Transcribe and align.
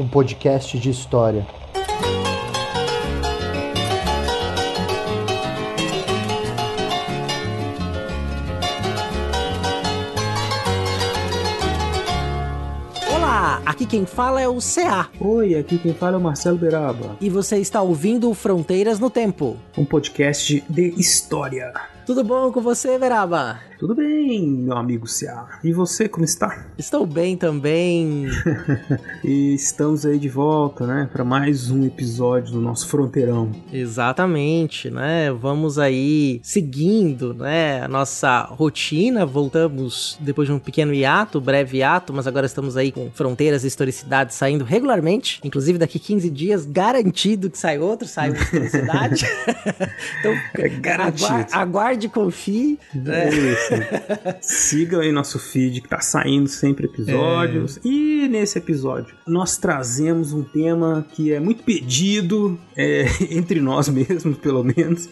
um 0.00 0.08
podcast 0.08 0.78
de 0.78 0.88
história. 0.88 1.46
Olá, 13.14 13.60
aqui 13.66 13.84
quem 13.84 14.06
fala 14.06 14.40
é 14.40 14.48
o 14.48 14.56
CA. 14.56 15.10
Oi, 15.20 15.54
aqui 15.54 15.76
quem 15.76 15.92
fala 15.92 16.16
é 16.16 16.18
o 16.18 16.22
Marcelo 16.22 16.56
Beraba. 16.56 17.18
E 17.20 17.28
você 17.28 17.58
está 17.58 17.82
ouvindo 17.82 18.32
Fronteiras 18.32 18.98
no 18.98 19.10
Tempo. 19.10 19.58
Um 19.76 19.84
podcast 19.84 20.64
de 20.66 20.94
história. 20.98 21.74
Tudo 22.06 22.24
bom 22.24 22.50
com 22.50 22.62
você, 22.62 22.98
Beraba? 22.98 23.69
Tudo 23.80 23.94
bem, 23.94 24.46
meu 24.46 24.76
amigo 24.76 25.06
Cia. 25.06 25.46
E 25.64 25.72
você, 25.72 26.06
como 26.06 26.22
está? 26.22 26.66
Estou 26.76 27.06
bem 27.06 27.34
também. 27.34 28.26
e 29.24 29.54
estamos 29.54 30.04
aí 30.04 30.18
de 30.18 30.28
volta, 30.28 30.86
né, 30.86 31.08
para 31.10 31.24
mais 31.24 31.70
um 31.70 31.86
episódio 31.86 32.52
do 32.52 32.60
nosso 32.60 32.86
Fronteirão. 32.88 33.50
Exatamente, 33.72 34.90
né? 34.90 35.32
Vamos 35.32 35.78
aí 35.78 36.40
seguindo, 36.42 37.32
né, 37.32 37.80
a 37.82 37.88
nossa 37.88 38.42
rotina. 38.42 39.24
Voltamos 39.24 40.18
depois 40.20 40.46
de 40.46 40.52
um 40.52 40.58
pequeno 40.58 40.92
hiato, 40.92 41.40
breve 41.40 41.78
hiato, 41.78 42.12
mas 42.12 42.26
agora 42.26 42.44
estamos 42.44 42.76
aí 42.76 42.92
com 42.92 43.10
Fronteiras 43.10 43.64
e 43.64 43.68
Historicidade 43.68 44.34
saindo 44.34 44.62
regularmente. 44.62 45.40
Inclusive 45.42 45.78
daqui 45.78 45.98
15 45.98 46.28
dias, 46.28 46.66
garantido 46.66 47.48
que 47.48 47.56
sai 47.56 47.78
outro, 47.78 48.06
sai 48.06 48.28
uma 48.28 48.42
historicidade. 48.42 49.24
então, 50.20 50.34
é 50.58 50.68
garantido. 50.68 51.30
Aguarde, 51.30 51.54
aguarde 51.54 52.06
e 52.08 52.10
confie. 52.10 52.78
Né? 52.94 53.30
Isso. 53.30 53.69
Sigam 54.40 55.00
aí 55.00 55.12
nosso 55.12 55.38
feed 55.38 55.80
que 55.80 55.88
tá 55.88 56.00
saindo 56.00 56.48
sempre 56.48 56.86
episódios. 56.86 57.78
É. 57.78 57.80
E 57.84 58.28
nesse 58.28 58.58
episódio 58.58 59.14
nós 59.26 59.56
trazemos 59.56 60.32
um 60.32 60.42
tema 60.42 61.06
que 61.12 61.32
é 61.32 61.40
muito 61.40 61.62
pedido 61.62 62.58
é, 62.76 63.06
entre 63.30 63.60
nós 63.60 63.88
mesmos, 63.88 64.38
pelo 64.38 64.64
menos. 64.64 65.08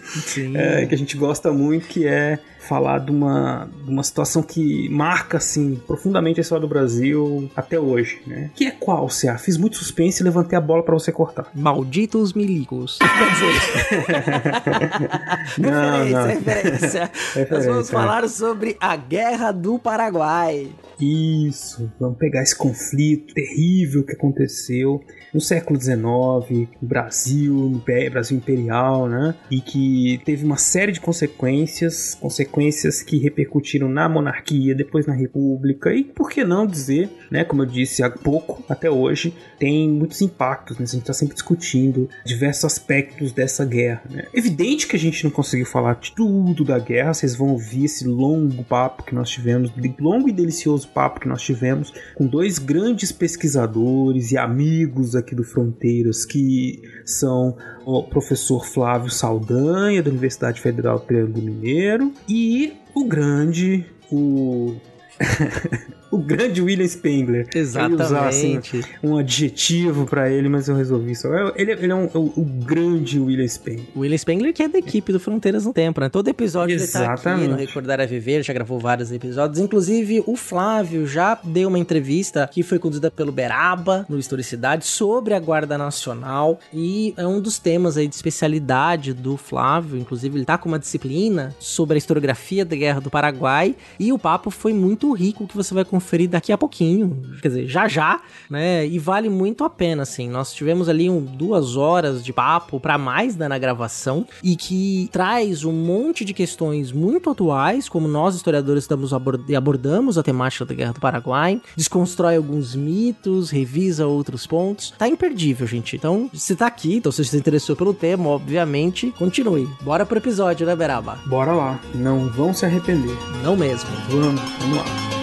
É, 0.55 0.87
que 0.87 0.95
a 0.95 0.99
gente 0.99 1.17
gosta 1.17 1.53
muito, 1.53 1.87
que 1.87 2.07
é 2.07 2.39
falar 2.69 2.99
de 2.99 3.11
uma, 3.11 3.69
de 3.85 3.91
uma 3.91 4.03
situação 4.03 4.43
que 4.43 4.89
marca 4.91 5.39
assim 5.39 5.81
profundamente 5.87 6.39
a 6.39 6.43
história 6.43 6.61
do 6.61 6.69
Brasil 6.69 7.51
até 7.57 7.81
hoje, 7.81 8.21
né? 8.27 8.51
Que 8.55 8.67
é 8.67 8.71
qual, 8.71 9.09
Cia? 9.09 9.39
Fiz 9.39 9.57
muito 9.57 9.77
suspense 9.77 10.23
e 10.23 10.25
levantei 10.25 10.59
a 10.59 10.61
bola 10.61 10.83
para 10.83 10.95
você 10.95 11.11
cortar. 11.11 11.51
Malditos 11.55 12.35
milicos. 12.35 12.99
não, 15.59 16.05
referência, 16.05 16.15
não. 16.15 16.27
referência. 16.27 17.11
Nós 17.51 17.67
vamos 17.67 17.91
falar 17.91 18.29
sobre 18.29 18.77
a 18.81 18.97
Guerra 18.97 19.53
do 19.53 19.79
Paraguai. 19.79 20.69
Isso, 21.01 21.91
vamos 21.99 22.19
pegar 22.19 22.43
esse 22.43 22.57
conflito 22.57 23.33
terrível 23.33 24.05
que 24.05 24.13
aconteceu 24.13 25.01
no 25.33 25.41
século 25.41 25.81
XIX, 25.81 26.01
no 26.01 26.89
Brasil, 26.89 27.55
no 27.55 27.83
Brasil 28.11 28.37
imperial, 28.37 29.09
né? 29.09 29.35
E 29.51 29.61
que 29.61 30.21
teve 30.25 30.45
uma 30.45 30.57
série 30.57 30.91
de 30.91 31.01
consequências, 31.01 32.17
consequências 32.17 32.58
que 33.07 33.19
repercutiram 33.19 33.89
na 33.89 34.09
monarquia, 34.09 34.75
depois 34.75 35.07
na 35.07 35.15
república 35.15 35.93
e 35.93 36.05
por 36.05 36.29
que 36.31 36.45
não 36.45 36.67
dizer, 36.67 37.09
né? 37.31 37.45
Como 37.45 37.63
eu 37.63 37.67
disse 37.67 38.03
há 38.03 38.11
pouco, 38.11 38.63
até 38.69 38.91
hoje 38.91 39.35
tem 39.59 39.89
muitos 39.89 40.21
impactos, 40.21 40.79
né? 40.79 40.85
A 40.85 40.87
gente 40.87 41.01
está 41.01 41.13
sempre 41.13 41.35
discutindo 41.35 42.09
diversos 42.25 42.65
aspectos 42.65 43.33
dessa 43.33 43.65
guerra. 43.65 44.03
Né? 44.11 44.27
Evidente 44.35 44.87
que 44.87 44.97
a 44.97 44.99
gente 44.99 45.25
não 45.25 45.31
conseguiu 45.31 45.67
falar 45.67 45.95
de 45.95 46.13
tudo 46.13 46.65
da 46.65 46.79
guerra, 46.79 47.15
vocês 47.15 47.35
vão 47.35 47.51
ouvir 47.51 47.85
esse 47.85 48.07
longo 48.07 48.65
papo 48.65 49.03
que 49.03 49.15
nós 49.15 49.31
tivemos, 49.31 49.73
longo 49.99 50.29
e 50.29 50.33
delicioso 50.33 50.89
papo 50.89 51.21
que 51.21 51.29
nós 51.29 51.43
tivemos 51.43 51.93
com 52.15 52.27
dois 52.27 52.59
grandes 52.59 53.13
pesquisadores 53.13 54.33
e 54.33 54.39
amigos 54.39 55.15
aqui 55.15 55.35
do 55.35 55.45
Fronteiras, 55.45 56.25
que 56.25 56.83
são 57.05 57.57
o 57.91 58.03
professor 58.03 58.67
Flávio 58.67 59.11
Saldanha, 59.11 60.03
da 60.03 60.11
Universidade 60.11 60.61
Federal 60.61 60.99
do 60.99 61.41
Mineiro, 61.41 62.13
e 62.29 62.77
o 62.95 63.07
grande, 63.07 63.87
o 64.13 64.77
o 66.11 66.19
grande 66.19 66.61
William 66.61 66.87
Spengler. 66.87 67.47
Exatamente. 67.55 68.03
Usar, 68.03 68.29
assim, 68.29 68.61
um 69.03 69.17
adjetivo 69.17 70.07
para 70.07 70.31
ele, 70.31 70.49
mas 70.49 70.69
eu 70.69 70.77
resolvi 70.77 71.15
só. 71.15 71.29
Ele, 71.55 71.73
ele 71.73 71.93
é 71.93 71.95
um, 71.95 72.07
o, 72.15 72.33
o, 72.37 72.45
grande 72.45 73.19
William 73.19 73.47
Spengler. 73.47 73.87
O 73.95 74.01
William 74.01 74.19
Spengler 74.19 74.53
que 74.53 74.63
é 74.63 74.69
da 74.69 74.79
equipe 74.79 75.13
do 75.13 75.21
Fronteiras 75.21 75.65
no 75.65 75.73
Tempo, 75.73 76.01
né? 76.01 76.09
Todo 76.09 76.29
episódio 76.29 76.75
Exatamente. 76.75 77.09
ele 77.09 77.23
tá 77.23 77.35
aqui 77.35 77.49
no 77.49 77.57
Recordar 77.57 78.01
a 78.01 78.07
Viver, 78.07 78.43
já 78.43 78.53
gravou 78.53 78.79
vários 78.79 79.13
episódios. 79.13 79.59
Inclusive, 79.59 80.23
o 80.27 80.37
Flávio 80.37 81.07
já 81.07 81.39
deu 81.43 81.69
uma 81.69 81.79
entrevista 81.79 82.49
que 82.51 82.63
foi 82.63 82.79
conduzida 82.79 83.11
pelo 83.11 83.33
Beraba, 83.33 84.07
no 84.09 84.19
Historicidade, 84.19 84.87
sobre 84.87 85.35
a 85.35 85.41
Guarda 85.41 85.77
Nacional. 85.77 86.59
E 86.73 87.15
é 87.17 87.27
um 87.27 87.41
dos 87.41 87.59
temas 87.59 87.97
aí 87.97 88.09
de 88.09 88.15
especialidade 88.15 89.13
do 89.13 89.37
Flávio. 89.37 89.99
Inclusive, 89.99 90.39
ele 90.39 90.45
tá 90.45 90.57
com 90.57 90.69
uma 90.69 90.79
disciplina 90.79 91.55
sobre 91.59 91.95
a 91.95 91.99
historiografia 91.99 92.65
da 92.65 92.77
Guerra 92.77 93.01
do 93.01 93.11
Paraguai. 93.11 93.75
E 93.99 94.13
o 94.13 94.19
papo 94.19 94.51
foi 94.51 94.73
muito 94.73 95.13
rico 95.13 95.47
que 95.47 95.57
você 95.57 95.75
vai 95.75 95.85
conferir 95.99 96.29
daqui 96.29 96.53
a 96.53 96.59
pouquinho, 96.59 97.23
quer 97.43 97.49
dizer, 97.49 97.67
já 97.67 97.89
já, 97.89 98.21
né? 98.49 98.87
E 98.87 98.99
vale 98.99 99.29
muito 99.29 99.65
a 99.65 99.71
pena, 99.71 100.05
assim. 100.05 100.29
Nós 100.29 100.55
tivemos 100.55 100.89
ali 100.89 101.11
um, 101.11 101.21
duas 101.21 101.77
horas 101.77 102.25
de 102.25 102.33
papo 102.33 102.79
para 102.79 102.97
mais 102.97 103.37
né, 103.37 103.49
na 103.49 103.59
gravação 103.59 104.27
e 104.43 104.55
que 104.55 105.09
traz 105.13 105.65
um 105.65 105.73
monte 105.73 106.25
de 106.25 106.33
questões 106.33 106.93
muito 106.93 107.29
atuais, 107.29 107.89
como 107.89 108.07
nós 108.07 108.37
historiadores 108.37 108.85
estamos 108.85 109.13
abord 109.13 109.55
abordamos 109.55 110.17
a 110.17 110.23
temática 110.23 110.65
da 110.65 110.75
Guerra 110.75 110.93
do 110.93 111.01
Paraguai, 111.01 111.61
desconstrói 111.77 112.37
alguns 112.37 112.77
mitos, 112.77 113.51
revisa 113.51 114.07
outros 114.07 114.47
pontos. 114.47 114.95
Tá 114.97 115.09
imperdível, 115.09 115.67
gente. 115.67 115.97
Então, 115.97 116.31
se 116.33 116.55
tá 116.55 116.67
aqui, 116.67 116.97
então 116.97 117.11
se 117.11 117.25
você 117.25 117.31
se 117.31 117.37
interessou 117.37 117.75
pelo 117.75 117.93
tema, 117.93 118.29
obviamente, 118.29 119.13
continue. 119.19 119.69
Bora 119.83 120.07
pro 120.07 120.19
episódio, 120.19 120.67
né, 120.67 120.77
Beraba? 120.77 121.19
Bora 121.27 121.53
lá. 121.53 121.81
Não 121.95 122.29
vão 122.29 122.55
se 122.55 122.65
arrepender. 122.65 123.17
Não 123.43 123.57
mesmo. 123.57 123.91
Vamos, 124.09 124.41
vamos 124.61 124.79
lá. 124.79 125.18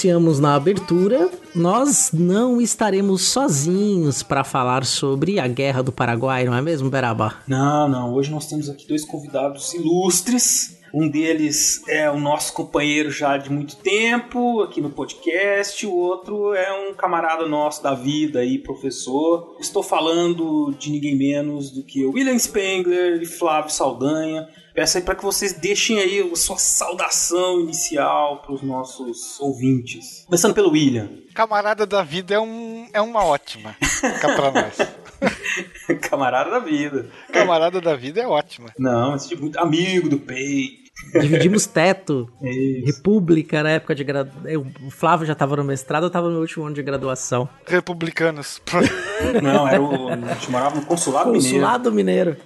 Anunciamos 0.00 0.40
na 0.40 0.54
abertura, 0.54 1.28
nós 1.54 2.10
não 2.12 2.58
estaremos 2.58 3.22
sozinhos 3.22 4.22
para 4.22 4.42
falar 4.42 4.86
sobre 4.86 5.38
a 5.38 5.46
Guerra 5.46 5.82
do 5.82 5.92
Paraguai, 5.92 6.44
não 6.44 6.54
é 6.54 6.62
mesmo, 6.62 6.88
Beraba? 6.88 7.34
Não, 7.46 7.86
não. 7.86 8.14
Hoje 8.14 8.30
nós 8.30 8.46
temos 8.46 8.70
aqui 8.70 8.88
dois 8.88 9.04
convidados 9.04 9.74
ilustres 9.74 10.80
Um 10.92 11.08
deles 11.08 11.82
é 11.86 12.10
o 12.10 12.18
nosso 12.18 12.52
companheiro 12.52 13.10
já 13.10 13.36
de 13.36 13.52
muito 13.52 13.76
tempo 13.76 14.62
aqui 14.62 14.80
no 14.80 14.90
podcast, 14.90 15.86
o 15.86 15.94
outro 15.94 16.52
é 16.54 16.72
um 16.72 16.94
camarada 16.94 17.46
nosso 17.46 17.82
da 17.82 17.94
vida 17.94 18.40
aí, 18.40 18.58
professor. 18.58 19.54
Estou 19.60 19.82
falando 19.82 20.74
de 20.78 20.90
ninguém 20.90 21.16
menos 21.16 21.70
do 21.70 21.82
que 21.84 22.04
William 22.06 22.38
Spengler 22.38 23.22
e 23.22 23.26
Flávio 23.26 23.70
Saldanha. 23.70 24.48
Peço 24.74 24.98
aí 24.98 25.04
para 25.04 25.14
que 25.14 25.22
vocês 25.22 25.52
deixem 25.52 25.98
aí 25.98 26.30
a 26.32 26.36
sua 26.36 26.56
saudação 26.58 27.60
inicial 27.60 28.42
para 28.42 28.52
os 28.52 28.62
nossos 28.62 29.38
ouvintes. 29.40 30.24
Começando 30.26 30.54
pelo 30.54 30.70
William. 30.70 31.08
Camarada 31.34 31.86
da 31.86 32.02
vida 32.02 32.34
é, 32.34 32.40
um, 32.40 32.88
é 32.92 33.00
uma 33.00 33.24
ótima. 33.24 33.74
Fica 33.80 34.34
pra 34.34 34.50
nós. 34.50 34.78
Camarada 36.08 36.50
da 36.50 36.58
vida. 36.58 37.10
Camarada 37.32 37.80
da 37.80 37.96
vida 37.96 38.20
é 38.20 38.26
ótima. 38.26 38.68
Não, 38.78 39.14
esse 39.14 39.28
tipo, 39.28 39.42
muito 39.42 39.58
amigo 39.58 40.08
do 40.08 40.18
peito. 40.18 40.80
Dividimos 41.12 41.66
teto. 41.66 42.30
Isso. 42.42 42.86
República 42.86 43.62
na 43.62 43.70
época 43.70 43.94
de 43.94 44.04
graduação. 44.04 44.66
O 44.86 44.90
Flávio 44.90 45.26
já 45.26 45.34
tava 45.34 45.56
no 45.56 45.64
mestrado, 45.64 46.04
eu 46.04 46.10
tava 46.10 46.26
no 46.26 46.32
meu 46.32 46.40
último 46.42 46.64
ano 46.64 46.74
de 46.74 46.82
graduação. 46.82 47.48
Republicanos. 47.66 48.60
Não, 49.42 49.66
era 49.66 49.80
o. 49.80 50.08
A 50.08 50.34
gente 50.34 50.50
morava 50.50 50.76
no 50.76 50.86
Consulado, 50.86 51.32
Consulado 51.32 51.92
Mineiro. 51.92 52.36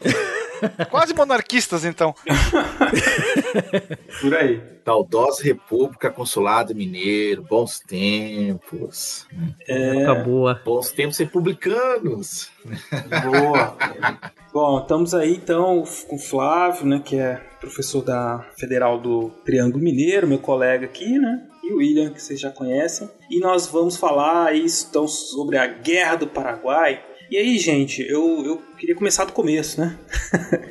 Quase 0.91 1.15
monarquistas, 1.15 1.85
então. 1.85 2.15
Por 4.21 4.35
aí. 4.35 4.61
Saudosa 4.85 5.43
República, 5.43 6.11
Consulado 6.11 6.75
Mineiro, 6.75 7.43
bons 7.43 7.81
tempos. 7.81 9.27
É, 9.67 10.03
Época 10.03 10.15
boa. 10.17 10.61
Bons 10.63 10.91
tempos 10.91 11.17
republicanos. 11.17 12.51
boa. 13.23 13.77
Bom, 14.53 14.81
estamos 14.81 15.15
aí 15.15 15.35
então 15.35 15.83
com 16.07 16.17
o 16.17 16.19
Flávio, 16.19 16.87
né, 16.87 17.03
que 17.05 17.17
é 17.17 17.43
professor 17.61 18.03
da 18.03 18.47
Federal 18.57 19.01
do 19.01 19.31
Triângulo 19.45 19.83
Mineiro, 19.83 20.29
meu 20.29 20.39
colega 20.39 20.85
aqui, 20.85 21.19
né? 21.19 21.43
E 21.63 21.73
o 21.73 21.79
William, 21.79 22.11
que 22.11 22.23
vocês 22.23 22.39
já 22.39 22.51
conhecem. 22.51 23.09
E 23.31 23.41
nós 23.41 23.67
vamos 23.67 23.97
falar 23.97 24.49
aí 24.49 24.67
então 24.87 25.09
sobre 25.09 25.57
a 25.57 25.67
Guerra 25.67 26.17
do 26.17 26.27
Paraguai. 26.27 27.03
E 27.31 27.37
aí, 27.37 27.59
gente, 27.59 28.03
eu, 28.03 28.43
eu 28.44 28.62
queria 28.79 28.94
começar 28.94 29.25
do 29.25 29.32
começo, 29.32 29.81
né? 29.81 29.99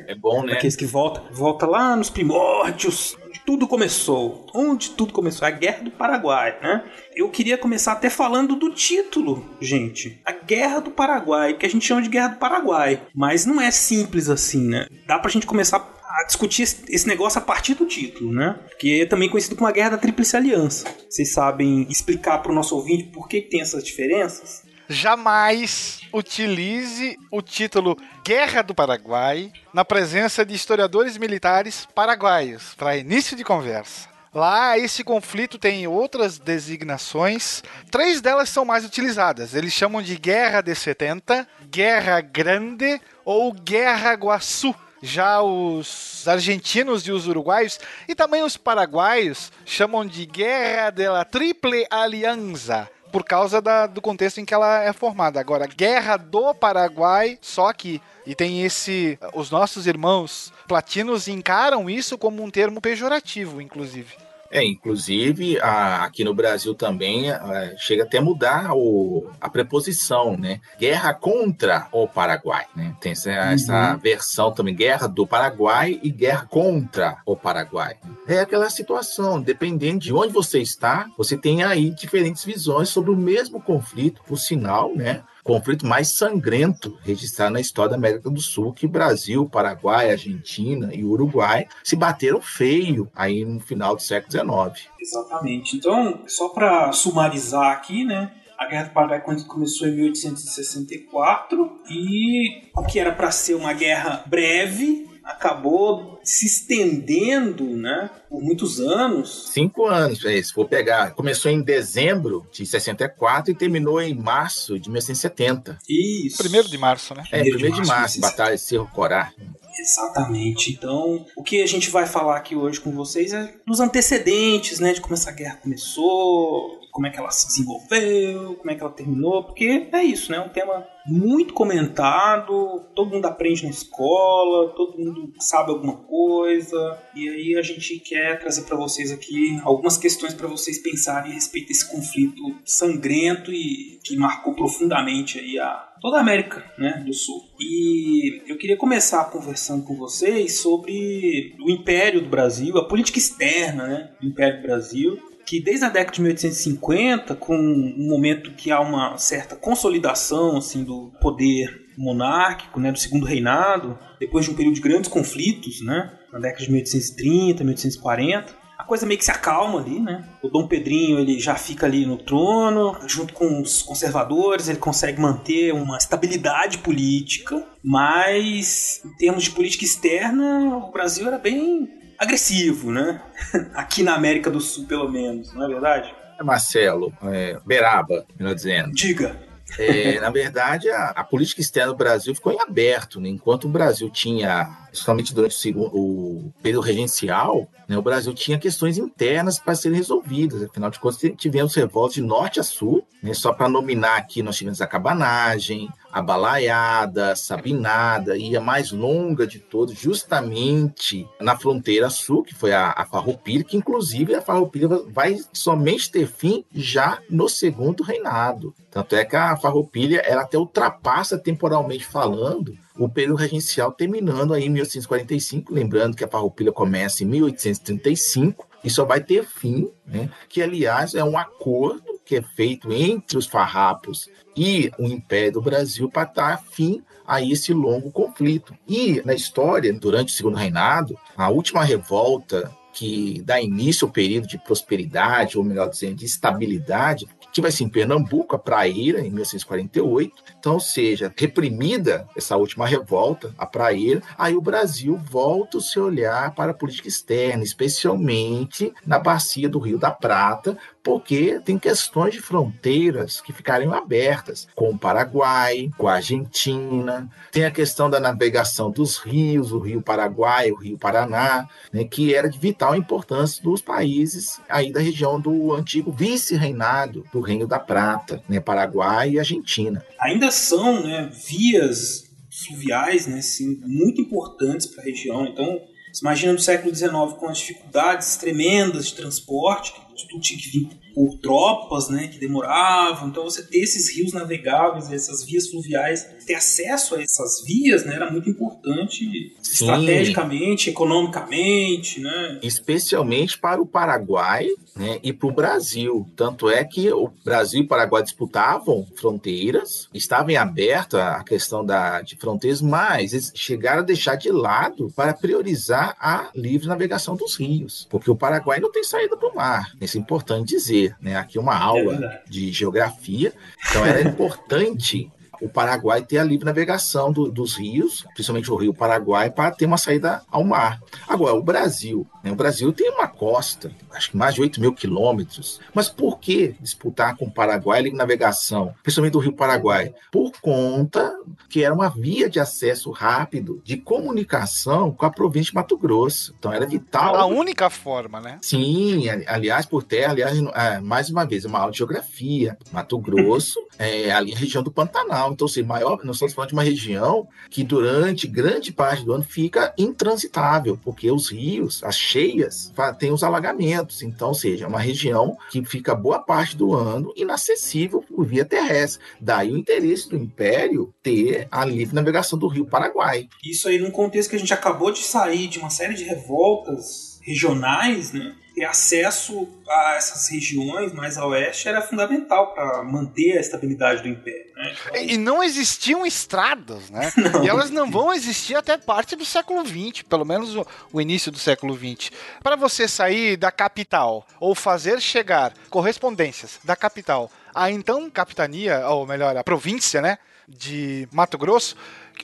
É 0.06 0.14
bom, 0.14 0.44
né? 0.44 0.54
Aqueles 0.54 0.76
que 0.76 0.86
volta, 0.86 1.22
volta 1.32 1.66
lá 1.66 1.96
nos 1.96 2.10
primórdios, 2.10 3.16
onde 3.26 3.40
tudo 3.44 3.66
começou. 3.66 4.46
Onde 4.54 4.90
tudo 4.90 5.12
começou, 5.12 5.46
a 5.46 5.50
Guerra 5.50 5.82
do 5.82 5.90
Paraguai, 5.90 6.56
né? 6.62 6.84
Eu 7.14 7.28
queria 7.28 7.58
começar 7.58 7.92
até 7.92 8.08
falando 8.08 8.56
do 8.56 8.70
título, 8.70 9.48
gente. 9.60 10.20
A 10.24 10.32
Guerra 10.32 10.80
do 10.80 10.90
Paraguai, 10.90 11.54
que 11.54 11.66
a 11.66 11.68
gente 11.68 11.84
chama 11.84 12.02
de 12.02 12.08
Guerra 12.08 12.28
do 12.28 12.38
Paraguai. 12.38 13.02
Mas 13.14 13.44
não 13.44 13.60
é 13.60 13.70
simples 13.70 14.28
assim, 14.28 14.68
né? 14.68 14.86
Dá 15.06 15.18
pra 15.18 15.30
gente 15.30 15.46
começar 15.46 15.78
a 15.78 16.24
discutir 16.24 16.62
esse 16.62 17.08
negócio 17.08 17.38
a 17.38 17.42
partir 17.42 17.74
do 17.74 17.86
título, 17.86 18.32
né? 18.32 18.58
Que 18.78 19.02
é 19.02 19.06
também 19.06 19.28
conhecido 19.28 19.56
como 19.56 19.68
a 19.68 19.72
Guerra 19.72 19.90
da 19.90 19.98
Tríplice 19.98 20.36
Aliança. 20.36 20.86
Vocês 21.10 21.32
sabem 21.32 21.86
explicar 21.90 22.38
para 22.38 22.52
o 22.52 22.54
nosso 22.54 22.76
ouvinte 22.76 23.04
por 23.04 23.28
que 23.28 23.40
tem 23.40 23.60
essas 23.60 23.82
diferenças? 23.82 24.62
Jamais 24.88 26.03
utilize 26.14 27.18
o 27.28 27.42
título 27.42 27.98
Guerra 28.24 28.62
do 28.62 28.72
Paraguai 28.72 29.52
na 29.72 29.84
presença 29.84 30.46
de 30.46 30.54
historiadores 30.54 31.18
militares 31.18 31.88
paraguaios 31.92 32.72
para 32.76 32.96
início 32.96 33.36
de 33.36 33.42
conversa. 33.42 34.08
Lá, 34.32 34.78
esse 34.78 35.02
conflito 35.02 35.58
tem 35.58 35.88
outras 35.88 36.38
designações. 36.38 37.64
Três 37.90 38.20
delas 38.20 38.48
são 38.48 38.64
mais 38.64 38.84
utilizadas. 38.84 39.54
Eles 39.54 39.72
chamam 39.72 40.00
de 40.00 40.16
Guerra 40.16 40.60
de 40.60 40.74
70, 40.74 41.46
Guerra 41.68 42.20
Grande 42.20 43.00
ou 43.24 43.52
Guerra 43.52 44.12
Guaçu. 44.14 44.74
Já 45.02 45.42
os 45.42 46.26
argentinos 46.26 47.06
e 47.06 47.12
os 47.12 47.26
uruguaios 47.26 47.78
e 48.08 48.14
também 48.14 48.42
os 48.42 48.56
paraguaios 48.56 49.52
chamam 49.66 50.06
de 50.06 50.24
Guerra 50.24 50.90
de 50.90 51.08
la 51.08 51.24
Triple 51.24 51.86
Alianza 51.90 52.88
por 53.14 53.22
causa 53.22 53.62
da, 53.62 53.86
do 53.86 54.02
contexto 54.02 54.40
em 54.40 54.44
que 54.44 54.52
ela 54.52 54.82
é 54.82 54.92
formada. 54.92 55.38
Agora, 55.38 55.68
Guerra 55.68 56.16
do 56.16 56.52
Paraguai, 56.52 57.38
só 57.40 57.68
aqui. 57.68 58.02
E 58.26 58.34
tem 58.34 58.64
esse. 58.64 59.16
Os 59.32 59.52
nossos 59.52 59.86
irmãos 59.86 60.52
platinos 60.66 61.28
encaram 61.28 61.88
isso 61.88 62.18
como 62.18 62.42
um 62.42 62.50
termo 62.50 62.80
pejorativo, 62.80 63.60
inclusive. 63.60 64.16
É, 64.50 64.64
inclusive 64.64 65.58
a, 65.60 66.04
aqui 66.04 66.22
no 66.22 66.34
Brasil 66.34 66.74
também 66.74 67.30
a, 67.30 67.76
chega 67.76 68.04
até 68.04 68.18
a 68.18 68.22
mudar 68.22 68.72
o, 68.74 69.28
a 69.40 69.48
preposição, 69.48 70.36
né? 70.36 70.60
Guerra 70.78 71.12
contra 71.14 71.88
o 71.90 72.06
Paraguai, 72.06 72.66
né? 72.74 72.94
Tem 73.00 73.12
essa, 73.12 73.30
uhum. 73.30 73.36
essa, 73.36 73.96
versão 73.96 74.52
também, 74.52 74.74
guerra 74.74 75.06
do 75.06 75.26
Paraguai 75.26 75.98
e 76.02 76.10
guerra 76.10 76.46
contra 76.48 77.18
o 77.26 77.36
Paraguai. 77.36 77.96
É 78.26 78.40
aquela 78.40 78.70
situação, 78.70 79.40
dependendo 79.40 79.98
de 79.98 80.12
onde 80.12 80.32
você 80.32 80.60
está, 80.60 81.06
você 81.16 81.36
tem 81.36 81.62
aí 81.62 81.90
diferentes 81.90 82.44
visões 82.44 82.88
sobre 82.88 83.10
o 83.10 83.16
mesmo 83.16 83.60
conflito, 83.60 84.22
por 84.26 84.38
sinal, 84.38 84.94
né? 84.94 85.22
Conflito 85.44 85.86
mais 85.86 86.08
sangrento 86.08 86.98
registrado 87.02 87.52
na 87.52 87.60
história 87.60 87.90
da 87.90 87.96
América 87.96 88.30
do 88.30 88.40
Sul, 88.40 88.72
que 88.72 88.88
Brasil, 88.88 89.46
Paraguai, 89.46 90.10
Argentina 90.10 90.90
e 90.92 91.04
Uruguai 91.04 91.68
se 91.84 91.94
bateram 91.94 92.40
feio 92.40 93.08
aí 93.14 93.44
no 93.44 93.60
final 93.60 93.94
do 93.94 94.02
século 94.02 94.32
XIX. 94.32 94.88
Exatamente. 94.98 95.76
Então, 95.76 96.22
só 96.26 96.48
para 96.48 96.90
sumarizar 96.92 97.72
aqui, 97.72 98.04
né? 98.04 98.32
A 98.58 98.66
Guerra 98.66 98.84
do 98.84 98.90
Paraguai 98.90 99.20
começou 99.46 99.86
em 99.86 99.96
1864 99.96 101.80
e 101.90 102.62
o 102.74 102.82
que 102.84 102.98
era 102.98 103.12
para 103.12 103.30
ser 103.30 103.54
uma 103.54 103.72
guerra 103.74 104.22
breve 104.26 105.13
acabou 105.24 106.20
se 106.22 106.46
estendendo, 106.46 107.64
né, 107.64 108.10
por 108.28 108.42
muitos 108.42 108.80
anos. 108.80 109.50
Cinco 109.52 109.86
anos, 109.86 110.24
é, 110.24 110.40
se 110.42 110.52
for 110.52 110.68
pegar, 110.68 111.12
começou 111.12 111.50
em 111.50 111.62
dezembro 111.62 112.46
de 112.52 112.66
64 112.66 113.50
e 113.50 113.54
terminou 113.54 114.00
em 114.00 114.14
março 114.14 114.78
de 114.78 114.88
1970. 114.88 115.78
Isso. 115.88 116.38
Primeiro 116.38 116.68
de 116.68 116.78
março, 116.78 117.14
né? 117.14 117.22
É, 117.26 117.40
primeiro, 117.40 117.58
primeiro 117.58 117.82
de 117.82 117.88
março, 117.88 118.14
de 118.14 118.20
março 118.20 118.36
Batalha 118.36 118.56
de 118.56 118.62
Cerro 118.62 118.88
Corá. 118.92 119.32
Exatamente. 119.78 120.72
Então, 120.72 121.26
o 121.36 121.42
que 121.42 121.62
a 121.62 121.66
gente 121.66 121.90
vai 121.90 122.06
falar 122.06 122.36
aqui 122.36 122.54
hoje 122.54 122.80
com 122.80 122.92
vocês 122.92 123.32
é 123.32 123.54
dos 123.66 123.80
antecedentes, 123.80 124.78
né, 124.78 124.92
de 124.92 125.00
como 125.00 125.14
essa 125.14 125.32
guerra 125.32 125.56
começou, 125.56 126.80
como 126.94 127.08
é 127.08 127.10
que 127.10 127.18
ela 127.18 127.30
se 127.32 127.48
desenvolveu, 127.48 128.54
como 128.54 128.70
é 128.70 128.76
que 128.76 128.80
ela 128.80 128.92
terminou, 128.92 129.42
porque 129.42 129.88
é 129.92 130.04
isso, 130.04 130.30
né? 130.30 130.38
É 130.38 130.40
um 130.40 130.48
tema 130.48 130.86
muito 131.04 131.52
comentado, 131.52 132.84
todo 132.94 133.10
mundo 133.10 133.26
aprende 133.26 133.64
na 133.64 133.70
escola, 133.70 134.72
todo 134.76 134.96
mundo 134.96 135.32
sabe 135.40 135.72
alguma 135.72 135.96
coisa, 135.96 136.96
e 137.12 137.28
aí 137.28 137.56
a 137.56 137.62
gente 137.62 137.98
quer 137.98 138.38
trazer 138.38 138.62
para 138.62 138.76
vocês 138.76 139.10
aqui 139.10 139.60
algumas 139.64 139.98
questões 139.98 140.34
para 140.34 140.46
vocês 140.46 140.78
pensarem 140.78 141.32
a 141.32 141.34
respeito 141.34 141.66
desse 141.66 141.90
conflito 141.90 142.40
sangrento 142.64 143.52
e 143.52 143.98
que 144.04 144.16
marcou 144.16 144.54
profundamente 144.54 145.40
aí 145.40 145.58
a 145.58 145.92
toda 146.00 146.18
a 146.18 146.20
América 146.20 146.64
né, 146.78 147.02
do 147.04 147.12
Sul. 147.12 147.42
E 147.58 148.40
eu 148.46 148.56
queria 148.56 148.76
começar 148.76 149.24
conversando 149.32 149.84
com 149.84 149.96
vocês 149.96 150.60
sobre 150.60 151.56
o 151.60 151.68
Império 151.68 152.22
do 152.22 152.28
Brasil, 152.28 152.78
a 152.78 152.86
política 152.86 153.18
externa 153.18 153.88
né, 153.88 154.10
do 154.20 154.28
Império 154.28 154.60
do 154.60 154.62
Brasil, 154.62 155.33
que 155.46 155.60
desde 155.60 155.84
a 155.84 155.88
década 155.88 156.16
de 156.16 156.22
1850, 156.22 157.34
com 157.36 157.56
um 157.56 158.08
momento 158.08 158.52
que 158.52 158.70
há 158.70 158.80
uma 158.80 159.16
certa 159.18 159.56
consolidação 159.56 160.56
assim 160.56 160.84
do 160.84 161.12
poder 161.20 161.84
monárquico, 161.96 162.80
né, 162.80 162.90
do 162.90 162.98
segundo 162.98 163.24
reinado, 163.24 163.98
depois 164.18 164.44
de 164.44 164.50
um 164.50 164.54
período 164.54 164.74
de 164.74 164.80
grandes 164.80 165.08
conflitos, 165.08 165.80
né, 165.80 166.12
na 166.32 166.38
década 166.38 166.64
de 166.64 166.70
1830, 166.70 167.62
1840, 167.62 168.64
a 168.76 168.86
coisa 168.86 169.06
meio 169.06 169.18
que 169.18 169.24
se 169.24 169.30
acalma 169.30 169.80
ali, 169.80 169.98
né? 169.98 170.28
O 170.42 170.48
Dom 170.48 170.66
Pedrinho 170.66 171.18
ele 171.18 171.38
já 171.38 171.54
fica 171.54 171.86
ali 171.86 172.04
no 172.04 172.18
trono, 172.18 172.94
junto 173.06 173.32
com 173.32 173.62
os 173.62 173.82
conservadores, 173.82 174.68
ele 174.68 174.78
consegue 174.78 175.18
manter 175.18 175.72
uma 175.72 175.96
estabilidade 175.96 176.78
política, 176.78 177.64
mas 177.82 179.00
em 179.04 179.16
termos 179.16 179.44
de 179.44 179.52
política 179.52 179.84
externa, 179.84 180.76
o 180.76 180.92
Brasil 180.92 181.26
era 181.26 181.38
bem 181.38 181.88
agressivo, 182.18 182.90
né? 182.90 183.20
Aqui 183.74 184.02
na 184.02 184.14
América 184.14 184.50
do 184.50 184.60
Sul, 184.60 184.86
pelo 184.86 185.10
menos, 185.10 185.52
não 185.54 185.64
é 185.64 185.68
verdade? 185.68 186.14
É 186.38 186.42
Marcelo, 186.42 187.12
é, 187.22 187.58
Beraba, 187.64 188.24
melhor 188.38 188.54
dizendo. 188.54 188.92
Diga. 188.92 189.36
É, 189.78 190.20
na 190.20 190.30
verdade, 190.30 190.88
a, 190.90 191.10
a, 191.10 191.24
política 191.24 191.60
externa 191.60 191.92
do 191.92 191.96
Brasil 191.96 192.34
ficou 192.34 192.52
em 192.52 192.60
aberto, 192.60 193.20
né? 193.20 193.28
enquanto 193.28 193.64
o 193.64 193.68
Brasil 193.68 194.08
tinha, 194.10 194.68
principalmente 194.94 195.34
durante 195.34 195.56
o, 195.56 195.58
segundo, 195.58 195.90
o 195.92 196.52
período 196.62 196.84
regencial, 196.84 197.68
né, 197.88 197.98
o 197.98 198.02
Brasil 198.02 198.32
tinha 198.32 198.58
questões 198.58 198.96
internas 198.96 199.58
para 199.58 199.74
serem 199.74 199.98
resolvidas. 199.98 200.62
Afinal 200.62 200.88
de 200.88 201.00
contas, 201.00 201.20
tivemos 201.36 201.74
revoltas 201.74 202.14
de 202.14 202.22
norte 202.22 202.60
a 202.60 202.62
sul. 202.62 203.04
Né, 203.20 203.34
só 203.34 203.52
para 203.52 203.68
nominar 203.68 204.16
aqui, 204.16 204.40
nós 204.40 204.56
tivemos 204.56 204.80
a 204.80 204.86
cabanagem, 204.86 205.88
a 206.12 206.22
balaiada, 206.22 207.34
sabinada 207.34 208.36
e 208.36 208.56
a 208.56 208.60
mais 208.60 208.92
longa 208.92 209.46
de 209.46 209.58
todas, 209.58 209.98
justamente 209.98 211.26
na 211.40 211.58
fronteira 211.58 212.08
sul, 212.08 212.44
que 212.44 212.54
foi 212.54 212.72
a, 212.72 212.94
a 212.96 213.04
Farroupilha, 213.04 213.64
que 213.64 213.76
inclusive 213.76 214.34
a 214.34 214.42
Farroupilha 214.42 214.88
vai 215.08 215.40
somente 215.52 216.10
ter 216.10 216.28
fim 216.28 216.64
já 216.72 217.18
no 217.28 217.48
segundo 217.48 218.04
reinado. 218.04 218.72
Tanto 218.92 219.16
é 219.16 219.24
que 219.24 219.34
a 219.34 219.56
Farroupilha 219.56 220.20
ela 220.20 220.42
até 220.42 220.56
ultrapassa 220.56 221.36
temporalmente 221.36 222.04
falando 222.04 222.83
o 222.98 223.08
período 223.08 223.36
regencial 223.36 223.92
terminando 223.92 224.54
aí 224.54 224.64
em 224.64 224.70
1845, 224.70 225.72
lembrando 225.72 226.16
que 226.16 226.24
a 226.24 226.28
Farroupilha 226.28 226.72
começa 226.72 227.24
em 227.24 227.26
1835 227.26 228.68
e 228.84 228.90
só 228.90 229.04
vai 229.04 229.20
ter 229.20 229.44
fim, 229.44 229.90
né? 230.06 230.30
que 230.48 230.62
aliás 230.62 231.14
é 231.14 231.24
um 231.24 231.36
acordo 231.36 232.20
que 232.24 232.36
é 232.36 232.42
feito 232.42 232.92
entre 232.92 233.36
os 233.36 233.46
farrapos 233.46 234.28
e 234.56 234.90
o 234.98 235.06
Império 235.06 235.52
do 235.52 235.62
Brasil 235.62 236.08
para 236.08 236.24
dar 236.24 236.62
fim 236.62 237.02
a 237.26 237.42
esse 237.42 237.72
longo 237.72 238.10
conflito. 238.12 238.74
E 238.86 239.22
na 239.24 239.34
história, 239.34 239.92
durante 239.92 240.32
o 240.32 240.36
Segundo 240.36 240.56
Reinado, 240.56 241.18
a 241.36 241.48
última 241.48 241.82
revolta 241.82 242.70
que 242.92 243.42
dá 243.44 243.60
início 243.60 244.06
ao 244.06 244.12
período 244.12 244.46
de 244.46 244.56
prosperidade, 244.56 245.58
ou 245.58 245.64
melhor 245.64 245.90
dizendo, 245.90 246.14
de 246.14 246.26
estabilidade, 246.26 247.26
ser 247.70 247.84
em 247.84 247.88
Pernambuco, 247.88 248.56
a 248.56 248.58
Praeira, 248.58 249.20
em 249.20 249.30
1648. 249.30 250.42
Então, 250.58 250.80
seja, 250.80 251.32
reprimida 251.36 252.26
essa 252.36 252.56
última 252.56 252.86
revolta, 252.86 253.54
a 253.56 253.66
Praeira, 253.66 254.22
aí 254.36 254.54
o 254.54 254.60
Brasil 254.60 255.16
volta 255.16 255.78
o 255.78 255.80
seu 255.80 256.04
olhar 256.04 256.54
para 256.54 256.72
a 256.72 256.74
política 256.74 257.08
externa, 257.08 257.62
especialmente 257.62 258.92
na 259.06 259.18
bacia 259.18 259.68
do 259.68 259.78
Rio 259.78 259.98
da 259.98 260.10
Prata, 260.10 260.76
porque 261.04 261.60
tem 261.62 261.78
questões 261.78 262.32
de 262.32 262.40
fronteiras 262.40 263.38
que 263.42 263.52
ficariam 263.52 263.92
abertas 263.92 264.66
com 264.74 264.88
o 264.88 264.98
Paraguai, 264.98 265.90
com 265.98 266.08
a 266.08 266.14
Argentina, 266.14 267.30
tem 267.52 267.66
a 267.66 267.70
questão 267.70 268.08
da 268.08 268.18
navegação 268.18 268.90
dos 268.90 269.18
rios, 269.18 269.70
o 269.70 269.78
Rio 269.78 270.00
Paraguai, 270.00 270.72
o 270.72 270.76
Rio 270.76 270.96
Paraná, 270.96 271.68
né, 271.92 272.04
que 272.04 272.34
era 272.34 272.48
de 272.48 272.58
vital 272.58 272.96
importância 272.96 273.62
dos 273.62 273.82
países 273.82 274.58
aí 274.66 274.90
da 274.90 275.00
região 275.00 275.38
do 275.38 275.74
antigo 275.74 276.10
vice-reinado 276.10 277.26
do 277.30 277.40
Reino 277.40 277.66
da 277.66 277.78
Prata, 277.78 278.42
né, 278.48 278.58
Paraguai 278.58 279.32
e 279.32 279.38
Argentina. 279.38 280.02
Ainda 280.18 280.50
são 280.50 281.02
né, 281.02 281.30
vias 281.46 282.24
fluviais 282.50 283.26
né, 283.26 283.40
assim, 283.40 283.78
muito 283.84 284.22
importantes 284.22 284.86
para 284.86 285.02
a 285.02 285.06
região, 285.06 285.44
então 285.44 285.80
você 286.14 286.24
imagina 286.24 286.52
no 286.52 286.60
século 286.60 286.94
XIX 286.94 287.10
com 287.36 287.48
as 287.48 287.58
dificuldades 287.58 288.36
tremendas 288.36 289.06
de 289.06 289.14
transporte, 289.16 289.92
tudo 290.28 290.40
tinha 290.40 290.56
que 290.56 290.68
vir 290.68 290.88
por 291.12 291.38
tropas, 291.38 292.08
né, 292.08 292.28
que 292.28 292.38
demoravam. 292.38 293.28
Então 293.28 293.42
você 293.42 293.64
ter 293.64 293.78
esses 293.78 294.14
rios 294.14 294.32
navegáveis, 294.32 295.10
essas 295.10 295.42
vias 295.42 295.68
fluviais, 295.68 296.33
ter 296.44 296.54
acesso 296.54 297.14
a 297.14 297.22
essas 297.22 297.62
vias, 297.64 298.04
né, 298.04 298.14
era 298.14 298.30
muito 298.30 298.48
importante 298.48 299.54
Sim. 299.62 299.84
estrategicamente, 299.84 300.90
economicamente, 300.90 302.20
né? 302.20 302.58
Especialmente 302.62 303.58
para 303.58 303.80
o 303.80 303.86
Paraguai, 303.86 304.68
né, 304.96 305.18
e 305.22 305.32
para 305.32 305.48
o 305.48 305.52
Brasil. 305.52 306.26
Tanto 306.36 306.70
é 306.70 306.84
que 306.84 307.10
o 307.12 307.30
Brasil 307.44 307.80
e 307.80 307.84
o 307.84 307.88
Paraguai 307.88 308.22
disputavam 308.22 309.06
fronteiras, 309.16 310.08
estava 310.14 310.52
em 310.52 310.56
aberta 310.56 311.32
a 311.32 311.44
questão 311.44 311.84
da, 311.84 312.20
de 312.22 312.36
fronteiras, 312.36 312.80
mas 312.80 313.32
eles 313.32 313.52
chegaram 313.54 314.00
a 314.00 314.04
deixar 314.04 314.36
de 314.36 314.50
lado 314.50 315.12
para 315.16 315.34
priorizar 315.34 316.16
a 316.20 316.50
livre 316.54 316.86
navegação 316.86 317.36
dos 317.36 317.56
rios, 317.56 318.06
porque 318.10 318.30
o 318.30 318.36
Paraguai 318.36 318.80
não 318.80 318.92
tem 318.92 319.02
saída 319.02 319.36
para 319.36 319.48
o 319.48 319.54
mar. 319.54 319.92
Isso 320.00 320.16
é 320.16 320.20
importante 320.20 320.68
dizer, 320.68 321.16
né? 321.20 321.36
Aqui 321.36 321.58
uma 321.58 321.76
aula 321.76 322.14
é 322.14 322.42
de 322.48 322.72
geografia, 322.72 323.52
então 323.88 324.04
era 324.04 324.20
importante 324.22 325.30
o 325.64 325.68
Paraguai 325.68 326.22
ter 326.22 326.38
a 326.38 326.44
livre 326.44 326.66
navegação 326.66 327.32
do, 327.32 327.50
dos 327.50 327.74
rios, 327.74 328.26
principalmente 328.34 328.70
o 328.70 328.76
Rio 328.76 328.92
Paraguai, 328.92 329.50
para 329.50 329.70
ter 329.70 329.86
uma 329.86 329.96
saída 329.96 330.42
ao 330.50 330.62
mar. 330.62 331.00
Agora, 331.26 331.54
o 331.54 331.62
Brasil? 331.62 332.26
O 332.52 332.56
Brasil 332.56 332.92
tem 332.92 333.10
uma 333.10 333.28
costa, 333.28 333.90
acho 334.12 334.30
que 334.30 334.36
mais 334.36 334.54
de 334.54 334.60
8 334.60 334.80
mil 334.80 334.92
quilômetros, 334.92 335.80
mas 335.92 336.08
por 336.08 336.38
que 336.38 336.74
disputar 336.80 337.36
com 337.36 337.46
o 337.46 337.50
Paraguai 337.50 338.06
a 338.06 338.14
navegação, 338.14 338.94
principalmente 339.02 339.32
do 339.32 339.38
Rio 339.38 339.52
Paraguai? 339.52 340.14
Por 340.30 340.52
conta 340.60 341.34
que 341.68 341.82
era 341.82 341.94
uma 341.94 342.08
via 342.08 342.48
de 342.48 342.60
acesso 342.60 343.10
rápido 343.10 343.80
de 343.84 343.96
comunicação 343.96 345.12
com 345.12 345.26
a 345.26 345.30
província 345.30 345.70
de 345.70 345.74
Mato 345.74 345.96
Grosso. 345.96 346.54
Então 346.58 346.72
era 346.72 346.86
vital. 346.86 347.34
A 347.36 347.46
única 347.46 347.90
forma, 347.90 348.40
né? 348.40 348.58
Sim, 348.62 349.28
aliás, 349.46 349.86
por 349.86 350.02
terra, 350.02 350.32
aliás, 350.32 350.58
é, 350.74 351.00
mais 351.00 351.30
uma 351.30 351.44
vez, 351.44 351.64
é 351.64 351.68
uma 351.68 351.80
aula 351.80 351.92
de 351.92 351.98
geografia. 351.98 352.76
Mato 352.92 353.18
Grosso 353.18 353.80
é 353.98 354.30
ali 354.30 354.52
a 354.52 354.58
região 354.58 354.82
do 354.82 354.90
Pantanal. 354.90 355.52
Então, 355.52 355.66
assim, 355.66 355.82
maior, 355.82 356.20
nós 356.24 356.36
estamos 356.36 356.54
falando 356.54 356.68
de 356.68 356.74
uma 356.74 356.82
região 356.82 357.48
que 357.70 357.82
durante 357.82 358.46
grande 358.46 358.92
parte 358.92 359.24
do 359.24 359.32
ano 359.32 359.44
fica 359.44 359.92
intransitável, 359.98 360.98
porque 361.02 361.30
os 361.30 361.50
rios, 361.50 362.02
as 362.04 362.16
cheias, 362.34 362.92
têm 363.18 363.32
os 363.32 363.44
alagamentos. 363.44 364.22
Então, 364.22 364.48
ou 364.48 364.54
seja, 364.54 364.84
é 364.84 364.88
uma 364.88 364.98
região 364.98 365.56
que 365.70 365.84
fica 365.84 366.14
boa 366.14 366.40
parte 366.40 366.76
do 366.76 366.92
ano 366.92 367.32
inacessível 367.36 368.22
por 368.22 368.44
via 368.44 368.64
terrestre. 368.64 369.24
Daí 369.40 369.72
o 369.72 369.78
interesse 369.78 370.28
do 370.28 370.36
Império 370.36 371.14
ter 371.22 371.68
a 371.70 371.84
livre 371.84 372.14
navegação 372.14 372.58
do 372.58 372.66
rio 372.66 372.86
Paraguai. 372.86 373.48
Isso 373.64 373.88
aí 373.88 373.98
num 373.98 374.10
contexto 374.10 374.50
que 374.50 374.56
a 374.56 374.58
gente 374.58 374.74
acabou 374.74 375.12
de 375.12 375.20
sair 375.20 375.68
de 375.68 375.78
uma 375.78 375.90
série 375.90 376.14
de 376.14 376.24
revoltas 376.24 377.33
regionais, 377.44 378.32
né? 378.32 378.54
ter 378.74 378.84
acesso 378.84 379.68
a 379.88 380.14
essas 380.16 380.48
regiões 380.48 381.12
mais 381.12 381.38
a 381.38 381.46
oeste 381.46 381.88
era 381.88 382.02
fundamental 382.02 382.74
para 382.74 383.04
manter 383.04 383.56
a 383.56 383.60
estabilidade 383.60 384.22
do 384.22 384.28
império. 384.28 384.64
Né? 384.74 384.96
Então... 385.06 385.22
E 385.22 385.38
não 385.38 385.62
existiam 385.62 386.26
estradas, 386.26 387.08
né? 387.08 387.32
Não. 387.38 387.64
E 387.64 387.68
elas 387.68 387.90
não 387.90 388.10
vão 388.10 388.32
existir 388.32 388.74
até 388.74 388.98
parte 388.98 389.36
do 389.36 389.44
século 389.44 389.86
XX, 389.86 390.22
pelo 390.22 390.44
menos 390.44 390.74
o, 390.74 390.84
o 391.12 391.20
início 391.20 391.52
do 391.52 391.58
século 391.58 391.96
XX. 391.96 392.30
Para 392.62 392.74
você 392.74 393.06
sair 393.06 393.56
da 393.56 393.70
capital 393.70 394.46
ou 394.58 394.74
fazer 394.74 395.20
chegar 395.20 395.72
correspondências 395.88 396.80
da 396.82 396.96
capital 396.96 397.50
à 397.72 397.90
então 397.90 398.28
capitania, 398.28 399.08
ou 399.08 399.26
melhor, 399.26 399.56
a 399.56 399.62
província, 399.62 400.20
né, 400.20 400.38
de 400.68 401.28
Mato 401.32 401.58
Grosso, 401.58 401.96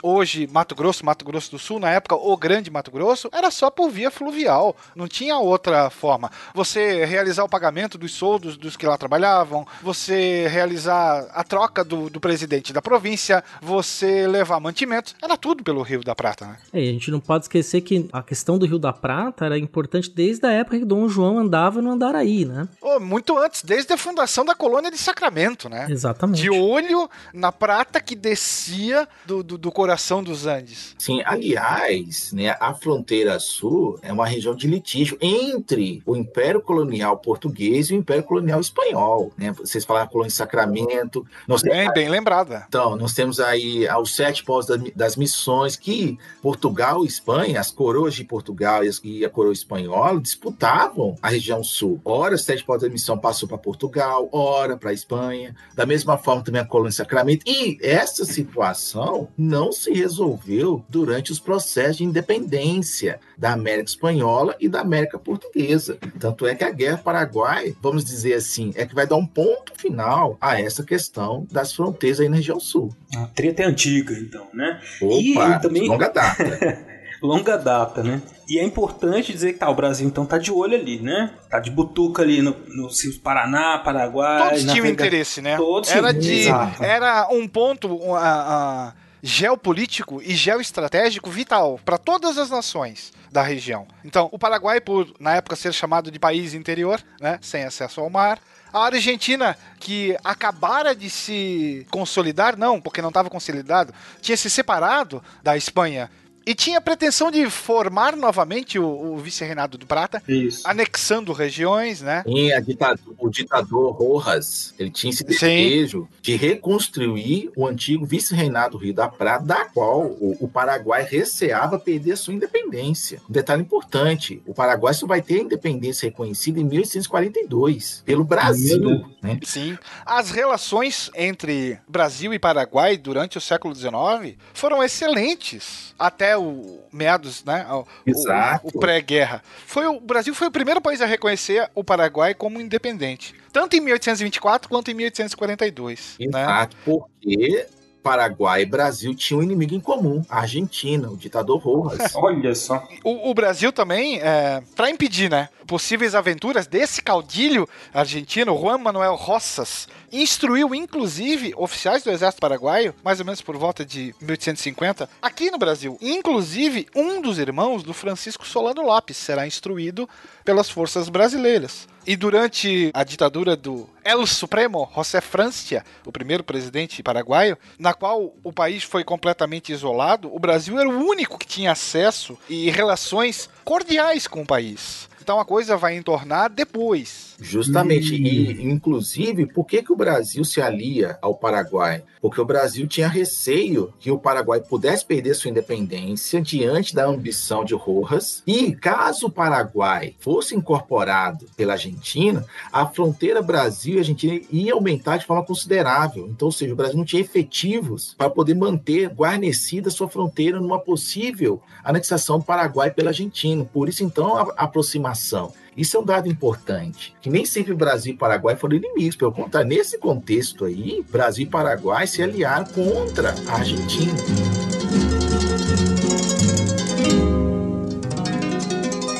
hoje 0.02 0.46
Mato 0.46 0.74
Grosso, 0.74 1.04
Mato 1.04 1.24
Grosso 1.24 1.50
do 1.50 1.58
Sul, 1.58 1.78
na 1.78 1.90
época 1.90 2.14
o 2.14 2.36
Grande 2.36 2.70
Mato 2.70 2.90
Grosso, 2.90 3.28
era 3.32 3.50
só 3.50 3.70
por 3.70 3.90
via 3.90 4.10
fluvial, 4.10 4.76
não 4.94 5.08
tinha 5.08 5.38
outra 5.38 5.90
forma. 5.90 6.30
Você 6.54 7.04
realizar 7.04 7.44
o 7.44 7.48
pagamento 7.48 7.98
dos 7.98 8.12
soldos 8.12 8.56
dos 8.56 8.76
que 8.76 8.86
lá 8.86 8.96
trabalhavam, 8.96 9.66
você 9.82 10.46
realizar 10.48 11.26
a 11.32 11.44
troca 11.44 11.84
do, 11.84 12.10
do 12.10 12.20
presidente 12.20 12.72
da 12.72 12.82
província, 12.82 13.42
você 13.60 14.26
levar 14.26 14.60
mantimentos, 14.60 15.14
era 15.22 15.36
tudo 15.36 15.62
pelo 15.62 15.82
Rio 15.82 16.02
da 16.02 16.14
Prata, 16.14 16.46
né? 16.46 16.56
É, 16.72 16.80
a 16.80 16.92
gente 16.92 17.10
não 17.10 17.20
pode 17.20 17.44
esquecer 17.44 17.80
que 17.80 18.08
a 18.12 18.22
questão 18.22 18.58
do 18.58 18.66
Rio 18.66 18.78
da 18.78 18.92
Prata 18.92 19.44
era 19.44 19.58
importante 19.58 20.10
desde 20.10 20.46
a 20.46 20.52
época 20.52 20.78
que 20.78 20.84
Dom 20.84 21.08
João 21.08 21.38
andava 21.38 21.80
no 21.82 21.90
Andaraí, 21.90 22.44
né? 22.44 22.68
Oh, 22.80 23.00
muito 23.00 23.38
antes, 23.38 23.62
desde 23.62 23.92
a 23.92 23.96
fundação 23.96 24.44
da 24.44 24.54
colônia 24.54 24.90
de 24.90 24.98
Sacramento, 24.98 25.68
né? 25.68 25.86
Exatamente. 25.90 26.42
De 26.42 26.50
olho 26.50 27.08
na 27.32 27.52
prata 27.52 28.00
que 28.00 28.14
descia 28.14 29.08
do, 29.26 29.42
do, 29.42 29.58
do 29.58 29.72
coração 29.80 30.22
dos 30.22 30.44
Andes. 30.44 30.94
Sim, 30.98 31.22
aliás, 31.24 32.34
né, 32.34 32.54
a 32.60 32.74
fronteira 32.74 33.40
sul 33.40 33.98
é 34.02 34.12
uma 34.12 34.26
região 34.26 34.54
de 34.54 34.66
litígio 34.66 35.16
entre 35.22 36.02
o 36.04 36.14
Império 36.14 36.60
Colonial 36.60 37.16
Português 37.16 37.88
e 37.88 37.94
o 37.94 37.96
Império 37.96 38.22
Colonial 38.22 38.60
Espanhol. 38.60 39.32
Né? 39.38 39.52
Vocês 39.52 39.82
falaram 39.86 40.06
a 40.06 40.10
colônia 40.10 40.28
de 40.28 40.34
Sacramento. 40.34 41.26
Nós 41.48 41.62
bem, 41.62 41.90
bem 41.94 42.10
lembrada. 42.10 42.66
Então, 42.68 42.94
nós 42.94 43.14
temos 43.14 43.40
aí 43.40 43.88
os 44.02 44.14
sete 44.14 44.44
povos 44.44 44.66
das 44.94 45.16
missões 45.16 45.76
que 45.76 46.18
Portugal 46.42 47.02
e 47.02 47.08
Espanha, 47.08 47.58
as 47.58 47.70
coroas 47.70 48.12
de 48.12 48.22
Portugal 48.22 48.82
e 49.02 49.24
a 49.24 49.30
coroa 49.30 49.54
espanhola 49.54 50.20
disputavam 50.20 51.16
a 51.22 51.30
região 51.30 51.64
sul. 51.64 51.98
Ora, 52.04 52.34
os 52.34 52.44
sete 52.44 52.62
povos 52.62 52.82
da 52.82 52.90
missão 52.90 53.16
passou 53.16 53.48
para 53.48 53.56
Portugal, 53.56 54.28
ora 54.30 54.76
para 54.76 54.90
a 54.90 54.92
Espanha. 54.92 55.56
Da 55.74 55.86
mesma 55.86 56.18
forma 56.18 56.42
também 56.42 56.60
a 56.60 56.66
colônia 56.66 56.90
de 56.90 56.96
Sacramento. 56.96 57.44
E 57.46 57.78
essa 57.80 58.26
situação 58.26 59.26
não 59.38 59.69
não 59.70 59.72
se 59.72 59.92
resolveu 59.92 60.84
durante 60.88 61.30
os 61.30 61.38
processos 61.38 61.98
de 61.98 62.04
independência 62.04 63.20
da 63.38 63.52
América 63.52 63.88
Espanhola 63.88 64.56
e 64.58 64.68
da 64.68 64.80
América 64.80 65.16
Portuguesa. 65.16 65.96
Tanto 66.18 66.44
é 66.44 66.56
que 66.56 66.64
a 66.64 66.70
Guerra 66.70 66.98
Paraguai, 66.98 67.74
vamos 67.80 68.04
dizer 68.04 68.34
assim, 68.34 68.72
é 68.74 68.84
que 68.84 68.94
vai 68.94 69.06
dar 69.06 69.14
um 69.14 69.26
ponto 69.26 69.72
final 69.76 70.36
a 70.40 70.60
essa 70.60 70.82
questão 70.82 71.46
das 71.52 71.72
fronteiras 71.72 72.18
aí 72.18 72.28
na 72.28 72.36
região 72.36 72.58
sul. 72.58 72.92
A 73.16 73.26
treta 73.26 73.62
é 73.62 73.66
antiga, 73.66 74.12
então, 74.12 74.48
né? 74.52 74.80
Opa, 75.00 75.14
e 75.14 75.60
também... 75.60 75.86
longa 75.86 76.08
data. 76.08 76.84
longa 77.22 77.56
data, 77.56 78.02
né? 78.02 78.20
E 78.48 78.58
é 78.58 78.64
importante 78.64 79.32
dizer 79.32 79.52
que 79.52 79.60
tá, 79.60 79.70
o 79.70 79.74
Brasil 79.74 80.08
então 80.08 80.26
tá 80.26 80.36
de 80.36 80.50
olho 80.50 80.74
ali, 80.74 81.00
né? 81.00 81.30
Tá 81.48 81.60
de 81.60 81.70
butuca 81.70 82.22
ali 82.22 82.42
no, 82.42 82.56
no 82.66 82.88
Paraná, 83.22 83.78
Paraguai. 83.78 84.48
Todos 84.48 84.72
tinham 84.72 84.86
interesse, 84.86 85.40
né? 85.40 85.56
Todos 85.56 85.88
era, 85.92 86.12
de, 86.12 86.48
era 86.80 87.28
um 87.30 87.46
ponto. 87.46 87.86
Uh, 87.86 88.16
uh 88.16 89.09
geopolítico 89.22 90.20
e 90.22 90.34
geoestratégico 90.34 91.30
vital 91.30 91.78
para 91.84 91.98
todas 91.98 92.38
as 92.38 92.50
nações 92.50 93.12
da 93.30 93.42
região. 93.42 93.86
Então, 94.04 94.28
o 94.32 94.38
Paraguai, 94.38 94.80
por 94.80 95.12
na 95.18 95.34
época 95.36 95.56
ser 95.56 95.72
chamado 95.72 96.10
de 96.10 96.18
país 96.18 96.54
interior, 96.54 97.02
né, 97.20 97.38
sem 97.42 97.64
acesso 97.64 98.00
ao 98.00 98.10
mar, 98.10 98.40
a 98.72 98.84
Argentina, 98.84 99.56
que 99.80 100.16
acabara 100.22 100.94
de 100.94 101.10
se 101.10 101.86
consolidar, 101.90 102.56
não, 102.56 102.80
porque 102.80 103.02
não 103.02 103.08
estava 103.08 103.28
consolidado, 103.28 103.92
tinha 104.20 104.36
se 104.36 104.48
separado 104.48 105.22
da 105.42 105.56
Espanha 105.56 106.10
E 106.46 106.54
tinha 106.54 106.78
a 106.78 106.80
pretensão 106.80 107.30
de 107.30 107.48
formar 107.50 108.16
novamente 108.16 108.78
o, 108.78 108.86
o 108.86 109.16
vice-reinado 109.18 109.76
do 109.76 109.86
Prata, 109.86 110.22
Isso. 110.26 110.66
anexando 110.66 111.32
regiões, 111.32 112.00
né? 112.00 112.22
E 112.26 112.52
a 112.52 112.60
ditador, 112.60 113.14
o 113.18 113.28
ditador 113.28 113.92
Rojas, 113.92 114.74
ele 114.78 114.90
tinha 114.90 115.12
esse 115.12 115.24
desejo 115.24 116.08
de 116.22 116.36
reconstruir 116.36 117.50
o 117.56 117.66
antigo 117.66 118.04
vice-reinado 118.04 118.70
do 118.70 118.78
Rio 118.78 118.94
da 118.94 119.08
Prata, 119.08 119.44
da 119.44 119.64
qual 119.66 120.02
o, 120.02 120.36
o 120.40 120.48
Paraguai 120.48 121.02
receava 121.02 121.78
perder 121.78 122.12
a 122.12 122.16
sua 122.16 122.34
independência. 122.34 123.20
Um 123.28 123.32
detalhe 123.32 123.62
importante, 123.62 124.42
o 124.46 124.54
Paraguai 124.54 124.94
só 124.94 125.06
vai 125.06 125.20
ter 125.20 125.40
a 125.40 125.42
independência 125.42 126.08
reconhecida 126.08 126.60
em 126.60 126.64
1842, 126.64 128.02
pelo 128.04 128.24
Brasil. 128.24 129.04
Né? 129.22 129.38
Sim. 129.44 129.78
As 130.06 130.30
relações 130.30 131.10
entre 131.14 131.78
Brasil 131.88 132.32
e 132.32 132.38
Paraguai 132.38 132.96
durante 132.96 133.38
o 133.38 133.40
século 133.40 133.74
XIX 133.74 134.36
foram 134.54 134.82
excelentes. 134.82 135.94
Até 135.98 136.29
o 136.36 136.80
meados, 136.92 137.44
né? 137.44 137.66
O, 137.70 137.86
Exato. 138.06 138.66
O, 138.66 138.76
o 138.76 138.80
pré-guerra. 138.80 139.42
Foi 139.66 139.86
o, 139.86 140.00
Brasil 140.00 140.34
foi 140.34 140.48
o 140.48 140.50
primeiro 140.50 140.80
país 140.80 141.00
a 141.00 141.06
reconhecer 141.06 141.70
o 141.74 141.84
Paraguai 141.84 142.34
como 142.34 142.60
independente. 142.60 143.34
Tanto 143.52 143.76
em 143.76 143.80
1824 143.80 144.68
quanto 144.68 144.90
em 144.90 144.94
1842. 144.94 146.16
Né? 146.20 146.26
Exato, 146.26 146.76
porque 146.84 147.66
Paraguai 148.02 148.62
e 148.62 148.66
Brasil 148.66 149.14
tinham 149.14 149.40
um 149.40 149.42
inimigo 149.42 149.74
em 149.74 149.80
comum, 149.80 150.22
a 150.28 150.40
Argentina, 150.40 151.08
o 151.10 151.16
ditador 151.16 151.58
Rojas. 151.58 152.14
Olha 152.14 152.54
só. 152.54 152.86
O, 153.04 153.30
o 153.30 153.34
Brasil 153.34 153.72
também, 153.72 154.18
é, 154.20 154.62
para 154.74 154.90
impedir, 154.90 155.30
né, 155.30 155.48
possíveis 155.66 156.16
aventuras 156.16 156.66
desse 156.66 157.00
caudilho 157.00 157.68
argentino, 157.94 158.58
Juan 158.58 158.78
Manuel 158.78 159.14
Rosas, 159.14 159.86
instruiu 160.12 160.74
inclusive 160.74 161.54
oficiais 161.56 162.02
do 162.02 162.10
exército 162.10 162.40
paraguaio, 162.40 162.92
mais 163.04 163.20
ou 163.20 163.26
menos 163.26 163.40
por 163.40 163.56
volta 163.56 163.84
de 163.84 164.12
1850, 164.20 165.08
aqui 165.22 165.50
no 165.50 165.58
Brasil. 165.58 165.96
Inclusive, 166.00 166.88
um 166.94 167.20
dos 167.20 167.38
irmãos 167.38 167.84
do 167.84 167.94
Francisco 167.94 168.46
Solano 168.46 168.82
Lopes 168.82 169.16
será 169.16 169.46
instruído 169.46 170.08
pelas 170.44 170.68
forças 170.68 171.08
brasileiras. 171.08 171.86
E 172.06 172.16
durante 172.16 172.90
a 172.94 173.04
ditadura 173.04 173.54
do 173.54 173.88
El 174.02 174.26
Supremo 174.26 174.90
José 174.94 175.20
Francia, 175.20 175.84
o 176.04 176.10
primeiro 176.10 176.42
presidente 176.42 177.02
paraguaio, 177.02 177.58
na 177.78 177.92
qual 177.92 178.34
o 178.42 178.52
país 178.52 178.82
foi 178.82 179.04
completamente 179.04 179.70
isolado, 179.70 180.34
o 180.34 180.38
Brasil 180.38 180.78
era 180.78 180.88
o 180.88 181.04
único 181.06 181.38
que 181.38 181.46
tinha 181.46 181.72
acesso 181.72 182.38
e 182.48 182.70
relações 182.70 183.50
cordiais 183.64 184.26
com 184.26 184.42
o 184.42 184.46
país. 184.46 185.08
Então 185.20 185.38
a 185.38 185.44
coisa 185.44 185.76
vai 185.76 185.94
entornar 185.94 186.48
depois. 186.48 187.29
Justamente. 187.40 188.14
E, 188.14 188.62
inclusive, 188.62 189.46
por 189.46 189.64
que, 189.64 189.82
que 189.82 189.92
o 189.92 189.96
Brasil 189.96 190.44
se 190.44 190.60
alia 190.60 191.18
ao 191.22 191.34
Paraguai? 191.34 192.02
Porque 192.20 192.40
o 192.40 192.44
Brasil 192.44 192.86
tinha 192.86 193.08
receio 193.08 193.92
que 193.98 194.10
o 194.10 194.18
Paraguai 194.18 194.60
pudesse 194.60 195.04
perder 195.04 195.34
sua 195.34 195.50
independência 195.50 196.40
diante 196.40 196.94
da 196.94 197.06
ambição 197.06 197.64
de 197.64 197.74
Rojas. 197.74 198.42
E 198.46 198.72
caso 198.74 199.26
o 199.26 199.30
Paraguai 199.30 200.14
fosse 200.18 200.54
incorporado 200.54 201.46
pela 201.56 201.72
Argentina, 201.72 202.44
a 202.70 202.86
fronteira 202.86 203.40
Brasil 203.40 203.94
e 203.94 203.98
Argentina 203.98 204.40
ia 204.50 204.74
aumentar 204.74 205.16
de 205.16 205.26
forma 205.26 205.44
considerável. 205.44 206.26
Então, 206.28 206.46
ou 206.46 206.52
seja, 206.52 206.72
o 206.72 206.76
Brasil 206.76 206.98
não 206.98 207.04
tinha 207.04 207.22
efetivos 207.22 208.14
para 208.16 208.28
poder 208.28 208.54
manter 208.54 209.08
guarnecida 209.08 209.90
sua 209.90 210.08
fronteira 210.08 210.60
numa 210.60 210.78
possível 210.78 211.62
anexação 211.82 212.38
do 212.38 212.44
Paraguai 212.44 212.90
pela 212.90 213.10
Argentina. 213.10 213.64
Por 213.64 213.88
isso, 213.88 214.04
então, 214.04 214.36
a 214.36 214.42
aproximação. 214.56 215.52
Isso 215.76 215.96
é 215.96 216.00
um 216.00 216.04
dado 216.04 216.28
importante, 216.28 217.14
que 217.20 217.30
nem 217.30 217.44
sempre 217.44 217.74
Brasil 217.74 218.14
e 218.14 218.16
Paraguai 218.16 218.56
foram 218.56 218.76
inimigos, 218.76 219.16
pelo 219.16 219.32
contrário, 219.32 219.68
nesse 219.68 219.98
contexto 219.98 220.64
aí, 220.64 221.04
Brasil 221.10 221.46
e 221.46 221.48
Paraguai 221.48 222.06
se 222.06 222.22
aliaram 222.22 222.66
contra 222.66 223.34
a 223.48 223.54
Argentina. 223.54 224.12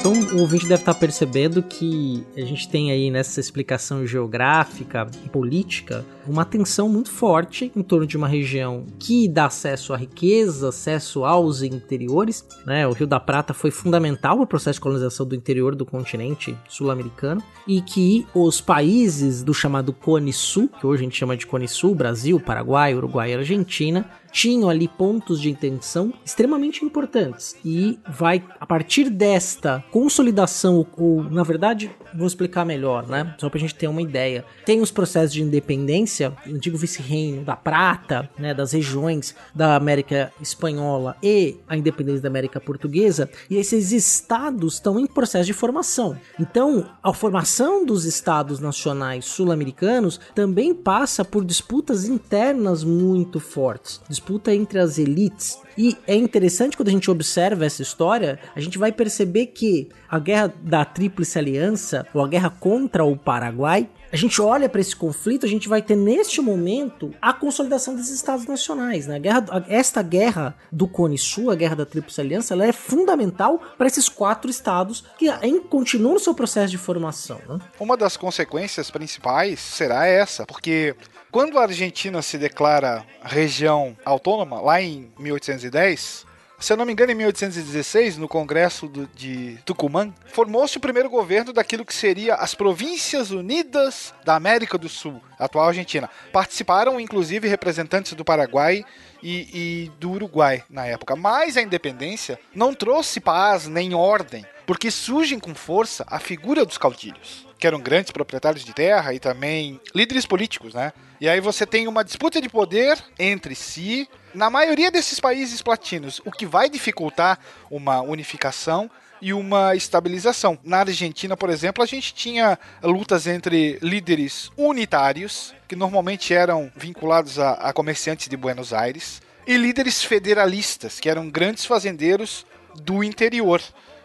Então 0.00 0.12
o 0.36 0.40
ouvinte 0.40 0.66
deve 0.66 0.82
estar 0.82 0.94
percebendo 0.94 1.62
que 1.62 2.26
a 2.36 2.40
gente 2.40 2.68
tem 2.68 2.90
aí 2.90 3.10
nessa 3.10 3.38
explicação 3.38 4.06
geográfica 4.06 5.06
e 5.24 5.28
política 5.28 6.04
uma 6.30 6.44
tensão 6.44 6.88
muito 6.88 7.10
forte 7.10 7.72
em 7.74 7.82
torno 7.82 8.06
de 8.06 8.16
uma 8.16 8.28
região 8.28 8.86
que 8.98 9.28
dá 9.28 9.46
acesso 9.46 9.92
à 9.92 9.96
riqueza, 9.96 10.68
acesso 10.68 11.24
aos 11.24 11.62
interiores. 11.62 12.46
Né? 12.64 12.86
O 12.86 12.92
Rio 12.92 13.06
da 13.06 13.18
Prata 13.18 13.52
foi 13.52 13.70
fundamental 13.70 14.36
para 14.36 14.44
o 14.44 14.46
processo 14.46 14.76
de 14.76 14.82
colonização 14.82 15.26
do 15.26 15.34
interior 15.34 15.74
do 15.74 15.84
continente 15.84 16.56
sul-americano 16.68 17.42
e 17.66 17.82
que 17.82 18.26
os 18.34 18.60
países 18.60 19.42
do 19.42 19.52
chamado 19.52 19.92
Cone 19.92 20.32
Sul, 20.32 20.68
que 20.68 20.86
hoje 20.86 21.02
a 21.02 21.04
gente 21.04 21.18
chama 21.18 21.36
de 21.36 21.46
Cone 21.46 21.66
Sul, 21.66 21.94
Brasil, 21.94 22.38
Paraguai, 22.38 22.94
Uruguai 22.94 23.32
e 23.32 23.34
Argentina, 23.34 24.08
tinham 24.30 24.68
ali 24.68 24.86
pontos 24.86 25.40
de 25.40 25.50
intenção 25.50 26.12
extremamente 26.24 26.84
importantes 26.84 27.56
e 27.64 27.98
vai 28.08 28.44
a 28.60 28.66
partir 28.66 29.10
desta 29.10 29.84
consolidação 29.90 30.86
ou, 30.96 31.24
na 31.24 31.42
verdade 31.42 31.90
vou 32.14 32.26
explicar 32.26 32.64
melhor, 32.64 33.06
né? 33.06 33.34
Só 33.38 33.48
pra 33.48 33.60
gente 33.60 33.74
ter 33.74 33.88
uma 33.88 34.02
ideia. 34.02 34.44
Tem 34.64 34.80
os 34.80 34.90
processos 34.90 35.32
de 35.32 35.42
independência, 35.42 36.32
antigo 36.46 36.76
vice-reino 36.76 37.44
da 37.44 37.56
Prata, 37.56 38.28
né, 38.38 38.54
das 38.54 38.72
regiões 38.72 39.34
da 39.54 39.76
América 39.76 40.32
Espanhola 40.40 41.16
e 41.22 41.56
a 41.68 41.76
independência 41.76 42.22
da 42.22 42.28
América 42.28 42.60
Portuguesa, 42.60 43.28
e 43.48 43.56
esses 43.56 43.92
estados 43.92 44.74
estão 44.74 44.98
em 44.98 45.06
processo 45.06 45.46
de 45.46 45.52
formação. 45.52 46.16
Então, 46.38 46.86
a 47.02 47.12
formação 47.12 47.84
dos 47.84 48.04
estados 48.04 48.60
nacionais 48.60 49.24
sul-americanos 49.24 50.20
também 50.34 50.74
passa 50.74 51.24
por 51.24 51.44
disputas 51.44 52.04
internas 52.04 52.84
muito 52.84 53.40
fortes, 53.40 54.00
disputa 54.08 54.54
entre 54.54 54.78
as 54.78 54.98
elites. 54.98 55.58
E 55.82 55.96
é 56.06 56.14
interessante 56.14 56.76
quando 56.76 56.88
a 56.88 56.92
gente 56.92 57.10
observa 57.10 57.64
essa 57.64 57.80
história, 57.80 58.38
a 58.54 58.60
gente 58.60 58.76
vai 58.76 58.92
perceber 58.92 59.46
que 59.46 59.88
a 60.10 60.18
guerra 60.18 60.52
da 60.62 60.84
Tríplice 60.84 61.38
Aliança, 61.38 62.06
ou 62.12 62.22
a 62.22 62.28
guerra 62.28 62.50
contra 62.50 63.02
o 63.02 63.16
Paraguai, 63.16 63.88
a 64.12 64.16
gente 64.16 64.42
olha 64.42 64.68
para 64.68 64.82
esse 64.82 64.94
conflito, 64.94 65.46
a 65.46 65.48
gente 65.48 65.70
vai 65.70 65.80
ter 65.80 65.96
neste 65.96 66.42
momento 66.42 67.14
a 67.22 67.32
consolidação 67.32 67.96
desses 67.96 68.10
estados 68.10 68.44
nacionais. 68.44 69.06
Né? 69.06 69.16
A 69.16 69.18
guerra, 69.18 69.64
esta 69.68 70.02
guerra 70.02 70.54
do 70.70 70.86
Cone 70.86 71.16
Sul, 71.16 71.50
a 71.50 71.54
guerra 71.54 71.76
da 71.76 71.86
Tríplice 71.86 72.20
Aliança, 72.20 72.52
ela 72.52 72.66
é 72.66 72.72
fundamental 72.72 73.58
para 73.78 73.86
esses 73.86 74.06
quatro 74.06 74.50
estados 74.50 75.02
que 75.16 75.30
continuam 75.70 76.12
no 76.12 76.20
seu 76.20 76.34
processo 76.34 76.70
de 76.70 76.76
formação. 76.76 77.40
Né? 77.48 77.58
Uma 77.78 77.96
das 77.96 78.18
consequências 78.18 78.90
principais 78.90 79.58
será 79.60 80.06
essa, 80.06 80.44
porque 80.44 80.94
quando 81.30 81.58
a 81.58 81.62
Argentina 81.62 82.20
se 82.22 82.36
declara 82.36 83.06
região 83.22 83.96
autônoma, 84.04 84.60
lá 84.60 84.82
em 84.82 85.12
1810, 85.18 86.26
se 86.60 86.72
eu 86.74 86.76
não 86.76 86.84
me 86.84 86.92
engano, 86.92 87.10
em 87.10 87.14
1816, 87.14 88.18
no 88.18 88.28
Congresso 88.28 88.86
do, 88.86 89.06
de 89.14 89.56
Tucumã, 89.64 90.12
formou-se 90.26 90.76
o 90.76 90.80
primeiro 90.80 91.08
governo 91.08 91.54
daquilo 91.54 91.86
que 91.86 91.94
seria 91.94 92.34
as 92.34 92.54
Províncias 92.54 93.30
Unidas 93.30 94.12
da 94.26 94.34
América 94.34 94.76
do 94.76 94.88
Sul, 94.88 95.22
atual 95.38 95.68
Argentina. 95.68 96.10
Participaram, 96.30 97.00
inclusive, 97.00 97.48
representantes 97.48 98.12
do 98.12 98.26
Paraguai 98.26 98.84
e, 99.22 99.86
e 99.86 99.92
do 99.98 100.10
Uruguai 100.10 100.62
na 100.68 100.84
época. 100.84 101.16
Mas 101.16 101.56
a 101.56 101.62
independência 101.62 102.38
não 102.54 102.74
trouxe 102.74 103.20
paz 103.20 103.66
nem 103.66 103.94
ordem, 103.94 104.44
porque 104.66 104.90
surgem 104.90 105.38
com 105.38 105.54
força 105.54 106.04
a 106.08 106.18
figura 106.18 106.66
dos 106.66 106.76
caudilhos 106.76 107.49
que 107.60 107.66
eram 107.66 107.78
grandes 107.78 108.10
proprietários 108.10 108.64
de 108.64 108.72
terra 108.72 109.12
e 109.12 109.20
também 109.20 109.78
líderes 109.94 110.24
políticos, 110.24 110.72
né? 110.72 110.92
E 111.20 111.28
aí 111.28 111.40
você 111.40 111.66
tem 111.66 111.86
uma 111.86 112.02
disputa 112.02 112.40
de 112.40 112.48
poder 112.48 112.98
entre 113.18 113.54
si. 113.54 114.08
Na 114.34 114.48
maioria 114.48 114.90
desses 114.90 115.20
países 115.20 115.60
platinos, 115.60 116.22
o 116.24 116.32
que 116.32 116.46
vai 116.46 116.70
dificultar 116.70 117.38
uma 117.70 118.00
unificação 118.00 118.90
e 119.20 119.34
uma 119.34 119.76
estabilização. 119.76 120.58
Na 120.64 120.78
Argentina, 120.78 121.36
por 121.36 121.50
exemplo, 121.50 121.84
a 121.84 121.86
gente 121.86 122.14
tinha 122.14 122.58
lutas 122.82 123.26
entre 123.26 123.78
líderes 123.82 124.50
unitários, 124.56 125.54
que 125.68 125.76
normalmente 125.76 126.32
eram 126.32 126.72
vinculados 126.74 127.38
a, 127.38 127.52
a 127.52 127.72
comerciantes 127.74 128.28
de 128.28 128.36
Buenos 128.36 128.72
Aires, 128.72 129.20
e 129.46 129.56
líderes 129.58 130.02
federalistas, 130.02 130.98
que 130.98 131.10
eram 131.10 131.28
grandes 131.28 131.66
fazendeiros 131.66 132.46
do 132.82 133.04
interior. 133.04 133.60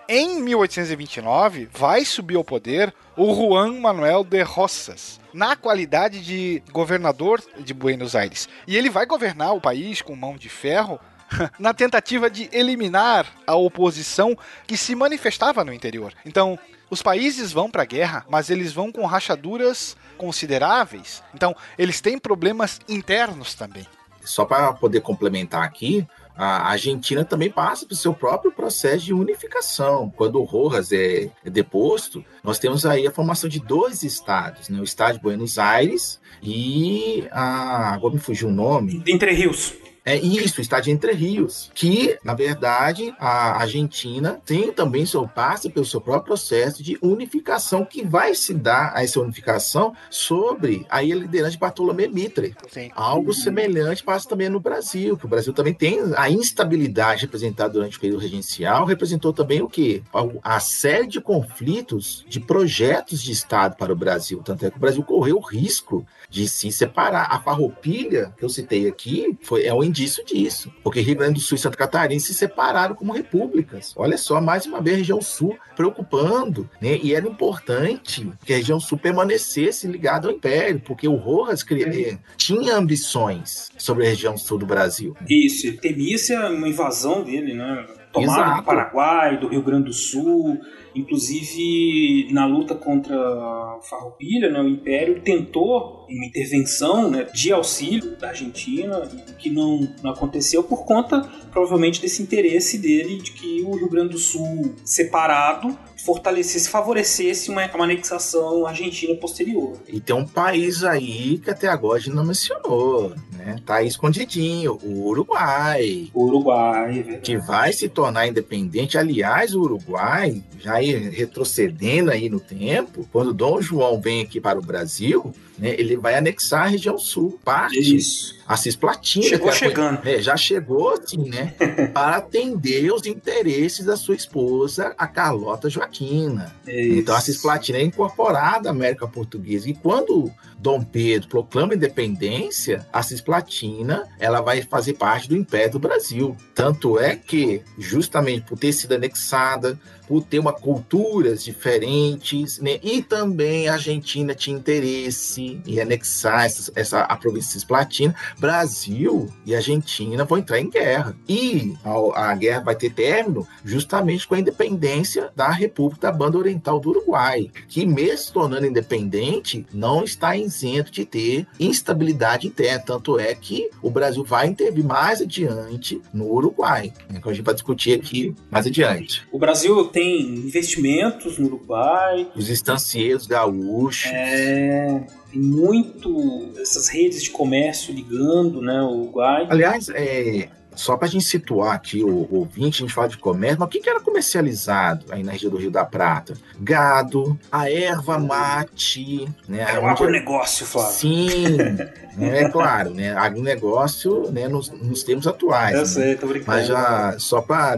Em 0.07 0.39
1829, 0.39 1.67
vai 1.73 2.05
subir 2.05 2.35
ao 2.35 2.43
poder 2.43 2.93
o 3.17 3.33
Juan 3.33 3.79
Manuel 3.79 4.23
de 4.23 4.43
Rosas, 4.43 5.19
na 5.33 5.55
qualidade 5.55 6.23
de 6.23 6.61
governador 6.71 7.41
de 7.57 7.73
Buenos 7.73 8.15
Aires. 8.15 8.47
E 8.67 8.77
ele 8.77 8.91
vai 8.91 9.07
governar 9.07 9.55
o 9.55 9.61
país 9.61 10.03
com 10.03 10.15
mão 10.15 10.37
de 10.37 10.47
ferro 10.47 10.99
na 11.57 11.73
tentativa 11.73 12.29
de 12.29 12.47
eliminar 12.53 13.25
a 13.47 13.55
oposição 13.55 14.37
que 14.67 14.77
se 14.77 14.93
manifestava 14.93 15.63
no 15.63 15.73
interior. 15.73 16.13
Então, 16.23 16.59
os 16.87 17.01
países 17.01 17.51
vão 17.51 17.71
para 17.71 17.81
a 17.81 17.87
guerra, 17.87 18.25
mas 18.29 18.51
eles 18.51 18.73
vão 18.73 18.91
com 18.91 19.07
rachaduras 19.07 19.97
consideráveis. 20.19 21.23
Então, 21.33 21.55
eles 21.79 21.99
têm 21.99 22.19
problemas 22.19 22.79
internos 22.87 23.55
também. 23.55 23.87
Só 24.23 24.45
para 24.45 24.71
poder 24.73 25.01
complementar 25.01 25.63
aqui, 25.63 26.05
a 26.35 26.69
Argentina 26.69 27.23
também 27.23 27.49
passa 27.49 27.85
pelo 27.85 27.97
seu 27.97 28.13
próprio 28.13 28.51
processo 28.51 29.05
de 29.05 29.13
unificação. 29.13 30.11
Quando 30.15 30.39
o 30.39 30.43
Rojas 30.43 30.91
é, 30.91 31.29
é, 31.43 31.49
deposto, 31.49 32.23
nós 32.43 32.59
temos 32.59 32.85
aí 32.85 33.07
a 33.07 33.11
formação 33.11 33.49
de 33.49 33.59
dois 33.59 34.03
estados, 34.03 34.69
né? 34.69 34.79
o 34.79 34.83
estado 34.83 35.15
de 35.15 35.21
Buenos 35.21 35.57
Aires 35.57 36.19
e 36.43 37.25
a, 37.31 37.93
agora 37.93 38.13
me 38.13 38.19
fugiu 38.19 38.49
o 38.49 38.51
nome. 38.51 39.01
Entre 39.07 39.31
Rios. 39.31 39.73
É 40.05 40.15
isso, 40.15 40.59
o 40.59 40.61
estado 40.61 40.83
de 40.83 40.91
Entre 40.91 41.11
Rios, 41.13 41.71
que, 41.73 42.17
na 42.23 42.35
verdade, 42.35 43.11
a 43.19 43.59
Argentina 43.59 44.39
tem 44.45 44.71
também 44.71 45.03
seu 45.03 45.27
passe 45.27 45.67
pelo 45.67 45.85
seu 45.85 45.99
próprio 45.99 46.25
processo 46.25 46.83
de 46.83 46.95
unificação 47.01 47.83
que 47.83 48.05
vai 48.05 48.35
se 48.35 48.53
dar 48.53 48.91
a 48.93 49.03
essa 49.03 49.19
unificação 49.19 49.95
sobre 50.09 50.85
a 50.89 51.01
liderança 51.01 51.51
de 51.51 51.57
Bartolomé 51.57 52.07
Mitre. 52.07 52.55
Sim. 52.69 52.91
Algo 52.95 53.33
semelhante 53.33 54.03
passa 54.03 54.29
também 54.29 54.47
no 54.47 54.59
Brasil, 54.59 55.17
que 55.17 55.25
o 55.25 55.29
Brasil 55.29 55.51
também 55.53 55.73
tem 55.73 55.99
a 56.15 56.29
instabilidade 56.29 57.23
representada 57.23 57.73
durante 57.73 57.97
o 57.97 57.99
período 57.99 58.21
regencial, 58.21 58.85
representou 58.85 59.33
também 59.33 59.63
o 59.63 59.67
quê? 59.67 60.03
A 60.43 60.59
série 60.59 61.07
de 61.07 61.19
conflitos 61.19 62.23
de 62.29 62.39
projetos 62.39 63.23
de 63.23 63.31
Estado 63.31 63.75
para 63.75 63.91
o 63.91 63.95
Brasil. 63.95 64.41
Tanto 64.45 64.67
é 64.67 64.69
que 64.69 64.77
o 64.77 64.79
Brasil 64.79 65.01
correu 65.01 65.37
o 65.37 65.41
risco 65.41 66.05
de 66.29 66.47
se 66.47 66.71
separar. 66.71 67.27
A 67.31 67.39
farroupilha 67.39 68.33
que 68.37 68.43
eu 68.43 68.49
citei 68.49 68.87
aqui 68.87 69.37
foi, 69.41 69.65
é 69.65 69.73
um 69.73 69.83
indício 69.83 70.23
disso, 70.25 70.71
porque 70.83 71.01
Rio 71.01 71.15
Grande 71.15 71.35
do 71.35 71.39
Sul 71.39 71.55
e 71.55 71.59
Santa 71.59 71.77
Catarina 71.77 72.19
se 72.19 72.33
separaram 72.33 72.95
como 72.95 73.13
repúblicas. 73.13 73.93
Olha 73.95 74.17
só, 74.17 74.39
mais 74.41 74.65
uma 74.65 74.81
vez 74.81 74.95
a 74.95 74.99
região 74.99 75.21
sul 75.21 75.57
preocupando, 75.75 76.69
né? 76.81 76.97
E 77.01 77.13
era 77.13 77.27
importante 77.27 78.31
que 78.45 78.53
a 78.53 78.57
região 78.57 78.79
sul 78.79 78.97
permanecesse 78.97 79.87
ligada 79.87 80.27
ao 80.27 80.33
Império, 80.33 80.81
porque 80.85 81.07
o 81.07 81.15
Rojas 81.15 81.63
cria, 81.63 82.19
tinha 82.37 82.75
ambições 82.75 83.69
sobre 83.77 84.05
a 84.05 84.09
região 84.09 84.37
sul 84.37 84.57
do 84.57 84.65
Brasil. 84.65 85.15
Isso, 85.29 85.75
temia-se 85.77 86.35
uma 86.35 86.67
invasão 86.67 87.23
dele, 87.23 87.53
né? 87.53 87.85
Tomada 88.11 88.41
Exato. 88.41 88.61
do 88.61 88.65
Paraguai, 88.65 89.37
do 89.37 89.49
Rio 89.49 89.61
Grande 89.61 89.85
do 89.85 89.93
Sul, 89.93 90.57
inclusive 90.95 92.31
na 92.31 92.45
luta 92.45 92.73
contra 92.73 93.13
a 93.13 93.79
Farroupilha, 93.89 94.49
né, 94.49 94.61
o 94.61 94.69
Império 94.69 95.21
tentou 95.21 96.04
uma 96.09 96.25
intervenção 96.25 97.09
né, 97.09 97.23
de 97.33 97.51
auxílio 97.51 98.15
da 98.17 98.29
Argentina, 98.29 99.01
que 99.37 99.49
não, 99.49 99.87
não 100.01 100.11
aconteceu 100.11 100.63
por 100.63 100.85
conta, 100.85 101.21
provavelmente, 101.51 102.01
desse 102.01 102.21
interesse 102.21 102.77
dele 102.77 103.17
de 103.17 103.31
que 103.31 103.61
o 103.63 103.75
Rio 103.75 103.89
Grande 103.89 104.09
do 104.09 104.17
Sul 104.17 104.75
separado 104.83 105.77
fortalecesse, 106.05 106.69
favorecesse 106.69 107.49
uma, 107.49 107.65
uma 107.73 107.83
anexação 107.83 108.65
argentina 108.65 109.15
posterior. 109.15 109.73
E 109.87 109.99
tem 109.99 110.15
um 110.15 110.25
país 110.25 110.83
aí 110.83 111.39
que 111.39 111.49
até 111.49 111.67
agora 111.67 111.97
a 111.97 112.01
gente 112.01 112.13
não 112.13 112.23
mencionou, 112.23 113.15
né? 113.31 113.55
Tá 113.65 113.75
aí 113.75 113.87
escondidinho, 113.87 114.77
o 114.83 115.07
Uruguai. 115.07 116.09
O 116.13 116.25
Uruguai, 116.25 117.05
é. 117.07 117.17
Que 117.17 117.37
vai 117.37 117.73
se 117.73 117.89
tornar 117.89 118.27
independente. 118.27 118.97
Aliás, 118.97 119.55
o 119.55 119.61
Uruguai, 119.61 120.43
já 120.59 120.81
ir 120.81 121.09
retrocedendo 121.09 122.11
aí 122.11 122.29
no 122.29 122.39
tempo, 122.39 123.07
quando 123.11 123.33
Dom 123.33 123.59
João 123.59 123.99
vem 123.99 124.21
aqui 124.21 124.39
para 124.39 124.59
o 124.59 124.61
Brasil, 124.61 125.33
né, 125.57 125.73
ele 125.77 125.94
vai 125.97 126.15
anexar 126.15 126.63
a 126.63 126.67
região 126.67 126.97
sul, 126.97 127.39
parte, 127.43 127.79
Isso. 127.79 128.34
A 128.47 128.55
Cisplatina. 128.57 129.27
Chegou 129.27 129.49
é 129.49 129.53
chegando. 129.53 130.07
é, 130.07 130.21
já 130.21 130.37
chegou 130.37 130.89
assim, 130.89 131.29
né? 131.29 131.53
para 131.93 132.17
atender 132.17 132.91
os 132.91 133.05
interesses 133.05 133.85
da 133.85 133.97
sua 133.97 134.15
esposa, 134.15 134.93
a 134.97 135.07
Carlota 135.07 135.69
Joaquina. 135.69 136.53
Isso. 136.67 136.99
Então 136.99 137.15
a 137.15 137.21
Cisplatina 137.21 137.79
é 137.79 137.83
incorporada 137.83 138.69
à 138.69 138.71
América 138.71 139.07
Portuguesa. 139.07 139.69
E 139.69 139.73
quando 139.73 140.31
Dom 140.57 140.83
Pedro 140.83 141.27
proclama 141.27 141.73
a 141.73 141.75
independência, 141.75 142.85
a 142.91 143.01
Cisplatina 143.01 144.07
ela 144.19 144.41
vai 144.41 144.61
fazer 144.61 144.93
parte 144.93 145.27
do 145.27 145.35
Império 145.35 145.73
do 145.73 145.79
Brasil. 145.79 146.35
Tanto 146.53 146.99
é 146.99 147.15
que, 147.15 147.61
justamente 147.77 148.45
por 148.45 148.57
ter 148.57 148.73
sido 148.73 148.93
anexada, 148.93 149.79
por 150.07 150.23
ter 150.23 150.39
uma 150.39 150.53
culturas 150.53 151.43
diferentes, 151.43 152.59
né? 152.59 152.79
E 152.81 153.01
também 153.01 153.67
a 153.67 153.73
Argentina 153.73 154.33
tinha 154.33 154.55
interesse 154.55 155.59
em 155.65 155.79
anexar 155.79 156.45
essa, 156.45 156.71
essa 156.75 157.01
a 157.01 157.15
província 157.15 157.53
cisplatina. 157.53 158.15
Brasil 158.39 159.27
e 159.45 159.55
Argentina 159.55 160.23
vão 160.25 160.37
entrar 160.37 160.59
em 160.59 160.69
guerra. 160.69 161.15
E 161.27 161.73
a, 161.83 162.31
a 162.31 162.35
guerra 162.35 162.61
vai 162.61 162.75
ter 162.75 162.91
término 162.91 163.47
justamente 163.63 164.27
com 164.27 164.35
a 164.35 164.39
independência 164.39 165.29
da 165.35 165.49
República 165.49 166.07
da 166.07 166.11
Banda 166.17 166.37
Oriental 166.37 166.79
do 166.79 166.89
Uruguai, 166.89 167.49
que 167.67 167.85
mesmo 167.85 168.17
se 168.17 168.31
tornando 168.33 168.65
independente, 168.65 169.65
não 169.73 170.03
está 170.03 170.35
isento 170.35 170.91
de 170.91 171.05
ter 171.05 171.47
instabilidade 171.59 172.47
interna. 172.47 172.83
Tanto 172.85 173.19
é 173.19 173.33
que 173.33 173.69
o 173.81 173.89
Brasil 173.89 174.23
vai 174.23 174.47
intervir 174.47 174.83
mais 174.83 175.21
adiante 175.21 176.01
no 176.13 176.31
Uruguai, 176.31 176.91
né, 177.09 177.19
que 177.21 177.29
a 177.29 177.33
gente 177.33 177.45
vai 177.45 177.53
discutir 177.53 177.93
aqui 177.93 178.35
mais 178.49 178.65
adiante. 178.67 179.25
O 179.31 179.39
Brasil 179.39 179.85
tem 179.87 180.21
investimentos 180.21 181.37
no 181.37 181.47
Uruguai, 181.47 182.27
Os 182.35 182.49
estancieiros 182.49 183.27
gaúchos. 183.27 184.11
é, 184.11 185.05
tem 185.35 185.41
muito 185.41 186.53
essas 186.57 186.87
redes 186.87 187.21
de 187.21 187.29
comércio 187.29 187.93
ligando 187.93 188.61
né, 188.61 188.81
o 188.81 189.01
Uruguai. 189.01 189.45
Aliás, 189.49 189.89
é, 189.89 190.47
só 190.73 190.95
para 190.95 191.07
a 191.07 191.11
gente 191.11 191.25
situar 191.25 191.75
aqui 191.75 192.03
o, 192.03 192.07
o 192.09 192.35
ouvinte, 192.39 192.81
a 192.81 192.85
gente 192.85 192.93
fala 192.93 193.09
de 193.09 193.17
comércio, 193.17 193.59
mas 193.59 193.67
o 193.67 193.69
que, 193.69 193.81
que 193.81 193.89
era 193.89 193.99
comercializado 193.99 195.05
aí 195.09 195.23
na 195.23 195.33
região 195.33 195.51
do 195.51 195.57
Rio 195.57 195.69
da 195.69 195.83
Prata? 195.83 196.35
Gado, 196.59 197.37
a 197.51 197.69
erva 197.69 198.17
mate, 198.17 199.27
né? 199.47 199.65
É 199.69 199.79
um 199.79 199.87
agronegócio, 199.87 200.65
Flávio. 200.65 200.93
Sim, 200.93 201.57
né, 202.15 202.43
é 202.43 202.49
claro, 202.49 202.91
né? 202.91 203.13
Agronegócio 203.13 204.31
né, 204.31 204.47
nos, 204.47 204.69
nos 204.69 205.03
termos 205.03 205.27
atuais. 205.27 205.73
Eu 205.73 205.79
né? 205.79 205.85
sei, 205.85 206.15
tô 206.15 206.27
brincando. 206.27 206.57
Mas 206.57 206.67
já, 206.67 207.19
só 207.19 207.41
para 207.41 207.77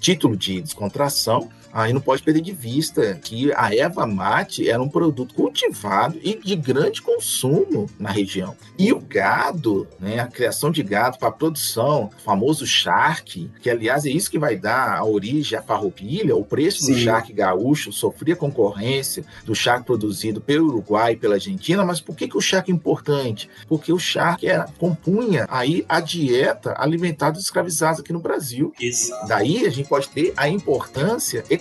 título 0.00 0.36
de 0.36 0.60
descontração, 0.60 1.48
aí 1.72 1.92
não 1.92 2.00
pode 2.00 2.22
perder 2.22 2.40
de 2.40 2.52
vista 2.52 3.14
que 3.22 3.52
a 3.54 3.74
erva 3.74 4.06
mate 4.06 4.68
era 4.68 4.82
um 4.82 4.88
produto 4.88 5.34
cultivado 5.34 6.18
e 6.22 6.34
de 6.34 6.56
grande 6.56 7.02
consumo 7.02 7.88
na 7.98 8.10
região. 8.10 8.56
E 8.78 8.92
o 8.92 9.00
gado, 9.00 9.86
né, 9.98 10.20
a 10.20 10.26
criação 10.26 10.70
de 10.70 10.82
gado 10.82 11.18
para 11.18 11.30
produção, 11.30 12.10
o 12.16 12.20
famoso 12.22 12.66
charque, 12.66 13.50
que 13.60 13.70
aliás 13.70 14.04
é 14.06 14.10
isso 14.10 14.30
que 14.30 14.38
vai 14.38 14.56
dar 14.56 14.96
a 14.96 15.04
origem 15.04 15.58
à 15.58 15.62
farroupilha, 15.62 16.36
o 16.36 16.44
preço 16.44 16.80
do 16.80 16.94
Sim. 16.94 17.00
charque 17.00 17.32
gaúcho 17.32 17.92
sofria 17.92 18.36
concorrência 18.36 19.24
do 19.44 19.54
charque 19.54 19.86
produzido 19.86 20.40
pelo 20.40 20.68
Uruguai 20.68 21.12
e 21.12 21.16
pela 21.16 21.34
Argentina, 21.34 21.84
mas 21.84 22.00
por 22.00 22.16
que, 22.16 22.28
que 22.28 22.36
o 22.36 22.40
charque 22.40 22.70
é 22.70 22.74
importante? 22.74 23.48
Porque 23.68 23.92
o 23.92 23.98
charque 23.98 24.46
era, 24.46 24.66
compunha 24.78 25.46
aí 25.48 25.84
a 25.88 26.00
dieta 26.00 26.74
alimentar 26.76 27.30
dos 27.30 27.44
escravizados 27.44 28.00
aqui 28.00 28.12
no 28.12 28.20
Brasil. 28.20 28.72
Exato. 28.80 29.28
Daí 29.28 29.66
a 29.66 29.70
gente 29.70 29.88
pode 29.88 30.08
ter 30.08 30.32
a 30.36 30.48
importância 30.48 31.44
econômica, 31.50 31.59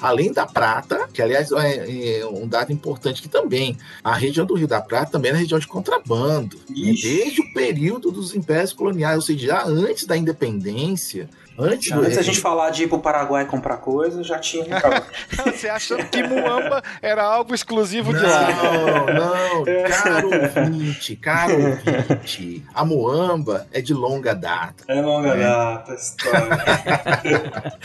além 0.00 0.32
da 0.32 0.46
prata, 0.46 1.08
que 1.12 1.20
aliás 1.22 1.50
é, 1.52 2.18
é 2.20 2.26
um 2.26 2.46
dado 2.46 2.72
importante 2.72 3.20
que 3.22 3.28
também 3.28 3.76
a 4.02 4.14
região 4.14 4.44
do 4.46 4.54
Rio 4.54 4.68
da 4.68 4.80
Prata 4.80 5.12
também 5.12 5.30
era 5.30 5.38
região 5.38 5.58
de 5.58 5.66
contrabando, 5.66 6.56
né? 6.68 6.90
Ixi. 6.90 7.02
desde 7.18 7.40
o 7.40 7.52
período 7.52 8.10
dos 8.10 8.34
impérios 8.34 8.72
coloniais, 8.72 9.16
ou 9.16 9.22
seja, 9.22 9.46
já 9.46 9.64
antes 9.66 10.06
da 10.06 10.16
independência, 10.16 11.28
antes, 11.58 11.90
do- 11.92 12.00
Antes 12.00 12.16
da 12.16 12.22
gente 12.22 12.40
falar 12.40 12.70
de 12.70 12.84
ir 12.84 12.88
pro 12.88 12.98
Paraguai 12.98 13.44
comprar 13.44 13.76
coisa, 13.76 14.22
já 14.24 14.38
tinha. 14.38 14.64
Você 15.44 15.68
achando 15.68 16.04
que 16.06 16.22
Muamba 16.22 16.82
era 17.02 17.22
algo 17.24 17.54
exclusivo 17.54 18.12
de 18.12 18.22
lá. 18.22 18.48
Não, 18.50 19.06
não, 19.06 19.64
caro 20.02 20.30
ouvinte, 20.32 21.16
caro 21.16 21.54
ouvinte, 21.70 22.64
a 22.74 22.84
Moamba 22.84 23.66
é 23.72 23.80
de 23.80 23.92
longa 23.94 24.34
data. 24.34 24.84
É 24.88 25.00
longa 25.00 25.28
É. 25.36 25.42
data 25.42 25.92
essa 25.92 26.16
história. 26.16 27.82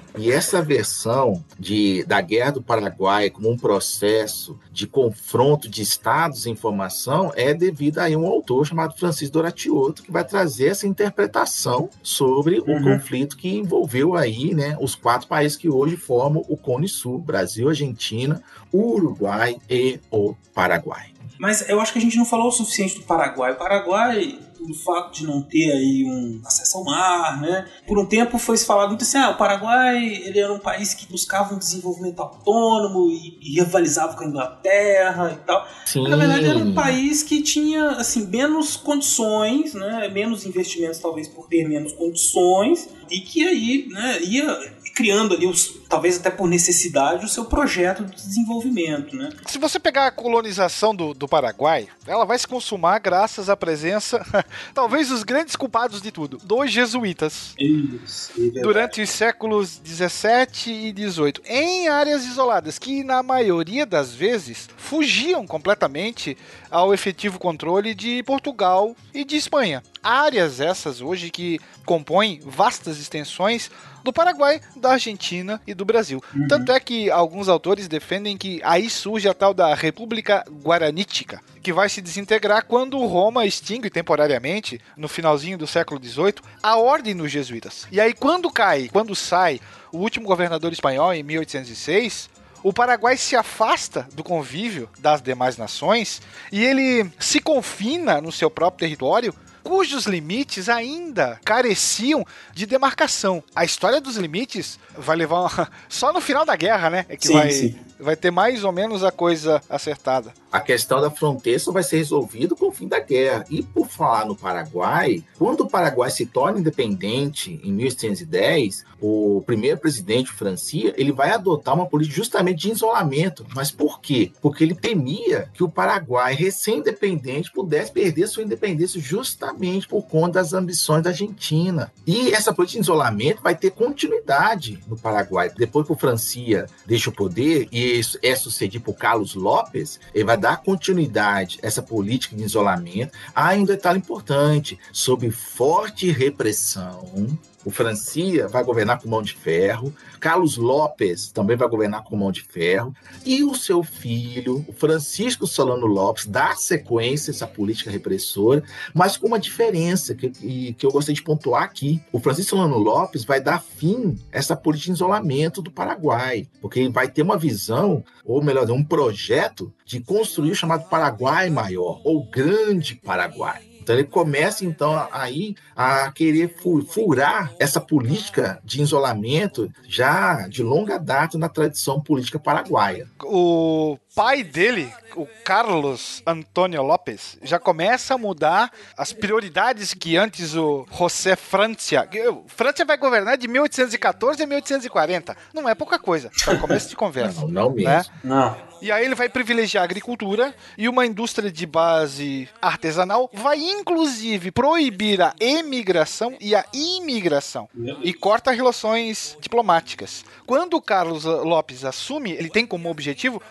E 0.18 0.30
essa 0.30 0.59
versão 0.62 1.44
de, 1.58 2.04
da 2.04 2.20
Guerra 2.20 2.52
do 2.52 2.62
Paraguai 2.62 3.30
como 3.30 3.50
um 3.50 3.56
processo 3.56 4.58
de 4.72 4.86
confronto 4.86 5.68
de 5.68 5.82
estados 5.82 6.46
em 6.46 6.54
formação 6.54 7.32
é 7.36 7.52
devido 7.54 7.98
a 7.98 8.06
um 8.08 8.26
autor 8.26 8.66
chamado 8.66 8.96
Francisco 8.98 9.34
Doratioto, 9.34 10.02
que 10.02 10.10
vai 10.12 10.24
trazer 10.24 10.68
essa 10.68 10.86
interpretação 10.86 11.88
sobre 12.02 12.58
o 12.60 12.70
Uhum. 12.70 12.82
conflito 12.84 13.36
que 13.36 13.48
envolveu 13.56 14.14
aí, 14.16 14.54
né, 14.54 14.76
os 14.80 14.94
quatro 14.94 15.26
países 15.28 15.56
que 15.56 15.68
hoje 15.68 15.96
formam 15.96 16.44
o 16.48 16.56
Cone 16.56 16.88
Sul, 16.88 17.18
Brasil, 17.18 17.68
Argentina, 17.68 18.42
Uruguai 18.72 19.56
e 19.68 19.98
o 20.10 20.34
Paraguai. 20.54 21.08
Mas 21.38 21.66
eu 21.68 21.80
acho 21.80 21.92
que 21.92 21.98
a 21.98 22.02
gente 22.02 22.16
não 22.18 22.24
falou 22.26 22.48
o 22.48 22.52
suficiente 22.52 22.96
do 22.96 23.02
Paraguai. 23.02 23.52
O 23.52 23.56
Paraguai, 23.56 24.38
pelo 24.60 24.74
fato 24.74 25.12
de 25.12 25.26
não 25.26 25.40
ter 25.40 25.72
aí 25.72 26.04
um 26.06 26.40
acesso 26.44 26.78
ao 26.78 26.84
mar, 26.84 27.40
né? 27.40 27.66
Por 27.86 27.98
um 27.98 28.04
tempo 28.04 28.38
foi 28.38 28.56
se 28.56 28.66
falado 28.66 28.90
muito 28.90 29.02
assim, 29.02 29.16
ah, 29.16 29.30
o 29.30 29.36
Paraguai 29.36 30.04
ele 30.04 30.38
era 30.38 30.52
um 30.52 30.58
país 30.58 30.92
que 30.92 31.10
buscava 31.10 31.54
um 31.54 31.58
desenvolvimento 31.58 32.20
autônomo 32.20 33.10
e, 33.10 33.38
e 33.40 33.54
rivalizava 33.60 34.16
com 34.16 34.24
a 34.24 34.26
Inglaterra 34.26 35.38
e 35.40 35.46
tal. 35.46 35.66
Sim. 35.86 36.02
Mas, 36.02 36.10
na 36.10 36.16
verdade 36.16 36.46
era 36.46 36.58
um 36.58 36.74
país 36.74 37.22
que 37.22 37.42
tinha 37.42 37.92
assim 37.92 38.26
menos 38.26 38.76
condições, 38.76 39.72
né? 39.72 40.08
Menos 40.08 40.44
investimentos 40.44 40.98
talvez 40.98 41.26
por 41.26 41.48
ter 41.48 41.66
menos 41.66 41.92
condições 41.92 42.88
e 43.10 43.20
que 43.20 43.46
aí, 43.46 43.88
né, 43.90 44.22
ia 44.22 44.79
criando 44.94 45.34
ali 45.34 45.46
os 45.46 45.80
talvez 45.88 46.18
até 46.18 46.30
por 46.30 46.46
necessidade 46.48 47.24
o 47.24 47.28
seu 47.28 47.44
projeto 47.44 48.04
de 48.04 48.14
desenvolvimento, 48.14 49.16
né? 49.16 49.30
Se 49.46 49.58
você 49.58 49.80
pegar 49.80 50.06
a 50.06 50.10
colonização 50.10 50.94
do, 50.94 51.12
do 51.12 51.26
Paraguai, 51.26 51.88
ela 52.06 52.24
vai 52.24 52.38
se 52.38 52.46
consumar 52.46 53.00
graças 53.00 53.50
à 53.50 53.56
presença, 53.56 54.24
talvez 54.72 55.10
os 55.10 55.24
grandes 55.24 55.56
culpados 55.56 56.00
de 56.00 56.12
tudo, 56.12 56.38
dos 56.38 56.70
jesuítas. 56.70 57.54
Isso, 57.58 58.32
é. 58.54 58.60
Durante 58.60 59.02
os 59.02 59.10
séculos 59.10 59.78
17 59.78 60.70
e 60.70 60.92
18, 60.92 61.42
em 61.44 61.88
áreas 61.88 62.24
isoladas, 62.24 62.78
que 62.78 63.02
na 63.02 63.22
maioria 63.22 63.84
das 63.84 64.14
vezes 64.14 64.68
fugiam 64.76 65.44
completamente 65.46 66.36
ao 66.70 66.94
efetivo 66.94 67.38
controle 67.38 67.94
de 67.94 68.22
Portugal 68.22 68.94
e 69.12 69.24
de 69.24 69.36
Espanha. 69.36 69.82
Áreas 70.02 70.60
essas 70.60 71.00
hoje 71.00 71.30
que 71.30 71.58
compõem 71.84 72.40
vastas 72.44 72.98
extensões 72.98 73.70
do 74.02 74.12
Paraguai, 74.12 74.60
da 74.76 74.92
Argentina 74.92 75.60
e 75.66 75.74
do 75.74 75.84
Brasil. 75.84 76.22
Uhum. 76.34 76.48
Tanto 76.48 76.72
é 76.72 76.80
que 76.80 77.10
alguns 77.10 77.48
autores 77.48 77.88
defendem 77.88 78.36
que 78.36 78.60
aí 78.64 78.88
surge 78.88 79.28
a 79.28 79.34
tal 79.34 79.52
da 79.52 79.74
República 79.74 80.44
Guaranítica, 80.62 81.40
que 81.62 81.72
vai 81.72 81.88
se 81.88 82.00
desintegrar 82.00 82.64
quando 82.64 82.98
Roma 83.06 83.46
extingue 83.46 83.90
temporariamente, 83.90 84.80
no 84.96 85.08
finalzinho 85.08 85.58
do 85.58 85.66
século 85.66 86.02
XVIII, 86.02 86.34
a 86.62 86.76
ordem 86.76 87.16
dos 87.16 87.30
jesuítas. 87.30 87.86
E 87.90 88.00
aí 88.00 88.14
quando 88.14 88.50
cai, 88.50 88.88
quando 88.92 89.14
sai 89.14 89.60
o 89.92 89.98
último 89.98 90.26
governador 90.26 90.72
espanhol 90.72 91.12
em 91.12 91.22
1806, 91.22 92.30
o 92.62 92.72
Paraguai 92.72 93.16
se 93.16 93.34
afasta 93.36 94.06
do 94.12 94.22
convívio 94.22 94.88
das 94.98 95.22
demais 95.22 95.56
nações 95.56 96.20
e 96.52 96.62
ele 96.62 97.10
se 97.18 97.40
confina 97.40 98.20
no 98.20 98.30
seu 98.30 98.50
próprio 98.50 98.80
território 98.80 99.34
cujos 99.62 100.06
limites 100.06 100.68
ainda 100.68 101.40
careciam 101.44 102.26
de 102.52 102.66
demarcação. 102.66 103.42
A 103.54 103.64
história 103.64 104.00
dos 104.00 104.16
limites 104.16 104.78
vai 104.96 105.16
levar 105.16 105.40
uma... 105.40 105.70
só 105.88 106.12
no 106.12 106.20
final 106.20 106.44
da 106.44 106.56
guerra, 106.56 106.90
né? 106.90 107.06
É 107.08 107.16
que 107.16 107.26
sim, 107.26 107.34
vai, 107.34 107.50
sim. 107.50 107.78
Vai 108.00 108.16
ter 108.16 108.30
mais 108.30 108.64
ou 108.64 108.72
menos 108.72 109.04
a 109.04 109.10
coisa 109.10 109.62
acertada 109.68 110.32
a 110.50 110.60
questão 110.60 111.00
da 111.00 111.10
fronteira 111.10 111.58
só 111.58 111.70
vai 111.70 111.82
ser 111.82 111.98
resolvida 111.98 112.54
com 112.54 112.68
o 112.68 112.72
fim 112.72 112.88
da 112.88 112.98
guerra. 112.98 113.44
E 113.48 113.62
por 113.62 113.88
falar 113.88 114.26
no 114.26 114.34
Paraguai, 114.34 115.22
quando 115.38 115.62
o 115.62 115.68
Paraguai 115.68 116.10
se 116.10 116.26
torna 116.26 116.58
independente 116.58 117.60
em 117.62 117.72
1810, 117.72 118.84
o 119.00 119.42
primeiro 119.46 119.78
presidente 119.78 120.32
Francia, 120.32 120.92
ele 120.96 121.12
vai 121.12 121.30
adotar 121.30 121.74
uma 121.74 121.86
política 121.86 122.16
justamente 122.16 122.62
de 122.62 122.72
isolamento. 122.72 123.46
Mas 123.54 123.70
por 123.70 124.00
quê? 124.00 124.32
Porque 124.42 124.64
ele 124.64 124.74
temia 124.74 125.48
que 125.54 125.62
o 125.62 125.68
Paraguai, 125.68 126.34
recém-independente, 126.34 127.52
pudesse 127.52 127.92
perder 127.92 128.26
sua 128.26 128.42
independência 128.42 129.00
justamente 129.00 129.86
por 129.86 130.02
conta 130.02 130.40
das 130.40 130.52
ambições 130.52 131.02
da 131.02 131.10
Argentina. 131.10 131.92
E 132.06 132.32
essa 132.32 132.52
política 132.52 132.80
de 132.80 132.84
isolamento 132.84 133.42
vai 133.42 133.54
ter 133.54 133.70
continuidade 133.70 134.80
no 134.88 134.96
Paraguai. 134.96 135.50
Depois 135.56 135.86
que 135.86 135.92
o 135.92 135.96
Francia 135.96 136.66
deixa 136.86 137.10
o 137.10 137.12
poder, 137.12 137.68
e 137.70 137.89
é 138.22 138.34
sucedido 138.34 138.84
por 138.84 138.94
Carlos 138.94 139.34
Lopes, 139.34 140.00
ele 140.14 140.24
vai 140.24 140.36
dar 140.36 140.62
continuidade 140.62 141.58
a 141.62 141.66
essa 141.66 141.82
política 141.82 142.36
de 142.36 142.42
isolamento. 142.42 143.12
Há 143.34 143.50
ah, 143.50 143.54
um 143.54 143.64
detalhe 143.64 143.98
importante: 143.98 144.78
sob 144.92 145.30
forte 145.30 146.10
repressão, 146.10 147.38
o 147.64 147.70
Francia 147.70 148.48
vai 148.48 148.64
governar 148.64 149.00
com 149.00 149.08
mão 149.08 149.22
de 149.22 149.34
ferro, 149.34 149.94
Carlos 150.18 150.56
Lopes 150.56 151.30
também 151.30 151.56
vai 151.56 151.68
governar 151.68 152.04
com 152.04 152.16
mão 152.16 152.32
de 152.32 152.42
ferro, 152.42 152.94
e 153.24 153.44
o 153.44 153.54
seu 153.54 153.82
filho, 153.82 154.64
o 154.68 154.72
Francisco 154.72 155.46
Solano 155.46 155.86
Lopes, 155.86 156.26
dá 156.26 156.54
sequência 156.56 157.30
a 157.30 157.34
essa 157.34 157.46
política 157.46 157.90
repressora, 157.90 158.62
mas 158.94 159.16
com 159.16 159.26
uma 159.26 159.38
diferença 159.38 160.14
que, 160.14 160.30
que 160.72 160.86
eu 160.86 160.90
gostaria 160.90 161.14
de 161.14 161.22
pontuar 161.22 161.62
aqui. 161.62 162.00
O 162.12 162.20
Francisco 162.20 162.50
Solano 162.50 162.78
Lopes 162.78 163.24
vai 163.24 163.40
dar 163.40 163.62
fim 163.62 164.18
a 164.32 164.38
essa 164.38 164.56
política 164.56 164.92
de 164.92 164.96
isolamento 164.96 165.62
do 165.62 165.70
Paraguai, 165.70 166.46
porque 166.60 166.80
ele 166.80 166.90
vai 166.90 167.08
ter 167.08 167.22
uma 167.22 167.36
visão, 167.36 168.04
ou 168.24 168.42
melhor, 168.42 168.70
um 168.70 168.84
projeto 168.84 169.72
de 169.84 170.00
construir 170.00 170.52
o 170.52 170.56
chamado 170.56 170.88
Paraguai 170.88 171.50
Maior, 171.50 172.00
ou 172.04 172.24
Grande 172.24 172.94
Paraguai. 172.94 173.69
Então 173.90 173.98
ele 173.98 174.06
começa 174.06 174.64
então 174.64 175.08
aí 175.10 175.56
a 175.74 176.12
querer 176.12 176.54
furar 176.86 177.52
essa 177.58 177.80
política 177.80 178.60
de 178.64 178.80
isolamento 178.80 179.68
já 179.88 180.46
de 180.46 180.62
longa 180.62 180.96
data 180.96 181.36
na 181.36 181.48
tradição 181.48 182.00
política 182.00 182.38
paraguaia. 182.38 183.08
O 183.24 183.98
pai 184.14 184.42
dele, 184.42 184.92
o 185.16 185.26
Carlos 185.44 186.22
Antônio 186.26 186.82
Lopes, 186.82 187.38
já 187.42 187.58
começa 187.58 188.14
a 188.14 188.18
mudar 188.18 188.70
as 188.96 189.12
prioridades 189.12 189.94
que 189.94 190.16
antes 190.16 190.54
o 190.54 190.86
José 190.90 191.36
Francia. 191.36 192.08
Francia 192.46 192.84
vai 192.84 192.96
governar 192.96 193.36
de 193.36 193.48
1814 193.48 194.42
a 194.42 194.46
1840. 194.46 195.36
Não 195.54 195.68
é 195.68 195.74
pouca 195.74 195.98
coisa. 195.98 196.30
Para 196.44 196.58
começo 196.58 196.88
de 196.88 196.96
conversa. 196.96 197.40
Não, 197.46 197.48
não 197.48 197.70
mesmo. 197.70 197.90
Né? 197.90 198.04
Não. 198.22 198.70
E 198.82 198.90
aí 198.90 199.04
ele 199.04 199.14
vai 199.14 199.28
privilegiar 199.28 199.82
a 199.82 199.84
agricultura 199.84 200.54
e 200.78 200.88
uma 200.88 201.04
indústria 201.04 201.52
de 201.52 201.66
base 201.66 202.48
artesanal, 202.62 203.28
vai 203.32 203.58
inclusive 203.58 204.50
proibir 204.50 205.20
a 205.20 205.34
emigração 205.38 206.34
e 206.40 206.54
a 206.54 206.64
imigração 206.72 207.68
e 208.02 208.14
corta 208.14 208.50
relações 208.50 209.36
diplomáticas. 209.38 210.24
Quando 210.46 210.74
o 210.74 210.82
Carlos 210.82 211.24
Lopes 211.24 211.84
assume, 211.84 212.32
ele 212.32 212.48
tem 212.48 212.66
como 212.66 212.90
objetivo 212.90 213.42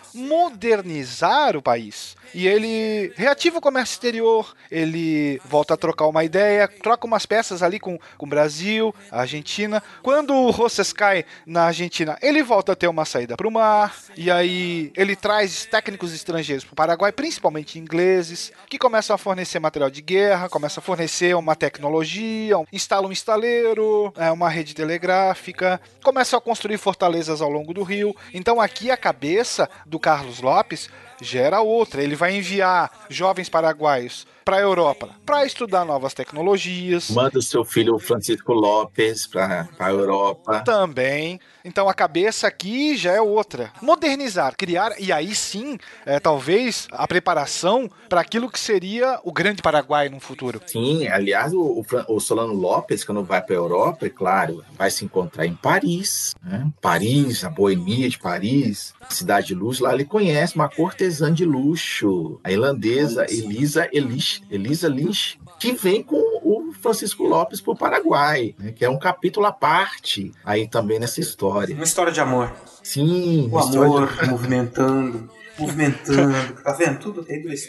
modernizar 0.50 1.56
o 1.56 1.62
país. 1.62 2.16
E 2.34 2.46
ele 2.46 3.12
reativa 3.16 3.58
o 3.58 3.60
comércio 3.60 3.94
exterior, 3.94 4.54
ele 4.70 5.40
volta 5.44 5.74
a 5.74 5.76
trocar 5.76 6.06
uma 6.06 6.22
ideia, 6.22 6.68
troca 6.68 7.06
umas 7.06 7.26
peças 7.26 7.62
ali 7.62 7.80
com, 7.80 7.98
com 8.16 8.26
o 8.26 8.28
Brasil, 8.28 8.94
a 9.10 9.22
Argentina. 9.22 9.82
Quando 10.02 10.34
o 10.34 10.50
Rosses 10.50 10.92
cai 10.92 11.24
na 11.44 11.64
Argentina, 11.64 12.16
ele 12.22 12.42
volta 12.42 12.72
a 12.72 12.76
ter 12.76 12.86
uma 12.86 13.04
saída 13.04 13.36
para 13.36 13.48
o 13.48 13.50
mar, 13.50 13.96
e 14.16 14.30
aí 14.30 14.92
ele 14.96 15.16
traz 15.16 15.64
técnicos 15.64 16.14
estrangeiros 16.14 16.64
para 16.64 16.72
o 16.72 16.76
Paraguai, 16.76 17.10
principalmente 17.10 17.78
ingleses, 17.78 18.52
que 18.68 18.78
começam 18.78 19.14
a 19.14 19.18
fornecer 19.18 19.58
material 19.58 19.90
de 19.90 20.00
guerra, 20.00 20.48
começam 20.48 20.80
a 20.80 20.84
fornecer 20.84 21.34
uma 21.34 21.56
tecnologia, 21.56 22.56
instala 22.72 23.08
um 23.08 23.12
estaleiro, 23.12 24.12
é, 24.16 24.30
uma 24.30 24.48
rede 24.48 24.74
telegráfica, 24.74 25.80
começam 26.02 26.38
a 26.38 26.42
construir 26.42 26.78
fortalezas 26.78 27.40
ao 27.40 27.50
longo 27.50 27.74
do 27.74 27.82
rio. 27.82 28.14
Então 28.32 28.60
aqui 28.60 28.90
a 28.90 28.96
cabeça 28.96 29.68
do 29.84 29.98
Carlos 29.98 30.39
Lopes 30.42 30.88
gera 31.20 31.60
outra. 31.60 32.02
Ele 32.02 32.16
vai 32.16 32.36
enviar 32.36 32.90
jovens 33.08 33.48
paraguaios 33.48 34.26
para 34.44 34.56
a 34.56 34.60
Europa 34.60 35.10
para 35.24 35.46
estudar 35.46 35.84
novas 35.84 36.12
tecnologias. 36.12 37.10
Manda 37.10 37.38
o 37.38 37.42
seu 37.42 37.64
filho 37.64 37.98
Francisco 37.98 38.52
Lopes 38.52 39.26
para 39.26 39.68
a 39.78 39.90
Europa. 39.90 40.60
Também. 40.64 41.38
Então 41.64 41.88
a 41.88 41.94
cabeça 41.94 42.46
aqui 42.46 42.96
já 42.96 43.12
é 43.12 43.20
outra. 43.20 43.70
Modernizar, 43.80 44.56
criar, 44.56 44.94
e 44.98 45.12
aí 45.12 45.34
sim, 45.34 45.78
é, 46.04 46.18
talvez 46.18 46.88
a 46.90 47.06
preparação 47.06 47.88
para 48.08 48.20
aquilo 48.20 48.50
que 48.50 48.58
seria 48.58 49.20
o 49.22 49.32
grande 49.32 49.62
Paraguai 49.62 50.08
no 50.08 50.18
futuro. 50.18 50.60
Sim, 50.66 51.06
aliás, 51.06 51.52
o, 51.52 51.84
o 52.08 52.18
Solano 52.18 52.54
Lopes, 52.54 53.04
quando 53.04 53.22
vai 53.22 53.40
para 53.42 53.54
a 53.54 53.58
Europa, 53.58 54.06
é 54.06 54.10
claro, 54.10 54.64
vai 54.76 54.90
se 54.90 55.04
encontrar 55.04 55.46
em 55.46 55.54
Paris. 55.54 56.34
Né? 56.42 56.66
Paris, 56.80 57.44
a 57.44 57.50
boemia 57.50 58.08
de 58.08 58.18
Paris, 58.18 58.94
cidade 59.08 59.48
de 59.48 59.54
luz, 59.54 59.78
lá 59.78 59.94
ele 59.94 60.04
conhece 60.04 60.54
uma 60.54 60.68
cortesã 61.10 61.32
de 61.32 61.44
luxo, 61.44 62.38
a 62.44 62.52
irlandesa 62.52 63.26
Elisa 63.28 63.88
Elish, 63.92 64.42
Elisa 64.48 64.88
Lynch, 64.88 65.40
que 65.58 65.72
vem 65.72 66.02
com 66.02 66.16
o 66.16 66.72
Francisco 66.72 67.24
Lopes 67.24 67.60
para 67.60 67.72
o 67.72 67.76
Paraguai, 67.76 68.54
né? 68.56 68.70
que 68.70 68.84
é 68.84 68.88
um 68.88 68.98
capítulo 68.98 69.46
à 69.46 69.52
parte 69.52 70.32
aí 70.44 70.68
também 70.68 71.00
nessa 71.00 71.20
história. 71.20 71.74
Uma 71.74 71.84
história 71.84 72.12
de 72.12 72.20
amor. 72.20 72.52
Sim, 72.82 73.48
o 73.50 73.58
amor 73.58 74.16
de... 74.16 74.28
movimentando, 74.28 75.28
movimentando, 75.58 76.62
tá 76.62 76.72
vendo? 76.72 77.00
Tudo 77.00 77.24
tem 77.24 77.42
duas 77.42 77.68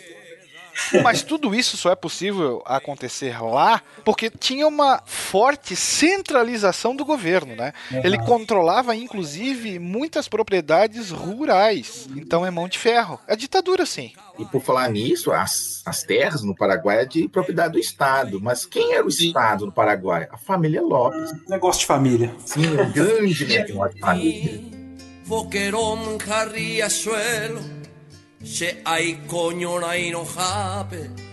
mas 1.04 1.24
tudo 1.24 1.54
isso 1.54 1.78
só 1.78 1.92
é 1.92 1.96
possível 1.96 2.62
acontecer 2.66 3.42
lá 3.42 3.82
porque 4.04 4.30
tinha 4.30 4.68
uma 4.68 5.02
forte 5.06 5.76
centralização 5.76 6.96
do 6.96 7.06
governo, 7.06 7.56
né? 7.56 7.74
Uhum. 7.92 8.02
Ele 8.04 8.18
controlava, 8.20 8.96
inclusive, 8.96 9.80
muitas 9.80 10.28
propriedades 10.28 11.12
rurais. 11.12 12.08
Então 12.16 12.46
é 12.46 12.52
mão 12.52 12.68
de 12.68 12.78
ferro. 12.78 13.20
É 13.28 13.36
ditadura, 13.36 13.86
sim. 13.86 14.12
E 14.40 14.46
por 14.46 14.62
falar 14.62 14.90
nisso, 14.90 15.32
as, 15.32 15.82
as 15.86 16.04
terras 16.04 16.44
no 16.44 16.56
Paraguai 16.56 17.02
é 17.02 17.06
de 17.06 17.28
propriedade 17.28 17.74
do 17.74 17.80
Estado. 17.80 18.40
Mas 18.42 18.66
quem 18.66 18.94
era 18.94 19.06
o 19.06 19.10
Estado 19.10 19.66
no 19.66 19.72
Paraguai? 19.72 20.28
A 20.32 20.38
família 20.38 20.82
Lopes. 20.82 21.32
Negócio 21.48 21.82
de 21.82 21.86
família. 21.86 22.34
Sim, 22.46 22.68
um 22.68 22.92
grande 22.92 23.46
negócio 23.46 23.96
de 23.96 24.02
família. 24.02 24.62
Boquerón, 25.28 26.18
Se 28.44 28.82
hay 28.86 29.14
coño 29.28 29.80
na 29.80 29.98
inojape 29.98 31.31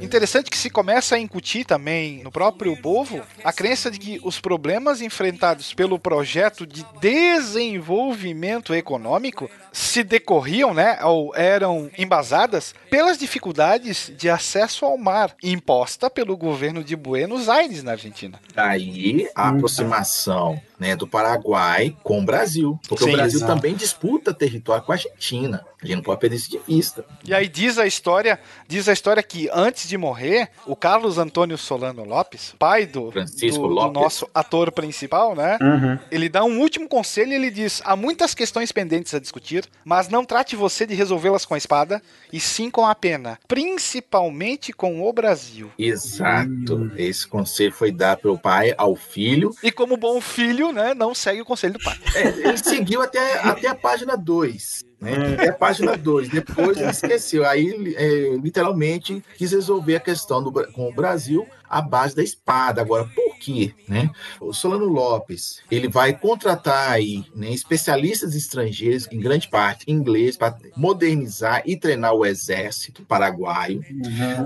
Interessante 0.00 0.50
que 0.50 0.56
se 0.56 0.70
começa 0.70 1.16
a 1.16 1.18
incutir 1.18 1.64
também 1.64 2.22
no 2.22 2.30
próprio 2.30 2.76
povo 2.80 3.22
a 3.42 3.52
crença 3.52 3.90
de 3.90 3.98
que 3.98 4.20
os 4.22 4.40
problemas 4.40 5.00
enfrentados 5.00 5.74
pelo 5.74 5.98
projeto 5.98 6.66
de 6.66 6.84
desenvolvimento 7.00 8.72
econômico 8.74 9.50
se 9.72 10.04
decorriam, 10.04 10.72
né, 10.72 11.00
ou 11.02 11.34
eram 11.34 11.90
embasadas 11.98 12.74
pelas 12.88 13.18
dificuldades 13.18 14.12
de 14.16 14.30
acesso 14.30 14.84
ao 14.84 14.96
mar 14.96 15.34
imposta 15.42 16.08
pelo 16.08 16.36
governo 16.36 16.84
de 16.84 16.94
Buenos 16.94 17.48
Aires 17.48 17.82
na 17.82 17.92
Argentina. 17.92 18.40
Daí 18.54 19.28
a 19.34 19.48
aproximação 19.48 20.60
né, 20.78 20.94
do 20.94 21.06
Paraguai 21.06 21.96
com 22.02 22.20
o 22.20 22.24
Brasil. 22.24 22.78
Porque 22.88 23.04
Sim, 23.04 23.10
o 23.10 23.16
Brasil 23.16 23.38
exato. 23.38 23.54
também 23.54 23.74
disputa 23.74 24.34
território 24.34 24.84
com 24.84 24.92
a 24.92 24.94
Argentina. 24.94 25.64
A 25.84 25.86
gente 25.86 25.96
não 25.96 26.02
pode 26.02 26.20
perder 26.20 26.36
isso 26.36 26.50
de 26.50 26.58
vista. 26.66 27.04
E 27.24 27.34
aí 27.34 27.46
diz 27.46 27.78
a 27.78 27.86
história, 27.86 28.40
diz 28.66 28.88
a 28.88 28.92
história 28.92 29.22
que 29.22 29.48
antes 29.52 29.88
de 29.88 29.96
morrer, 29.98 30.48
o 30.66 30.74
Carlos 30.74 31.18
Antônio 31.18 31.58
Solano 31.58 32.04
Lopes, 32.04 32.54
pai 32.58 32.86
do, 32.86 33.10
Francisco 33.12 33.62
do- 33.62 33.68
do 33.68 33.74
Lopes. 33.74 34.02
nosso 34.02 34.28
ator 34.34 34.72
principal, 34.72 35.34
né? 35.34 35.58
Uhum. 35.60 35.98
Ele 36.10 36.28
dá 36.28 36.42
um 36.42 36.58
último 36.60 36.88
conselho 36.88 37.32
e 37.32 37.34
ele 37.34 37.50
diz: 37.50 37.82
há 37.84 37.94
muitas 37.94 38.34
questões 38.34 38.72
pendentes 38.72 39.12
a 39.14 39.18
discutir, 39.20 39.64
mas 39.84 40.08
não 40.08 40.24
trate 40.24 40.56
você 40.56 40.86
de 40.86 40.94
resolvê-las 40.94 41.44
com 41.44 41.54
a 41.54 41.58
espada, 41.58 42.02
e 42.32 42.40
sim 42.40 42.70
com 42.70 42.86
a 42.86 42.94
pena, 42.94 43.38
principalmente 43.46 44.72
com 44.72 45.06
o 45.06 45.12
Brasil. 45.12 45.70
Exato. 45.78 46.90
Esse 46.96 47.26
conselho 47.26 47.72
foi 47.72 47.92
dado 47.92 48.20
pelo 48.22 48.38
pai 48.38 48.74
ao 48.78 48.96
filho. 48.96 49.50
E 49.62 49.70
como 49.70 49.96
bom 49.96 50.20
filho, 50.20 50.72
né, 50.72 50.94
não 50.94 51.14
segue 51.14 51.42
o 51.42 51.44
conselho 51.44 51.74
do 51.74 51.78
pai. 51.80 51.96
É, 52.14 52.28
ele 52.28 52.56
seguiu 52.58 53.02
até, 53.02 53.38
até 53.40 53.68
a 53.68 53.74
página 53.74 54.16
2. 54.16 54.84
Né? 55.04 55.34
Até 55.34 55.48
a 55.50 55.52
página 55.52 55.96
2. 55.96 56.30
Depois 56.30 56.78
ele 56.78 56.90
esqueceu. 56.90 57.46
Aí, 57.46 57.94
é, 57.96 58.36
literalmente, 58.36 59.22
quis 59.36 59.52
resolver 59.52 59.96
a 59.96 60.00
questão 60.00 60.42
do, 60.42 60.50
com 60.72 60.88
o 60.88 60.94
Brasil 60.94 61.46
à 61.74 61.82
base 61.82 62.14
da 62.14 62.22
espada. 62.22 62.80
Agora, 62.80 63.04
por 63.04 63.36
quê? 63.38 63.74
Né? 63.88 64.08
O 64.40 64.52
Solano 64.52 64.84
Lopes 64.84 65.60
ele 65.68 65.88
vai 65.88 66.16
contratar 66.16 66.92
aí, 66.92 67.24
né, 67.34 67.50
especialistas 67.50 68.36
estrangeiros, 68.36 69.08
em 69.10 69.18
grande 69.18 69.48
parte 69.48 69.90
inglês, 69.90 70.36
para 70.36 70.56
modernizar 70.76 71.62
e 71.66 71.76
treinar 71.76 72.14
o 72.14 72.24
exército 72.24 73.02
paraguaio. 73.02 73.82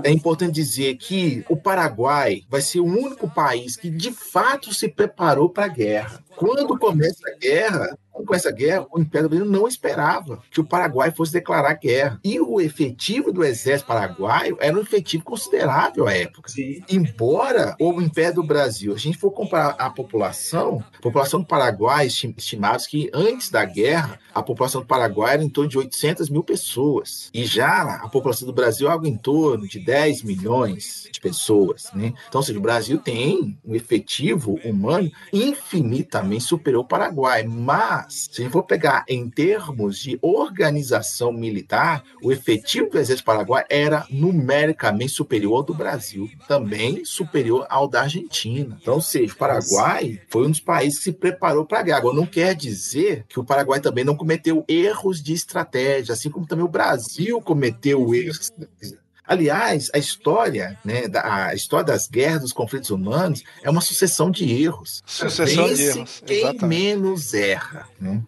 É 0.03 0.09
importante 0.09 0.53
dizer 0.53 0.95
que 0.97 1.45
o 1.47 1.55
Paraguai 1.55 2.41
vai 2.49 2.61
ser 2.61 2.79
o 2.79 2.85
único 2.85 3.29
país 3.29 3.75
que 3.75 3.91
de 3.91 4.11
fato 4.11 4.73
se 4.73 4.87
preparou 4.87 5.49
para 5.49 5.65
a 5.65 5.69
guerra. 5.69 6.23
Quando 6.35 6.79
começa 6.79 7.19
a 7.29 7.37
guerra, 7.37 7.97
quando 8.11 8.27
começa 8.27 8.49
a 8.49 8.51
guerra, 8.51 8.87
o 8.91 8.99
Império 8.99 9.29
Brasileiro 9.29 9.59
não 9.59 9.67
esperava 9.67 10.41
que 10.49 10.61
o 10.61 10.65
Paraguai 10.65 11.11
fosse 11.11 11.33
declarar 11.33 11.73
guerra. 11.73 12.19
E 12.23 12.39
o 12.39 12.61
efetivo 12.61 13.31
do 13.31 13.43
exército 13.43 13.87
paraguaio 13.87 14.57
era 14.59 14.77
um 14.77 14.81
efetivo 14.81 15.23
considerável 15.23 16.07
à 16.07 16.13
época. 16.13 16.51
Embora 17.19 17.75
o 17.77 18.01
Império 18.01 18.35
do 18.35 18.43
Brasil, 18.43 18.93
a 18.93 18.97
gente 18.97 19.17
for 19.17 19.29
comparar 19.31 19.75
a 19.77 19.89
população, 19.89 20.81
a 20.97 21.01
população 21.01 21.41
do 21.41 21.45
Paraguai 21.45 22.07
estim- 22.07 22.33
estimava 22.37 22.77
que 22.89 23.09
antes 23.13 23.49
da 23.49 23.65
guerra, 23.65 24.17
a 24.33 24.41
população 24.41 24.79
do 24.79 24.87
Paraguai 24.87 25.33
era 25.33 25.43
em 25.43 25.49
torno 25.49 25.69
de 25.69 25.77
800 25.77 26.29
mil 26.29 26.45
pessoas. 26.45 27.29
E 27.33 27.43
já 27.43 27.95
a 27.95 28.07
população 28.07 28.47
do 28.47 28.53
Brasil 28.53 28.87
é 28.87 28.91
algo 28.93 29.05
em 29.05 29.17
torno 29.17 29.67
de 29.67 29.79
10 29.81 30.23
milhões 30.23 31.09
de 31.11 31.19
pessoas. 31.19 31.89
Né? 31.93 32.13
Então, 32.29 32.39
ou 32.39 32.41
seja, 32.41 32.57
o 32.57 32.61
Brasil 32.61 32.97
tem 32.99 33.59
um 33.65 33.75
efetivo 33.75 34.57
humano 34.63 35.11
infinitamente 35.33 36.45
superior 36.45 36.83
ao 36.83 36.87
Paraguai. 36.87 37.43
Mas, 37.43 38.29
se 38.31 38.41
a 38.41 38.43
gente 38.45 38.53
for 38.53 38.63
pegar 38.63 39.03
em 39.09 39.29
termos 39.29 39.99
de 39.99 40.17
organização 40.21 41.33
militar, 41.33 42.01
o 42.23 42.31
efetivo 42.31 42.89
do 42.89 42.97
exército 42.97 43.25
paraguai 43.25 43.65
era 43.69 44.05
numericamente 44.09 45.11
superior 45.11 45.57
ao 45.57 45.63
do 45.63 45.73
Brasil, 45.73 46.29
também 46.47 46.98
superior 47.05 47.65
ao 47.69 47.87
da 47.87 48.01
Argentina. 48.01 48.77
Então, 48.81 48.95
ou 48.95 49.01
seja, 49.01 49.33
o 49.33 49.37
Paraguai 49.37 50.21
foi 50.29 50.47
um 50.47 50.51
dos 50.51 50.59
países 50.59 50.99
que 50.99 51.05
se 51.05 51.13
preparou 51.13 51.65
para 51.65 51.79
a 51.79 51.83
guerra. 51.83 51.97
Agora, 51.97 52.15
não 52.15 52.25
quer 52.25 52.55
dizer 52.55 53.25
que 53.27 53.39
o 53.39 53.43
Paraguai 53.43 53.79
também 53.79 54.03
não 54.03 54.15
cometeu 54.15 54.63
erros 54.67 55.21
de 55.21 55.33
estratégia, 55.33 56.13
assim 56.13 56.29
como 56.29 56.47
também 56.47 56.65
o 56.65 56.69
Brasil 56.69 57.41
cometeu 57.41 58.13
erros. 58.13 58.51
Aliás, 59.25 59.91
a 59.93 59.99
história, 59.99 60.75
né, 60.83 61.07
da, 61.07 61.47
a 61.47 61.53
história 61.53 61.85
das 61.85 62.07
guerras, 62.07 62.41
dos 62.41 62.53
conflitos 62.53 62.89
humanos, 62.89 63.43
é 63.61 63.69
uma 63.69 63.81
sucessão 63.81 64.31
de 64.31 64.51
erros. 64.63 65.03
Sucessão 65.05 65.67
de 65.67 65.75
Vence 65.75 65.99
erros, 65.99 66.23
Quem 66.25 66.39
exatamente. 66.39 66.65
menos 66.65 67.33
erra. 67.35 67.87
Né? 67.99 68.23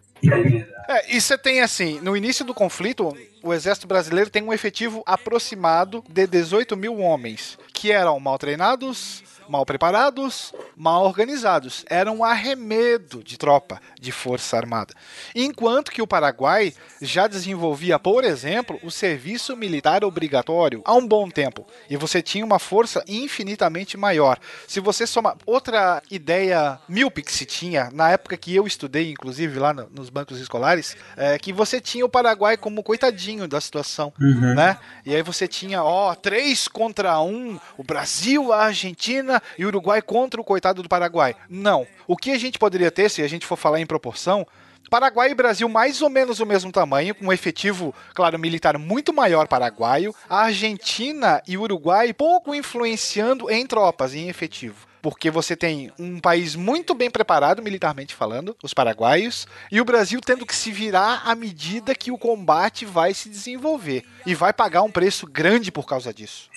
É, 0.88 1.16
e 1.16 1.20
você 1.20 1.36
tem 1.36 1.60
assim, 1.60 2.00
no 2.00 2.16
início 2.16 2.44
do 2.44 2.54
conflito, 2.54 3.16
o 3.42 3.52
exército 3.52 3.86
brasileiro 3.86 4.30
tem 4.30 4.42
um 4.42 4.52
efetivo 4.52 5.02
aproximado 5.04 6.04
de 6.08 6.26
18 6.26 6.76
mil 6.76 6.98
homens, 6.98 7.58
que 7.72 7.90
eram 7.90 8.18
mal 8.20 8.38
treinados, 8.38 9.22
mal 9.52 9.66
preparados, 9.66 10.54
mal 10.74 11.04
organizados. 11.04 11.84
Era 11.90 12.10
um 12.10 12.24
arremedo 12.24 13.22
de 13.22 13.36
tropa, 13.36 13.78
de 14.00 14.10
força 14.10 14.56
armada. 14.56 14.94
Enquanto 15.34 15.92
que 15.92 16.00
o 16.00 16.06
Paraguai 16.06 16.72
já 17.02 17.26
desenvolvia, 17.26 17.98
por 17.98 18.24
exemplo, 18.24 18.80
o 18.82 18.90
serviço 18.90 19.54
militar 19.54 20.04
obrigatório 20.04 20.80
há 20.86 20.94
um 20.94 21.06
bom 21.06 21.28
tempo. 21.28 21.66
E 21.90 21.98
você 21.98 22.22
tinha 22.22 22.42
uma 22.46 22.58
força 22.58 23.04
infinitamente 23.06 23.94
maior. 23.98 24.38
Se 24.66 24.80
você 24.80 25.06
somar 25.06 25.36
outra 25.44 26.02
ideia 26.10 26.78
míope 26.88 27.20
que 27.22 27.32
se 27.32 27.44
tinha, 27.44 27.90
na 27.92 28.10
época 28.10 28.38
que 28.38 28.54
eu 28.56 28.66
estudei, 28.66 29.10
inclusive 29.10 29.58
lá 29.58 29.74
no- 29.74 29.90
nos 29.90 30.08
bancos 30.08 30.40
escolares, 30.40 30.96
é 31.14 31.38
que 31.38 31.52
você 31.52 31.78
tinha 31.78 32.06
o 32.06 32.08
Paraguai 32.08 32.56
como 32.56 32.82
coitadinho 32.82 33.46
da 33.46 33.60
situação, 33.60 34.14
Uhum. 34.18 34.54
né? 34.54 34.78
E 35.04 35.14
aí 35.14 35.22
você 35.22 35.46
tinha, 35.46 35.84
ó, 35.84 36.14
três 36.14 36.66
contra 36.68 37.20
um, 37.20 37.60
o 37.76 37.84
Brasil, 37.84 38.50
a 38.50 38.64
Argentina 38.64 39.41
e 39.58 39.66
Uruguai 39.66 40.00
contra 40.02 40.40
o 40.40 40.44
coitado 40.44 40.82
do 40.82 40.88
Paraguai. 40.88 41.34
Não. 41.48 41.86
O 42.06 42.16
que 42.16 42.30
a 42.30 42.38
gente 42.38 42.58
poderia 42.58 42.90
ter, 42.90 43.10
se 43.10 43.22
a 43.22 43.28
gente 43.28 43.46
for 43.46 43.56
falar 43.56 43.80
em 43.80 43.86
proporção, 43.86 44.46
Paraguai 44.92 45.30
e 45.30 45.34
Brasil 45.34 45.68
mais 45.70 46.02
ou 46.02 46.10
menos 46.10 46.38
o 46.38 46.44
mesmo 46.44 46.70
tamanho, 46.70 47.14
com 47.14 47.26
um 47.26 47.32
efetivo, 47.32 47.94
claro, 48.12 48.38
militar 48.38 48.76
muito 48.76 49.10
maior 49.10 49.48
paraguaio. 49.48 50.14
A 50.28 50.42
Argentina 50.42 51.42
e 51.48 51.56
Uruguai 51.56 52.12
pouco 52.12 52.54
influenciando 52.54 53.50
em 53.50 53.66
tropas, 53.66 54.14
em 54.14 54.28
efetivo. 54.28 54.91
Porque 55.02 55.30
você 55.30 55.56
tem 55.56 55.90
um 55.98 56.20
país 56.20 56.54
muito 56.54 56.94
bem 56.94 57.10
preparado 57.10 57.60
militarmente 57.62 58.14
falando, 58.14 58.56
os 58.62 58.72
paraguaios, 58.72 59.46
e 59.70 59.80
o 59.80 59.84
Brasil 59.84 60.20
tendo 60.24 60.46
que 60.46 60.54
se 60.54 60.70
virar 60.70 61.22
à 61.26 61.34
medida 61.34 61.92
que 61.94 62.12
o 62.12 62.16
combate 62.16 62.86
vai 62.86 63.12
se 63.12 63.28
desenvolver. 63.28 64.04
E 64.24 64.34
vai 64.34 64.52
pagar 64.52 64.82
um 64.82 64.90
preço 64.90 65.26
grande 65.26 65.72
por 65.72 65.84
causa 65.84 66.14
disso. 66.14 66.48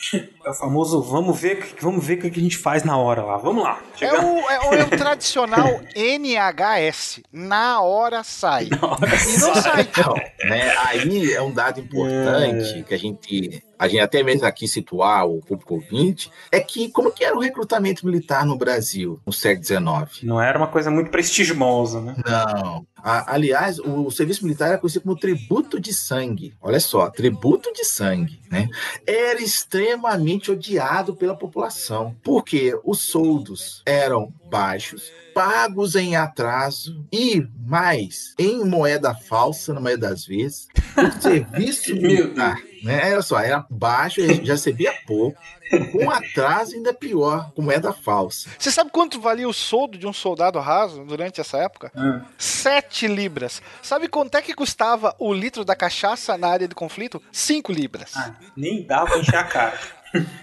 É 0.45 0.49
o 0.51 0.53
famoso 0.53 1.01
vamos 1.01 1.39
ver, 1.39 1.75
vamos 1.81 2.05
ver 2.05 2.19
o 2.19 2.21
que 2.21 2.27
a 2.39 2.43
gente 2.43 2.57
faz 2.57 2.83
na 2.83 2.95
hora 2.95 3.23
lá. 3.23 3.37
Vamos 3.37 3.63
lá. 3.63 3.81
É 3.99 4.13
o, 4.13 4.39
é 4.49 4.59
o- 4.69 4.73
é 4.75 4.83
o 4.83 4.89
tradicional 4.91 5.81
NHS. 5.95 7.21
Na 7.33 7.81
hora 7.81 8.23
sai. 8.23 8.65
e 8.65 9.39
não 9.39 9.55
sai. 9.55 9.81
Então, 9.81 10.13
né, 10.47 10.75
aí 10.85 11.33
é 11.33 11.41
um 11.41 11.51
dado 11.51 11.79
importante 11.79 12.83
que 12.87 12.93
a 12.93 12.97
gente, 12.97 13.63
a 13.77 13.87
gente 13.87 13.99
até 13.99 14.23
mesmo 14.23 14.45
aqui 14.45 14.67
situar 14.67 15.25
o 15.27 15.41
público 15.41 15.75
ouvinte, 15.75 16.31
é 16.51 16.59
que 16.59 16.89
como 16.89 17.11
que 17.11 17.23
era 17.23 17.35
o 17.35 17.41
recrutamento 17.41 18.05
militar 18.05 18.45
no 18.45 18.57
Brasil 18.57 19.19
no 19.25 19.33
século 19.33 19.65
XIX? 19.65 20.23
Não 20.23 20.41
era 20.41 20.57
uma 20.57 20.67
coisa 20.67 20.89
muito 20.89 21.11
prestigiosa, 21.11 22.01
né? 22.01 22.15
Não. 22.25 22.85
A- 22.97 23.33
aliás, 23.33 23.77
o, 23.79 24.09
serviço 24.09 24.43
militar 24.43 24.69
era 24.69 24.77
conhecido 24.77 25.03
como 25.03 25.15
tributo 25.17 25.79
de 25.79 25.93
sangue. 25.93 26.53
Olha 26.61 26.79
só, 26.79 27.09
tributo 27.09 27.71
de 27.73 27.85
sangue, 27.85 28.39
né? 28.49 28.67
Era 29.05 29.41
extremamente 29.41 30.51
odiado 30.51 31.15
pela 31.15 31.35
população, 31.35 32.15
porque 32.23 32.77
os 32.83 33.01
soldos 33.01 33.83
eram 33.85 34.33
baixos, 34.49 35.11
pagos 35.33 35.95
em 35.95 36.15
atraso 36.15 37.05
e 37.11 37.45
mais 37.65 38.33
em 38.39 38.63
moeda 38.65 39.13
falsa 39.13 39.73
na 39.73 39.81
maioria 39.81 40.09
das 40.09 40.25
vezes. 40.25 40.67
O 40.97 41.11
serviço 41.21 41.93
militar, 41.95 42.57
né? 42.83 43.11
Olha 43.13 43.21
só, 43.21 43.39
era 43.39 43.65
baixo, 43.69 44.21
já 44.43 44.53
recebia 44.53 44.93
pouco. 45.05 45.37
Com 45.91 46.09
atraso 46.09 46.75
ainda 46.75 46.93
pior, 46.93 47.51
com 47.55 47.61
moeda 47.61 47.91
falsa. 47.91 48.49
Você 48.57 48.71
sabe 48.71 48.91
quanto 48.91 49.19
valia 49.19 49.47
o 49.47 49.53
soldo 49.53 49.97
de 49.97 50.05
um 50.05 50.13
soldado 50.13 50.59
raso 50.59 51.03
durante 51.03 51.41
essa 51.41 51.57
época? 51.57 51.91
Sete 52.37 53.07
libras. 53.07 53.61
Sabe 53.81 54.07
quanto 54.07 54.35
é 54.35 54.41
que 54.41 54.53
custava 54.53 55.15
o 55.19 55.33
litro 55.33 55.65
da 55.65 55.75
cachaça 55.75 56.37
na 56.37 56.47
área 56.47 56.67
de 56.67 56.75
conflito? 56.75 57.21
Cinco 57.31 57.71
libras. 57.71 58.13
Nem 58.55 58.85
dava 58.85 59.07
pra 59.07 59.19
encher 59.19 59.35
a 59.35 59.43
cara. 59.43 59.79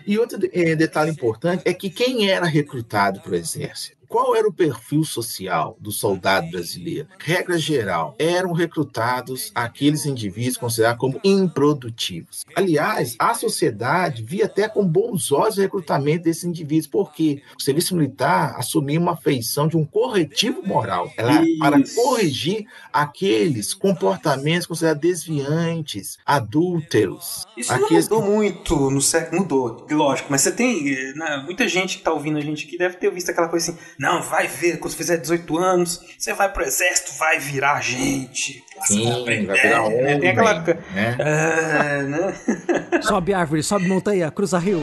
E 0.06 0.18
outro 0.18 0.38
eh, 0.52 0.74
detalhe 0.74 1.10
importante 1.10 1.62
é 1.64 1.72
que 1.72 1.88
quem 1.88 2.28
era 2.28 2.46
recrutado 2.46 3.20
para 3.20 3.32
o 3.32 3.34
exército? 3.34 4.01
Qual 4.12 4.36
era 4.36 4.46
o 4.46 4.52
perfil 4.52 5.04
social 5.04 5.74
do 5.80 5.90
soldado 5.90 6.50
brasileiro? 6.50 7.08
Regra 7.18 7.56
geral, 7.56 8.14
eram 8.18 8.52
recrutados 8.52 9.50
aqueles 9.54 10.04
indivíduos 10.04 10.58
considerados 10.58 11.00
como 11.00 11.18
improdutivos. 11.24 12.44
Aliás, 12.54 13.16
a 13.18 13.32
sociedade 13.32 14.22
via 14.22 14.44
até 14.44 14.68
com 14.68 14.86
bons 14.86 15.32
olhos 15.32 15.56
o 15.56 15.62
recrutamento 15.62 16.24
desses 16.24 16.44
indivíduos, 16.44 16.86
porque 16.86 17.42
o 17.58 17.62
serviço 17.62 17.96
militar 17.96 18.54
assumia 18.58 19.00
uma 19.00 19.16
feição 19.16 19.66
de 19.66 19.78
um 19.78 19.84
corretivo 19.86 20.62
moral. 20.62 21.10
Ela 21.16 21.42
para 21.58 21.78
corrigir 21.94 22.66
aqueles 22.92 23.72
comportamentos 23.72 24.66
considerados 24.66 25.00
desviantes, 25.00 26.18
adúlteros. 26.26 27.46
Isso 27.56 27.72
aqueles 27.72 28.10
mudou 28.10 28.30
muito 28.30 28.90
no 28.90 29.00
século. 29.00 29.40
Mudou, 29.40 29.86
lógico. 29.90 30.28
Mas 30.30 30.42
você 30.42 30.52
tem. 30.52 30.86
eh, 30.86 31.14
né, 31.14 31.42
muita 31.46 31.66
gente 31.66 31.96
que 31.96 32.04
tá 32.04 32.12
ouvindo 32.12 32.36
a 32.36 32.42
gente 32.42 32.66
aqui 32.66 32.76
deve 32.76 32.98
ter 32.98 33.10
visto 33.10 33.30
aquela 33.30 33.48
coisa 33.48 33.72
assim. 33.72 34.01
Não, 34.02 34.20
vai 34.20 34.48
ver, 34.48 34.78
quando 34.78 34.90
você 34.90 34.96
fizer 34.96 35.16
18 35.16 35.58
anos, 35.58 36.00
você 36.18 36.34
vai 36.34 36.52
pro 36.52 36.64
exército, 36.64 37.12
vai 37.16 37.38
virar 37.38 37.80
gente. 37.80 38.60
Sim, 38.84 39.24
vai 39.24 39.38
virar 39.38 39.56
É, 39.56 39.78
homem, 39.78 40.18
Tem 40.20 40.30
aquela. 40.30 40.60
né? 40.60 41.16
É, 41.20 42.02
né? 42.02 42.34
Sobe 43.00 43.32
árvore, 43.32 43.62
sobe 43.62 43.86
montanha, 43.86 44.28
cruza 44.32 44.58
rio. 44.58 44.82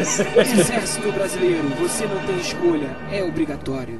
Isso. 0.00 0.22
Exército 0.22 1.10
brasileiro, 1.10 1.68
você 1.70 2.06
não 2.06 2.24
tem 2.24 2.38
escolha, 2.38 2.96
é 3.10 3.20
obrigatório. 3.24 3.98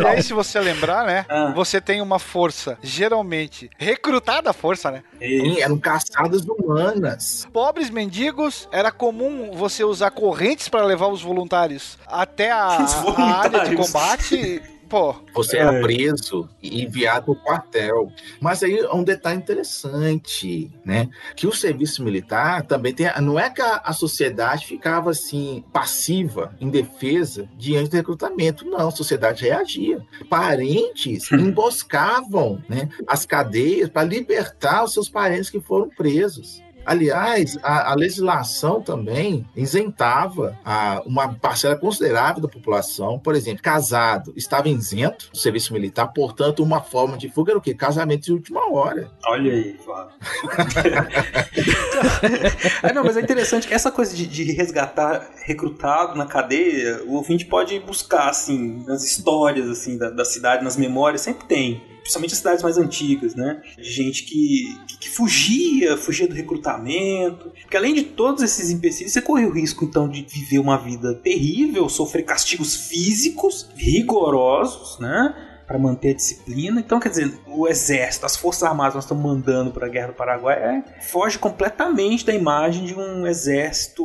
E 0.00 0.06
aí, 0.06 0.22
se 0.22 0.32
você 0.32 0.58
lembrar, 0.60 1.04
né? 1.06 1.26
Você 1.54 1.80
tem 1.80 2.00
uma 2.00 2.18
força, 2.18 2.78
geralmente, 2.82 3.70
recrutada 3.78 4.52
força, 4.52 4.90
né? 4.90 5.02
Sim, 5.18 5.60
eram 5.60 5.78
caçadas 5.78 6.42
humanas. 6.46 7.46
Pobres 7.52 7.90
mendigos, 7.90 8.68
era 8.72 8.90
comum 8.90 9.52
você 9.52 9.84
usar 9.84 10.10
correntes 10.10 10.68
para 10.68 10.84
levar 10.84 11.08
os 11.08 11.22
voluntários 11.22 11.98
até 12.06 12.50
a, 12.50 12.78
Os 12.82 12.94
a 13.18 13.22
área 13.22 13.60
de 13.64 13.76
voluntários. 13.76 13.86
combate. 13.86 14.62
Pô, 14.90 15.14
Você 15.32 15.56
É. 15.56 15.60
era 15.60 15.80
preso 15.80 16.48
e 16.60 16.82
enviado 16.82 17.26
para 17.26 17.32
o 17.32 17.36
quartel. 17.36 18.12
Mas 18.40 18.62
aí 18.64 18.76
é 18.76 18.92
um 18.92 19.04
detalhe 19.04 19.38
interessante, 19.38 20.70
né? 20.84 21.08
Que 21.36 21.46
o 21.46 21.52
serviço 21.52 22.02
militar 22.02 22.64
também 22.66 22.92
tem. 22.92 23.06
Não 23.22 23.38
é 23.38 23.48
que 23.48 23.62
a, 23.62 23.76
a 23.84 23.92
sociedade 23.92 24.66
ficava 24.66 25.10
assim, 25.10 25.64
passiva, 25.72 26.52
indefesa, 26.60 27.48
diante 27.56 27.90
do 27.90 27.96
recrutamento. 27.96 28.64
Não, 28.64 28.88
a 28.88 28.90
sociedade 28.90 29.44
reagia. 29.44 30.02
Parentes 30.28 31.30
emboscavam 31.32 32.62
né, 32.68 32.88
as 33.06 33.24
cadeias 33.24 33.88
para 33.88 34.02
libertar 34.02 34.84
os 34.84 34.92
seus 34.92 35.08
parentes 35.08 35.48
que 35.50 35.60
foram 35.60 35.88
presos. 35.88 36.60
Aliás, 36.84 37.58
a, 37.62 37.92
a 37.92 37.94
legislação 37.94 38.80
também 38.80 39.46
isentava 39.54 40.58
a- 40.64 41.02
uma 41.06 41.32
parcela 41.34 41.76
considerável 41.76 42.42
da 42.42 42.48
população, 42.48 43.18
por 43.18 43.34
exemplo, 43.34 43.62
casado, 43.62 44.32
estava 44.36 44.68
isento 44.68 45.30
do 45.30 45.38
serviço 45.38 45.72
militar, 45.72 46.08
portanto, 46.08 46.62
uma 46.62 46.80
forma 46.80 47.16
de 47.16 47.28
fuga 47.28 47.52
era 47.52 47.58
o 47.58 47.62
quê? 47.62 47.74
Casamento 47.74 48.24
de 48.24 48.32
última 48.32 48.70
hora. 48.72 49.10
Olha 49.26 49.52
aí, 49.52 49.76
Flávio. 49.84 50.10
é, 52.82 52.92
não, 52.92 53.04
mas 53.04 53.16
é 53.16 53.20
interessante 53.20 53.68
que 53.68 53.74
essa 53.74 53.90
coisa 53.90 54.14
de, 54.14 54.26
de 54.26 54.52
resgatar 54.52 55.28
recrutado 55.44 56.16
na 56.16 56.26
cadeia, 56.26 57.02
o 57.06 57.14
ouvinte 57.14 57.44
pode 57.44 57.78
buscar, 57.80 58.28
assim, 58.28 58.84
nas 58.86 59.04
histórias, 59.04 59.68
assim, 59.68 59.98
da, 59.98 60.10
da 60.10 60.24
cidade, 60.24 60.64
nas 60.64 60.76
memórias, 60.76 61.20
sempre 61.22 61.46
tem. 61.46 61.89
Principalmente 62.00 62.32
as 62.32 62.38
cidades 62.38 62.62
mais 62.62 62.78
antigas, 62.78 63.34
né? 63.34 63.62
De 63.76 63.90
gente 63.90 64.24
que, 64.24 64.78
que, 64.86 64.98
que 64.98 65.08
fugia, 65.08 65.96
fugia 65.96 66.26
do 66.26 66.34
recrutamento. 66.34 67.50
Porque 67.62 67.76
além 67.76 67.94
de 67.94 68.02
todos 68.02 68.42
esses 68.42 68.70
empecilhos, 68.70 69.12
você 69.12 69.22
corre 69.22 69.46
o 69.46 69.52
risco, 69.52 69.84
então, 69.84 70.08
de 70.08 70.22
viver 70.22 70.58
uma 70.58 70.76
vida 70.76 71.14
terrível, 71.14 71.88
sofrer 71.88 72.24
castigos 72.24 72.74
físicos 72.88 73.68
rigorosos, 73.76 74.98
né? 74.98 75.49
Para 75.70 75.78
manter 75.78 76.10
a 76.10 76.14
disciplina. 76.14 76.80
Então, 76.80 76.98
quer 76.98 77.10
dizer, 77.10 77.32
o 77.46 77.68
exército, 77.68 78.26
as 78.26 78.36
forças 78.36 78.64
armadas 78.64 78.90
que 78.90 78.96
nós 78.96 79.04
estamos 79.04 79.22
mandando 79.22 79.70
para 79.70 79.86
a 79.86 79.88
Guerra 79.88 80.08
do 80.08 80.14
Paraguai 80.14 80.56
é, 80.56 81.00
foge 81.00 81.38
completamente 81.38 82.26
da 82.26 82.34
imagem 82.34 82.84
de 82.84 82.94
um 82.96 83.24
exército 83.24 84.02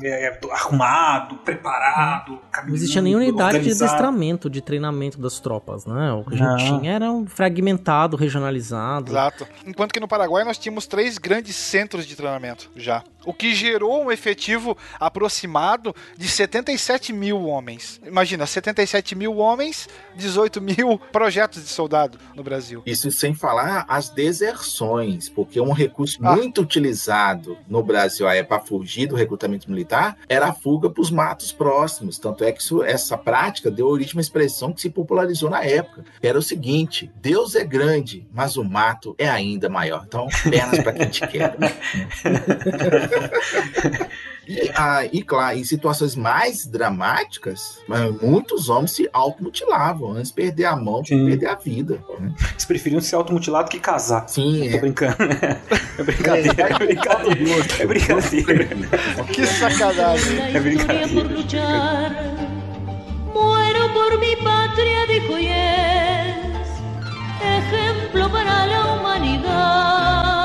é, 0.00 0.38
arrumado, 0.52 1.38
preparado, 1.38 2.38
Não 2.68 2.72
existia 2.72 3.02
nenhuma 3.02 3.24
unidade 3.24 3.58
de 3.58 3.72
adestramento, 3.72 4.48
de 4.48 4.62
treinamento 4.62 5.20
das 5.20 5.40
tropas, 5.40 5.84
né? 5.86 6.12
O 6.12 6.22
que 6.22 6.40
a 6.40 6.46
Não. 6.46 6.56
gente 6.56 6.78
tinha 6.78 6.92
era 6.92 7.10
um 7.10 7.26
fragmentado, 7.26 8.16
regionalizado. 8.16 9.10
Exato. 9.10 9.44
Enquanto 9.66 9.92
que 9.92 9.98
no 9.98 10.06
Paraguai 10.06 10.44
nós 10.44 10.56
tínhamos 10.56 10.86
três 10.86 11.18
grandes 11.18 11.56
centros 11.56 12.06
de 12.06 12.14
treinamento 12.14 12.70
já. 12.76 13.02
O 13.24 13.32
que 13.32 13.54
gerou 13.54 14.04
um 14.04 14.10
efetivo 14.12 14.76
aproximado 14.98 15.94
de 16.16 16.28
77 16.28 17.12
mil 17.12 17.44
homens. 17.44 18.00
Imagina, 18.04 18.46
77 18.46 19.14
mil 19.14 19.36
homens, 19.38 19.88
18 20.16 20.60
mil 20.60 20.98
projetos 21.12 21.62
de 21.62 21.68
soldado 21.68 22.18
no 22.34 22.42
Brasil. 22.42 22.82
Isso 22.86 23.10
sem 23.10 23.34
falar 23.34 23.84
as 23.88 24.08
deserções, 24.08 25.28
porque 25.28 25.60
um 25.60 25.72
recurso 25.72 26.18
Ah. 26.22 26.34
muito 26.36 26.60
utilizado 26.60 27.56
no 27.68 27.82
Brasil 27.82 28.28
é 28.28 28.42
para 28.42 28.60
fugir 28.60 29.06
do 29.06 29.14
recrutamento 29.16 29.70
militar 29.70 30.16
era 30.28 30.46
a 30.48 30.52
fuga 30.52 30.90
para 30.90 31.00
os 31.00 31.10
matos 31.10 31.52
próximos. 31.52 32.18
Tanto 32.18 32.44
é 32.44 32.52
que 32.52 32.60
isso- 32.62 32.82
essa 32.82 33.16
prática 33.16 33.70
deu 33.70 33.86
origem 33.86 34.12
a 34.12 34.16
uma 34.16 34.20
expressão 34.22 34.72
que 34.72 34.80
se 34.80 34.90
popularizou 34.90 35.48
na 35.50 35.62
época. 35.64 36.04
que 36.20 36.26
Era 36.26 36.38
o 36.38 36.42
seguinte: 36.42 37.10
Deus 37.16 37.54
é 37.54 37.64
grande, 37.64 38.26
mas 38.32 38.56
o 38.56 38.64
mato 38.64 39.14
é 39.18 39.28
ainda 39.28 39.68
maior. 39.68 40.04
Então, 40.06 40.26
pernas 40.50 40.80
para 40.82 40.92
quem 40.92 41.08
te 41.08 41.26
quer. 41.26 41.56
E, 44.44 44.72
ah, 44.74 45.04
e 45.04 45.22
claro, 45.22 45.56
em 45.56 45.62
situações 45.62 46.16
mais 46.16 46.66
dramáticas, 46.66 47.78
muitos 48.20 48.68
homens 48.68 48.90
se 48.90 49.08
automutilavam 49.12 50.14
antes 50.14 50.30
de 50.30 50.34
perder 50.34 50.64
a 50.64 50.74
mão, 50.74 51.00
de 51.00 51.10
perder 51.10 51.46
a 51.46 51.54
vida. 51.54 52.02
né? 52.18 52.34
Eles 52.50 52.64
preferiam 52.64 53.00
ser 53.00 53.14
automutilados 53.14 53.70
que 53.70 53.78
casar. 53.78 54.28
Sim, 54.28 54.68
Tô 54.72 54.78
brincando. 54.78 55.16
É 55.96 56.02
brincadeira, 56.02 56.50
é 56.50 56.78
brincadeira. 56.78 57.64
É 57.78 57.86
brincadeira. 57.86 58.68
Que 59.32 59.46
sacanagem. 59.46 60.56
É 60.56 60.58
brincadeira. 60.60 61.22
luchar. 61.28 62.10
Muero 63.32 63.92
por 63.92 64.18
mi 64.18 64.34
patria, 64.36 65.06
dijo 65.06 65.38
y 65.38 65.46
es 65.46 66.36
ejemplo 67.40 68.28
para 68.32 68.66
la 68.66 68.94
humanidad. 68.94 70.41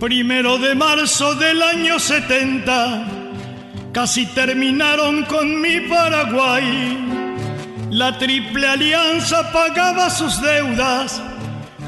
Primero 0.00 0.56
de 0.56 0.74
marzo 0.74 1.34
del 1.34 1.60
año 1.60 1.98
70, 1.98 3.04
casi 3.92 4.24
terminaron 4.24 5.24
con 5.26 5.60
mi 5.60 5.80
Paraguay. 5.80 6.96
La 7.90 8.16
triple 8.16 8.66
alianza 8.66 9.52
pagaba 9.52 10.08
sus 10.08 10.40
deudas 10.40 11.20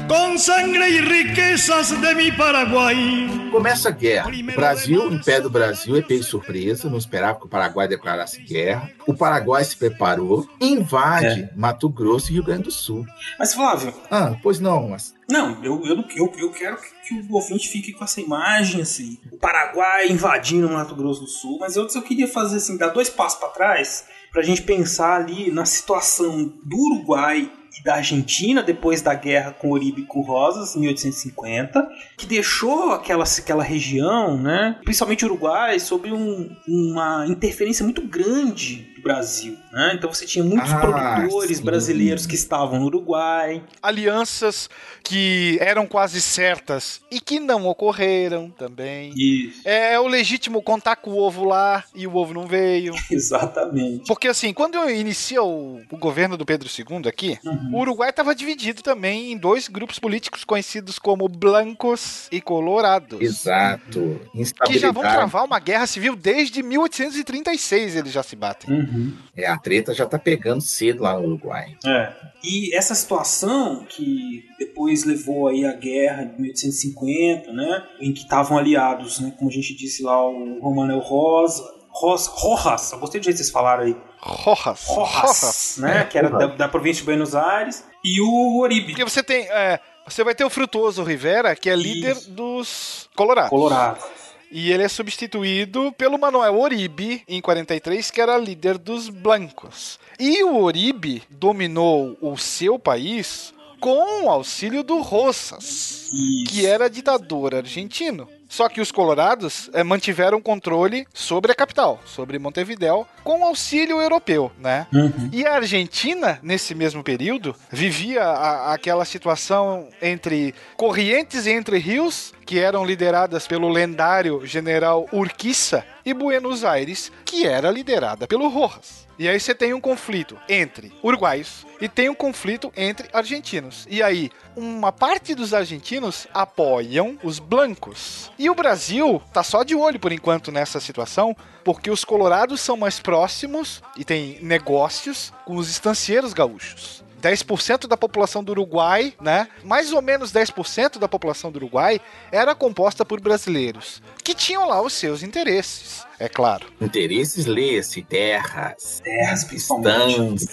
con 0.07 0.37
sangre 0.37 0.89
y 0.89 1.01
riquezas 1.01 1.99
de 2.01 2.15
mi 2.15 2.31
Paraguay. 2.31 3.49
Começa 3.51 3.89
a 3.89 3.91
guerra. 3.91 4.29
O 4.29 4.55
Brasil, 4.55 5.03
o 5.03 5.13
Império 5.13 5.43
do 5.43 5.49
Brasil, 5.49 5.95
é 5.95 6.01
pego 6.01 6.23
surpresa, 6.23 6.89
não 6.89 6.97
esperava 6.97 7.39
que 7.39 7.45
o 7.45 7.49
Paraguai 7.49 7.87
declarasse 7.87 8.41
guerra. 8.41 8.89
O 9.07 9.13
Paraguai 9.13 9.63
se 9.63 9.77
preparou, 9.77 10.47
invade 10.59 11.49
Mato 11.55 11.89
Grosso 11.89 12.31
e 12.31 12.33
Rio 12.33 12.43
Grande 12.43 12.63
do 12.63 12.71
Sul. 12.71 13.05
Mas, 13.37 13.53
Flávio. 13.53 13.93
Ah, 14.09 14.35
pois 14.41 14.59
não, 14.59 14.89
mas. 14.89 15.13
Não, 15.29 15.63
eu, 15.63 15.81
eu, 15.85 16.03
eu, 16.15 16.33
eu 16.37 16.51
quero 16.51 16.77
que, 16.77 16.87
que 17.07 17.27
o 17.29 17.35
ouvinte 17.35 17.69
fique 17.69 17.93
com 17.93 18.03
essa 18.03 18.19
imagem, 18.19 18.81
assim. 18.81 19.19
O 19.31 19.37
Paraguai 19.37 20.07
invadindo 20.09 20.67
o 20.67 20.73
Mato 20.73 20.95
Grosso 20.95 21.21
do 21.21 21.27
Sul. 21.27 21.57
Mas 21.59 21.75
eu 21.75 21.87
só 21.89 22.01
queria 22.01 22.27
fazer, 22.27 22.57
assim, 22.57 22.77
dar 22.77 22.89
dois 22.89 23.09
passos 23.09 23.39
para 23.39 23.49
trás 23.49 24.05
pra 24.31 24.41
gente 24.41 24.63
pensar 24.63 25.21
ali 25.21 25.51
na 25.51 25.63
situação 25.63 26.51
do 26.63 26.75
Uruguai 26.75 27.51
e 27.79 27.83
da 27.83 27.95
Argentina 27.95 28.61
depois 28.63 29.01
da 29.01 29.13
guerra 29.13 29.51
com 29.51 29.71
Oribe 29.71 30.01
e 30.01 30.05
com 30.05 30.21
Rosas, 30.21 30.75
em 30.75 30.79
1850, 30.81 31.87
que 32.17 32.25
deixou 32.25 32.91
aquela, 32.91 33.23
aquela 33.23 33.63
região, 33.63 34.37
né, 34.41 34.77
principalmente 34.83 35.25
o 35.25 35.27
Uruguai, 35.27 35.79
sob 35.79 36.11
um- 36.11 36.55
uma 36.67 37.25
interferência 37.27 37.83
muito 37.83 38.01
grande 38.01 38.91
do 38.95 39.01
Brasil. 39.01 39.57
Né? 39.71 39.93
Então 39.95 40.11
você 40.13 40.25
tinha 40.25 40.43
muitos 40.45 40.71
Ah, 40.71 40.77
produtores 40.79 41.57
sim. 41.57 41.63
brasileiros 41.63 42.25
que 42.25 42.35
estavam 42.35 42.79
no 42.79 42.85
Uruguai. 42.85 43.61
Alianças 43.81 44.69
que 45.03 45.57
eram 45.59 45.85
quase 45.85 46.21
certas 46.21 47.01
e 47.11 47.19
que 47.19 47.39
não 47.39 47.65
ocorreram 47.67 48.49
também. 48.49 49.11
Isso. 49.17 49.61
É 49.67 49.99
o 49.99 50.07
legítimo 50.07 50.61
contar 50.61 50.95
com 50.97 51.11
o 51.11 51.17
ovo 51.17 51.43
lá 51.45 51.83
e 51.95 52.05
o 52.07 52.15
ovo 52.15 52.33
não 52.33 52.45
veio. 52.47 52.93
Exatamente. 53.11 54.05
Porque 54.07 54.27
assim, 54.27 54.53
quando 54.53 54.77
inicia 54.89 55.41
o, 55.43 55.81
o 55.91 55.97
governo 55.97 56.37
do 56.37 56.45
Pedro 56.45 56.69
II 56.69 57.07
aqui, 57.07 57.37
o 57.71 57.79
Uruguai 57.79 58.09
estava 58.09 58.33
dividido 58.35 58.81
também 58.81 59.31
em 59.31 59.37
dois 59.37 59.67
grupos 59.67 59.99
políticos 59.99 60.43
conhecidos 60.43 60.99
como 60.99 61.27
blancos 61.27 62.27
e 62.31 62.41
colorados. 62.41 63.21
Exato. 63.21 64.19
Que 64.65 64.79
já 64.79 64.91
vão 64.91 65.03
travar 65.03 65.45
uma 65.45 65.59
guerra 65.59 65.87
civil 65.87 66.15
desde 66.15 66.63
1836, 66.63 67.95
eles 67.95 68.11
já 68.11 68.23
se 68.23 68.35
batem. 68.35 69.15
É, 69.35 69.47
a 69.47 69.57
treta 69.57 69.93
já 69.93 70.05
tá 70.05 70.19
pegando 70.19 70.61
cedo 70.61 71.03
lá 71.03 71.19
no 71.19 71.25
Uruguai. 71.25 71.75
É. 71.85 72.13
E 72.43 72.75
essa 72.75 72.93
situação 72.93 73.85
que 73.87 74.43
depois 74.59 75.05
levou 75.05 75.47
aí 75.47 75.65
a 75.65 75.73
guerra 75.73 76.25
de 76.25 76.41
1850, 76.41 77.53
né, 77.53 77.83
em 78.01 78.11
que 78.11 78.21
estavam 78.21 78.57
aliados, 78.57 79.19
né, 79.19 79.33
como 79.37 79.49
a 79.49 79.53
gente 79.53 79.73
disse 79.73 80.03
lá, 80.03 80.27
o 80.27 80.59
Romanel 80.59 80.99
Rosa, 80.99 81.63
Ros, 81.93 82.27
Rojas, 82.27 82.91
eu 82.91 82.99
gostei 82.99 83.21
do 83.21 83.23
jeito 83.23 83.37
que 83.37 83.43
vocês 83.43 83.51
falaram 83.51 83.83
aí. 83.83 83.95
Rojas. 84.19 84.83
Rojas, 84.85 85.21
Rojas. 85.21 85.75
né, 85.77 85.99
É, 85.99 86.03
que 86.03 86.17
era 86.17 86.29
da, 86.29 86.47
da 86.47 86.67
província 86.67 87.01
de 87.01 87.05
Buenos 87.05 87.35
Aires, 87.35 87.83
e 88.03 88.19
o 88.19 88.59
Oribe. 88.59 88.87
Porque 88.87 89.03
você 89.03 89.21
tem. 89.21 89.45
é, 89.49 89.79
você 90.05 90.23
vai 90.23 90.33
ter 90.35 90.43
o 90.43 90.49
Frutuoso 90.49 91.03
Rivera, 91.03 91.55
que 91.55 91.69
é 91.69 91.75
líder 91.75 92.15
dos 92.27 93.09
Colorados. 93.15 93.51
Colorado. 93.51 94.03
E 94.51 94.71
ele 94.71 94.83
é 94.83 94.87
substituído 94.87 95.91
pelo 95.93 96.17
Manuel 96.17 96.59
Oribe, 96.59 97.23
em 97.27 97.41
43, 97.41 98.11
que 98.11 98.21
era 98.21 98.37
líder 98.37 98.77
dos 98.77 99.09
Blancos. 99.09 99.99
E 100.19 100.43
o 100.43 100.61
Oribe 100.61 101.23
dominou 101.29 102.15
o 102.21 102.37
seu 102.37 102.77
país 102.77 103.51
com 103.79 104.25
o 104.25 104.29
auxílio 104.29 104.83
do 104.83 105.01
Rosas, 105.01 106.07
que 106.47 106.65
era 106.65 106.89
ditador 106.89 107.55
argentino. 107.55 108.29
Só 108.53 108.69
que 108.69 108.79
os 108.79 108.91
colorados 108.91 109.67
eh, 109.73 109.83
mantiveram 109.83 110.39
controle 110.39 111.07
sobre 111.11 111.51
a 111.51 111.55
capital, 111.55 111.99
sobre 112.05 112.37
Montevidéu, 112.37 113.07
com 113.23 113.41
o 113.41 113.45
auxílio 113.45 113.99
europeu, 113.99 114.51
né? 114.59 114.85
E 115.31 115.43
a 115.43 115.55
Argentina, 115.55 116.37
nesse 116.43 116.75
mesmo 116.75 117.01
período, 117.03 117.55
vivia 117.71 118.21
a- 118.23 118.71
aquela 118.75 119.05
situação 119.05 119.89
entre 119.99 120.53
correntes 120.77 121.47
entre 121.47 121.79
rios 121.79 122.31
que 122.45 122.59
eram 122.59 122.85
lideradas 122.85 123.47
pelo 123.47 123.69
lendário 123.69 124.45
general 124.45 125.07
Urquiza, 125.11 125.85
e 126.05 126.13
Buenos 126.13 126.63
Aires, 126.63 127.11
que 127.25 127.45
era 127.45 127.71
liderada 127.71 128.27
pelo 128.27 128.47
Rojas. 128.49 129.07
E 129.17 129.29
aí 129.29 129.39
você 129.39 129.53
tem 129.53 129.73
um 129.73 129.79
conflito 129.79 130.37
entre 130.49 130.91
uruguaios 131.03 131.67
e 131.79 131.87
tem 131.87 132.09
um 132.09 132.15
conflito 132.15 132.73
entre 132.75 133.07
argentinos. 133.13 133.85
E 133.89 134.01
aí, 134.01 134.31
uma 134.55 134.91
parte 134.91 135.35
dos 135.35 135.53
argentinos 135.53 136.27
apoiam 136.33 137.17
os 137.23 137.37
blancos. 137.37 138.31
E 138.39 138.49
o 138.49 138.55
Brasil 138.55 139.21
tá 139.31 139.43
só 139.43 139.63
de 139.63 139.75
olho 139.75 139.99
por 139.99 140.11
enquanto 140.11 140.51
nessa 140.51 140.79
situação, 140.79 141.35
porque 141.63 141.91
os 141.91 142.03
colorados 142.03 142.59
são 142.59 142.75
mais 142.75 142.99
próximos 142.99 143.83
e 143.95 144.03
tem 144.03 144.39
negócios 144.41 145.31
com 145.45 145.57
os 145.57 145.69
estancieiros 145.69 146.33
gaúchos. 146.33 147.02
10% 147.23 147.87
da 147.87 147.95
população 147.95 148.43
do 148.43 148.51
Uruguai, 148.51 149.13
né? 149.21 149.47
Mais 149.63 149.93
ou 149.93 150.01
menos 150.01 150.33
10% 150.33 150.99
da 150.99 151.07
população 151.07 151.49
do 151.49 151.55
Uruguai 151.55 152.01
era 152.31 152.53
composta 152.53 153.05
por 153.05 153.21
brasileiros, 153.21 154.01
que 154.23 154.33
tinham 154.33 154.67
lá 154.67 154.81
os 154.81 154.93
seus 154.93 155.21
interesses, 155.21 156.05
é 156.19 156.29
claro. 156.29 156.67
Interesses, 156.79 157.45
lê-se, 157.45 158.01
terras, 158.01 159.01
terras, 159.03 159.43
principalmente. 159.43 160.47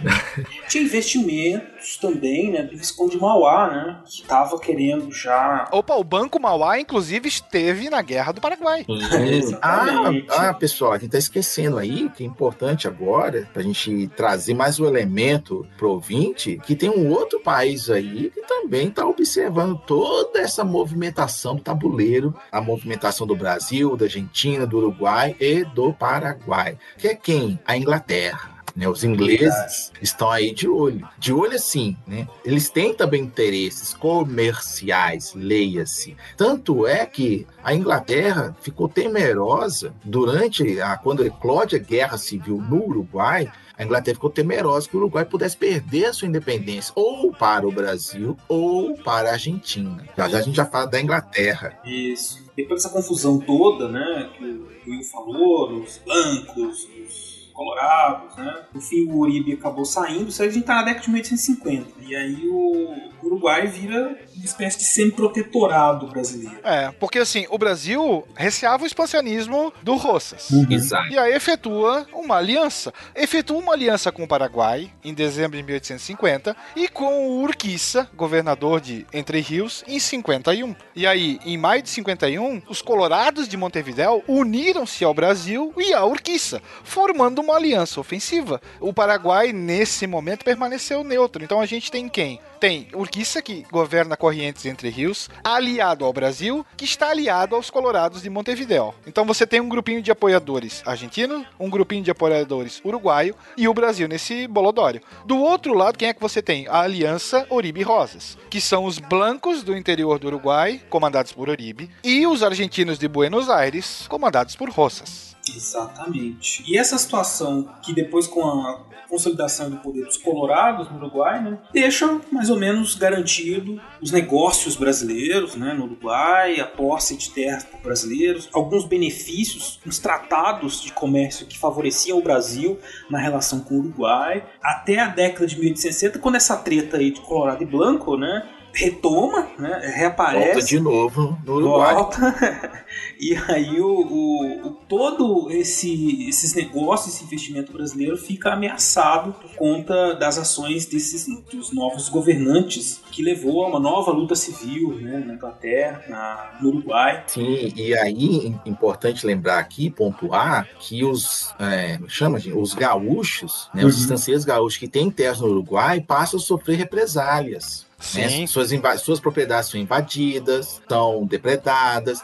Tinha 0.70 0.84
investimentos 0.84 1.98
também, 1.98 2.50
né, 2.50 2.62
do 2.62 2.76
Visconde 2.76 3.12
de 3.12 3.20
Mauá, 3.20 3.70
né, 3.70 4.00
que 4.06 4.22
estava 4.22 4.58
querendo 4.58 5.12
já... 5.12 5.68
Opa, 5.70 5.96
o 5.96 6.04
Banco 6.04 6.40
Mauá, 6.40 6.80
inclusive, 6.80 7.28
esteve 7.28 7.90
na 7.90 8.00
Guerra 8.00 8.32
do 8.32 8.40
Paraguai. 8.40 8.86
ah, 9.60 10.10
ah, 10.30 10.54
pessoal, 10.54 10.92
a 10.92 10.98
gente 10.98 11.10
tá 11.10 11.18
esquecendo 11.18 11.76
aí, 11.76 12.08
que 12.08 12.22
é 12.22 12.26
importante 12.26 12.88
agora, 12.88 13.46
pra 13.52 13.62
gente 13.62 14.08
trazer 14.16 14.54
mais 14.54 14.80
um 14.80 14.86
elemento 14.86 15.66
pro 15.76 15.90
ouvinte, 15.90 16.58
que 16.64 16.74
tem 16.74 16.88
um 16.88 17.10
outro 17.10 17.40
país 17.40 17.90
aí 17.90 18.30
que 18.30 18.40
também 18.46 18.90
tá 18.90 19.04
observando 19.04 19.76
toda 19.86 20.40
essa 20.40 20.64
movimentação 20.64 21.56
do 21.56 21.62
tabuleiro, 21.62 22.34
a 22.50 22.60
movimentação 22.60 23.01
do 23.26 23.34
Brasil, 23.34 23.96
da 23.96 24.04
Argentina, 24.04 24.66
do 24.66 24.78
Uruguai 24.78 25.34
e 25.40 25.64
do 25.64 25.92
Paraguai, 25.92 26.78
que 26.96 27.08
é 27.08 27.14
quem? 27.14 27.58
A 27.66 27.76
Inglaterra. 27.76 28.52
Né, 28.74 28.88
os 28.88 29.04
ingleses 29.04 29.92
estão 30.00 30.30
aí 30.30 30.54
de 30.54 30.66
olho. 30.66 31.06
De 31.18 31.30
olho 31.30 31.56
assim, 31.56 31.94
né? 32.06 32.26
Eles 32.42 32.70
têm 32.70 32.94
também 32.94 33.22
interesses 33.22 33.92
comerciais, 33.92 35.34
leia-se. 35.34 36.16
Tanto 36.38 36.86
é 36.86 37.04
que 37.04 37.46
a 37.62 37.74
Inglaterra 37.74 38.56
ficou 38.62 38.88
temerosa 38.88 39.92
durante 40.02 40.80
a 40.80 40.96
quando 40.96 41.26
eclode 41.26 41.76
a 41.76 41.78
guerra 41.78 42.16
civil 42.16 42.62
no 42.62 42.82
Uruguai, 42.82 43.52
a 43.82 43.84
Inglaterra 43.84 44.14
ficou 44.14 44.30
temerosa 44.30 44.88
que 44.88 44.96
o 44.96 45.00
Uruguai 45.00 45.24
pudesse 45.24 45.56
perder 45.56 46.06
a 46.06 46.12
sua 46.12 46.28
independência 46.28 46.92
ou 46.94 47.32
para 47.32 47.66
o 47.66 47.72
Brasil 47.72 48.36
ou 48.48 48.94
para 48.98 49.30
a 49.30 49.32
Argentina. 49.32 50.04
Já 50.16 50.28
já 50.28 50.38
a 50.38 50.42
gente 50.42 50.56
já 50.56 50.64
fala 50.64 50.86
da 50.86 51.00
Inglaterra. 51.00 51.78
Isso. 51.84 52.40
Depois 52.56 52.82
dessa 52.82 52.92
confusão 52.92 53.38
toda, 53.38 53.88
né, 53.88 54.30
que 54.38 54.44
o 54.44 54.68
Will 54.86 55.02
falou, 55.04 55.70
nos 55.70 55.98
bancos, 55.98 56.88
nos 56.88 57.50
colorados, 57.52 58.36
né? 58.36 58.62
No 58.72 58.80
fim, 58.80 59.04
o 59.04 59.18
Uribe 59.18 59.52
acabou 59.52 59.84
saindo, 59.84 60.28
isso 60.28 60.42
a 60.42 60.48
gente 60.48 60.64
tá 60.64 60.76
na 60.76 60.82
década 60.84 61.04
de 61.04 61.10
1850. 61.10 61.86
E 62.02 62.16
aí 62.16 62.48
o 62.48 63.11
Uruguai 63.22 63.66
vira 63.66 64.16
uma 64.36 64.44
espécie 64.44 64.78
de 64.78 64.84
semi-protetorado 64.84 66.08
brasileiro. 66.08 66.58
É, 66.64 66.90
porque 66.92 67.18
assim, 67.18 67.46
o 67.50 67.58
Brasil 67.58 68.26
receava 68.34 68.84
o 68.84 68.86
expansionismo 68.86 69.72
do 69.82 69.96
Roças. 69.96 70.50
Uhum. 70.50 70.66
Exato. 70.70 71.12
E 71.12 71.18
aí 71.18 71.32
efetua 71.32 72.06
uma 72.12 72.36
aliança. 72.36 72.92
Efetua 73.14 73.58
uma 73.58 73.72
aliança 73.72 74.10
com 74.10 74.24
o 74.24 74.28
Paraguai, 74.28 74.90
em 75.04 75.14
dezembro 75.14 75.56
de 75.56 75.62
1850, 75.62 76.56
e 76.74 76.88
com 76.88 77.28
o 77.28 77.42
Urquiza, 77.42 78.08
governador 78.14 78.80
de 78.80 79.06
Entre 79.12 79.40
Rios, 79.40 79.84
em 79.86 79.98
51. 79.98 80.74
E 80.94 81.06
aí, 81.06 81.38
em 81.44 81.56
maio 81.56 81.82
de 81.82 81.90
51, 81.90 82.62
os 82.68 82.82
colorados 82.82 83.48
de 83.48 83.56
Montevidéu 83.56 84.22
uniram-se 84.26 85.04
ao 85.04 85.14
Brasil 85.14 85.72
e 85.76 85.92
à 85.92 86.04
Urquiza, 86.04 86.62
formando 86.82 87.40
uma 87.40 87.56
aliança 87.56 88.00
ofensiva. 88.00 88.60
O 88.80 88.92
Paraguai, 88.92 89.52
nesse 89.52 90.06
momento, 90.06 90.44
permaneceu 90.44 91.04
neutro. 91.04 91.44
Então 91.44 91.60
a 91.60 91.66
gente 91.66 91.90
tem 91.90 92.08
quem? 92.08 92.40
Tem 92.58 92.88
Urquiza, 92.94 93.11
que 93.42 93.66
governa 93.70 94.16
Corrientes 94.16 94.64
entre 94.64 94.88
Rios, 94.88 95.28
aliado 95.44 96.04
ao 96.04 96.12
Brasil, 96.12 96.64
que 96.76 96.84
está 96.84 97.10
aliado 97.10 97.54
aos 97.54 97.70
Colorados 97.70 98.22
de 98.22 98.30
Montevideo. 98.30 98.94
Então 99.06 99.26
você 99.26 99.46
tem 99.46 99.60
um 99.60 99.68
grupinho 99.68 100.00
de 100.00 100.10
apoiadores 100.10 100.82
argentino, 100.86 101.44
um 101.60 101.68
grupinho 101.68 102.02
de 102.02 102.10
apoiadores 102.10 102.80
uruguaio 102.84 103.34
e 103.56 103.68
o 103.68 103.74
Brasil 103.74 104.08
nesse 104.08 104.46
bolodório. 104.46 105.02
Do 105.26 105.38
outro 105.38 105.74
lado, 105.74 105.98
quem 105.98 106.08
é 106.08 106.14
que 106.14 106.20
você 106.20 106.40
tem? 106.40 106.66
A 106.68 106.80
Aliança 106.80 107.46
Oribe 107.50 107.82
Rosas, 107.82 108.38
que 108.48 108.60
são 108.60 108.84
os 108.84 108.98
blancos 108.98 109.62
do 109.62 109.76
interior 109.76 110.18
do 110.18 110.28
Uruguai, 110.28 110.80
comandados 110.88 111.32
por 111.32 111.48
Oribe, 111.48 111.90
e 112.02 112.26
os 112.26 112.42
argentinos 112.42 112.98
de 112.98 113.08
Buenos 113.08 113.50
Aires, 113.50 114.06
comandados 114.08 114.56
por 114.56 114.70
Rosas. 114.70 115.36
Exatamente. 115.48 116.62
E 116.66 116.78
essa 116.78 116.96
situação 116.98 117.68
que 117.82 117.92
depois 117.92 118.26
com 118.26 118.44
a 118.44 118.92
consolidação 119.12 119.68
do 119.68 119.76
poder 119.76 120.06
dos 120.06 120.16
colorados 120.16 120.90
no 120.90 120.96
Uruguai, 120.96 121.42
né, 121.42 121.58
deixa 121.70 122.18
mais 122.30 122.48
ou 122.48 122.58
menos 122.58 122.94
garantido 122.94 123.78
os 124.00 124.10
negócios 124.10 124.74
brasileiros 124.74 125.54
né, 125.54 125.74
no 125.74 125.84
Uruguai, 125.84 126.58
a 126.58 126.66
posse 126.66 127.14
de 127.14 127.28
terras 127.28 127.62
por 127.62 127.78
brasileiros, 127.80 128.48
alguns 128.54 128.86
benefícios, 128.86 129.78
uns 129.86 129.98
tratados 129.98 130.80
de 130.80 130.92
comércio 130.92 131.46
que 131.46 131.58
favoreciam 131.58 132.18
o 132.18 132.22
Brasil 132.22 132.78
na 133.10 133.18
relação 133.18 133.60
com 133.60 133.74
o 133.74 133.78
Uruguai, 133.80 134.46
até 134.62 134.98
a 134.98 135.08
década 135.08 135.46
de 135.46 135.56
1860, 135.56 136.18
quando 136.18 136.36
essa 136.36 136.56
treta 136.56 136.96
aí 136.96 137.10
de 137.10 137.20
Colorado 137.20 137.62
e 137.62 137.66
Blanco, 137.66 138.16
né, 138.16 138.48
retoma, 138.72 139.48
né, 139.58 139.92
reaparece. 139.94 140.52
Volta 140.52 140.66
de 140.66 140.80
novo 140.80 141.38
no 141.44 141.54
Uruguai. 141.56 141.94
Volta. 141.94 142.84
e 143.22 143.36
aí 143.36 143.80
o, 143.80 143.86
o, 143.86 144.66
o, 144.66 144.70
todo 144.88 145.48
esse, 145.52 146.28
esses 146.28 146.56
negócios, 146.56 147.14
esse 147.14 147.24
investimento 147.24 147.72
brasileiro 147.72 148.16
fica 148.16 148.52
ameaçado 148.52 149.32
por 149.34 149.54
conta 149.54 150.16
das 150.16 150.38
ações 150.38 150.86
desses 150.86 151.28
dos 151.48 151.72
novos 151.72 152.08
governantes 152.08 153.00
que 153.12 153.22
levou 153.22 153.64
a 153.64 153.68
uma 153.68 153.78
nova 153.78 154.10
luta 154.10 154.34
civil 154.34 154.96
né, 155.00 155.22
na 155.24 155.34
Inglaterra, 155.34 156.02
na, 156.08 156.58
no 156.60 156.70
Uruguai. 156.70 157.22
Sim, 157.28 157.72
e 157.76 157.94
aí 157.94 158.56
importante 158.66 159.24
lembrar 159.24 159.60
aqui, 159.60 159.88
pontuar, 159.88 160.68
que 160.80 161.04
os 161.04 161.54
é, 161.60 162.00
chama 162.08 162.40
de, 162.40 162.52
os 162.52 162.74
gaúchos, 162.74 163.70
né, 163.72 163.84
os 163.84 164.00
estancieiros 164.00 164.44
gaúchos 164.44 164.78
que 164.78 164.88
têm 164.88 165.08
terras 165.08 165.38
no 165.38 165.46
Uruguai 165.46 166.00
passam 166.00 166.40
a 166.40 166.42
sofrer 166.42 166.76
represálias. 166.76 167.86
Né? 168.14 168.46
Suas, 168.46 168.70
suas 169.00 169.20
propriedades 169.20 169.70
são 169.70 169.80
invadidas, 169.80 170.82
são 170.88 171.24
depredadas, 171.24 172.20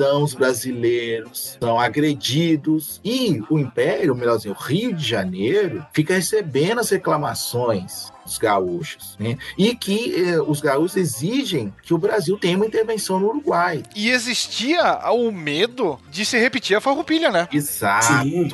cidadãos 0.00 0.32
brasileiros 0.32 1.58
são 1.60 1.78
agredidos 1.78 3.00
e 3.04 3.42
o 3.50 3.58
Império, 3.58 4.14
melhorzinho, 4.14 4.56
o 4.58 4.62
Rio 4.62 4.94
de 4.94 5.06
Janeiro, 5.06 5.84
fica 5.92 6.14
recebendo 6.14 6.80
as 6.80 6.88
reclamações 6.88 8.10
dos 8.30 8.38
gaúchos, 8.38 9.16
né? 9.18 9.36
E 9.58 9.74
que 9.74 10.14
eh, 10.14 10.40
os 10.40 10.60
gaúchos 10.60 10.96
exigem 10.96 11.74
que 11.82 11.92
o 11.92 11.98
Brasil 11.98 12.38
tenha 12.38 12.56
uma 12.56 12.66
intervenção 12.66 13.18
no 13.18 13.28
Uruguai. 13.28 13.82
E 13.94 14.10
existia 14.10 15.00
o 15.10 15.32
medo 15.32 15.98
de 16.08 16.24
se 16.24 16.38
repetir 16.38 16.76
a 16.76 16.80
farroupilha, 16.80 17.30
né? 17.30 17.48
Exato. 17.52 18.22
Sim. 18.22 18.48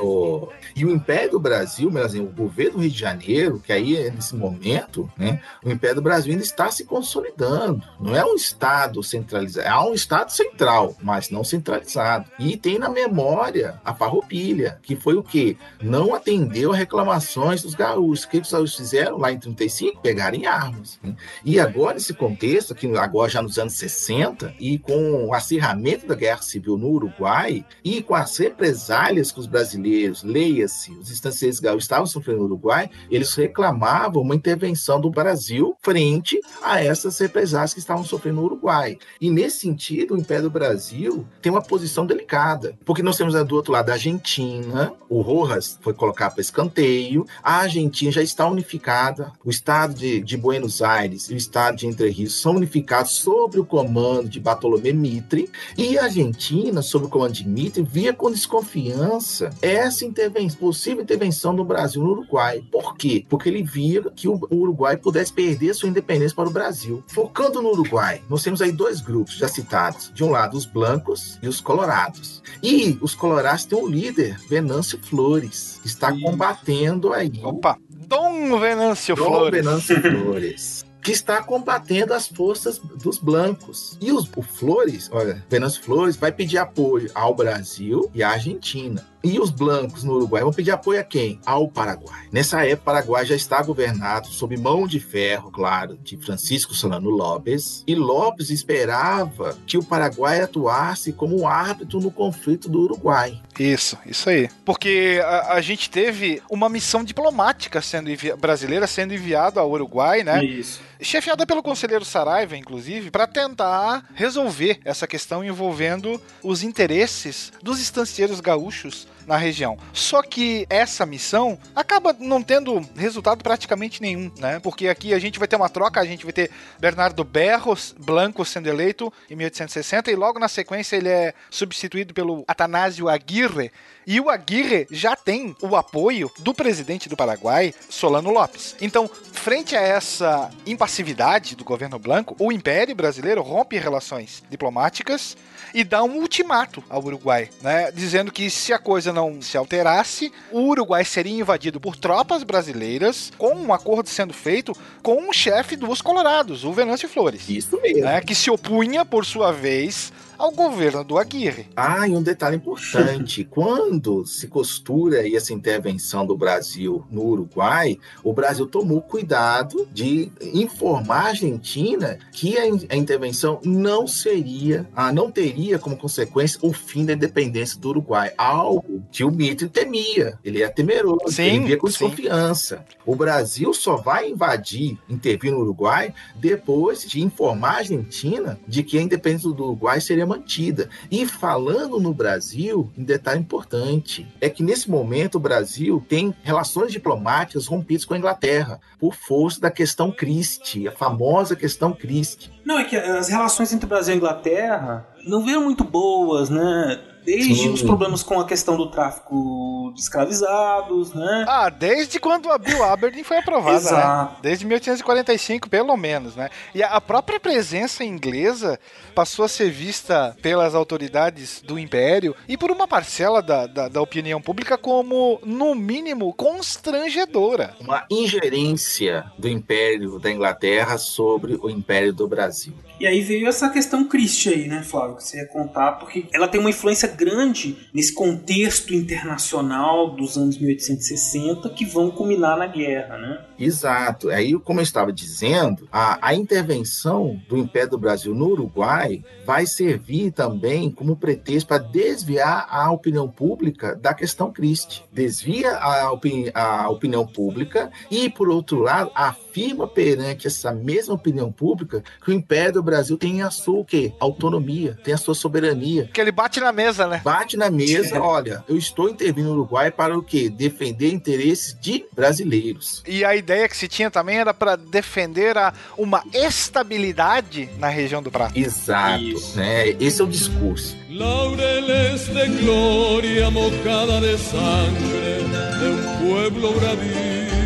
E 0.74 0.84
o 0.84 0.90
Império 0.90 1.32
do 1.32 1.40
Brasil, 1.40 1.90
mas 1.90 2.06
assim, 2.06 2.20
o 2.20 2.26
governo 2.26 2.72
do 2.72 2.80
Rio 2.80 2.90
de 2.90 2.98
Janeiro, 2.98 3.60
que 3.64 3.72
aí 3.72 4.10
nesse 4.10 4.34
momento, 4.34 5.10
né, 5.16 5.40
o 5.64 5.70
Império 5.70 5.96
do 5.96 6.02
Brasil 6.02 6.32
ainda 6.32 6.44
está 6.44 6.70
se 6.70 6.84
consolidando. 6.84 7.82
Não 8.00 8.16
é 8.16 8.24
um 8.24 8.34
Estado 8.34 9.02
centralizado, 9.02 9.66
é 9.66 9.80
um 9.80 9.94
Estado 9.94 10.32
central, 10.32 10.94
mas 11.02 11.30
não 11.30 11.44
centralizado. 11.44 12.30
E 12.38 12.56
tem 12.56 12.78
na 12.78 12.88
memória 12.88 13.80
a 13.84 13.94
farroupilha, 13.94 14.78
que 14.82 14.96
foi 14.96 15.14
o 15.14 15.22
quê? 15.22 15.56
Não 15.82 16.14
atendeu 16.14 16.72
a 16.72 16.76
reclamações 16.76 17.62
dos 17.62 17.74
gaúchos. 17.74 18.24
O 18.24 18.28
que 18.28 18.38
os 18.38 18.52
gaúchos 18.52 18.76
fizeram 18.76 19.18
lá 19.18 19.32
em 19.32 19.38
35? 19.38 19.65
Pegaram 20.02 20.36
em 20.36 20.46
armas. 20.46 20.98
Né? 21.02 21.14
E 21.44 21.58
agora, 21.60 21.94
nesse 21.94 22.14
contexto, 22.14 22.72
aqui 22.72 22.86
agora 22.96 23.30
já 23.30 23.42
nos 23.42 23.58
anos 23.58 23.74
60, 23.74 24.54
e 24.58 24.78
com 24.78 25.26
o 25.26 25.34
acirramento 25.34 26.06
da 26.06 26.14
guerra 26.14 26.42
civil 26.42 26.76
no 26.76 26.88
Uruguai, 26.88 27.64
e 27.84 28.02
com 28.02 28.14
as 28.14 28.36
represálias 28.36 29.32
que 29.32 29.40
os 29.40 29.46
brasileiros, 29.46 30.22
leia-se, 30.22 30.92
os 30.92 31.10
estancieiros 31.10 31.60
gaúchos 31.60 31.84
estavam 31.84 32.06
sofrendo 32.06 32.40
no 32.40 32.44
Uruguai, 32.46 32.90
eles 33.10 33.34
reclamavam 33.34 34.22
uma 34.22 34.34
intervenção 34.34 35.00
do 35.00 35.10
Brasil 35.10 35.76
frente 35.80 36.40
a 36.62 36.82
essas 36.82 37.18
represálias 37.18 37.74
que 37.74 37.80
estavam 37.80 38.04
sofrendo 38.04 38.36
no 38.36 38.44
Uruguai. 38.44 38.98
E 39.20 39.30
nesse 39.30 39.60
sentido, 39.60 40.14
o 40.14 40.18
Império 40.18 40.44
do 40.44 40.50
Brasil 40.50 41.26
tem 41.40 41.50
uma 41.50 41.62
posição 41.62 42.06
delicada, 42.06 42.76
porque 42.84 43.02
nós 43.02 43.16
temos 43.16 43.34
do 43.44 43.56
outro 43.56 43.72
lado 43.72 43.90
a 43.90 43.94
Argentina, 43.94 44.92
o 45.08 45.20
Rojas 45.20 45.78
foi 45.80 45.92
colocado 45.94 46.34
para 46.34 46.40
escanteio, 46.40 47.26
a 47.42 47.56
Argentina 47.58 48.10
já 48.10 48.22
está 48.22 48.46
unificada, 48.48 49.32
o 49.44 49.50
estado 49.56 49.94
de, 49.94 50.20
de 50.20 50.36
Buenos 50.36 50.82
Aires 50.82 51.30
e 51.30 51.34
o 51.34 51.36
estado 51.36 51.76
de 51.76 51.86
Entre 51.86 52.08
Rios 52.10 52.40
são 52.40 52.56
unificados 52.56 53.12
sob 53.12 53.58
o 53.58 53.64
comando 53.64 54.28
de 54.28 54.38
Bartolomé 54.38 54.92
Mitre, 54.92 55.50
e 55.76 55.98
a 55.98 56.04
Argentina, 56.04 56.82
sob 56.82 57.06
o 57.06 57.08
comando 57.08 57.32
de 57.32 57.48
Mitre, 57.48 57.82
via 57.82 58.12
com 58.12 58.30
desconfiança 58.30 59.50
essa 59.60 60.04
intervenção, 60.04 60.58
possível 60.58 61.02
intervenção 61.02 61.54
do 61.54 61.64
Brasil 61.64 62.02
no 62.02 62.10
Uruguai. 62.10 62.62
Por 62.70 62.96
quê? 62.96 63.24
Porque 63.28 63.48
ele 63.48 63.62
via 63.62 64.02
que 64.14 64.28
o 64.28 64.38
Uruguai 64.50 64.96
pudesse 64.96 65.32
perder 65.32 65.74
sua 65.74 65.88
independência 65.88 66.36
para 66.36 66.48
o 66.48 66.52
Brasil. 66.52 67.02
Focando 67.08 67.62
no 67.62 67.70
Uruguai, 67.70 68.22
nós 68.28 68.42
temos 68.42 68.60
aí 68.60 68.72
dois 68.72 69.00
grupos 69.00 69.36
já 69.36 69.48
citados. 69.48 70.10
De 70.14 70.22
um 70.22 70.30
lado, 70.30 70.56
os 70.56 70.66
blancos 70.66 71.38
e 71.42 71.48
os 71.48 71.60
colorados. 71.60 72.42
E 72.62 72.98
os 73.00 73.14
colorados 73.14 73.64
têm 73.64 73.78
um 73.78 73.86
líder, 73.86 74.38
Venâncio 74.48 74.98
Flores, 75.02 75.78
que 75.82 75.88
está 75.88 76.12
combatendo 76.12 77.12
aí. 77.12 77.40
Opa! 77.42 77.78
Dom 78.06 78.58
Venâncio 78.60 79.16
Dom 79.16 79.24
Flores. 79.24 79.64
Venâncio 79.64 80.00
Flores. 80.00 80.86
Que 81.02 81.10
está 81.10 81.42
combatendo 81.42 82.14
as 82.14 82.28
forças 82.28 82.78
dos 82.78 83.18
blancos. 83.18 83.98
E 84.00 84.12
os, 84.12 84.30
o 84.36 84.42
Flores, 84.42 85.08
olha, 85.12 85.44
Venâncio 85.48 85.82
Flores 85.82 86.16
vai 86.16 86.30
pedir 86.30 86.58
apoio 86.58 87.10
ao 87.14 87.34
Brasil 87.34 88.08
e 88.14 88.22
à 88.22 88.30
Argentina. 88.30 89.04
E 89.26 89.40
os 89.40 89.50
blancos 89.50 90.04
no 90.04 90.14
Uruguai 90.14 90.42
vão 90.42 90.52
pedir 90.52 90.70
apoio 90.70 91.00
a 91.00 91.04
quem? 91.04 91.40
Ao 91.44 91.66
Paraguai. 91.66 92.26
Nessa 92.30 92.64
época, 92.64 92.82
o 92.82 92.84
Paraguai 92.84 93.26
já 93.26 93.34
está 93.34 93.60
governado 93.60 94.28
sob 94.28 94.56
mão 94.56 94.86
de 94.86 95.00
ferro, 95.00 95.50
claro, 95.50 95.98
de 96.02 96.16
Francisco 96.16 96.74
Solano 96.74 97.10
Lopes. 97.10 97.82
E 97.86 97.94
Lopes 97.96 98.50
esperava 98.50 99.56
que 99.66 99.76
o 99.76 99.82
Paraguai 99.84 100.40
atuasse 100.40 101.12
como 101.12 101.40
um 101.40 101.48
árbitro 101.48 102.00
no 102.00 102.10
conflito 102.10 102.68
do 102.68 102.82
Uruguai. 102.82 103.42
Isso, 103.58 103.98
isso 104.06 104.30
aí. 104.30 104.48
Porque 104.64 105.20
a, 105.24 105.54
a 105.54 105.60
gente 105.60 105.90
teve 105.90 106.40
uma 106.48 106.68
missão 106.68 107.02
diplomática 107.02 107.80
sendo 107.82 108.10
envi- 108.10 108.34
brasileira 108.36 108.86
sendo 108.86 109.12
enviada 109.12 109.60
ao 109.60 109.70
Uruguai, 109.70 110.22
né? 110.22 110.44
Isso. 110.44 110.80
Chefiada 111.00 111.44
pelo 111.44 111.62
conselheiro 111.62 112.04
Saraiva, 112.04 112.56
inclusive, 112.56 113.10
para 113.10 113.26
tentar 113.26 114.04
resolver 114.14 114.78
essa 114.84 115.06
questão 115.06 115.44
envolvendo 115.44 116.20
os 116.42 116.62
interesses 116.62 117.52
dos 117.62 117.80
estancieiros 117.80 118.40
gaúchos 118.40 119.06
na 119.26 119.36
região. 119.36 119.78
Só 119.92 120.22
que 120.22 120.66
essa 120.70 121.04
missão 121.04 121.58
acaba 121.74 122.14
não 122.18 122.42
tendo 122.42 122.80
resultado 122.96 123.42
praticamente 123.42 124.00
nenhum, 124.00 124.30
né? 124.38 124.60
Porque 124.60 124.88
aqui 124.88 125.12
a 125.12 125.18
gente 125.18 125.38
vai 125.38 125.48
ter 125.48 125.56
uma 125.56 125.68
troca, 125.68 126.00
a 126.00 126.04
gente 126.04 126.24
vai 126.24 126.32
ter 126.32 126.50
Bernardo 126.78 127.24
Berros 127.24 127.94
Blanco 127.98 128.44
sendo 128.44 128.68
eleito 128.68 129.12
em 129.30 129.36
1860 129.36 130.10
e 130.10 130.16
logo 130.16 130.38
na 130.38 130.48
sequência 130.48 130.96
ele 130.96 131.08
é 131.08 131.34
substituído 131.50 132.14
pelo 132.14 132.44
Atanásio 132.46 133.08
Aguirre. 133.08 133.70
E 134.06 134.20
o 134.20 134.30
Aguirre 134.30 134.86
já 134.90 135.16
tem 135.16 135.56
o 135.60 135.74
apoio 135.74 136.30
do 136.38 136.54
presidente 136.54 137.08
do 137.08 137.16
Paraguai, 137.16 137.74
Solano 137.88 138.30
Lopes. 138.30 138.76
Então, 138.80 139.10
frente 139.32 139.74
a 139.74 139.80
essa 139.80 140.50
impassividade 140.64 141.56
do 141.56 141.64
governo 141.64 141.98
Blanco, 141.98 142.36
o 142.38 142.52
Império 142.52 142.94
Brasileiro 142.94 143.42
rompe 143.42 143.76
relações 143.78 144.44
diplomáticas 144.48 145.36
e 145.76 145.84
dá 145.84 146.02
um 146.02 146.20
ultimato 146.20 146.82
ao 146.88 147.04
Uruguai, 147.04 147.50
né? 147.60 147.92
Dizendo 147.92 148.32
que 148.32 148.48
se 148.48 148.72
a 148.72 148.78
coisa 148.78 149.12
não 149.12 149.42
se 149.42 149.58
alterasse, 149.58 150.32
o 150.50 150.60
Uruguai 150.60 151.04
seria 151.04 151.38
invadido 151.38 151.78
por 151.78 151.94
tropas 151.94 152.42
brasileiras, 152.42 153.30
com 153.36 153.54
um 153.54 153.74
acordo 153.74 154.08
sendo 154.08 154.32
feito 154.32 154.74
com 155.02 155.28
o 155.28 155.34
chefe 155.34 155.76
dos 155.76 156.00
Colorados, 156.00 156.64
o 156.64 156.72
Venâncio 156.72 157.06
Flores. 157.10 157.46
Isso 157.46 157.78
mesmo. 157.82 158.04
Né? 158.04 158.22
Que 158.22 158.34
se 158.34 158.50
opunha, 158.50 159.04
por 159.04 159.26
sua 159.26 159.52
vez, 159.52 160.10
ao 160.38 160.50
governo 160.52 161.02
do 161.04 161.18
Aguirre. 161.18 161.66
Ah, 161.76 162.06
e 162.08 162.12
um 162.12 162.22
detalhe 162.22 162.56
importante: 162.56 163.44
quando 163.50 164.24
se 164.26 164.46
costura 164.48 165.26
essa 165.28 165.52
intervenção 165.52 166.26
do 166.26 166.36
Brasil 166.36 167.04
no 167.10 167.22
Uruguai, 167.24 167.98
o 168.22 168.32
Brasil 168.32 168.66
tomou 168.66 169.00
cuidado 169.02 169.86
de 169.92 170.30
informar 170.52 171.26
a 171.26 171.28
Argentina 171.28 172.18
que 172.32 172.56
a, 172.58 172.66
in- 172.66 172.86
a 172.88 172.96
intervenção 172.96 173.60
não 173.64 174.06
seria, 174.06 174.86
ah, 174.94 175.12
não 175.12 175.30
teria 175.30 175.78
como 175.78 175.96
consequência 175.96 176.58
o 176.62 176.72
fim 176.72 177.04
da 177.04 177.12
independência 177.14 177.78
do 177.78 177.88
Uruguai, 177.88 178.32
algo 178.36 179.02
que 179.10 179.24
o 179.24 179.30
Mitre 179.30 179.68
temia. 179.68 180.38
Ele 180.44 180.62
é 180.62 180.68
temeroso, 180.68 181.32
Sim, 181.32 181.42
ele 181.42 181.58
via 181.66 181.76
com 181.76 181.86
sim. 181.86 181.92
desconfiança. 182.08 182.84
O 183.04 183.14
Brasil 183.14 183.72
só 183.72 183.96
vai 183.96 184.28
invadir, 184.30 184.98
intervir 185.08 185.52
no 185.52 185.60
Uruguai 185.60 186.12
depois 186.34 187.02
de 187.06 187.20
informar 187.22 187.74
a 187.74 187.78
Argentina 187.78 188.58
de 188.66 188.82
que 188.82 188.98
a 188.98 189.02
independência 189.02 189.48
do 189.50 189.64
Uruguai 189.64 190.00
seria 190.00 190.25
mantida. 190.26 190.88
E 191.10 191.26
falando 191.26 191.98
no 192.00 192.12
Brasil, 192.12 192.90
um 192.96 193.04
detalhe 193.04 193.40
importante 193.40 194.26
é 194.40 194.48
que 194.48 194.62
nesse 194.62 194.90
momento 194.90 195.36
o 195.36 195.40
Brasil 195.40 196.04
tem 196.08 196.34
relações 196.42 196.92
diplomáticas 196.92 197.66
rompidas 197.66 198.04
com 198.04 198.14
a 198.14 198.18
Inglaterra 198.18 198.80
por 198.98 199.14
força 199.14 199.60
da 199.60 199.70
questão 199.70 200.10
Christie, 200.10 200.88
a 200.88 200.92
famosa 200.92 201.56
questão 201.56 201.92
Christie. 201.92 202.50
Não, 202.64 202.78
é 202.78 202.84
que 202.84 202.96
as 202.96 203.28
relações 203.28 203.72
entre 203.72 203.86
Brasil 203.86 204.14
e 204.14 204.16
Inglaterra 204.16 205.06
não 205.26 205.44
vieram 205.44 205.64
muito 205.64 205.84
boas, 205.84 206.48
né? 206.50 207.00
Desde 207.26 207.54
Sim. 207.54 207.70
os 207.70 207.82
problemas 207.82 208.22
com 208.22 208.40
a 208.40 208.46
questão 208.46 208.76
do 208.76 208.90
tráfico 208.90 209.92
de 209.94 210.00
escravizados, 210.00 211.12
né? 211.14 211.44
Ah, 211.48 211.68
desde 211.68 212.18
quando 212.18 212.50
a 212.50 212.58
Bill 212.58 212.82
Aberdeen 212.82 213.22
foi 213.22 213.38
aprovada, 213.38 213.72
né? 213.72 213.78
Exato. 213.78 214.42
Desde 214.42 214.66
1845, 214.66 215.68
pelo 215.68 215.96
menos, 215.96 216.34
né? 216.34 216.50
E 216.74 216.82
a 216.82 216.96
a 216.96 217.00
própria 217.00 217.38
presença 217.38 218.02
inglesa 218.02 218.80
passou 219.14 219.44
a 219.44 219.48
ser 219.48 219.70
vista 219.70 220.34
pelas 220.40 220.74
autoridades 220.74 221.60
do 221.60 221.78
Império 221.78 222.34
e 222.48 222.56
por 222.56 222.70
uma 222.70 222.88
parcela 222.88 223.42
da, 223.42 223.66
da, 223.66 223.86
da 223.86 224.00
opinião 224.00 224.40
pública 224.40 224.78
como, 224.78 225.38
no 225.44 225.74
mínimo, 225.74 226.32
constrangedora. 226.32 227.76
Uma 227.78 228.06
ingerência 228.10 229.30
do 229.38 229.46
Império 229.46 230.18
da 230.18 230.30
Inglaterra 230.30 230.96
sobre 230.96 231.58
o 231.60 231.68
Império 231.68 232.14
do 232.14 232.26
Brasil. 232.26 232.72
E 232.98 233.06
aí 233.06 233.20
veio 233.20 233.46
essa 233.46 233.68
questão 233.68 234.04
Christie 234.04 234.52
aí, 234.52 234.68
né, 234.68 234.82
Flávio, 234.82 235.16
que 235.16 235.24
você 235.24 235.38
ia 235.38 235.46
contar, 235.46 235.92
porque 235.92 236.26
ela 236.32 236.48
tem 236.48 236.60
uma 236.60 236.70
influência 236.70 237.08
grande 237.08 237.76
nesse 237.92 238.14
contexto 238.14 238.94
internacional 238.94 240.10
dos 240.10 240.36
anos 240.36 240.58
1860 240.58 241.68
que 241.70 241.84
vão 241.84 242.10
culminar 242.10 242.56
na 242.56 242.66
guerra, 242.66 243.18
né? 243.18 243.44
Exato. 243.58 244.28
Aí, 244.30 244.58
como 244.58 244.80
eu 244.80 244.84
estava 244.84 245.12
dizendo, 245.12 245.88
a, 245.92 246.18
a 246.28 246.34
intervenção 246.34 247.40
do 247.48 247.56
Império 247.56 247.90
do 247.90 247.98
Brasil 247.98 248.34
no 248.34 248.48
Uruguai 248.48 249.22
vai 249.44 249.66
servir 249.66 250.32
também 250.32 250.90
como 250.90 251.16
pretexto 251.16 251.68
para 251.68 251.78
desviar 251.78 252.66
a 252.68 252.90
opinião 252.90 253.28
pública 253.28 253.94
da 253.94 254.12
questão 254.12 254.52
Christie. 254.52 255.02
Desvia 255.12 255.76
a, 255.76 256.10
opini 256.10 256.50
a 256.54 256.88
opinião 256.88 257.26
pública 257.26 257.90
e, 258.10 258.28
por 258.28 258.48
outro 258.48 258.80
lado, 258.80 259.10
afirma 259.14 259.86
perante 259.86 260.46
essa 260.46 260.72
mesma 260.72 261.14
opinião 261.14 261.50
pública 261.52 262.02
que 262.22 262.30
o 262.30 262.34
Império 262.34 262.74
do 262.74 262.82
Brasil 262.82 263.16
tem 263.16 263.42
a 263.42 263.50
sua 263.50 263.76
o 263.80 263.84
quê? 263.84 264.12
autonomia, 264.18 264.98
tem 265.04 265.14
a 265.14 265.16
sua 265.18 265.34
soberania. 265.34 266.04
Porque 266.04 266.20
ele 266.20 266.32
bate 266.32 266.60
na 266.60 266.72
mesa, 266.72 267.06
né? 267.06 267.20
Bate 267.24 267.56
na 267.56 267.70
mesa, 267.70 268.20
olha, 268.20 268.64
eu 268.68 268.76
estou 268.76 269.08
intervindo 269.08 269.46
no 269.46 269.52
Uruguai 269.52 269.90
para 269.90 270.16
o 270.16 270.22
quê? 270.22 270.48
Defender 270.48 271.12
interesses 271.12 271.76
de 271.78 272.06
brasileiros. 272.14 273.02
E 273.06 273.24
a 273.24 273.36
ideia 273.46 273.68
que 273.68 273.76
se 273.76 273.86
tinha 273.86 274.10
também 274.10 274.38
era 274.38 274.52
para 274.52 274.74
defender 274.74 275.56
a, 275.56 275.72
uma 275.96 276.22
estabilidade 276.34 277.68
na 277.78 277.88
região 277.88 278.20
do 278.20 278.30
Prata. 278.30 278.58
Exato, 278.58 279.22
né? 279.54 279.90
Esse 280.00 280.20
é 280.20 280.24
o 280.24 280.26
discurso. 280.26 280.96
Laureles 281.08 282.26
de 282.26 282.46
gloria 282.64 283.48
mojada 283.50 284.20
de 284.20 284.36
sangre 284.36 285.46
de 285.78 285.86
un 285.86 286.18
pueblo 286.18 286.72
bravío. 286.72 287.65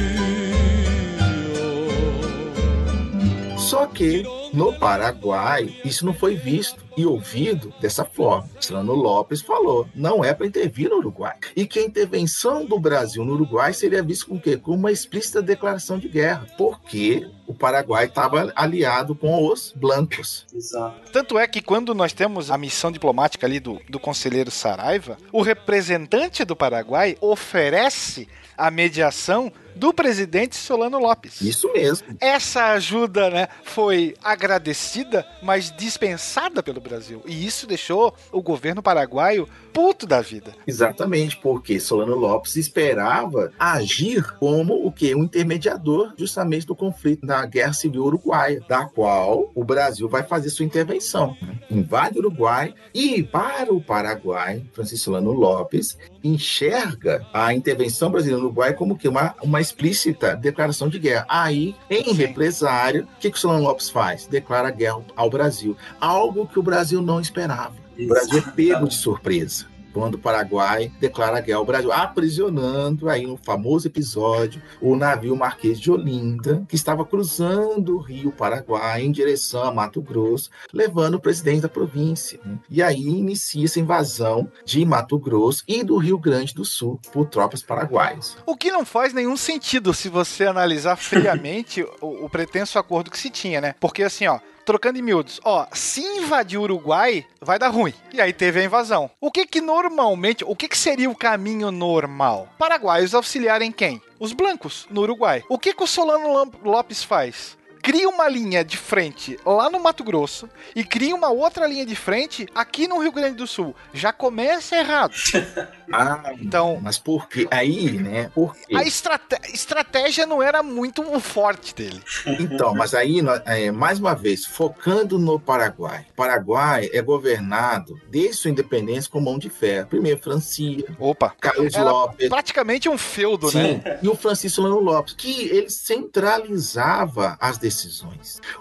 Só 3.71 3.87
que 3.87 4.25
no 4.53 4.73
Paraguai 4.73 5.73
isso 5.85 6.05
não 6.05 6.13
foi 6.13 6.35
visto 6.35 6.85
e 6.97 7.07
ouvido 7.07 7.73
dessa 7.81 8.05
forma. 8.05 8.51
Solano 8.59 8.95
Lopes 8.95 9.43
falou, 9.43 9.89
não 9.95 10.25
é 10.25 10.35
para 10.35 10.45
intervir 10.45 10.91
no 10.91 10.97
Uruguai. 10.97 11.37
E 11.55 11.65
que 11.65 11.79
a 11.79 11.85
intervenção 11.85 12.67
do 12.67 12.81
Brasil 12.81 13.25
no 13.25 13.35
Uruguai 13.35 13.73
seria 13.73 14.03
vista 14.03 14.27
com 14.27 14.35
o 14.35 14.41
quê? 14.41 14.57
Como 14.57 14.77
uma 14.77 14.91
explícita 14.91 15.41
declaração 15.41 16.01
de 16.01 16.09
guerra, 16.09 16.49
porque 16.59 17.31
o 17.47 17.55
Paraguai 17.55 18.07
estava 18.07 18.53
aliado 18.57 19.15
com 19.15 19.47
os 19.47 19.73
blancos. 19.77 20.49
Exato. 20.53 21.09
Tanto 21.13 21.39
é 21.39 21.47
que 21.47 21.63
quando 21.63 21.95
nós 21.95 22.13
temos 22.13 22.51
a 22.51 22.59
missão 22.59 22.91
diplomática 22.91 23.47
ali 23.47 23.61
do, 23.61 23.81
do 23.89 24.01
conselheiro 24.01 24.51
Saraiva, 24.51 25.17
o 25.31 25.43
representante 25.43 26.45
do 26.45 26.57
Paraguai 26.57 27.17
oferece 27.21 28.27
a 28.59 28.69
mediação 28.69 29.53
do 29.75 29.93
presidente 29.93 30.57
Solano 30.57 30.99
Lopes. 30.99 31.41
Isso 31.41 31.73
mesmo. 31.73 32.17
Essa 32.21 32.73
ajuda, 32.73 33.31
né, 33.31 33.49
foi 33.65 34.15
agradecida, 34.23 35.27
mas 35.43 35.73
dispensada 35.77 36.63
pelo 36.63 36.81
Brasil. 36.81 37.23
E 37.27 37.47
isso 37.47 37.67
deixou 37.67 38.15
o 38.33 38.43
governo 38.43 38.83
paraguaio 38.83 39.49
puto 39.73 40.07
da 40.07 40.21
vida. 40.21 40.53
Exatamente, 40.67 41.37
porque 41.37 41.79
Solano 41.79 42.17
Lopes 42.17 42.57
esperava 42.57 43.53
agir 43.59 44.37
como 44.39 44.87
o 44.87 44.91
que? 44.91 45.15
Um 45.15 45.25
intermediador 45.25 46.13
justamente 46.17 46.67
do 46.67 46.75
conflito 46.75 47.27
da 47.27 47.45
Guerra 47.47 47.73
Civil 47.73 48.05
Uruguaia, 48.05 48.63
da 48.69 48.87
qual 48.87 49.51
o 49.55 49.65
Brasil 49.65 50.09
vai 50.09 50.23
fazer 50.23 50.51
sua 50.51 50.65
intervenção. 50.65 51.37
né? 51.41 51.59
Invade 51.71 52.19
o 52.19 52.21
Uruguai 52.21 52.75
e 52.93 53.23
para 53.23 53.73
o 53.73 53.81
Paraguai, 53.81 54.65
Francisco 54.73 55.05
Solano 55.05 55.33
Lopes 55.33 55.97
enxerga 56.23 57.27
a 57.33 57.55
intervenção 57.55 58.11
brasileira 58.11 58.41
no 58.41 58.47
Uruguai 58.47 58.75
como 58.75 58.97
que 58.97 59.09
uma, 59.09 59.35
uma 59.43 59.61
explícita 59.61 60.37
declaração 60.37 60.89
de 60.89 60.99
guerra. 60.99 61.27
Aí, 61.29 61.75
em 61.89 62.13
represário, 62.13 63.05
o 63.05 63.21
que, 63.21 63.31
que 63.31 63.37
o 63.37 63.41
Solano 63.41 63.65
Lopes 63.65 63.89
faz? 63.91 64.27
Declara 64.27 64.71
guerra 64.71 65.03
ao 65.17 65.31
Brasil. 65.31 65.77
Algo 66.01 66.47
que 66.47 66.59
o 66.59 66.63
Brasil 66.63 67.01
não 67.01 67.21
esperava. 67.21 67.75
O 67.99 68.07
Brasil 68.07 68.39
é 68.39 68.51
pego 68.51 68.89
de 68.89 68.95
surpresa. 68.95 69.70
Quando 69.93 70.15
o 70.15 70.19
Paraguai 70.19 70.93
declara 71.01 71.41
guerra 71.41 71.59
ao 71.59 71.65
Brasil, 71.65 71.93
aprisionando 71.93 73.09
aí 73.09 73.27
no 73.27 73.37
famoso 73.37 73.87
episódio 73.87 74.63
o 74.81 74.97
navio 74.97 75.37
Marquês 75.37 75.81
de 75.81 75.91
Olinda, 75.91 76.65
que 76.69 76.77
estava 76.77 77.05
cruzando 77.05 77.97
o 77.97 78.01
rio 78.01 78.33
Paraguai 78.33 79.03
em 79.03 79.13
direção 79.13 79.65
a 79.65 79.73
Mato 79.73 80.01
Grosso, 80.01 80.51
levando 80.73 81.15
o 81.15 81.21
presidente 81.21 81.63
da 81.63 81.69
província. 81.69 82.41
Né? 82.45 82.59
E 82.71 82.83
aí 82.83 83.07
inicia 83.07 83.65
essa 83.65 83.81
invasão 83.81 84.51
de 84.65 84.85
Mato 84.85 85.19
Grosso 85.19 85.63
e 85.67 85.83
do 85.83 85.97
Rio 85.97 86.19
Grande 86.19 86.55
do 86.55 86.65
Sul 86.65 87.01
por 87.13 87.27
tropas 87.27 87.63
paraguaias. 87.63 88.37
O 88.47 88.57
que 88.57 88.71
não 88.71 88.85
faz 88.85 89.13
nenhum 89.13 89.37
sentido 89.37 89.93
se 89.95 90.09
você 90.09 90.47
analisar 90.47 90.97
friamente 90.97 91.83
o, 92.01 92.25
o 92.25 92.31
pretenso 92.31 92.79
acordo 92.79 93.11
que 93.11 93.19
se 93.19 93.31
tinha, 93.31 93.61
né? 93.61 93.75
Porque 93.81 94.03
assim, 94.03 94.27
ó, 94.27 94.39
trocando 94.65 94.99
em 94.99 95.03
miúdos, 95.03 95.41
ó, 95.45 95.67
se 95.73 96.01
invadir 96.01 96.59
o 96.59 96.63
Uruguai, 96.63 97.27
vai 97.41 97.59
dar 97.59 97.69
ruim. 97.69 97.95
E 98.13 98.21
aí 98.21 98.33
teve 98.33 98.61
a 98.61 98.65
invasão. 98.65 99.11
O 99.21 99.31
que 99.31 99.47
que 99.47 99.61
normalmente, 99.61 100.45
o 100.45 100.55
que 100.55 100.69
que 100.69 100.79
seria 100.79 101.11
o 101.11 101.17
caminho 101.17 101.71
normal? 101.71 102.49
Paraguaios 102.59 103.15
auxiliarem 103.15 103.73
quem? 103.73 104.01
Os 104.19 104.33
blancos, 104.33 104.87
no 104.91 105.03
Uruguai. 105.03 105.43
O 105.49 105.59
que 105.59 105.73
que 105.73 105.83
o 105.83 105.87
Solano 105.87 106.51
Lopes 106.63 107.03
faz? 107.03 107.59
Cria 107.83 108.09
uma 108.09 108.29
linha 108.29 108.65
de 108.65 108.77
frente 108.77 109.39
lá 109.45 109.71
no 109.71 109.81
Mato 109.81 110.05
Grosso 110.05 110.49
e 110.75 110.85
cria 110.85 111.15
uma 111.15 111.31
outra 111.31 111.67
linha 111.67 111.87
de 111.87 111.97
frente 111.97 112.47
aqui 112.55 112.87
no 112.87 112.99
Rio 112.99 113.13
Grande 113.13 113.37
do 113.37 113.47
Sul. 113.47 113.75
Já 113.93 114.13
começa 114.13 114.77
errado. 114.77 115.15
Ah, 115.93 116.23
então. 116.41 116.79
Mas 116.81 117.01
por 117.01 117.29
quê? 117.29 117.49
Aí, 117.51 117.91
né? 117.99 118.31
Por 118.33 118.55
quê? 118.55 118.77
A 118.77 118.85
estrate- 118.85 119.41
estratégia 119.53 120.25
não 120.25 120.41
era 120.41 120.63
muito 120.63 121.03
o 121.03 121.19
forte 121.19 121.75
dele. 121.75 122.01
Então, 122.39 122.73
mas 122.77 122.95
aí, 122.95 123.17
é, 123.45 123.73
mais 123.73 123.99
uma 123.99 124.15
vez, 124.15 124.47
focando 124.47 125.19
no 125.19 125.41
Paraguai. 125.41 126.07
O 126.13 126.15
Paraguai 126.15 126.89
é 126.93 127.03
governado 127.03 128.01
desde 128.09 128.35
sua 128.37 128.53
independência 128.53 129.11
com 129.11 129.21
mão 129.21 129.37
de 129.37 129.51
ferro. 129.51 129.89
Primeiro, 129.89 130.21
Francia. 130.23 130.85
Opa. 130.97 131.35
Carlos 131.41 131.75
Era 131.75 131.91
Lopes. 131.91 132.29
praticamente 132.29 132.89
um 132.89 132.97
feudo, 132.97 133.51
Sim, 133.51 133.83
né? 133.85 133.99
e 134.01 134.09
o 134.09 134.15
Francisco 134.15 134.63
Solano 134.63 134.79
Lopes, 134.79 135.15
que 135.15 135.49
ele 135.49 135.71
centralizava 135.71 137.37
as 137.41 137.59
decisões. 137.59 137.70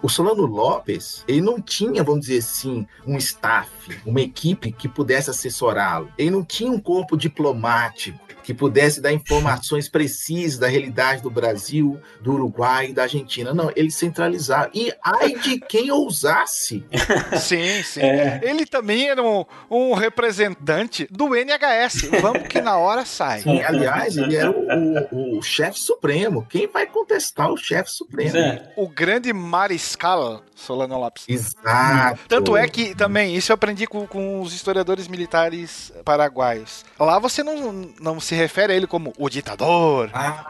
O 0.02 0.10
Solano 0.10 0.46
Lopes, 0.46 1.24
ele 1.28 1.42
não 1.42 1.62
tinha, 1.62 2.04
vamos 2.04 2.22
dizer 2.22 2.40
assim, 2.40 2.88
um 3.06 3.18
staff, 3.18 3.70
uma 4.06 4.22
equipe 4.22 4.72
que 4.72 4.88
pudesse 4.88 5.30
assessorá-lo. 5.30 6.12
Ele 6.18 6.32
não 6.32 6.44
tinha 6.44 6.72
um 6.72 6.80
corpo 6.80 7.18
diplomático 7.18 8.29
que 8.50 8.54
pudesse 8.56 9.00
dar 9.00 9.14
informações 9.14 9.88
precisas 9.88 10.58
da 10.58 10.68
realidade 10.68 11.22
do 11.22 11.30
Brasil, 11.30 12.00
do 12.20 12.34
Uruguai 12.34 12.88
e 12.88 12.94
da 12.94 13.04
Argentina. 13.04 13.54
Não, 13.54 13.72
ele 13.76 13.92
centralizava. 13.92 14.72
E 14.74 14.92
ai 15.06 15.34
de 15.36 15.60
quem 15.60 15.92
ousasse. 15.92 16.84
Sim, 17.40 17.84
sim. 17.84 18.02
É. 18.02 18.40
Ele 18.44 18.66
também 18.66 19.08
era 19.08 19.22
um, 19.22 19.46
um 19.70 19.94
representante 19.94 21.08
do 21.12 21.36
NHS. 21.36 22.10
Vamos 22.22 22.48
que 22.48 22.60
na 22.60 22.76
hora 22.78 23.06
sai. 23.06 23.42
Sim, 23.42 23.62
aliás, 23.62 24.18
ele 24.18 24.36
era 24.36 24.50
o, 24.50 25.06
o- 25.12 25.38
o 25.38 25.42
chefe 25.44 25.78
supremo. 25.80 26.44
Quem 26.50 26.66
vai 26.68 26.88
contestar 26.88 27.52
o 27.52 27.58
chefe 27.58 27.92
supremo? 27.92 28.34
O 28.76 28.88
grande 28.88 29.32
mariscal 29.32 30.42
Solano 30.56 30.98
Lopes. 31.00 31.26
Exato. 31.30 32.20
Tanto 32.28 32.58
é 32.58 32.68
que 32.68 32.96
também, 32.96 33.36
isso 33.36 33.52
eu 33.52 33.54
aprendi 33.54 33.86
com, 33.86 34.08
com 34.08 34.42
os 34.42 34.54
historiadores 34.54 35.08
militares 35.08 35.94
paraguaios. 36.04 36.84
Lá 37.00 37.20
você 37.20 37.44
não, 37.44 37.72
não 38.02 38.20
se 38.20 38.34
refere 38.40 38.74
a 38.74 38.76
ele 38.76 38.88
como 38.88 39.14
o 39.18 39.30
ditador, 39.30 40.10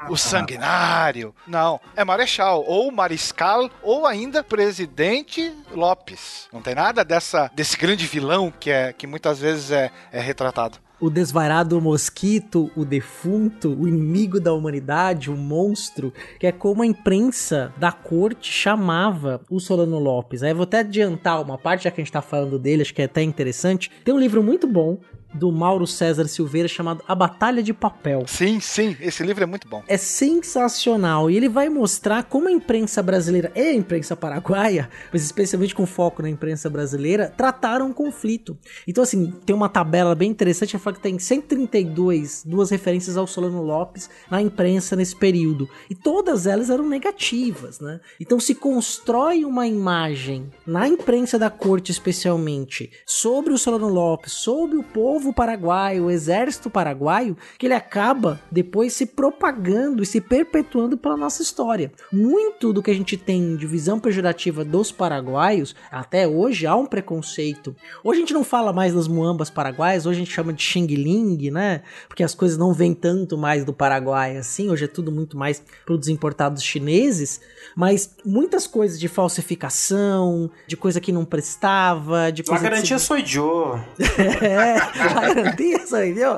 o 0.10 0.16
sanguinário. 0.16 1.34
Não, 1.48 1.80
é 1.96 2.06
marechal, 2.06 2.64
ou 2.66 2.92
mariscal, 2.92 3.70
ou 3.82 4.06
ainda 4.06 4.44
presidente 4.44 5.52
Lopes. 5.72 6.48
Não 6.54 6.62
tem 6.62 6.76
nada 6.76 7.04
dessa, 7.04 7.50
desse 7.54 7.78
grande 7.78 8.06
vilão 8.06 8.54
que, 8.58 8.70
é, 8.70 8.94
que 8.94 9.08
muitas 9.08 9.40
vezes 9.40 9.72
é, 9.72 9.92
é 10.12 10.20
retratado. 10.20 10.78
O 11.02 11.10
desvairado 11.10 11.80
mosquito, 11.80 12.70
o 12.76 12.84
defunto, 12.84 13.70
o 13.70 13.88
inimigo 13.88 14.38
da 14.38 14.54
humanidade, 14.54 15.32
o 15.32 15.38
monstro, 15.38 16.14
que 16.38 16.46
é 16.46 16.52
como 16.52 16.84
a 16.84 16.86
imprensa 16.86 17.74
da 17.78 17.90
corte 17.90 18.52
chamava 18.52 19.40
o 19.50 19.62
Solano 19.62 19.98
Lopes. 19.98 20.44
Aí 20.44 20.52
eu 20.52 20.58
vou 20.58 20.64
até 20.64 20.80
adiantar 20.80 21.42
uma 21.42 21.58
parte, 21.58 21.86
já 21.86 21.92
que 21.92 22.02
a 22.02 22.04
gente 22.04 22.12
tá 22.12 22.22
falando 22.22 22.60
dele, 22.60 22.82
acho 22.82 22.94
que 22.94 23.02
é 23.02 23.06
até 23.06 23.24
interessante. 23.24 23.90
Tem 24.04 24.14
um 24.14 24.20
livro 24.20 24.44
muito 24.44 24.68
bom 24.68 24.98
do 25.34 25.52
Mauro 25.52 25.86
César 25.86 26.28
Silveira 26.28 26.68
chamado 26.68 27.04
A 27.08 27.16
Batalha 27.16 27.62
de 27.62 27.74
Papel. 27.74 28.24
Sim, 28.28 28.60
sim, 28.60 28.96
esse 29.00 29.24
livro 29.24 29.44
é 29.44 29.48
muito 29.48 29.68
bom. 29.68 29.84
É 29.88 29.98
sensacional 29.98 31.30
e 31.30 31.38
ele 31.38 31.50
vai 31.50 31.70
mostrar 31.70 32.24
como 32.24 32.48
a 32.48 32.52
imprensa 32.52 33.02
brasileira 33.04 33.52
e 33.56 33.62
a 33.62 33.74
imprensa 33.74 34.16
paraguaia, 34.16 34.90
mas 35.12 35.24
especialmente 35.24 35.76
com 35.76 35.86
foco 35.86 36.22
na 36.22 36.30
imprensa 36.30 36.70
brasileira, 36.70 37.34
trataram 37.36 37.90
o 37.90 37.94
conflito. 37.94 38.58
Então, 38.88 39.04
assim, 39.04 39.32
tem 39.46 39.56
uma 39.56 39.70
tabela 39.70 40.16
bem 40.16 40.30
interessante, 40.30 40.76
ela 40.76 40.84
fala 40.84 40.96
que 40.96 41.02
tem 41.02 41.20
132 41.20 42.44
duas 42.46 42.70
referências 42.70 43.18
ao 43.18 43.28
Solano 43.28 43.62
Lopes 43.62 44.10
na 44.30 44.42
imprensa 44.42 44.96
nesse 44.96 45.16
período. 45.16 45.70
E 45.90 45.96
todas 45.96 46.48
elas 46.48 46.70
eram 46.70 46.88
negativas, 46.88 47.80
né? 47.80 48.00
Então 48.20 48.40
se 48.40 48.56
constrói 48.56 49.46
uma 49.46 49.68
imagem 49.68 50.52
na 50.66 50.88
imprensa 50.88 51.38
da 51.38 51.50
corte, 51.50 51.92
especialmente, 51.92 52.92
sobre 53.06 53.54
o 53.54 53.58
Solano 53.58 53.88
Lopes, 53.88 54.34
sobre 54.34 54.78
o 54.78 54.84
povo 54.84 55.19
paraguaio, 55.34 56.06
o 56.06 56.12
exército 56.12 56.70
paraguaio, 56.70 57.38
que 57.58 57.68
ele 57.68 57.74
acaba 57.74 58.40
depois 58.52 58.94
se 58.94 59.06
propagando 59.06 60.02
e 60.02 60.06
se 60.06 60.22
perpetuando 60.22 60.98
pela 60.98 61.18
nossa 61.18 61.42
história. 61.42 61.92
Muito 62.12 62.74
do 62.74 62.82
que 62.82 62.92
a 62.92 62.94
gente 62.94 63.18
tem 63.18 63.56
de 63.56 63.68
visão 63.68 64.00
pejorativa 64.00 64.64
dos 64.64 64.92
paraguaios, 64.92 65.76
até 65.92 66.28
hoje 66.28 66.66
há 66.66 66.76
um 66.76 66.86
preconceito. 66.86 67.76
Hoje 68.04 68.20
a 68.20 68.22
gente 68.22 68.34
não 68.34 68.44
fala 68.44 68.74
mais 68.74 68.94
das 68.94 69.08
muambas 69.08 69.50
paraguaias, 69.50 70.06
hoje 70.06 70.22
a 70.22 70.24
gente 70.24 70.34
chama 70.34 70.54
de 70.54 70.64
Xing 70.64 70.88
Ling, 70.88 71.52
né? 71.52 71.82
Porque 72.08 72.24
as 72.24 72.34
coisas 72.34 72.58
não 72.58 72.74
vêm 72.74 72.94
tanto 72.94 73.38
mais 73.38 73.64
do 73.66 73.74
Paraguai 73.74 74.38
assim, 74.38 74.70
hoje 74.70 74.86
é 74.86 74.88
tudo 74.88 75.12
muito 75.12 75.38
mais 75.38 75.64
produtos 75.86 76.10
importados 76.10 76.64
chineses, 76.64 77.42
mas 77.76 78.16
muitas 78.26 78.68
coisas 78.68 79.00
de 79.00 79.08
falsificação, 79.08 80.50
de 80.68 80.78
coisa 80.78 81.00
que 81.00 81.12
não 81.12 81.26
prestava, 81.26 82.32
de 82.32 82.42
A 82.42 82.46
coisa 82.46 82.64
garantia 82.64 82.98
que 82.98 83.02
sou 83.02 83.18
eu. 83.18 83.80
é, 84.42 84.78
a 84.78 85.09
garantia 85.14 85.86
sou 85.88 86.00
eu. 86.00 86.38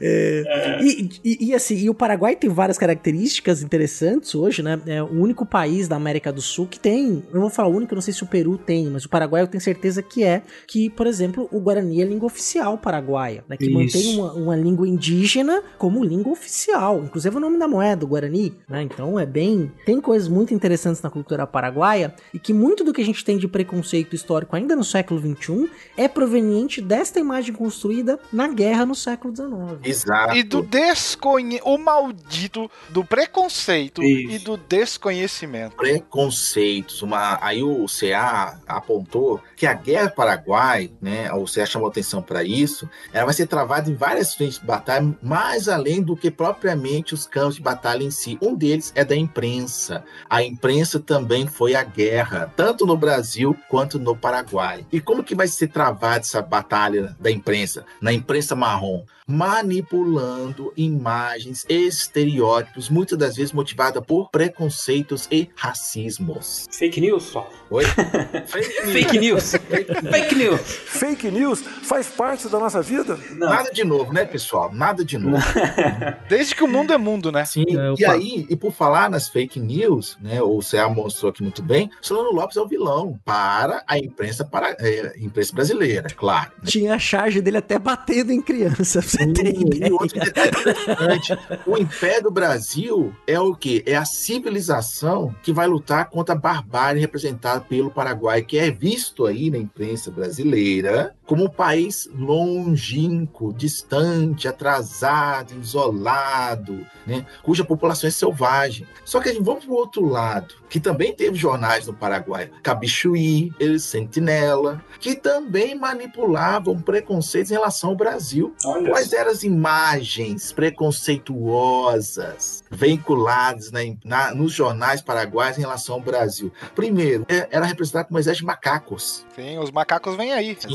É, 0.00 0.78
e, 0.82 1.08
e, 1.24 1.46
e 1.46 1.54
assim, 1.54 1.76
e 1.76 1.90
o 1.90 1.94
Paraguai 1.94 2.36
tem 2.36 2.50
várias 2.50 2.76
características 2.76 3.62
interessantes 3.62 4.34
hoje, 4.34 4.62
né? 4.62 4.80
É 4.86 5.02
o 5.02 5.10
único 5.10 5.46
país 5.46 5.88
da 5.88 5.96
América 5.96 6.32
do 6.32 6.42
Sul 6.42 6.66
que 6.66 6.78
tem, 6.78 7.22
eu 7.32 7.40
vou 7.40 7.50
falar 7.50 7.68
único, 7.68 7.92
eu 7.92 7.96
não 7.96 8.02
sei 8.02 8.12
se 8.12 8.22
o 8.22 8.26
Peru 8.26 8.58
tem, 8.58 8.86
mas 8.90 9.04
o 9.04 9.08
Paraguai 9.08 9.42
eu 9.42 9.46
tenho 9.46 9.60
certeza 9.60 10.02
que 10.02 10.22
é, 10.22 10.42
que, 10.66 10.90
por 10.90 11.06
exemplo, 11.06 11.48
o 11.50 11.60
Guarani 11.60 12.00
é 12.00 12.04
a 12.04 12.06
língua 12.06 12.26
oficial 12.26 12.76
paraguaia, 12.78 13.44
né? 13.48 13.56
Que 13.56 13.64
Isso. 13.64 13.74
mantém 13.74 14.18
uma, 14.18 14.32
uma 14.32 14.56
língua 14.56 14.86
indígena 14.86 15.62
como 15.78 16.04
língua 16.04 16.32
oficial, 16.32 17.02
inclusive 17.02 17.36
o 17.36 17.40
nome 17.40 17.58
da 17.58 17.68
moeda, 17.68 18.04
o 18.04 18.08
Guarani, 18.08 18.54
né? 18.68 18.82
Então 18.82 19.18
é 19.18 19.26
bem, 19.26 19.72
tem 19.84 20.00
coisas 20.00 20.28
muito 20.28 20.52
interessantes 20.52 21.02
na 21.02 21.10
cultura 21.10 21.46
paraguaia 21.46 22.14
e 22.32 22.38
que 22.38 22.52
muito 22.52 22.84
do 22.84 22.92
que 22.92 23.00
a 23.00 23.04
gente 23.04 23.24
tem 23.24 23.38
de 23.38 23.48
preconceito 23.48 24.14
histórico 24.14 24.54
ainda 24.56 24.76
no 24.76 24.84
século 24.84 25.20
XXI 25.20 25.70
é 25.96 26.08
proveniente 26.08 26.80
desta 26.80 27.18
imagem 27.26 27.54
construída 27.54 28.18
na 28.32 28.48
guerra 28.48 28.86
no 28.86 28.94
século 28.94 29.34
XIX. 29.34 29.50
Exato. 29.82 30.36
E 30.36 30.42
do 30.42 30.62
desconhe... 30.62 31.60
o 31.64 31.76
maldito 31.76 32.70
do 32.88 33.04
preconceito 33.04 34.02
e 34.02 34.38
do 34.38 34.56
desconhecimento. 34.56 35.76
preconceitos. 35.76 37.02
Uma, 37.02 37.38
aí 37.42 37.62
o 37.62 37.86
CA 37.86 38.60
apontou 38.66 39.40
que 39.56 39.66
a 39.66 39.74
guerra 39.74 40.10
Paraguai, 40.10 40.90
né, 41.00 41.32
o 41.32 41.44
CA 41.44 41.66
chamou 41.66 41.88
atenção 41.88 42.22
para 42.22 42.44
isso, 42.44 42.88
ela 43.12 43.26
vai 43.26 43.34
ser 43.34 43.46
travada 43.46 43.90
em 43.90 43.94
várias 43.94 44.34
frentes 44.34 44.58
de 44.58 44.66
batalha, 44.66 45.14
mais 45.22 45.68
além 45.68 46.02
do 46.02 46.16
que 46.16 46.30
propriamente 46.30 47.14
os 47.14 47.26
campos 47.26 47.56
de 47.56 47.62
batalha 47.62 48.02
em 48.02 48.10
si. 48.10 48.38
Um 48.40 48.54
deles 48.54 48.92
é 48.94 49.04
da 49.04 49.16
imprensa. 49.16 50.04
A 50.28 50.42
imprensa 50.42 51.00
também 51.00 51.46
foi 51.46 51.74
a 51.74 51.82
guerra, 51.82 52.52
tanto 52.56 52.86
no 52.86 52.96
Brasil 52.96 53.56
quanto 53.68 53.98
no 53.98 54.16
Paraguai. 54.16 54.86
E 54.92 55.00
como 55.00 55.24
que 55.24 55.34
vai 55.34 55.48
ser 55.48 55.68
travada 55.68 56.18
essa 56.18 56.42
batalha 56.42 57.15
da 57.18 57.30
imprensa? 57.30 57.84
Na 58.00 58.12
imprensa 58.12 58.54
marrom, 58.56 59.04
manipulando 59.28 60.72
imagens, 60.76 61.66
estereótipos, 61.68 62.88
muitas 62.88 63.18
das 63.18 63.36
vezes 63.36 63.52
motivada 63.52 64.00
por 64.00 64.30
preconceitos 64.30 65.26
e 65.30 65.50
racismos. 65.56 66.66
Fake 66.70 67.00
news, 67.00 67.24
só. 67.24 67.50
Oi? 67.70 67.84
Fake 68.46 69.18
news. 69.18 69.52
Fake 69.52 70.34
news. 70.36 70.60
Fake 70.60 71.30
news 71.30 71.60
faz 71.60 72.06
parte 72.06 72.48
da 72.48 72.60
nossa 72.60 72.80
vida? 72.80 73.18
Nada 73.32 73.70
de 73.72 73.82
novo, 73.82 74.12
né, 74.12 74.24
pessoal? 74.24 74.72
Nada 74.72 75.04
de 75.04 75.18
novo. 75.18 75.44
Desde 76.28 76.54
que 76.54 76.62
o 76.62 76.68
mundo 76.68 76.92
é 76.92 76.98
mundo, 76.98 77.32
né? 77.32 77.44
Sim, 77.44 77.64
e 77.98 78.04
aí, 78.04 78.46
e 78.48 78.54
por 78.54 78.72
falar 78.72 79.10
nas 79.10 79.28
fake 79.28 79.58
news, 79.58 80.16
né, 80.20 80.40
o 80.40 80.60
CA 80.60 80.88
mostrou 80.88 81.30
aqui 81.30 81.42
muito 81.42 81.62
bem, 81.62 81.90
Solano 82.00 82.30
Lopes 82.30 82.56
é 82.56 82.60
o 82.60 82.68
vilão 82.68 83.18
para 83.24 83.82
a 83.88 83.98
imprensa, 83.98 84.44
para, 84.44 84.76
é, 84.78 85.14
imprensa 85.18 85.52
brasileira, 85.52 86.08
claro. 86.16 86.52
né? 86.58 86.64
Tinha 86.66 86.94
a 86.94 86.98
charge 86.98 87.40
dele 87.40 87.56
até 87.56 87.78
batendo 87.78 88.32
em 88.32 88.40
criança, 88.40 89.00
pra 89.02 89.15
você 89.16 89.32
ter 89.32 89.46
E 89.56 89.60
ideia. 89.62 89.92
outro 89.92 90.18
detalhe 90.20 90.50
interessante, 90.56 91.38
o 91.66 91.76
Império 91.78 92.24
do 92.24 92.30
Brasil 92.30 93.12
é 93.26 93.38
o 93.40 93.54
quê? 93.54 93.82
É 93.86 93.96
a 93.96 94.04
civilização 94.04 95.34
que 95.42 95.52
vai 95.52 95.66
lutar 95.66 96.08
contra 96.10 96.34
a 96.34 96.38
barbárie 96.38 97.00
representada 97.00 97.60
pelo 97.60 97.90
Paraguai, 97.90 98.42
que 98.42 98.58
é 98.58 98.70
visto 98.70 99.26
aí 99.26 99.50
na 99.50 99.58
imprensa 99.58 100.10
brasileira 100.10 101.14
como 101.26 101.44
um 101.44 101.48
país 101.48 102.08
longínquo, 102.14 103.52
distante, 103.52 104.48
atrasado, 104.48 105.54
isolado, 105.60 106.86
né? 107.06 107.26
cuja 107.42 107.64
população 107.64 108.08
é 108.08 108.10
selvagem. 108.10 108.86
Só 109.04 109.20
que 109.20 109.28
a 109.28 109.32
gente 109.32 109.44
vamos 109.44 109.64
para 109.64 109.74
o 109.74 109.76
outro 109.76 110.04
lado, 110.06 110.54
que 110.68 110.80
também 110.80 111.14
teve 111.14 111.36
jornais 111.36 111.86
no 111.86 111.94
Paraguai, 111.94 112.50
Cabichuí, 112.62 113.52
El 113.58 113.78
Sentinela, 113.78 114.82
que 115.00 115.14
também 115.14 115.74
manipulavam 115.74 116.80
preconceitos 116.80 117.50
em 117.50 117.54
relação 117.54 117.90
ao 117.90 117.96
Brasil. 117.96 118.54
Olha. 118.64 118.90
Quais 118.90 119.12
eram 119.12 119.30
as 119.30 119.42
imagens 119.42 120.52
preconceituosas 120.52 122.64
veiculadas 122.70 123.70
na- 123.70 123.80
na- 124.04 124.34
nos 124.34 124.52
jornais 124.52 125.00
paraguaios 125.00 125.58
em 125.58 125.62
relação 125.62 125.96
ao 125.96 126.00
Brasil? 126.00 126.52
Primeiro, 126.74 127.24
é- 127.28 127.48
era 127.50 127.64
representado 127.66 128.08
como 128.08 128.18
exército 128.18 128.42
de 128.42 128.46
macacos. 128.46 129.24
Sim, 129.34 129.58
os 129.58 129.70
macacos 129.70 130.16
vêm 130.16 130.32
aí. 130.32 130.50
exato. 130.50 130.74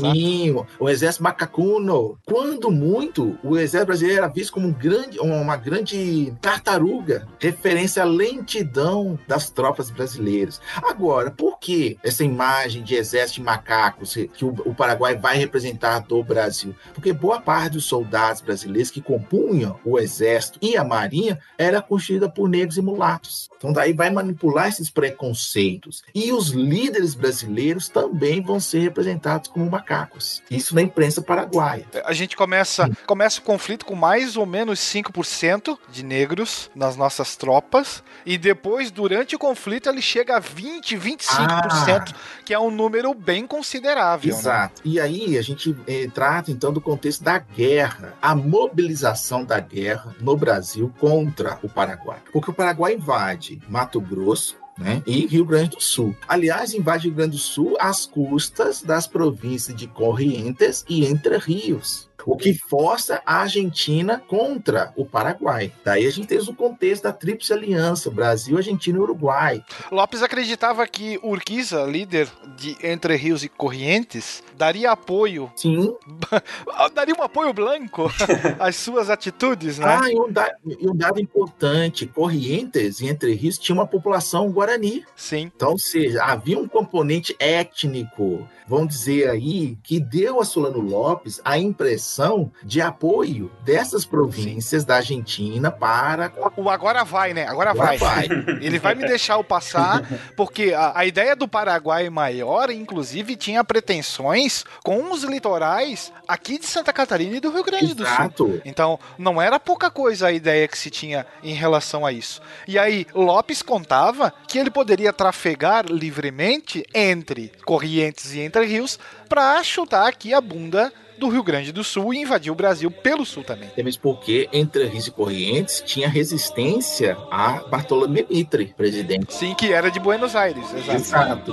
O 0.78 0.88
exército 0.88 1.22
macacuno. 1.22 2.18
Quando 2.24 2.70
muito, 2.70 3.38
o 3.42 3.56
exército 3.56 3.86
brasileiro 3.86 4.18
era 4.18 4.28
visto 4.28 4.52
como 4.52 4.68
um 4.68 4.72
grande, 4.72 5.18
uma 5.20 5.56
grande 5.56 6.32
tartaruga, 6.40 7.28
referência 7.38 8.02
à 8.02 8.06
lentidão 8.06 9.18
das 9.26 9.50
tropas 9.50 9.90
brasileiras. 9.90 10.60
Agora, 10.82 11.30
por 11.30 11.58
que 11.58 11.98
essa 12.02 12.24
imagem 12.24 12.82
de 12.82 12.94
exército 12.94 13.40
de 13.40 13.46
macacos 13.46 14.14
que 14.14 14.44
o, 14.44 14.54
o 14.64 14.74
Paraguai 14.74 15.16
vai 15.16 15.36
representar 15.36 16.00
do 16.00 16.22
Brasil? 16.22 16.74
Porque 16.94 17.12
boa 17.12 17.40
parte 17.40 17.74
dos 17.74 17.84
soldados 17.84 18.40
brasileiros 18.40 18.90
que 18.90 19.00
compunham 19.00 19.78
o 19.84 19.98
exército 19.98 20.58
e 20.62 20.76
a 20.76 20.84
marinha 20.84 21.38
era 21.58 21.82
constituída 21.82 22.28
por 22.28 22.48
negros 22.48 22.76
e 22.76 22.82
mulatos. 22.82 23.50
Então 23.56 23.72
daí 23.72 23.92
vai 23.92 24.10
manipular 24.10 24.68
esses 24.68 24.90
preconceitos. 24.90 26.02
E 26.14 26.32
os 26.32 26.48
líderes 26.48 27.14
brasileiros 27.14 27.88
também 27.88 28.40
vão 28.40 28.58
ser 28.58 28.80
representados 28.80 29.48
como 29.48 29.70
macacos. 29.70 30.31
Isso 30.50 30.74
na 30.74 30.82
imprensa 30.82 31.20
paraguaia. 31.20 31.84
A 32.04 32.12
gente 32.12 32.36
começa, 32.36 32.88
começa 33.06 33.40
o 33.40 33.42
conflito 33.42 33.84
com 33.84 33.94
mais 33.94 34.36
ou 34.36 34.46
menos 34.46 34.78
5% 34.80 35.76
de 35.90 36.02
negros 36.04 36.70
nas 36.74 36.96
nossas 36.96 37.36
tropas. 37.36 38.02
E 38.24 38.38
depois, 38.38 38.90
durante 38.90 39.34
o 39.34 39.38
conflito, 39.38 39.88
ele 39.88 40.00
chega 40.00 40.36
a 40.36 40.40
20, 40.40 40.96
25%, 40.96 42.14
que 42.44 42.54
é 42.54 42.58
um 42.58 42.70
número 42.70 43.12
bem 43.14 43.46
considerável. 43.46 44.32
né? 44.32 44.38
Exato. 44.38 44.82
E 44.84 45.00
aí 45.00 45.36
a 45.36 45.42
gente 45.42 45.76
eh, 45.86 46.08
trata 46.12 46.50
então 46.50 46.72
do 46.72 46.80
contexto 46.80 47.22
da 47.22 47.38
guerra, 47.38 48.14
a 48.20 48.34
mobilização 48.34 49.44
da 49.44 49.58
guerra 49.60 50.14
no 50.20 50.36
Brasil 50.36 50.92
contra 50.98 51.58
o 51.62 51.68
Paraguai. 51.68 52.18
Porque 52.32 52.50
o 52.50 52.54
Paraguai 52.54 52.94
invade 52.94 53.60
Mato 53.68 54.00
Grosso. 54.00 54.61
Né? 54.78 55.02
E 55.06 55.26
Rio 55.26 55.44
Grande 55.44 55.76
do 55.76 55.82
Sul. 55.82 56.16
Aliás, 56.26 56.72
invade 56.72 57.06
Rio 57.06 57.16
Grande 57.16 57.32
do 57.32 57.38
Sul 57.38 57.76
às 57.78 58.06
custas 58.06 58.82
das 58.82 59.06
províncias 59.06 59.76
de 59.76 59.86
Corrientes 59.86 60.84
e 60.88 61.04
Entre 61.04 61.36
Rios. 61.36 62.08
O 62.26 62.36
que 62.36 62.54
força 62.54 63.20
a 63.26 63.36
Argentina 63.40 64.22
contra 64.26 64.92
o 64.96 65.04
Paraguai. 65.04 65.72
Daí 65.84 66.06
a 66.06 66.10
gente 66.10 66.26
tem 66.26 66.38
o 66.38 66.54
contexto 66.54 67.04
da 67.04 67.12
Tríplice 67.12 67.52
Aliança, 67.52 68.10
Brasil, 68.10 68.56
Argentina 68.56 68.98
e 68.98 69.00
Uruguai. 69.00 69.64
Lopes 69.90 70.22
acreditava 70.22 70.86
que 70.86 71.18
Urquiza, 71.22 71.82
líder 71.84 72.28
de 72.56 72.76
Entre 72.82 73.16
Rios 73.16 73.42
e 73.42 73.48
Corrientes, 73.48 74.42
daria 74.56 74.90
apoio. 74.92 75.50
Sim. 75.56 75.94
daria 76.94 77.14
um 77.14 77.22
apoio 77.22 77.52
blanco 77.52 78.10
às 78.58 78.76
suas 78.76 79.10
atitudes, 79.10 79.78
né? 79.78 79.86
Ah, 80.02 80.10
e 80.10 80.18
um, 80.18 80.30
da- 80.30 80.54
e 80.64 80.88
um 80.88 80.94
dado 80.94 81.20
importante: 81.20 82.06
Corrientes 82.06 83.00
e 83.00 83.06
Entre 83.08 83.34
Rios 83.34 83.58
tinha 83.58 83.74
uma 83.74 83.86
população 83.86 84.50
guarani. 84.50 85.04
Sim. 85.16 85.50
Então, 85.54 85.72
ou 85.72 85.78
seja, 85.78 86.22
havia 86.24 86.58
um 86.58 86.68
componente 86.68 87.34
étnico, 87.38 88.48
vamos 88.72 88.94
dizer 88.94 89.28
aí, 89.28 89.76
que 89.82 90.00
deu 90.00 90.40
a 90.40 90.46
Solano 90.46 90.80
Lopes 90.80 91.42
a 91.44 91.58
impressão 91.58 92.50
de 92.64 92.80
apoio 92.80 93.52
dessas 93.62 94.06
províncias 94.06 94.82
da 94.82 94.96
Argentina 94.96 95.70
para. 95.70 96.32
O 96.56 96.70
agora 96.70 97.04
vai, 97.04 97.34
né? 97.34 97.46
Agora, 97.46 97.72
Agora 97.72 97.98
vai. 97.98 98.28
vai. 98.28 98.28
Ele 98.64 98.78
vai 98.78 98.94
me 98.94 99.06
deixar 99.06 99.34
eu 99.34 99.44
passar, 99.44 100.02
porque 100.34 100.72
a, 100.72 101.00
a 101.00 101.04
ideia 101.04 101.36
do 101.36 101.46
Paraguai 101.46 102.08
maior, 102.08 102.70
inclusive, 102.70 103.36
tinha 103.36 103.62
pretensões 103.62 104.64
com 104.82 105.12
os 105.12 105.22
litorais 105.22 106.10
aqui 106.26 106.58
de 106.58 106.64
Santa 106.64 106.94
Catarina 106.94 107.36
e 107.36 107.40
do 107.40 107.52
Rio 107.52 107.64
Grande 107.64 107.92
do 107.92 108.06
Sul. 108.06 108.14
Exato. 108.14 108.62
Então, 108.64 108.98
não 109.18 109.40
era 109.40 109.60
pouca 109.60 109.90
coisa 109.90 110.28
a 110.28 110.32
ideia 110.32 110.66
que 110.66 110.78
se 110.78 110.88
tinha 110.88 111.26
em 111.42 111.52
relação 111.52 112.06
a 112.06 112.12
isso. 112.12 112.40
E 112.66 112.78
aí, 112.78 113.06
Lopes 113.14 113.60
contava 113.60 114.32
que 114.48 114.58
ele 114.58 114.70
poderia 114.70 115.12
trafegar 115.12 115.84
livremente 115.84 116.86
entre 116.94 117.52
Corrientes 117.66 118.32
e 118.32 118.40
Entre 118.40 118.61
Rios 118.66 118.98
para 119.28 119.62
chutar 119.62 120.08
aqui 120.08 120.32
a 120.34 120.40
bunda 120.40 120.92
do 121.18 121.28
Rio 121.28 121.42
Grande 121.42 121.70
do 121.72 121.84
Sul 121.84 122.12
e 122.14 122.18
invadir 122.18 122.50
o 122.50 122.54
Brasil 122.54 122.90
pelo 122.90 123.24
sul 123.24 123.44
também. 123.44 123.68
Até 123.68 123.82
mesmo 123.82 124.02
porque 124.02 124.48
Entre 124.52 124.84
Rios 124.86 125.06
e 125.06 125.10
Corrientes 125.10 125.82
tinha 125.86 126.08
resistência 126.08 127.16
a 127.30 127.60
Bartolomé 127.68 128.24
Mitre, 128.28 128.74
presidente. 128.76 129.32
Sim, 129.32 129.54
que 129.54 129.72
era 129.72 129.90
de 129.90 130.00
Buenos 130.00 130.34
Aires. 130.34 130.64
Exato. 130.74 131.52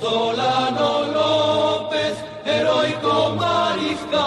Solano 0.00 1.12
López, 1.12 2.16
heroico 2.46 3.36
mariscal. 3.36 4.22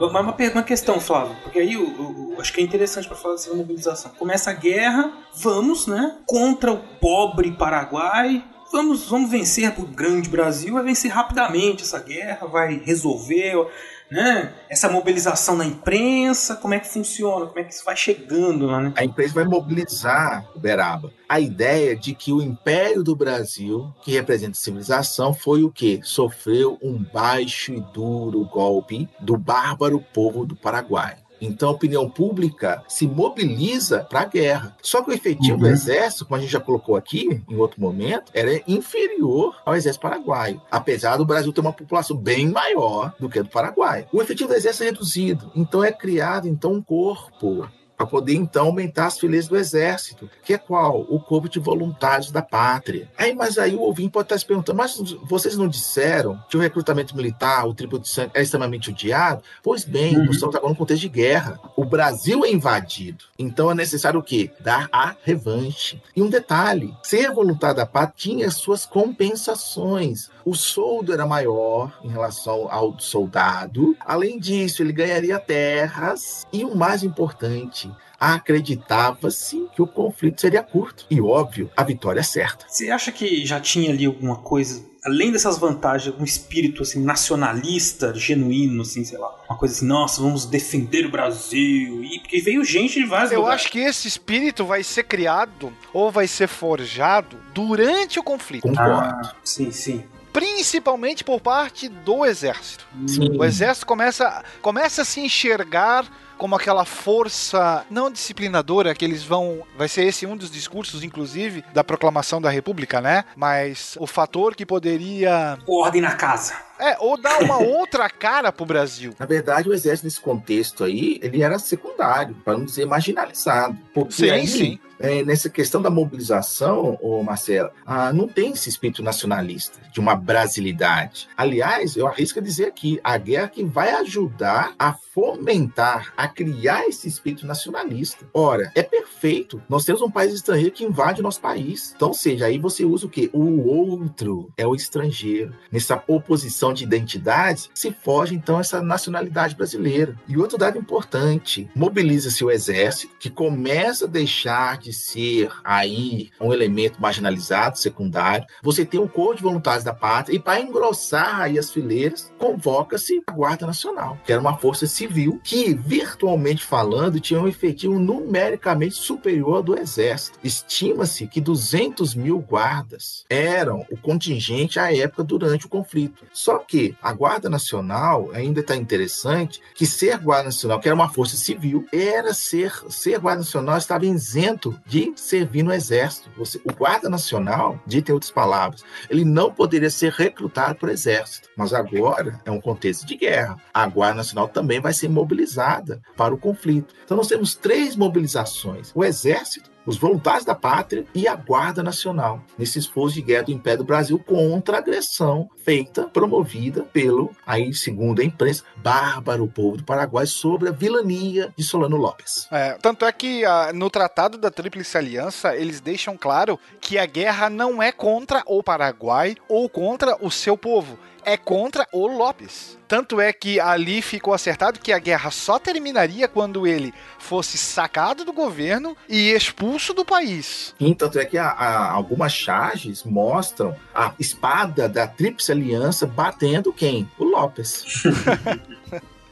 Mas 0.00 0.10
uma, 0.10 0.20
uma 0.52 0.62
questão, 0.62 1.00
Flávio, 1.00 1.36
porque 1.42 1.58
aí 1.58 1.72
eu, 1.74 1.82
eu- 1.82 2.32
eu 2.34 2.40
acho 2.40 2.52
que 2.52 2.60
é 2.60 2.64
interessante 2.64 3.06
para 3.08 3.16
falar 3.16 3.34
dessa 3.34 3.52
mobilização. 3.54 4.10
Começa 4.18 4.50
a 4.50 4.54
guerra, 4.54 5.12
vamos, 5.36 5.86
né? 5.86 6.16
Contra 6.26 6.72
o 6.72 6.78
pobre 7.00 7.52
Paraguai. 7.52 8.44
Vamos, 8.74 9.08
vamos 9.08 9.30
vencer 9.30 9.72
o 9.78 9.86
grande 9.86 10.28
Brasil, 10.28 10.74
vai 10.74 10.82
vencer 10.82 11.08
rapidamente 11.08 11.84
essa 11.84 12.00
guerra, 12.00 12.44
vai 12.48 12.82
resolver, 12.84 13.68
né? 14.10 14.52
Essa 14.68 14.88
mobilização 14.88 15.56
na 15.56 15.64
imprensa, 15.64 16.56
como 16.56 16.74
é 16.74 16.80
que 16.80 16.88
funciona, 16.88 17.46
como 17.46 17.60
é 17.60 17.62
que 17.62 17.72
isso 17.72 17.84
vai 17.84 17.96
chegando 17.96 18.66
lá, 18.66 18.80
né? 18.80 18.92
A 18.96 19.04
empresa 19.04 19.32
vai 19.32 19.44
mobilizar 19.44 20.44
Uberaba. 20.56 21.12
A 21.28 21.38
ideia 21.38 21.94
de 21.94 22.16
que 22.16 22.32
o 22.32 22.42
Império 22.42 23.04
do 23.04 23.14
Brasil, 23.14 23.94
que 24.02 24.10
representa 24.10 24.58
a 24.58 24.60
civilização, 24.60 25.32
foi 25.32 25.62
o 25.62 25.70
que? 25.70 26.00
Sofreu 26.02 26.76
um 26.82 27.00
baixo 27.00 27.72
e 27.72 27.80
duro 27.80 28.44
golpe 28.46 29.08
do 29.20 29.36
bárbaro 29.36 30.00
povo 30.12 30.44
do 30.44 30.56
Paraguai. 30.56 31.23
Então 31.44 31.68
a 31.68 31.72
opinião 31.72 32.08
pública 32.08 32.82
se 32.88 33.06
mobiliza 33.06 34.04
para 34.04 34.20
a 34.20 34.24
guerra. 34.24 34.76
Só 34.82 35.02
que 35.02 35.10
o 35.10 35.14
efetivo 35.14 35.58
do 35.58 35.68
exército, 35.68 36.24
como 36.24 36.36
a 36.36 36.40
gente 36.40 36.52
já 36.52 36.60
colocou 36.60 36.96
aqui 36.96 37.42
em 37.48 37.56
outro 37.56 37.80
momento, 37.80 38.30
era 38.34 38.62
inferior 38.66 39.56
ao 39.64 39.74
exército 39.74 40.02
paraguaio. 40.02 40.60
Apesar 40.70 41.16
do 41.16 41.24
Brasil 41.24 41.52
ter 41.52 41.60
uma 41.60 41.72
população 41.72 42.16
bem 42.16 42.48
maior 42.48 43.14
do 43.18 43.28
que 43.28 43.38
a 43.38 43.42
do 43.42 43.48
Paraguai. 43.48 44.06
O 44.12 44.20
efetivo 44.20 44.48
do 44.48 44.54
exército 44.54 44.84
é 44.84 44.86
reduzido. 44.86 45.52
Então 45.54 45.84
é 45.84 45.92
criado 45.92 46.48
então 46.48 46.72
um 46.72 46.82
corpo 46.82 47.68
para 47.96 48.06
poder 48.06 48.34
então 48.34 48.66
aumentar 48.66 49.06
as 49.06 49.18
fileiras 49.18 49.48
do 49.48 49.56
exército, 49.56 50.28
que 50.42 50.54
é 50.54 50.58
qual? 50.58 51.06
O 51.08 51.20
corpo 51.20 51.48
de 51.48 51.58
voluntários 51.58 52.30
da 52.30 52.42
pátria. 52.42 53.08
Aí, 53.16 53.34
mas 53.34 53.58
aí 53.58 53.74
o 53.74 53.80
ouvinte 53.80 54.10
pode 54.10 54.26
estar 54.26 54.38
se 54.38 54.46
perguntando, 54.46 54.76
mas 54.76 54.96
vocês 55.24 55.56
não 55.56 55.68
disseram 55.68 56.40
que 56.48 56.56
o 56.56 56.60
recrutamento 56.60 57.16
militar, 57.16 57.66
o 57.66 57.74
tributo 57.74 58.02
de 58.02 58.08
sangue 58.08 58.32
é 58.34 58.42
extremamente 58.42 58.90
odiado? 58.90 59.42
Pois 59.62 59.84
bem, 59.84 60.16
nós 60.16 60.36
estamos 60.36 60.54
agora 60.54 60.72
num 60.72 60.78
contexto 60.78 61.02
de 61.02 61.08
guerra. 61.08 61.60
O 61.76 61.84
Brasil 61.84 62.44
é 62.44 62.50
invadido, 62.50 63.24
então 63.38 63.70
é 63.70 63.74
necessário 63.74 64.20
o 64.20 64.22
quê? 64.22 64.50
Dar 64.60 64.88
a 64.92 65.14
revanche. 65.22 66.00
E 66.14 66.22
um 66.22 66.30
detalhe, 66.30 66.94
ser 67.02 67.30
voluntário 67.32 67.76
da 67.76 67.86
pátria 67.86 68.14
tinha 68.16 68.50
suas 68.50 68.86
compensações. 68.86 70.30
O 70.44 70.54
soldo 70.54 71.12
era 71.12 71.26
maior 71.26 71.98
em 72.02 72.08
relação 72.08 72.68
ao 72.70 72.98
soldado. 72.98 73.96
Além 74.00 74.38
disso, 74.38 74.82
ele 74.82 74.92
ganharia 74.92 75.38
terras 75.38 76.46
e 76.52 76.64
o 76.64 76.76
mais 76.76 77.02
importante, 77.02 77.83
acreditava-se 78.18 79.68
que 79.74 79.82
o 79.82 79.86
conflito 79.86 80.40
seria 80.40 80.62
curto. 80.62 81.06
E 81.10 81.20
óbvio, 81.20 81.70
a 81.76 81.82
vitória 81.82 82.20
é 82.20 82.22
certa. 82.22 82.64
Você 82.68 82.90
acha 82.90 83.12
que 83.12 83.44
já 83.44 83.60
tinha 83.60 83.90
ali 83.90 84.06
alguma 84.06 84.36
coisa, 84.36 84.84
além 85.04 85.30
dessas 85.30 85.58
vantagens, 85.58 86.14
um 86.18 86.24
espírito 86.24 86.82
assim 86.82 87.02
nacionalista, 87.02 88.14
genuíno, 88.14 88.82
assim, 88.82 89.04
sei 89.04 89.18
lá, 89.18 89.28
uma 89.48 89.58
coisa 89.58 89.74
assim, 89.74 89.86
nossa, 89.86 90.22
vamos 90.22 90.46
defender 90.46 91.06
o 91.06 91.10
Brasil, 91.10 92.02
e 92.04 92.18
porque 92.20 92.40
veio 92.40 92.64
gente 92.64 93.00
de 93.00 93.06
vários 93.06 93.32
Eu 93.32 93.40
lugares. 93.40 93.62
acho 93.62 93.72
que 93.72 93.80
esse 93.80 94.08
espírito 94.08 94.64
vai 94.64 94.82
ser 94.82 95.04
criado 95.04 95.72
ou 95.92 96.10
vai 96.10 96.26
ser 96.26 96.48
forjado 96.48 97.36
durante 97.52 98.18
o 98.18 98.22
conflito. 98.22 98.68
Ah, 98.78 99.34
sim, 99.44 99.70
sim. 99.70 100.04
Principalmente 100.32 101.22
por 101.22 101.40
parte 101.40 101.88
do 101.88 102.24
exército. 102.24 102.84
Sim. 103.06 103.36
O 103.38 103.44
exército 103.44 103.86
começa, 103.86 104.42
começa 104.60 105.02
a 105.02 105.04
se 105.04 105.20
enxergar 105.20 106.04
como 106.38 106.54
aquela 106.54 106.84
força 106.84 107.84
não 107.90 108.10
disciplinadora 108.10 108.94
que 108.94 109.04
eles 109.04 109.22
vão. 109.22 109.62
Vai 109.76 109.88
ser 109.88 110.04
esse 110.04 110.26
um 110.26 110.36
dos 110.36 110.50
discursos, 110.50 111.02
inclusive, 111.02 111.64
da 111.72 111.84
proclamação 111.84 112.40
da 112.40 112.50
República, 112.50 113.00
né? 113.00 113.24
Mas 113.36 113.96
o 113.98 114.06
fator 114.06 114.54
que 114.54 114.66
poderia. 114.66 115.58
Ordem 115.66 116.00
na 116.00 116.14
casa. 116.14 116.54
É, 116.78 116.96
ou 116.98 117.16
dar 117.16 117.42
uma 117.42 117.58
outra 117.62 118.08
cara 118.10 118.50
pro 118.52 118.66
Brasil. 118.66 119.14
Na 119.18 119.26
verdade, 119.26 119.68
o 119.68 119.72
exército 119.72 120.06
nesse 120.06 120.20
contexto 120.20 120.84
aí, 120.84 121.18
ele 121.22 121.42
era 121.42 121.58
secundário, 121.58 122.34
para 122.44 122.58
não 122.58 122.64
dizer 122.64 122.84
marginalizado. 122.86 123.78
Porque 123.92 124.12
Sim, 124.12 124.30
aí, 124.30 124.46
sim. 124.46 124.78
é, 124.98 125.22
nessa 125.24 125.48
questão 125.48 125.80
da 125.80 125.90
mobilização, 125.90 126.98
ô 127.00 127.22
Marcelo, 127.22 127.70
ah, 127.86 128.12
não 128.12 128.26
tem 128.26 128.52
esse 128.52 128.68
espírito 128.68 129.02
nacionalista, 129.02 129.78
de 129.92 130.00
uma 130.00 130.16
brasilidade. 130.16 131.28
Aliás, 131.36 131.96
eu 131.96 132.06
arrisco 132.06 132.40
a 132.40 132.42
dizer 132.42 132.66
aqui, 132.66 133.00
a 133.04 133.16
guerra 133.16 133.48
que 133.48 133.64
vai 133.64 133.90
ajudar 133.92 134.74
a 134.78 134.92
fomentar, 134.92 136.12
a 136.16 136.23
criar 136.28 136.86
esse 136.86 137.08
espírito 137.08 137.46
nacionalista. 137.46 138.26
Ora, 138.32 138.70
é 138.74 138.82
perfeito. 138.82 139.62
Nós 139.68 139.84
temos 139.84 140.02
um 140.02 140.10
país 140.10 140.32
estrangeiro 140.32 140.74
que 140.74 140.84
invade 140.84 141.20
o 141.20 141.22
nosso 141.22 141.40
país. 141.40 141.92
Então, 141.96 142.12
seja, 142.12 142.46
aí 142.46 142.58
você 142.58 142.84
usa 142.84 143.06
o 143.06 143.10
quê? 143.10 143.30
O 143.32 143.68
outro 143.68 144.52
é 144.56 144.66
o 144.66 144.74
estrangeiro. 144.74 145.54
Nessa 145.70 146.02
oposição 146.06 146.72
de 146.72 146.84
identidades, 146.84 147.70
se 147.74 147.92
foge 147.92 148.34
então 148.34 148.60
essa 148.60 148.82
nacionalidade 148.82 149.54
brasileira. 149.54 150.16
E 150.28 150.36
outro 150.36 150.58
dado 150.58 150.78
importante, 150.78 151.68
mobiliza-se 151.74 152.44
o 152.44 152.50
exército, 152.50 153.14
que 153.18 153.30
começa 153.30 154.04
a 154.04 154.08
deixar 154.08 154.78
de 154.78 154.92
ser 154.92 155.50
aí 155.62 156.30
um 156.40 156.52
elemento 156.52 157.00
marginalizado, 157.00 157.78
secundário. 157.78 158.46
Você 158.62 158.84
tem 158.84 159.00
o 159.00 159.08
Corpo 159.08 159.36
de 159.36 159.42
Voluntários 159.42 159.84
da 159.84 159.94
Pátria 159.94 160.36
e 160.36 160.38
para 160.38 160.60
engrossar 160.60 161.40
aí 161.40 161.58
as 161.58 161.70
fileiras, 161.70 162.32
convoca-se 162.38 163.22
a 163.26 163.32
Guarda 163.32 163.66
Nacional, 163.66 164.18
que 164.24 164.32
era 164.32 164.40
uma 164.40 164.56
força 164.56 164.86
civil 164.86 165.40
que, 165.42 165.74
virtualmente 166.14 166.64
falando, 166.64 167.20
tinha 167.20 167.40
um 167.40 167.48
efetivo 167.48 167.98
numericamente 167.98 168.94
superior 168.94 169.56
ao 169.56 169.62
do 169.62 169.78
Exército. 169.78 170.38
Estima-se 170.44 171.26
que 171.26 171.40
200 171.40 172.14
mil 172.14 172.38
guardas 172.38 173.24
eram 173.28 173.84
o 173.90 173.96
contingente 173.96 174.78
à 174.78 174.94
época 174.94 175.24
durante 175.24 175.66
o 175.66 175.68
conflito. 175.68 176.24
Só 176.32 176.58
que 176.58 176.96
a 177.02 177.12
Guarda 177.12 177.48
Nacional 177.50 178.30
ainda 178.32 178.60
está 178.60 178.76
interessante 178.76 179.60
que 179.74 179.86
ser 179.86 180.18
Guarda 180.18 180.44
Nacional, 180.44 180.80
que 180.80 180.88
era 180.88 180.94
uma 180.94 181.08
força 181.08 181.36
civil, 181.36 181.86
era 181.92 182.32
ser 182.32 182.72
ser 182.88 183.18
Guarda 183.18 183.40
Nacional 183.40 183.76
estava 183.76 184.06
isento 184.06 184.78
de 184.86 185.12
servir 185.16 185.62
no 185.62 185.72
Exército. 185.72 186.30
Você, 186.36 186.60
o 186.64 186.72
Guarda 186.72 187.08
Nacional, 187.08 187.80
dito 187.86 188.10
em 188.10 188.14
outras 188.14 188.30
palavras, 188.30 188.84
ele 189.10 189.24
não 189.24 189.52
poderia 189.52 189.90
ser 189.90 190.12
recrutado 190.12 190.76
para 190.76 190.88
o 190.88 190.92
Exército. 190.92 191.48
Mas 191.56 191.72
agora 191.72 192.40
é 192.44 192.50
um 192.50 192.60
contexto 192.60 193.04
de 193.04 193.16
guerra. 193.16 193.56
A 193.72 193.86
Guarda 193.86 194.18
Nacional 194.18 194.48
também 194.48 194.80
vai 194.80 194.92
ser 194.92 195.08
mobilizada 195.08 196.00
para 196.16 196.34
o 196.34 196.38
conflito. 196.38 196.94
Então 197.04 197.16
nós 197.16 197.28
temos 197.28 197.54
três 197.54 197.96
mobilizações: 197.96 198.92
o 198.94 199.04
Exército, 199.04 199.70
os 199.86 199.98
voluntários 199.98 200.44
da 200.44 200.54
pátria 200.54 201.04
e 201.14 201.28
a 201.28 201.34
Guarda 201.34 201.82
Nacional, 201.82 202.42
nesse 202.56 202.78
esforço 202.78 203.16
de 203.16 203.22
guerra 203.22 203.44
do 203.44 203.52
Império 203.52 203.78
do 203.80 203.84
Brasil 203.84 204.18
contra 204.18 204.76
a 204.76 204.80
agressão 204.80 205.48
feita, 205.64 206.04
promovida 206.04 206.82
pelo, 206.84 207.30
aí 207.46 207.72
segundo 207.74 208.20
a 208.20 208.24
imprensa, 208.24 208.64
bárbaro 208.76 209.46
povo 209.46 209.76
do 209.76 209.84
Paraguai 209.84 210.26
sobre 210.26 210.68
a 210.68 210.72
vilania 210.72 211.52
de 211.56 211.62
Solano 211.62 211.96
Lopes. 211.96 212.46
É, 212.50 212.72
tanto 212.80 213.04
é 213.04 213.12
que 213.12 213.44
ah, 213.44 213.72
no 213.74 213.90
Tratado 213.90 214.38
da 214.38 214.50
Tríplice 214.50 214.96
Aliança, 214.96 215.54
eles 215.56 215.80
deixam 215.80 216.16
claro 216.16 216.58
que 216.80 216.98
a 216.98 217.06
guerra 217.06 217.50
não 217.50 217.82
é 217.82 217.92
contra 217.92 218.42
o 218.46 218.62
Paraguai 218.62 219.36
ou 219.48 219.68
contra 219.68 220.16
o 220.20 220.30
seu 220.30 220.56
povo. 220.56 220.98
É 221.24 221.36
contra 221.36 221.86
o 221.92 222.06
Lopes. 222.06 222.78
Tanto 222.86 223.20
é 223.20 223.32
que 223.32 223.58
ali 223.58 224.02
ficou 224.02 224.34
acertado 224.34 224.78
que 224.78 224.92
a 224.92 224.98
guerra 224.98 225.30
só 225.30 225.58
terminaria 225.58 226.28
quando 226.28 226.66
ele 226.66 226.92
fosse 227.18 227.56
sacado 227.58 228.24
do 228.24 228.32
governo 228.32 228.96
e 229.08 229.30
expulso 229.30 229.92
do 229.94 230.04
país. 230.04 230.74
E 230.78 230.94
tanto 230.94 231.18
é 231.18 231.24
que 231.24 231.38
a- 231.38 231.48
a- 231.48 231.90
algumas 231.90 232.32
charges 232.32 233.02
mostram 233.04 233.74
a 233.94 234.12
espada 234.20 234.88
da 234.88 235.06
Tríplice 235.06 235.50
Aliança 235.52 236.06
batendo 236.06 236.72
quem? 236.72 237.08
O 237.18 237.24
Lopes. 237.24 237.84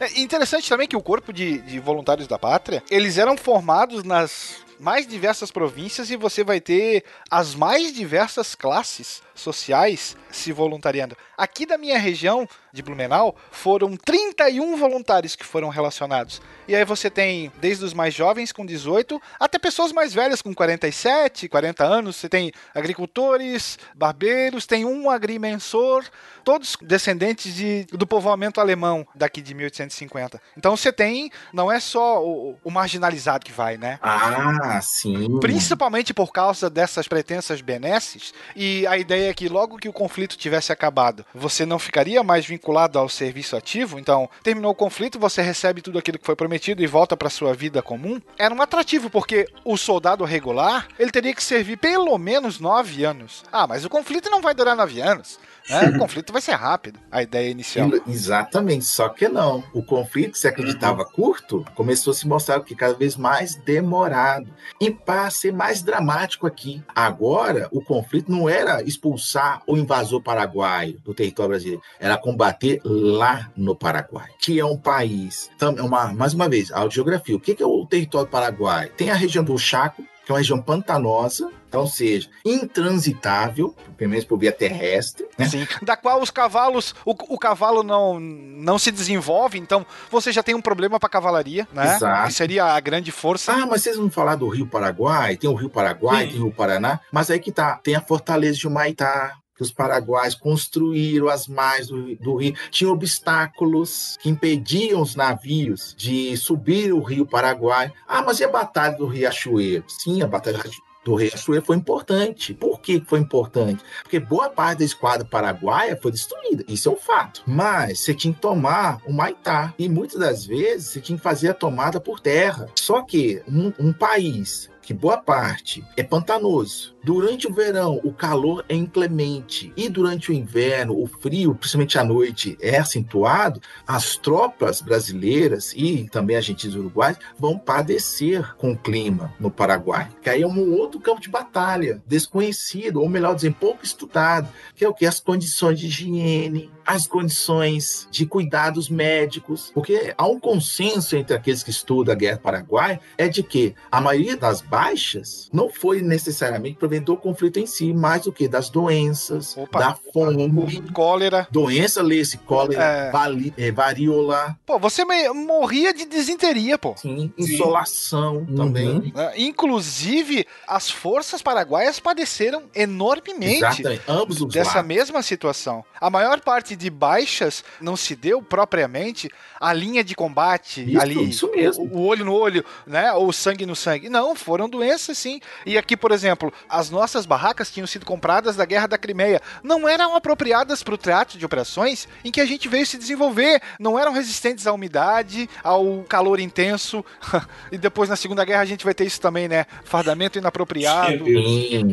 É 0.01 0.21
interessante 0.21 0.69
também 0.69 0.89
que 0.89 0.97
o 0.97 1.01
corpo 1.01 1.33
de, 1.33 1.59
de 1.59 1.79
voluntários 1.79 2.27
da 2.27 2.37
pátria, 2.37 2.83
eles 2.91 3.19
eram 3.19 3.37
formados 3.37 4.03
nas 4.03 4.57
mais 4.81 5.07
diversas 5.07 5.53
províncias 5.53 6.11
e 6.11 6.17
você 6.17 6.43
vai 6.43 6.61
ter 6.61 7.05
as 7.31 7.55
mais 7.55 7.93
diversas 7.93 8.57
classes 8.57 9.23
sociais 9.33 10.17
se 10.33 10.51
voluntariando. 10.51 11.17
Aqui 11.37 11.65
da 11.65 11.79
minha 11.79 11.99
região 11.99 12.49
de 12.73 12.83
Blumenau 12.83 13.37
foram 13.51 13.97
31 13.97 14.77
voluntários 14.77 15.37
que 15.37 15.45
foram 15.45 15.69
relacionados. 15.69 16.41
E 16.67 16.75
aí 16.75 16.85
você 16.85 17.11
tem 17.11 17.53
desde 17.61 17.85
os 17.85 17.93
mais 17.93 18.15
jovens 18.15 18.51
com 18.51 18.65
18 18.65 19.21
até 19.39 19.59
pessoas 19.59 19.93
mais 19.93 20.15
velhas 20.15 20.41
com 20.41 20.55
47, 20.55 21.49
40 21.49 21.85
anos. 21.85 22.17
Você 22.17 22.29
tem 22.29 22.53
agricultores, 22.75 23.79
barbeiros, 23.95 24.67
tem 24.67 24.85
um 24.85 25.11
agrimensor, 25.11 26.05
todos 26.43 26.77
descendentes 26.81 27.55
de, 27.55 27.85
do 27.93 28.07
povoamento 28.07 28.61
alemão 28.61 29.07
daqui 29.15 29.43
de 29.43 29.55
1850. 29.55 30.41
Então 30.57 30.77
você 30.77 30.93
tem, 30.93 31.31
não 31.53 31.71
é 31.71 31.79
só 31.79 32.25
o, 32.25 32.57
o 32.65 32.71
marginalizado 32.71 33.45
que 33.45 33.53
vai, 33.53 33.77
né? 33.77 33.99
Ah, 34.03 34.81
sim. 34.83 35.39
Principalmente 35.41 36.15
por 36.15 36.33
causa 36.33 36.71
dessas 36.71 37.07
pretensas 37.07 37.61
benesses, 37.61 38.33
e 38.57 38.87
a 38.87 38.97
ideia 38.97 39.31
é 39.31 39.35
que 39.35 39.49
logo 39.49 39.77
que 39.77 39.89
o 39.89 39.93
conflito 39.93 40.22
tivesse 40.29 40.73
acabado, 40.73 41.25
você 41.35 41.65
não 41.65 41.79
ficaria 41.79 42.23
mais 42.23 42.47
vinculado 42.47 42.99
ao 42.99 43.09
serviço 43.09 43.57
ativo, 43.57 43.99
então 43.99 44.29
terminou 44.43 44.73
o 44.73 44.75
conflito, 44.75 45.19
você 45.19 45.43
recebe 45.43 45.83
tudo 45.83 45.99
aquilo 45.99 46.19
que 46.19 46.27
foi 46.27 46.37
prometido 46.37 46.83
e 46.83 46.87
volta 46.87 47.17
para 47.17 47.31
sua 47.31 47.55
vida 47.55 47.83
comum. 47.83 48.21
Era 48.39 48.55
um 48.55 48.63
atrativo, 48.63 49.11
porque 49.11 49.47
o 49.65 49.77
soldado 49.77 50.25
regular, 50.25 50.89
ele 50.99 51.11
teria 51.11 51.35
que 51.35 51.43
servir 51.43 51.77
pelo 51.77 52.17
menos 52.19 52.59
nove 52.59 53.05
anos. 53.05 53.45
Ah, 53.53 53.67
mas 53.67 53.85
o 53.85 53.91
conflito 53.91 54.31
não 54.31 54.41
vai 54.41 54.55
durar 54.55 54.77
nove 54.77 55.01
anos. 55.01 55.39
Né? 55.69 55.91
O 55.91 55.99
conflito 55.99 56.33
vai 56.33 56.43
ser 56.43 56.53
rápido, 56.53 56.99
a 57.11 57.23
ideia 57.23 57.51
inicial. 57.51 57.91
Exatamente, 58.07 58.85
só 58.85 59.09
que 59.09 59.29
não. 59.29 59.63
O 59.73 59.83
conflito 59.83 60.33
que 60.33 60.39
se 60.39 60.49
acreditava 60.49 61.05
curto 61.05 61.65
começou 61.75 62.11
a 62.11 62.15
se 62.15 62.27
mostrar 62.27 62.61
que 62.61 62.75
cada 62.75 62.95
vez 62.95 63.17
mais 63.17 63.55
demorado. 63.55 64.49
E 64.81 64.91
para 64.91 65.31
ser 65.31 65.53
mais 65.53 65.83
dramático 65.83 66.47
aqui, 66.47 66.83
agora 66.95 67.69
o 67.71 67.81
conflito 67.81 68.31
não 68.31 68.49
era 68.49 68.83
expulsar 68.83 69.63
o 69.67 69.77
invasor 69.77 70.23
paraguaio 70.23 70.99
do 71.05 71.15
território 71.15 71.51
brasileiro, 71.51 71.83
era 71.99 72.17
combater 72.17 72.81
lá 72.85 73.51
no 73.57 73.75
Paraguai, 73.75 74.29
que 74.39 74.59
é 74.59 74.65
um 74.65 74.77
país. 74.77 75.51
Então, 75.55 75.75
é 75.77 75.83
uma, 75.83 76.13
mais 76.13 76.35
uma 76.35 76.49
vez, 76.49 76.71
a 76.73 76.89
geografia. 76.89 77.37
O 77.37 77.41
que 77.41 77.63
é 77.63 77.67
o 77.67 77.87
território 77.87 78.29
paraguai? 78.29 78.89
Tem 78.97 79.11
a 79.11 79.15
região 79.15 79.45
do 79.45 79.59
Chaco, 79.59 80.05
que 80.25 80.31
é 80.31 80.33
uma 80.33 80.39
região 80.39 80.61
pantanosa, 80.61 81.51
então 81.69 81.87
seja 81.87 82.29
intransitável, 82.45 83.75
pelo 83.97 84.11
menos 84.11 84.25
por 84.25 84.39
via 84.39 84.53
terrestre, 84.53 85.27
né? 85.39 85.49
Sim, 85.49 85.67
da 85.83 85.97
qual 85.97 86.21
os 86.21 86.31
cavalos, 86.31 86.95
o, 87.05 87.13
o 87.13 87.39
cavalo 87.39 87.83
não, 87.83 88.21
não 88.21 88.79
se 88.79 88.91
desenvolve, 88.91 89.59
então 89.59 89.85
você 90.11 90.31
já 90.31 90.43
tem 90.43 90.55
um 90.55 90.61
problema 90.61 91.01
para 91.01 91.09
cavalaria, 91.09 91.67
né? 91.73 91.97
Exato. 91.97 92.27
Que 92.29 92.35
seria 92.35 92.65
a 92.67 92.81
grande 92.81 93.11
força. 93.11 93.53
Ah, 93.53 93.67
mas 93.67 93.83
vocês 93.83 93.97
vão 93.97 94.11
falar 94.11 94.37
do 94.37 94.49
Rio 94.49 94.67
Paraguai? 94.67 95.37
Tem 95.37 95.49
o 95.49 95.55
Rio 95.55 95.71
Paraguai, 95.71 96.27
tem 96.27 96.39
o 96.39 96.45
Rio 96.45 96.53
Paraná, 96.53 97.01
mas 97.11 97.31
aí 97.31 97.41
que 97.41 97.51
tá, 97.51 97.77
tem 97.83 97.95
a 97.95 98.01
Fortaleza 98.01 98.59
de 98.59 98.69
Humaitá, 98.69 99.37
que 99.63 99.67
os 99.67 99.73
paraguaios 99.73 100.35
construíram 100.35 101.29
as 101.29 101.47
margens 101.47 101.89
do, 101.89 102.17
do 102.17 102.37
rio. 102.37 102.55
Tinha 102.71 102.91
obstáculos 102.91 104.19
que 104.21 104.29
impediam 104.29 105.01
os 105.01 105.15
navios 105.15 105.95
de 105.97 106.37
subir 106.37 106.93
o 106.93 107.01
Rio 107.01 107.25
Paraguai. 107.25 107.93
Ah, 108.07 108.23
mas 108.23 108.41
e 108.41 108.45
a 108.45 108.49
Batalha 108.49 108.97
do 108.97 109.07
Riachuelo? 109.07 109.85
Sim, 109.87 110.23
a 110.23 110.27
Batalha 110.27 110.61
do 111.05 111.15
Riachuelo 111.15 111.65
foi 111.65 111.77
importante. 111.77 112.55
Por 112.55 112.81
que 112.81 113.03
foi 113.07 113.21
importante? 113.21 113.83
Porque 114.03 114.19
boa 114.19 114.51
parte 114.51 114.81
da 114.81 114.85
esquadra 114.85 115.27
paraguaia 115.27 115.99
foi 116.01 116.11
destruída. 116.11 116.65
Isso 116.69 116.89
é 116.89 116.93
um 116.93 116.97
fato. 116.97 117.43
Mas 117.47 118.01
você 118.01 118.15
tinha 118.15 118.35
que 118.35 118.41
tomar 118.41 119.01
o 119.07 119.13
Maitá. 119.13 119.75
E 119.79 119.89
muitas 119.89 120.19
das 120.19 120.45
vezes 120.45 120.89
você 120.89 121.01
tinha 121.01 121.17
que 121.17 121.25
fazer 121.25 121.51
a 121.51 121.55
tomada 121.55 122.01
por 122.01 122.21
terra. 122.21 122.69
Só 122.77 123.03
que 123.03 123.43
um, 123.49 123.73
um 123.79 123.93
país 123.93 124.71
que 124.83 124.93
boa 124.93 125.17
parte 125.17 125.85
é 125.97 126.03
pantanoso. 126.03 126.95
Durante 127.05 127.49
o 127.49 127.53
verão, 127.53 128.01
o 128.05 128.13
calor 128.13 128.65
é 128.69 128.75
inclemente. 128.75 129.73
E 129.77 129.89
durante 129.89 130.31
o 130.31 130.35
inverno, 130.35 131.01
o 131.01 131.07
frio, 131.07 131.55
principalmente 131.55 131.99
à 131.99 132.05
noite, 132.05 132.57
é 132.61 132.79
acentuado. 132.79 133.61
As 133.87 134.17
tropas 134.17 134.81
brasileiras 134.81 135.73
e 135.77 136.09
também 136.11 136.37
argentinos 136.37 136.77
e 136.77 136.79
uruguaios 136.79 137.19
vão 137.39 137.59
padecer 137.59 138.55
com 138.57 138.73
o 138.73 138.77
clima 138.77 139.33
no 139.41 139.51
Paraguai. 139.51 140.09
Que 140.23 140.31
aí 140.31 140.43
é 140.43 140.47
um 140.47 140.73
outro 140.75 141.01
campo 141.01 141.21
de 141.21 141.29
batalha, 141.29 142.03
desconhecido, 142.07 143.01
ou 143.01 143.09
melhor 143.09 143.35
dizendo, 143.35 143.57
pouco 143.59 143.85
estudado, 143.85 144.49
que 144.75 144.85
é 144.85 144.89
o 144.89 144.95
que? 144.95 145.07
As 145.07 145.21
condições 145.21 145.79
de 145.79 145.87
higiene, 145.87 146.71
as 146.87 147.07
condições 147.07 148.09
de 148.11 148.27
cuidados 148.27 148.89
médicos. 148.89 149.71
Porque 149.75 150.15
há 150.17 150.27
um 150.27 150.39
consenso 150.39 151.17
entre 151.17 151.35
aqueles 151.35 151.63
que 151.63 151.71
estudam 151.71 152.13
a 152.13 152.17
guerra 152.17 152.39
paraguaia, 152.39 153.01
é 153.19 153.29
de 153.29 153.43
que 153.43 153.75
a 153.91 154.01
maioria 154.01 154.37
das 154.37 154.61
baixas 154.61 155.49
não 155.53 155.69
foi 155.69 156.01
necessariamente 156.03 156.77
por 156.79 156.93
do 157.01 157.17
conflito 157.17 157.59
em 157.59 157.67
si, 157.67 157.93
mais 157.93 158.23
do 158.23 158.33
que 158.33 158.47
das 158.47 158.69
doenças, 158.69 159.57
Opa. 159.57 159.79
da 159.79 159.95
fome, 160.13 160.83
cólera, 160.93 161.49
doença, 161.51 162.03
lê-se, 162.03 162.37
cólera, 162.39 162.83
é... 162.83 163.11
Vali, 163.11 163.53
é, 163.57 163.73
varíola. 163.73 164.57
Pô, 164.67 164.79
você 164.79 165.05
morria 165.33 165.95
de 165.95 166.05
desinteria, 166.05 166.79
pô. 166.79 166.95
Sim, 166.97 167.33
insolação 167.39 168.39
uhum. 168.49 168.55
também. 168.55 169.13
É, 169.17 169.41
inclusive, 169.43 170.47
as 170.67 170.91
forças 170.91 171.43
paraguaias 171.43 171.99
padeceram 171.99 172.65
enormemente 172.75 173.57
Exatamente. 173.57 174.03
Ambos 174.09 174.41
os 174.41 174.53
dessa 174.53 174.77
lados. 174.77 174.89
mesma 174.89 175.23
situação. 175.23 175.85
A 176.01 176.11
maior 176.11 176.41
parte 176.41 176.72
de 176.77 176.91
baixas 176.91 177.65
não 177.81 177.97
se 177.97 178.15
deu 178.15 178.43
propriamente 178.43 179.31
a 179.61 179.73
linha 179.73 180.03
de 180.03 180.15
combate 180.15 180.83
isso, 180.83 181.01
ali, 181.01 181.29
isso 181.29 181.51
mesmo. 181.51 181.85
O, 181.85 181.99
o 181.99 182.07
olho 182.07 182.25
no 182.25 182.35
olho, 182.35 182.65
né, 182.87 183.13
ou 183.13 183.29
o 183.29 183.33
sangue 183.33 183.65
no 183.65 183.77
sangue. 183.77 184.09
Não, 184.09 184.35
foram 184.35 184.69
doenças 184.69 185.17
sim. 185.17 185.41
E 185.65 185.79
aqui, 185.79 185.97
por 185.97 186.11
exemplo, 186.11 186.53
as 186.69 186.91
nossas 186.91 187.25
barracas 187.27 187.71
tinham 187.71 187.87
sido 187.87 188.05
compradas 188.05 188.57
da 188.57 188.65
Guerra 188.65 188.89
da 188.89 188.99
Crimeia. 188.99 189.41
Não 189.63 189.89
eram 189.89 190.17
apropriadas 190.17 190.83
para 190.83 190.95
o 190.95 190.99
teatro 190.99 191.39
de 191.39 191.45
operações 191.47 192.09
em 192.25 192.31
que 192.31 192.41
a 192.41 192.47
gente 192.47 192.69
veio 192.69 192.85
se 192.85 192.99
desenvolver. 192.99 193.63
Não 193.79 193.99
eram 193.99 194.13
resistentes 194.13 194.67
à 194.67 194.73
umidade, 194.73 195.49
ao 195.63 196.05
calor 196.09 196.41
intenso. 196.41 197.05
e 197.71 197.79
depois 197.79 198.09
na 198.09 198.17
Segunda 198.17 198.45
Guerra 198.45 198.63
a 198.63 198.67
gente 198.67 198.85
vai 198.85 198.95
ter 198.95 199.05
isso 199.05 199.21
também, 199.21 199.47
né? 199.47 199.67
Fardamento 199.85 200.39
inapropriado. 200.39 201.25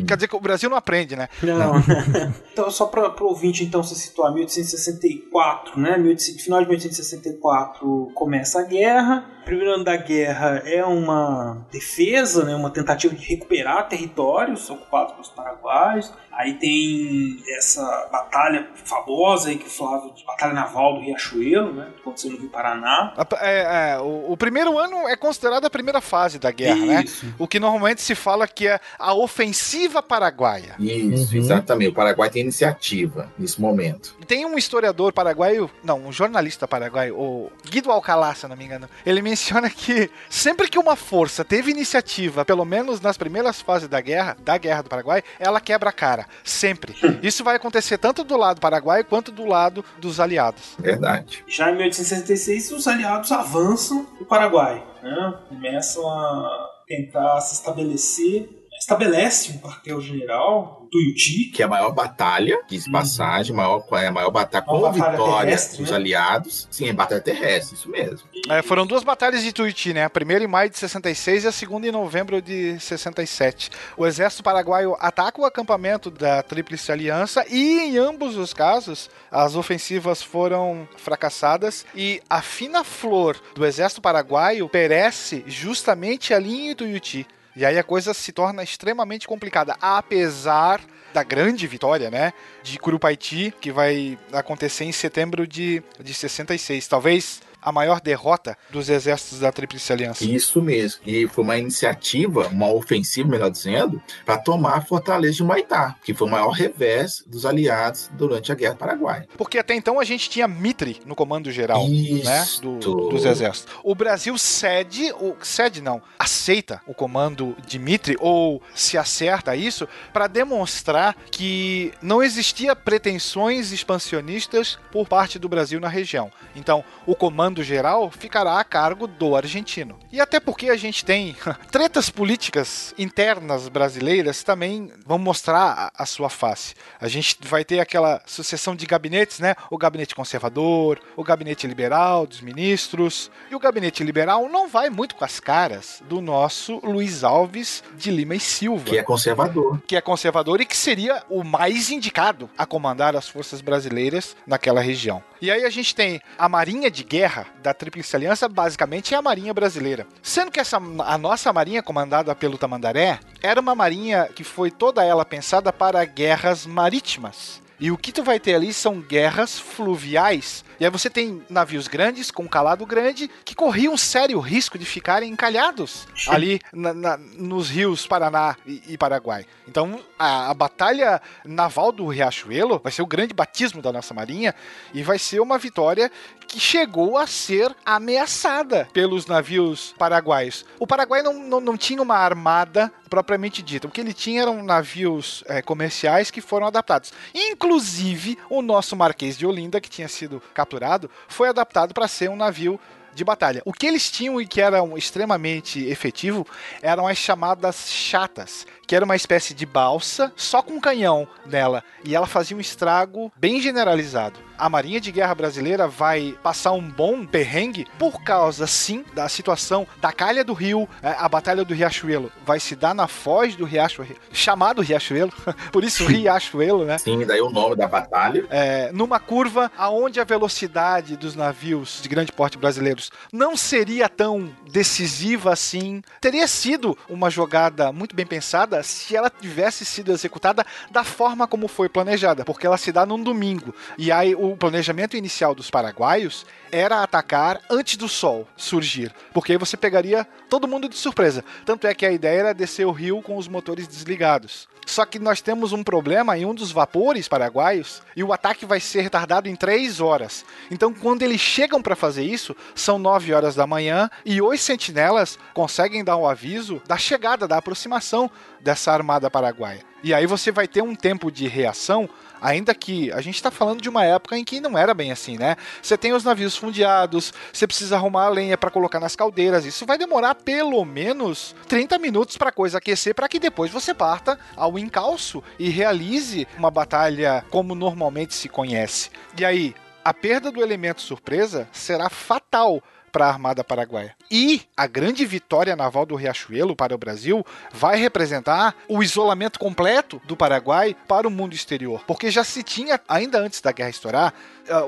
Quer 0.06 0.16
dizer 0.16 0.28
que 0.28 0.36
o 0.36 0.40
Brasil 0.40 0.68
não 0.68 0.76
aprende, 0.76 1.14
né? 1.14 1.28
Não. 1.42 1.74
então, 2.52 2.70
só 2.70 2.86
para 2.86 3.22
o 3.22 3.28
ouvinte 3.28 3.64
então 3.64 3.82
se 3.82 3.94
situar, 3.94 4.32
1864, 4.76 5.80
né? 5.80 5.92
Final 6.38 6.60
de 6.62 6.68
1864 6.68 8.10
começa 8.14 8.60
a 8.60 8.62
guerra 8.62 9.40
primeiro 9.50 9.74
ano 9.74 9.82
da 9.82 9.96
guerra 9.96 10.62
é 10.64 10.84
uma 10.84 11.66
defesa, 11.72 12.44
né, 12.44 12.54
uma 12.54 12.70
tentativa 12.70 13.12
de 13.12 13.26
recuperar 13.26 13.88
territórios 13.88 14.70
ocupados 14.70 15.12
pelos 15.14 15.28
paraguaios. 15.28 16.12
Aí 16.40 16.54
tem 16.54 17.36
essa 17.58 17.82
batalha 18.10 18.66
famosa 18.74 19.50
aí 19.50 19.58
que 19.58 19.66
o 19.66 19.70
Flávio, 19.70 20.10
batalha 20.26 20.54
naval 20.54 20.94
do 20.94 21.00
Riachuelo, 21.00 21.74
né, 21.74 21.88
que 21.94 22.00
aconteceu 22.00 22.30
no 22.30 22.38
Rio 22.38 22.48
Paraná. 22.48 23.12
É, 23.42 23.92
é, 23.92 23.98
o, 23.98 24.32
o, 24.32 24.36
primeiro 24.38 24.78
ano 24.78 25.06
é 25.06 25.16
considerado 25.16 25.66
a 25.66 25.70
primeira 25.70 26.00
fase 26.00 26.38
da 26.38 26.50
guerra, 26.50 26.86
né? 26.86 27.04
Isso. 27.04 27.26
né? 27.26 27.34
O 27.38 27.46
que 27.46 27.60
normalmente 27.60 28.00
se 28.00 28.14
fala 28.14 28.48
que 28.48 28.66
é 28.66 28.80
a 28.98 29.12
ofensiva 29.12 30.02
paraguaia. 30.02 30.76
Isso, 30.78 31.34
uhum. 31.34 31.40
exatamente. 31.40 31.90
O 31.90 31.94
Paraguai 31.94 32.30
tem 32.30 32.40
iniciativa 32.40 33.30
nesse 33.38 33.60
momento. 33.60 34.16
Tem 34.26 34.46
um 34.46 34.56
historiador 34.56 35.12
paraguaio, 35.12 35.70
não, 35.84 36.06
um 36.06 36.12
jornalista 36.12 36.66
paraguaio, 36.66 37.18
o 37.18 37.52
Guido 37.68 37.90
Alcalá, 37.90 38.34
se 38.34 38.48
não 38.48 38.56
me 38.56 38.64
engano. 38.64 38.88
Ele 39.04 39.20
menciona 39.20 39.68
que 39.68 40.10
sempre 40.30 40.70
que 40.70 40.78
uma 40.78 40.96
força 40.96 41.44
teve 41.44 41.70
iniciativa, 41.70 42.46
pelo 42.46 42.64
menos 42.64 42.98
nas 42.98 43.18
primeiras 43.18 43.60
fases 43.60 43.88
da 43.88 44.00
guerra, 44.00 44.38
da 44.40 44.56
guerra 44.56 44.82
do 44.82 44.88
Paraguai, 44.88 45.22
ela 45.38 45.60
quebra 45.60 45.90
a 45.90 45.92
cara. 45.92 46.29
Sempre. 46.44 46.94
Isso 47.22 47.44
vai 47.44 47.56
acontecer 47.56 47.98
tanto 47.98 48.24
do 48.24 48.36
lado 48.36 48.60
paraguaio 48.60 49.04
quanto 49.04 49.30
do 49.30 49.44
lado 49.44 49.84
dos 49.98 50.20
aliados. 50.20 50.76
Verdade. 50.78 51.44
Já 51.46 51.70
em 51.70 51.76
1866, 51.76 52.72
os 52.72 52.86
aliados 52.86 53.32
avançam 53.32 54.06
o 54.20 54.24
Paraguai. 54.24 54.84
Né? 55.02 55.34
Começam 55.48 56.08
a 56.08 56.68
tentar 56.86 57.40
se 57.40 57.54
estabelecer 57.54 58.59
estabelece 58.80 59.52
um 59.52 59.58
quartel-general 59.58 60.88
Tuiuti. 60.90 61.50
Que 61.54 61.62
é 61.62 61.66
a 61.66 61.68
maior 61.68 61.92
batalha, 61.92 62.58
diz 62.68 62.86
uhum. 62.86 62.92
passagem, 62.92 63.54
maior, 63.54 63.84
é 63.92 64.06
a 64.06 64.12
maior 64.12 64.30
batalha 64.30 64.64
com 64.64 64.80
batalha 64.80 65.12
vitória 65.12 65.56
dos 65.56 65.90
né? 65.90 65.96
aliados. 65.96 66.66
Sim, 66.70 66.88
é 66.88 66.92
batalha 66.92 67.20
terrestre, 67.20 67.76
isso 67.76 67.88
mesmo. 67.90 68.26
É, 68.48 68.62
foram 68.62 68.86
duas 68.86 69.04
batalhas 69.04 69.42
de 69.42 69.52
Tuiuti, 69.52 69.92
né? 69.92 70.04
A 70.04 70.10
primeira 70.10 70.42
em 70.42 70.48
maio 70.48 70.70
de 70.70 70.78
66 70.78 71.44
e 71.44 71.48
a 71.48 71.52
segunda 71.52 71.86
em 71.86 71.92
novembro 71.92 72.40
de 72.40 72.80
67. 72.80 73.70
O 73.96 74.06
exército 74.06 74.42
paraguaio 74.42 74.96
ataca 74.98 75.40
o 75.40 75.44
acampamento 75.44 76.10
da 76.10 76.42
Tríplice 76.42 76.90
Aliança 76.90 77.44
e, 77.48 77.80
em 77.80 77.98
ambos 77.98 78.36
os 78.36 78.54
casos, 78.54 79.10
as 79.30 79.54
ofensivas 79.54 80.22
foram 80.22 80.88
fracassadas 80.96 81.84
e 81.94 82.22
a 82.28 82.40
fina 82.40 82.82
flor 82.82 83.36
do 83.54 83.66
exército 83.66 84.00
paraguaio 84.00 84.68
perece 84.68 85.44
justamente 85.46 86.32
ali 86.32 86.70
em 86.70 86.74
Tuiuti. 86.74 87.26
E 87.60 87.66
aí 87.66 87.78
a 87.78 87.84
coisa 87.84 88.14
se 88.14 88.32
torna 88.32 88.62
extremamente 88.62 89.28
complicada, 89.28 89.76
apesar 89.82 90.80
da 91.12 91.22
grande 91.22 91.66
vitória, 91.66 92.10
né, 92.10 92.32
de 92.62 92.78
Curupaiti, 92.78 93.52
que 93.60 93.70
vai 93.70 94.18
acontecer 94.32 94.84
em 94.84 94.92
setembro 94.92 95.46
de, 95.46 95.82
de 96.02 96.14
66. 96.14 96.88
Talvez 96.88 97.42
a 97.62 97.72
maior 97.72 98.00
derrota 98.00 98.56
dos 98.70 98.88
exércitos 98.88 99.40
da 99.40 99.52
Tríplice 99.52 99.92
Aliança. 99.92 100.24
Isso 100.24 100.60
mesmo. 100.62 101.00
E 101.06 101.26
foi 101.28 101.44
uma 101.44 101.58
iniciativa, 101.58 102.48
uma 102.48 102.72
ofensiva, 102.72 103.28
melhor 103.28 103.50
dizendo, 103.50 104.00
para 104.24 104.38
tomar 104.38 104.78
a 104.78 104.80
fortaleza 104.80 105.34
de 105.34 105.44
Maitá, 105.44 105.96
que 106.04 106.14
foi 106.14 106.26
o 106.26 106.30
maior 106.30 106.50
revés 106.50 107.22
dos 107.26 107.44
aliados 107.44 108.10
durante 108.12 108.52
a 108.52 108.54
Guerra 108.54 108.74
do 108.74 108.78
Paraguai. 108.78 109.26
Porque 109.36 109.58
até 109.58 109.74
então 109.74 109.98
a 109.98 110.04
gente 110.04 110.28
tinha 110.30 110.48
Mitre 110.48 111.00
no 111.04 111.14
comando 111.14 111.50
geral, 111.50 111.86
né, 111.88 112.46
do, 112.62 113.08
dos 113.08 113.24
exércitos. 113.24 113.74
O 113.82 113.94
Brasil 113.94 114.36
cede, 114.38 115.12
ou 115.18 115.36
cede 115.42 115.80
não, 115.80 116.02
aceita 116.18 116.80
o 116.86 116.94
comando 116.94 117.56
de 117.66 117.78
Mitre 117.78 118.16
ou 118.20 118.62
se 118.74 118.96
acerta 118.96 119.56
isso 119.56 119.88
para 120.12 120.26
demonstrar 120.26 121.16
que 121.30 121.92
não 122.02 122.22
existia 122.22 122.74
pretensões 122.76 123.72
expansionistas 123.72 124.78
por 124.92 125.06
parte 125.06 125.38
do 125.38 125.48
Brasil 125.48 125.80
na 125.80 125.88
região. 125.88 126.30
Então, 126.54 126.84
o 127.06 127.14
comando 127.14 127.49
comando 127.50 127.64
geral 127.64 128.10
ficará 128.10 128.60
a 128.60 128.64
cargo 128.64 129.06
do 129.06 129.34
argentino. 129.34 129.98
E 130.12 130.20
até 130.20 130.38
porque 130.38 130.70
a 130.70 130.76
gente 130.76 131.04
tem 131.04 131.36
tretas 131.70 132.08
políticas 132.08 132.94
internas 132.96 133.68
brasileiras 133.68 134.42
também 134.42 134.92
vão 135.04 135.18
mostrar 135.18 135.92
a, 135.96 136.02
a 136.02 136.06
sua 136.06 136.30
face. 136.30 136.74
A 137.00 137.08
gente 137.08 137.36
vai 137.42 137.64
ter 137.64 137.80
aquela 137.80 138.22
sucessão 138.24 138.76
de 138.76 138.86
gabinetes, 138.86 139.40
né? 139.40 139.54
O 139.70 139.76
gabinete 139.76 140.14
conservador, 140.14 141.00
o 141.16 141.24
gabinete 141.24 141.66
liberal 141.66 142.26
dos 142.26 142.40
ministros. 142.40 143.30
E 143.50 143.54
o 143.54 143.58
gabinete 143.58 144.04
liberal 144.04 144.48
não 144.48 144.68
vai 144.68 144.88
muito 144.88 145.16
com 145.16 145.24
as 145.24 145.40
caras 145.40 146.02
do 146.08 146.20
nosso 146.20 146.80
Luiz 146.84 147.24
Alves 147.24 147.82
de 147.96 148.10
Lima 148.10 148.36
e 148.36 148.40
Silva. 148.40 148.84
Que 148.84 148.98
é 148.98 149.02
conservador. 149.02 149.82
Que 149.86 149.96
é 149.96 150.00
conservador 150.00 150.60
e 150.60 150.66
que 150.66 150.76
seria 150.76 151.22
o 151.28 151.42
mais 151.42 151.90
indicado 151.90 152.48
a 152.56 152.64
comandar 152.64 153.16
as 153.16 153.28
forças 153.28 153.60
brasileiras 153.60 154.36
naquela 154.46 154.80
região. 154.80 155.22
E 155.42 155.50
aí 155.50 155.64
a 155.64 155.70
gente 155.70 155.94
tem 155.94 156.20
a 156.38 156.48
Marinha 156.48 156.90
de 156.90 157.02
Guerra 157.02 157.39
da 157.62 157.74
Tríplice 157.74 158.14
Aliança, 158.16 158.48
basicamente 158.48 159.14
é 159.14 159.16
a 159.16 159.22
Marinha 159.22 159.54
Brasileira. 159.54 160.06
Sendo 160.22 160.50
que 160.50 160.60
essa, 160.60 160.76
a 160.76 161.18
nossa 161.18 161.52
Marinha, 161.52 161.82
comandada 161.82 162.34
pelo 162.34 162.58
Tamandaré, 162.58 163.20
era 163.42 163.60
uma 163.60 163.74
marinha 163.74 164.28
que 164.34 164.44
foi 164.44 164.70
toda 164.70 165.04
ela 165.04 165.24
pensada 165.24 165.72
para 165.72 166.04
guerras 166.04 166.66
marítimas. 166.66 167.60
E 167.80 167.90
o 167.90 167.96
que 167.96 168.12
tu 168.12 168.22
vai 168.22 168.38
ter 168.38 168.54
ali 168.54 168.74
são 168.74 169.00
guerras 169.00 169.58
fluviais. 169.58 170.62
E 170.78 170.84
aí 170.84 170.90
você 170.90 171.08
tem 171.08 171.42
navios 171.48 171.88
grandes, 171.88 172.30
com 172.30 172.46
calado 172.46 172.84
grande, 172.84 173.30
que 173.42 173.54
corriam 173.54 173.94
um 173.94 173.96
sério 173.96 174.38
risco 174.38 174.78
de 174.78 174.84
ficarem 174.84 175.32
encalhados 175.32 176.06
ali 176.28 176.60
na, 176.74 176.92
na, 176.92 177.16
nos 177.16 177.70
rios 177.70 178.06
Paraná 178.06 178.54
e, 178.66 178.82
e 178.88 178.98
Paraguai. 178.98 179.46
Então 179.66 179.98
a, 180.18 180.50
a, 180.50 180.54
batalha 180.54 181.22
naval 181.42 181.90
do 181.90 182.06
Riachuelo 182.06 182.78
vai 182.82 182.92
ser 182.92 183.00
o 183.00 183.06
grande 183.06 183.32
batismo 183.32 183.80
da 183.80 183.90
nossa 183.90 184.12
marinha 184.12 184.54
e 184.92 185.02
vai 185.02 185.18
ser 185.18 185.40
uma 185.40 185.56
vitória 185.56 186.12
que 186.50 186.58
chegou 186.58 187.16
a 187.16 187.28
ser 187.28 187.74
ameaçada 187.86 188.88
pelos 188.92 189.24
navios 189.24 189.94
paraguaios. 189.96 190.64
O 190.80 190.86
Paraguai 190.86 191.22
não, 191.22 191.32
não, 191.32 191.60
não 191.60 191.76
tinha 191.76 192.02
uma 192.02 192.16
armada 192.16 192.92
propriamente 193.08 193.62
dita. 193.62 193.86
O 193.86 193.90
que 193.90 194.00
ele 194.00 194.12
tinha 194.12 194.42
eram 194.42 194.60
navios 194.60 195.44
é, 195.46 195.62
comerciais 195.62 196.28
que 196.28 196.40
foram 196.40 196.66
adaptados. 196.66 197.12
Inclusive, 197.32 198.36
o 198.50 198.62
nosso 198.62 198.96
Marquês 198.96 199.38
de 199.38 199.46
Olinda, 199.46 199.80
que 199.80 199.88
tinha 199.88 200.08
sido 200.08 200.42
capturado, 200.52 201.08
foi 201.28 201.48
adaptado 201.48 201.94
para 201.94 202.08
ser 202.08 202.28
um 202.28 202.36
navio 202.36 202.80
de 203.14 203.24
batalha. 203.24 203.62
O 203.64 203.72
que 203.72 203.86
eles 203.86 204.10
tinham 204.10 204.40
e 204.40 204.46
que 204.46 204.60
era 204.60 204.78
extremamente 204.96 205.84
efetivo 205.86 206.46
eram 206.82 207.06
as 207.06 207.18
chamadas 207.18 207.88
chatas, 207.88 208.66
que 208.90 208.96
era 208.96 209.04
uma 209.04 209.14
espécie 209.14 209.54
de 209.54 209.64
balsa 209.64 210.32
só 210.34 210.60
com 210.60 210.80
canhão 210.80 211.28
nela, 211.46 211.84
e 212.04 212.12
ela 212.12 212.26
fazia 212.26 212.56
um 212.56 212.60
estrago 212.60 213.30
bem 213.36 213.60
generalizado 213.60 214.40
a 214.60 214.68
Marinha 214.68 215.00
de 215.00 215.10
Guerra 215.10 215.34
Brasileira 215.34 215.88
vai 215.88 216.36
passar 216.42 216.72
um 216.72 216.82
bom 216.82 217.24
perrengue 217.24 217.86
por 217.98 218.22
causa, 218.22 218.66
sim, 218.66 219.04
da 219.14 219.26
situação 219.26 219.86
da 220.00 220.12
calha 220.12 220.44
do 220.44 220.52
rio, 220.52 220.86
é, 221.02 221.16
a 221.18 221.26
Batalha 221.28 221.64
do 221.64 221.72
Riachuelo 221.72 222.30
vai 222.44 222.60
se 222.60 222.76
dar 222.76 222.94
na 222.94 223.08
foz 223.08 223.56
do 223.56 223.64
Riachuelo, 223.64 224.16
chamado 224.30 224.82
Riachuelo, 224.82 225.32
por 225.72 225.82
isso 225.82 226.04
Riachuelo, 226.04 226.84
né? 226.84 226.98
Sim, 226.98 227.24
daí 227.24 227.40
o 227.40 227.48
nome 227.48 227.74
da 227.74 227.88
batalha. 227.88 228.46
É, 228.50 228.92
numa 228.92 229.18
curva 229.18 229.72
aonde 229.78 230.20
a 230.20 230.24
velocidade 230.24 231.16
dos 231.16 231.34
navios 231.34 232.00
de 232.02 232.08
grande 232.08 232.30
porte 232.30 232.58
brasileiros 232.58 233.10
não 233.32 233.56
seria 233.56 234.08
tão 234.10 234.50
decisiva 234.70 235.52
assim. 235.52 236.02
Teria 236.20 236.46
sido 236.46 236.98
uma 237.08 237.30
jogada 237.30 237.90
muito 237.92 238.14
bem 238.14 238.26
pensada 238.26 238.78
se 238.82 239.16
ela 239.16 239.30
tivesse 239.30 239.84
sido 239.84 240.12
executada 240.12 240.64
da 240.90 241.04
forma 241.04 241.46
como 241.46 241.68
foi 241.68 241.88
planejada, 241.88 242.44
porque 242.44 242.66
ela 242.66 242.76
se 242.76 242.92
dá 242.92 243.04
num 243.04 243.22
domingo. 243.22 243.74
E 243.96 244.10
aí 244.10 244.34
o 244.34 244.56
planejamento 244.56 245.16
inicial 245.16 245.54
dos 245.54 245.70
paraguaios 245.70 246.46
era 246.72 247.02
atacar 247.02 247.60
antes 247.70 247.96
do 247.96 248.08
sol 248.08 248.46
surgir, 248.56 249.14
porque 249.32 249.52
aí 249.52 249.58
você 249.58 249.76
pegaria 249.76 250.26
todo 250.48 250.68
mundo 250.68 250.88
de 250.88 250.96
surpresa. 250.96 251.44
Tanto 251.64 251.86
é 251.86 251.94
que 251.94 252.06
a 252.06 252.12
ideia 252.12 252.40
era 252.40 252.54
descer 252.54 252.86
o 252.86 252.92
rio 252.92 253.22
com 253.22 253.36
os 253.36 253.48
motores 253.48 253.86
desligados. 253.86 254.68
Só 254.90 255.06
que 255.06 255.20
nós 255.20 255.40
temos 255.40 255.72
um 255.72 255.84
problema 255.84 256.36
em 256.36 256.44
um 256.44 256.52
dos 256.52 256.72
vapores 256.72 257.28
paraguaios 257.28 258.02
e 258.16 258.24
o 258.24 258.32
ataque 258.32 258.66
vai 258.66 258.80
ser 258.80 259.02
retardado 259.02 259.48
em 259.48 259.54
três 259.54 260.00
horas. 260.00 260.44
Então, 260.68 260.92
quando 260.92 261.22
eles 261.22 261.40
chegam 261.40 261.80
para 261.80 261.94
fazer 261.94 262.24
isso, 262.24 262.56
são 262.74 262.98
9 262.98 263.32
horas 263.32 263.54
da 263.54 263.68
manhã 263.68 264.10
e 264.26 264.42
os 264.42 264.60
sentinelas 264.60 265.38
conseguem 265.54 266.02
dar 266.02 266.16
o 266.16 266.26
aviso 266.26 266.82
da 266.88 266.96
chegada, 266.96 267.46
da 267.46 267.56
aproximação 267.56 268.28
dessa 268.60 268.92
armada 268.92 269.30
paraguaia. 269.30 269.84
E 270.02 270.12
aí 270.12 270.26
você 270.26 270.50
vai 270.50 270.66
ter 270.66 270.82
um 270.82 270.96
tempo 270.96 271.30
de 271.30 271.46
reação 271.46 272.10
Ainda 272.40 272.74
que 272.74 273.12
a 273.12 273.20
gente 273.20 273.36
está 273.36 273.50
falando 273.50 273.80
de 273.80 273.88
uma 273.88 274.04
época 274.04 274.36
em 274.36 274.44
que 274.44 274.60
não 274.60 274.76
era 274.78 274.94
bem 274.94 275.12
assim, 275.12 275.36
né? 275.36 275.56
Você 275.82 275.96
tem 275.96 276.12
os 276.12 276.24
navios 276.24 276.56
fundeados, 276.56 277.32
você 277.52 277.66
precisa 277.66 277.96
arrumar 277.96 278.26
a 278.26 278.30
lenha 278.30 278.56
para 278.56 278.70
colocar 278.70 279.00
nas 279.00 279.16
caldeiras. 279.16 279.64
Isso 279.64 279.84
vai 279.86 279.98
demorar 279.98 280.34
pelo 280.34 280.84
menos 280.84 281.54
30 281.68 281.98
minutos 281.98 282.36
para 282.36 282.50
a 282.50 282.52
coisa 282.52 282.78
aquecer, 282.78 283.14
para 283.14 283.28
que 283.28 283.38
depois 283.38 283.70
você 283.70 283.92
parta 283.92 284.38
ao 284.56 284.78
encalço 284.78 285.42
e 285.58 285.68
realize 285.68 286.46
uma 286.56 286.70
batalha 286.70 287.44
como 287.50 287.74
normalmente 287.74 288.34
se 288.34 288.48
conhece. 288.48 289.10
E 289.38 289.44
aí, 289.44 289.74
a 290.04 290.14
perda 290.14 290.50
do 290.50 290.62
elemento 290.62 291.02
surpresa 291.02 291.68
será 291.72 292.08
fatal 292.08 292.82
para 293.10 293.26
a 293.26 293.28
Armada 293.28 293.64
Paraguaia. 293.64 294.14
E 294.30 294.62
a 294.76 294.86
grande 294.86 295.24
vitória 295.24 295.74
naval 295.74 296.06
do 296.06 296.14
Riachuelo 296.14 296.76
para 296.76 296.94
o 296.94 296.98
Brasil 296.98 297.44
vai 297.72 297.96
representar 297.96 298.74
o 298.88 299.02
isolamento 299.02 299.58
completo 299.58 300.20
do 300.24 300.36
Paraguai 300.36 300.96
para 301.08 301.26
o 301.26 301.30
mundo 301.30 301.54
exterior. 301.54 302.02
Porque 302.06 302.30
já 302.30 302.44
se 302.44 302.62
tinha, 302.62 303.00
ainda 303.08 303.38
antes 303.38 303.60
da 303.60 303.72
guerra 303.72 303.90
estourar, 303.90 304.34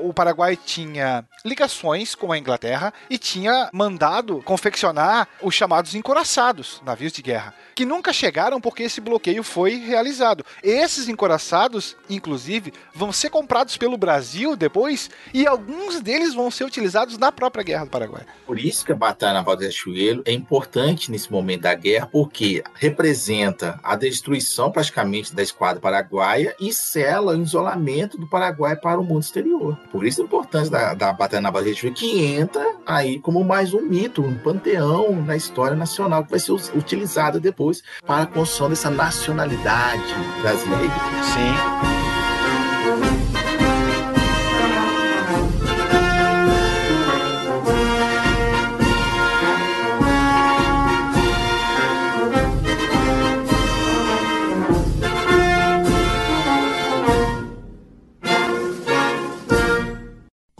o 0.01 0.13
Paraguai 0.13 0.55
tinha 0.55 1.25
ligações 1.43 2.15
com 2.15 2.31
a 2.31 2.37
Inglaterra 2.37 2.93
e 3.09 3.17
tinha 3.17 3.69
mandado 3.73 4.41
confeccionar 4.43 5.27
os 5.41 5.53
chamados 5.53 5.93
encoraçados, 5.93 6.81
navios 6.85 7.11
de 7.11 7.21
guerra, 7.21 7.53
que 7.75 7.85
nunca 7.85 8.13
chegaram 8.13 8.61
porque 8.61 8.83
esse 8.83 9.01
bloqueio 9.01 9.43
foi 9.43 9.75
realizado. 9.75 10.45
Esses 10.63 11.09
encoraçados, 11.09 11.97
inclusive, 12.09 12.73
vão 12.93 13.11
ser 13.11 13.29
comprados 13.29 13.75
pelo 13.75 13.97
Brasil 13.97 14.55
depois 14.55 15.09
e 15.33 15.45
alguns 15.45 15.99
deles 15.99 16.33
vão 16.33 16.49
ser 16.49 16.63
utilizados 16.63 17.17
na 17.17 17.31
própria 17.31 17.63
Guerra 17.63 17.85
do 17.85 17.91
Paraguai. 17.91 18.12
Por 18.45 18.59
isso 18.59 18.85
que 18.85 18.91
a 18.91 18.95
Batalha 18.95 19.33
Naval 19.33 19.55
de 19.55 19.63
Riachuelo 19.63 20.23
é 20.25 20.31
importante 20.31 21.11
nesse 21.11 21.31
momento 21.31 21.61
da 21.61 21.73
guerra, 21.73 22.07
porque 22.11 22.63
representa 22.75 23.79
a 23.83 23.95
destruição 23.95 24.71
praticamente 24.71 25.33
da 25.33 25.41
esquadra 25.41 25.81
paraguaia 25.81 26.55
e 26.59 26.73
sela 26.73 27.35
o 27.35 27.41
isolamento 27.41 28.17
do 28.17 28.27
Paraguai 28.27 28.75
para 28.75 28.99
o 28.99 29.03
mundo 29.03 29.21
exterior. 29.21 29.77
Por 29.91 30.05
isso 30.05 30.21
a 30.21 30.25
importância 30.25 30.71
da, 30.71 30.93
da 30.93 31.13
Batalha 31.13 31.41
Naval 31.41 31.63
de 31.63 31.69
Riachuelo, 31.69 31.95
que 31.95 32.25
entra 32.25 32.75
aí 32.85 33.19
como 33.19 33.43
mais 33.43 33.73
um 33.73 33.81
mito, 33.81 34.21
um 34.21 34.37
panteão 34.37 35.13
na 35.21 35.35
história 35.35 35.75
nacional, 35.75 36.23
que 36.23 36.31
vai 36.31 36.39
ser 36.39 36.51
utilizada 36.51 37.39
depois 37.39 37.83
para 38.05 38.23
a 38.23 38.27
construção 38.27 38.69
dessa 38.69 38.89
nacionalidade 38.89 40.13
brasileira. 40.41 40.93
Sim. 41.23 42.02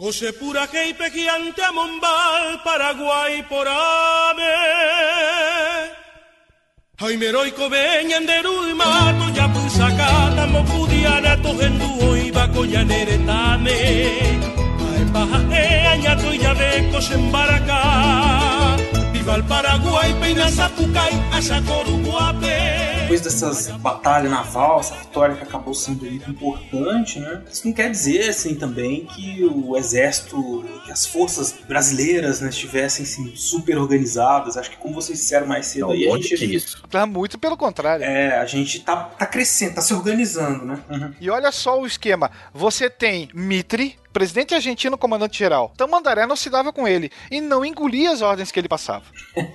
Osepura 0.04 0.68
heipe 0.70 1.06
amombal 1.66 2.62
Paraguay 2.62 3.42
por 3.48 3.66
ave 3.66 4.54
Jaimeroiko 7.00 7.70
beñan 7.70 8.26
deruimato 8.26 9.26
Yapusakata 9.34 10.44
mopudiana 10.52 11.40
tojendu 11.40 11.88
oibako 12.10 12.66
yaneretame 12.66 13.78
Paepaja 14.78 15.40
eañato 15.64 16.30
yabeko 16.34 17.00
sembaraka 17.00 17.80
Viva 19.14 19.36
el 19.36 19.44
Paraguay, 19.44 20.12
peina 20.20 20.50
zapucay, 20.50 21.14
asacoruguape 21.32 22.93
depois 23.04 23.20
dessas 23.20 23.68
batalhas 23.68 24.30
naval, 24.30 24.80
essa 24.80 24.94
vitória 24.94 25.36
que 25.36 25.42
acabou 25.42 25.74
sendo 25.74 26.06
muito 26.06 26.30
importante, 26.30 27.20
né? 27.20 27.42
Isso 27.52 27.66
não 27.66 27.74
quer 27.74 27.90
dizer, 27.90 28.30
assim, 28.30 28.54
também 28.54 29.04
que 29.04 29.44
o 29.44 29.76
exército, 29.76 30.64
que 30.86 30.90
as 30.90 31.06
forças 31.06 31.54
brasileiras, 31.68 32.40
né, 32.40 32.48
estivessem 32.48 33.04
assim, 33.04 33.36
super 33.36 33.76
organizadas. 33.76 34.56
Acho 34.56 34.70
que, 34.70 34.78
como 34.78 34.94
vocês 34.94 35.18
disseram 35.18 35.46
mais 35.46 35.66
cedo, 35.66 35.88
Não, 35.88 35.92
aí, 35.92 36.08
a 36.08 36.16
gente. 36.16 36.46
disso. 36.46 36.82
Tá 36.88 37.04
muito 37.04 37.38
pelo 37.38 37.58
contrário. 37.58 38.04
É, 38.04 38.38
a 38.38 38.46
gente 38.46 38.80
tá, 38.80 38.96
tá 38.96 39.26
crescendo, 39.26 39.74
tá 39.74 39.82
se 39.82 39.92
organizando, 39.92 40.64
né? 40.64 41.14
E 41.20 41.28
olha 41.28 41.52
só 41.52 41.78
o 41.78 41.86
esquema. 41.86 42.30
Você 42.54 42.88
tem 42.88 43.28
Mitre, 43.34 43.98
presidente 44.14 44.54
argentino, 44.54 44.96
comandante-geral. 44.96 45.74
Tamandaré 45.76 46.24
não 46.24 46.36
se 46.36 46.48
dava 46.48 46.72
com 46.72 46.88
ele 46.88 47.10
e 47.30 47.40
não 47.40 47.64
engolia 47.64 48.12
as 48.12 48.22
ordens 48.22 48.50
que 48.50 48.58
ele 48.58 48.68
passava. 48.68 49.04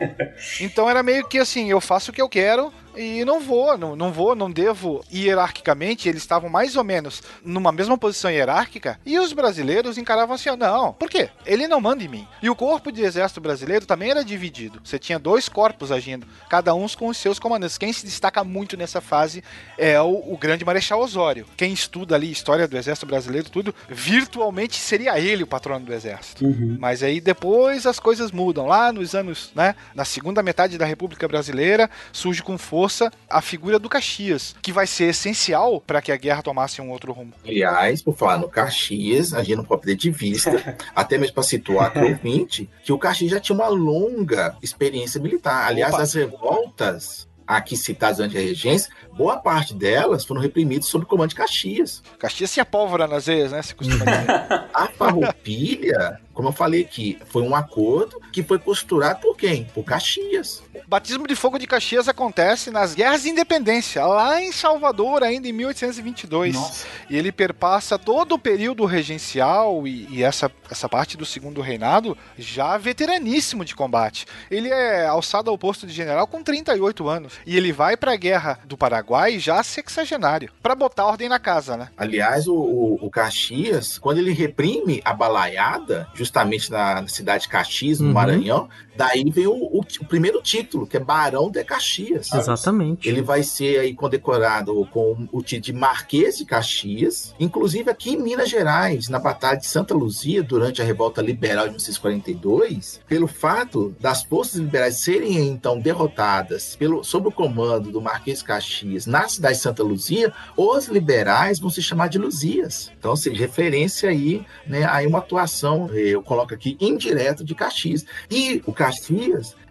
então 0.61 0.87
era 0.87 1.01
meio 1.01 1.27
que 1.27 1.39
assim, 1.39 1.71
eu 1.71 1.81
faço 1.81 2.11
o 2.11 2.13
que 2.13 2.21
eu 2.21 2.29
quero 2.29 2.71
e 2.99 3.23
não 3.23 3.39
vou, 3.39 3.77
não, 3.77 3.95
não 3.95 4.11
vou, 4.11 4.35
não 4.35 4.51
devo. 4.51 5.03
Hierarquicamente, 5.11 6.09
eles 6.09 6.21
estavam 6.21 6.49
mais 6.49 6.75
ou 6.75 6.83
menos 6.83 7.23
numa 7.45 7.71
mesma 7.71 7.97
posição 7.97 8.29
hierárquica 8.29 8.99
e 9.05 9.17
os 9.17 9.31
brasileiros 9.31 9.97
encaravam 9.97 10.35
assim, 10.35 10.49
não, 10.57 10.91
por 10.91 11.09
quê? 11.09 11.29
Ele 11.45 11.65
não 11.65 11.79
manda 11.79 12.03
em 12.03 12.09
mim. 12.09 12.27
E 12.41 12.49
o 12.49 12.55
corpo 12.55 12.91
de 12.91 13.01
exército 13.01 13.39
brasileiro 13.39 13.85
também 13.85 14.11
era 14.11 14.25
dividido. 14.25 14.81
Você 14.83 14.99
tinha 14.99 15.17
dois 15.17 15.47
corpos 15.47 15.93
agindo, 15.93 16.27
cada 16.49 16.73
um 16.73 16.89
com 16.89 17.07
os 17.07 17.17
seus 17.17 17.39
comandantes. 17.39 17.77
Quem 17.77 17.93
se 17.93 18.05
destaca 18.05 18.43
muito 18.43 18.75
nessa 18.75 18.99
fase 18.99 19.43
é 19.77 20.01
o, 20.01 20.33
o 20.33 20.37
grande 20.37 20.65
Marechal 20.65 20.99
Osório. 20.99 21.45
Quem 21.55 21.71
estuda 21.71 22.15
ali 22.15 22.29
história 22.29 22.67
do 22.67 22.77
exército 22.77 23.05
brasileiro, 23.05 23.49
tudo, 23.49 23.73
virtualmente 23.87 24.75
seria 24.75 25.19
ele 25.19 25.43
o 25.43 25.47
patrono 25.47 25.85
do 25.85 25.93
exército. 25.93 26.43
Mas 26.79 27.03
aí 27.03 27.21
depois 27.21 27.85
as 27.85 27.99
coisas 27.99 28.31
mudam. 28.31 28.65
Lá 28.65 28.91
nos 28.91 29.15
anos, 29.15 29.51
né, 29.55 29.75
na 29.95 30.03
segunda 30.03 30.41
metade 30.43 30.77
da 30.77 30.85
República 30.85 31.27
Brasileira, 31.27 31.89
surge 32.11 32.41
com 32.41 32.57
força 32.57 32.88
a 33.29 33.41
figura 33.41 33.79
do 33.79 33.89
Caxias, 33.89 34.55
que 34.61 34.71
vai 34.71 34.87
ser 34.87 35.05
essencial 35.05 35.81
para 35.81 36.01
que 36.01 36.11
a 36.11 36.17
guerra 36.17 36.41
tomasse 36.41 36.81
um 36.81 36.89
outro 36.89 37.11
rumo. 37.11 37.33
Aliás, 37.45 38.01
por 38.01 38.15
falar 38.15 38.37
no 38.37 38.49
Caxias, 38.49 39.33
a 39.33 39.43
gente 39.43 39.57
não 39.57 39.63
pode 39.63 39.81
perder 39.81 39.97
de 39.97 40.11
vista, 40.11 40.77
até 40.95 41.17
mesmo 41.17 41.33
para 41.33 41.43
situar 41.43 41.97
o 41.97 42.07
ouvinte, 42.07 42.69
que 42.83 42.91
o 42.91 42.97
Caxias 42.97 43.31
já 43.31 43.39
tinha 43.39 43.55
uma 43.55 43.67
longa 43.67 44.55
experiência 44.61 45.21
militar. 45.21 45.67
Aliás, 45.67 45.93
Opa. 45.93 46.03
as 46.03 46.13
revoltas 46.13 47.29
aqui 47.49 47.75
citadas 47.75 48.17
durante 48.17 48.37
a 48.37 48.41
regência, 48.41 48.91
boa 49.17 49.37
parte 49.37 49.73
delas 49.73 50.23
foram 50.23 50.39
reprimidas 50.39 50.85
sob 50.85 51.03
o 51.03 51.07
comando 51.07 51.29
de 51.29 51.35
Caxias. 51.35 52.03
Caxias 52.19 52.53
tinha 52.53 52.63
pólvora 52.63 53.07
nas 53.07 53.25
veias, 53.25 53.51
né? 53.51 53.61
Se 53.63 53.73
costuma 53.73 54.05
dizer. 54.05 54.27
A 54.71 54.87
farroupilha, 54.87 56.21
como 56.39 56.47
eu 56.47 56.53
falei 56.53 56.83
aqui, 56.83 57.19
foi 57.25 57.41
um 57.41 57.53
acordo 57.53 58.17
que 58.31 58.41
foi 58.41 58.57
costurado 58.57 59.19
por 59.19 59.35
quem? 59.35 59.65
Por 59.65 59.83
Caxias. 59.83 60.63
O 60.73 60.87
batismo 60.87 61.27
de 61.27 61.35
fogo 61.35 61.59
de 61.59 61.67
Caxias 61.67 62.07
acontece 62.07 62.71
nas 62.71 62.95
guerras 62.95 63.23
de 63.23 63.29
independência, 63.29 64.05
lá 64.05 64.41
em 64.41 64.53
Salvador, 64.53 65.21
ainda 65.21 65.49
em 65.49 65.51
1822. 65.51 66.85
E 67.09 67.17
ele 67.17 67.33
perpassa 67.33 67.99
todo 67.99 68.35
o 68.35 68.39
período 68.39 68.85
regencial 68.85 69.85
e, 69.85 70.07
e 70.09 70.23
essa, 70.23 70.49
essa 70.71 70.87
parte 70.87 71.17
do 71.17 71.25
segundo 71.25 71.59
reinado 71.59 72.17
já 72.37 72.77
veteraníssimo 72.77 73.65
de 73.65 73.75
combate. 73.75 74.25
Ele 74.49 74.69
é 74.69 75.07
alçado 75.07 75.51
ao 75.51 75.57
posto 75.57 75.85
de 75.85 75.91
general 75.91 76.25
com 76.25 76.41
38 76.41 77.09
anos. 77.09 77.33
E 77.45 77.57
ele 77.57 77.73
vai 77.73 77.97
para 77.97 78.13
a 78.13 78.15
guerra 78.15 78.61
do 78.63 78.77
Paraguai 78.77 79.39
já 79.39 79.61
sexagenário, 79.61 80.53
para 80.63 80.73
botar 80.73 81.05
ordem 81.05 81.27
na 81.27 81.37
casa, 81.37 81.75
né? 81.75 81.89
Aliás, 81.97 82.47
o, 82.47 82.55
o, 82.55 82.99
o 83.01 83.09
Caxias, 83.09 83.97
quando 83.97 84.19
ele 84.19 84.31
reprime 84.31 85.01
a 85.03 85.13
balaiada, 85.13 86.07
justamente 86.13 86.28
na, 86.69 87.01
na 87.01 87.07
cidade 87.07 87.43
de 87.43 87.49
Caxias, 87.49 87.99
no 87.99 88.07
Uhum. 88.07 88.13
Maranhão, 88.13 88.69
daí 88.99 89.23
vem 89.31 89.47
o, 89.47 89.53
o- 89.53 89.79
o 90.01 90.05
primeiro 90.05 90.41
título, 90.41 90.85
que 90.85 90.97
é 90.97 90.99
Barão 90.99 91.49
de 91.49 91.63
Caxias. 91.63 92.27
sabe? 92.27 92.43
Exatamente. 92.43 93.07
Ele 93.07 93.21
vai 93.21 93.41
ser 93.43 93.79
aí 93.79 93.93
condecorado 93.93 94.85
com 94.91 95.25
o 95.31 95.41
título 95.41 95.61
de 95.61 95.73
Marquês 95.73 96.37
de 96.37 96.43
Caxias, 96.43 97.33
inclusive 97.39 97.89
aqui 97.89 98.09
em 98.11 98.17
Minas 98.21 98.49
Gerais, 98.49 99.07
na 99.07 99.17
Batalha 99.17 99.57
de 99.57 99.65
Santa 99.65 99.93
Luzia, 99.93 100.43
durante 100.43 100.81
a 100.81 100.85
Revolta 100.85 101.21
Liberal 101.21 101.65
de 101.69 101.75
1942, 101.75 102.99
pelo 103.07 103.25
fato 103.27 103.95
das 104.01 104.23
forças 104.23 104.55
liberais 104.59 104.97
serem 104.97 105.47
então 105.47 105.79
derrotadas 105.79 106.75
pelo, 106.75 107.01
sob 107.03 107.29
o 107.29 107.31
comando 107.31 107.91
do 107.91 108.01
Marquês 108.01 108.39
de 108.39 108.45
Caxias 108.45 109.05
na 109.05 109.29
cidade 109.29 109.55
de 109.55 109.61
Santa 109.61 109.81
Luzia, 109.83 110.33
os 110.57 110.87
liberais 110.87 111.57
vão 111.57 111.69
se 111.69 111.81
chamar 111.81 112.09
de 112.09 112.17
Luzias. 112.17 112.91
Então, 112.99 113.11
ou 113.11 113.17
seja, 113.17 113.37
referência 113.39 114.09
aí, 114.09 114.45
né, 114.67 114.83
aí 114.89 115.07
uma 115.07 115.19
atuação, 115.19 115.87
eu 115.93 116.21
coloco 116.21 116.53
aqui, 116.53 116.75
indireto 116.81 117.43
de 117.45 117.55
Caxias. 117.55 118.05
E 118.29 118.61
o 118.65 118.73
Caxias 118.73 118.88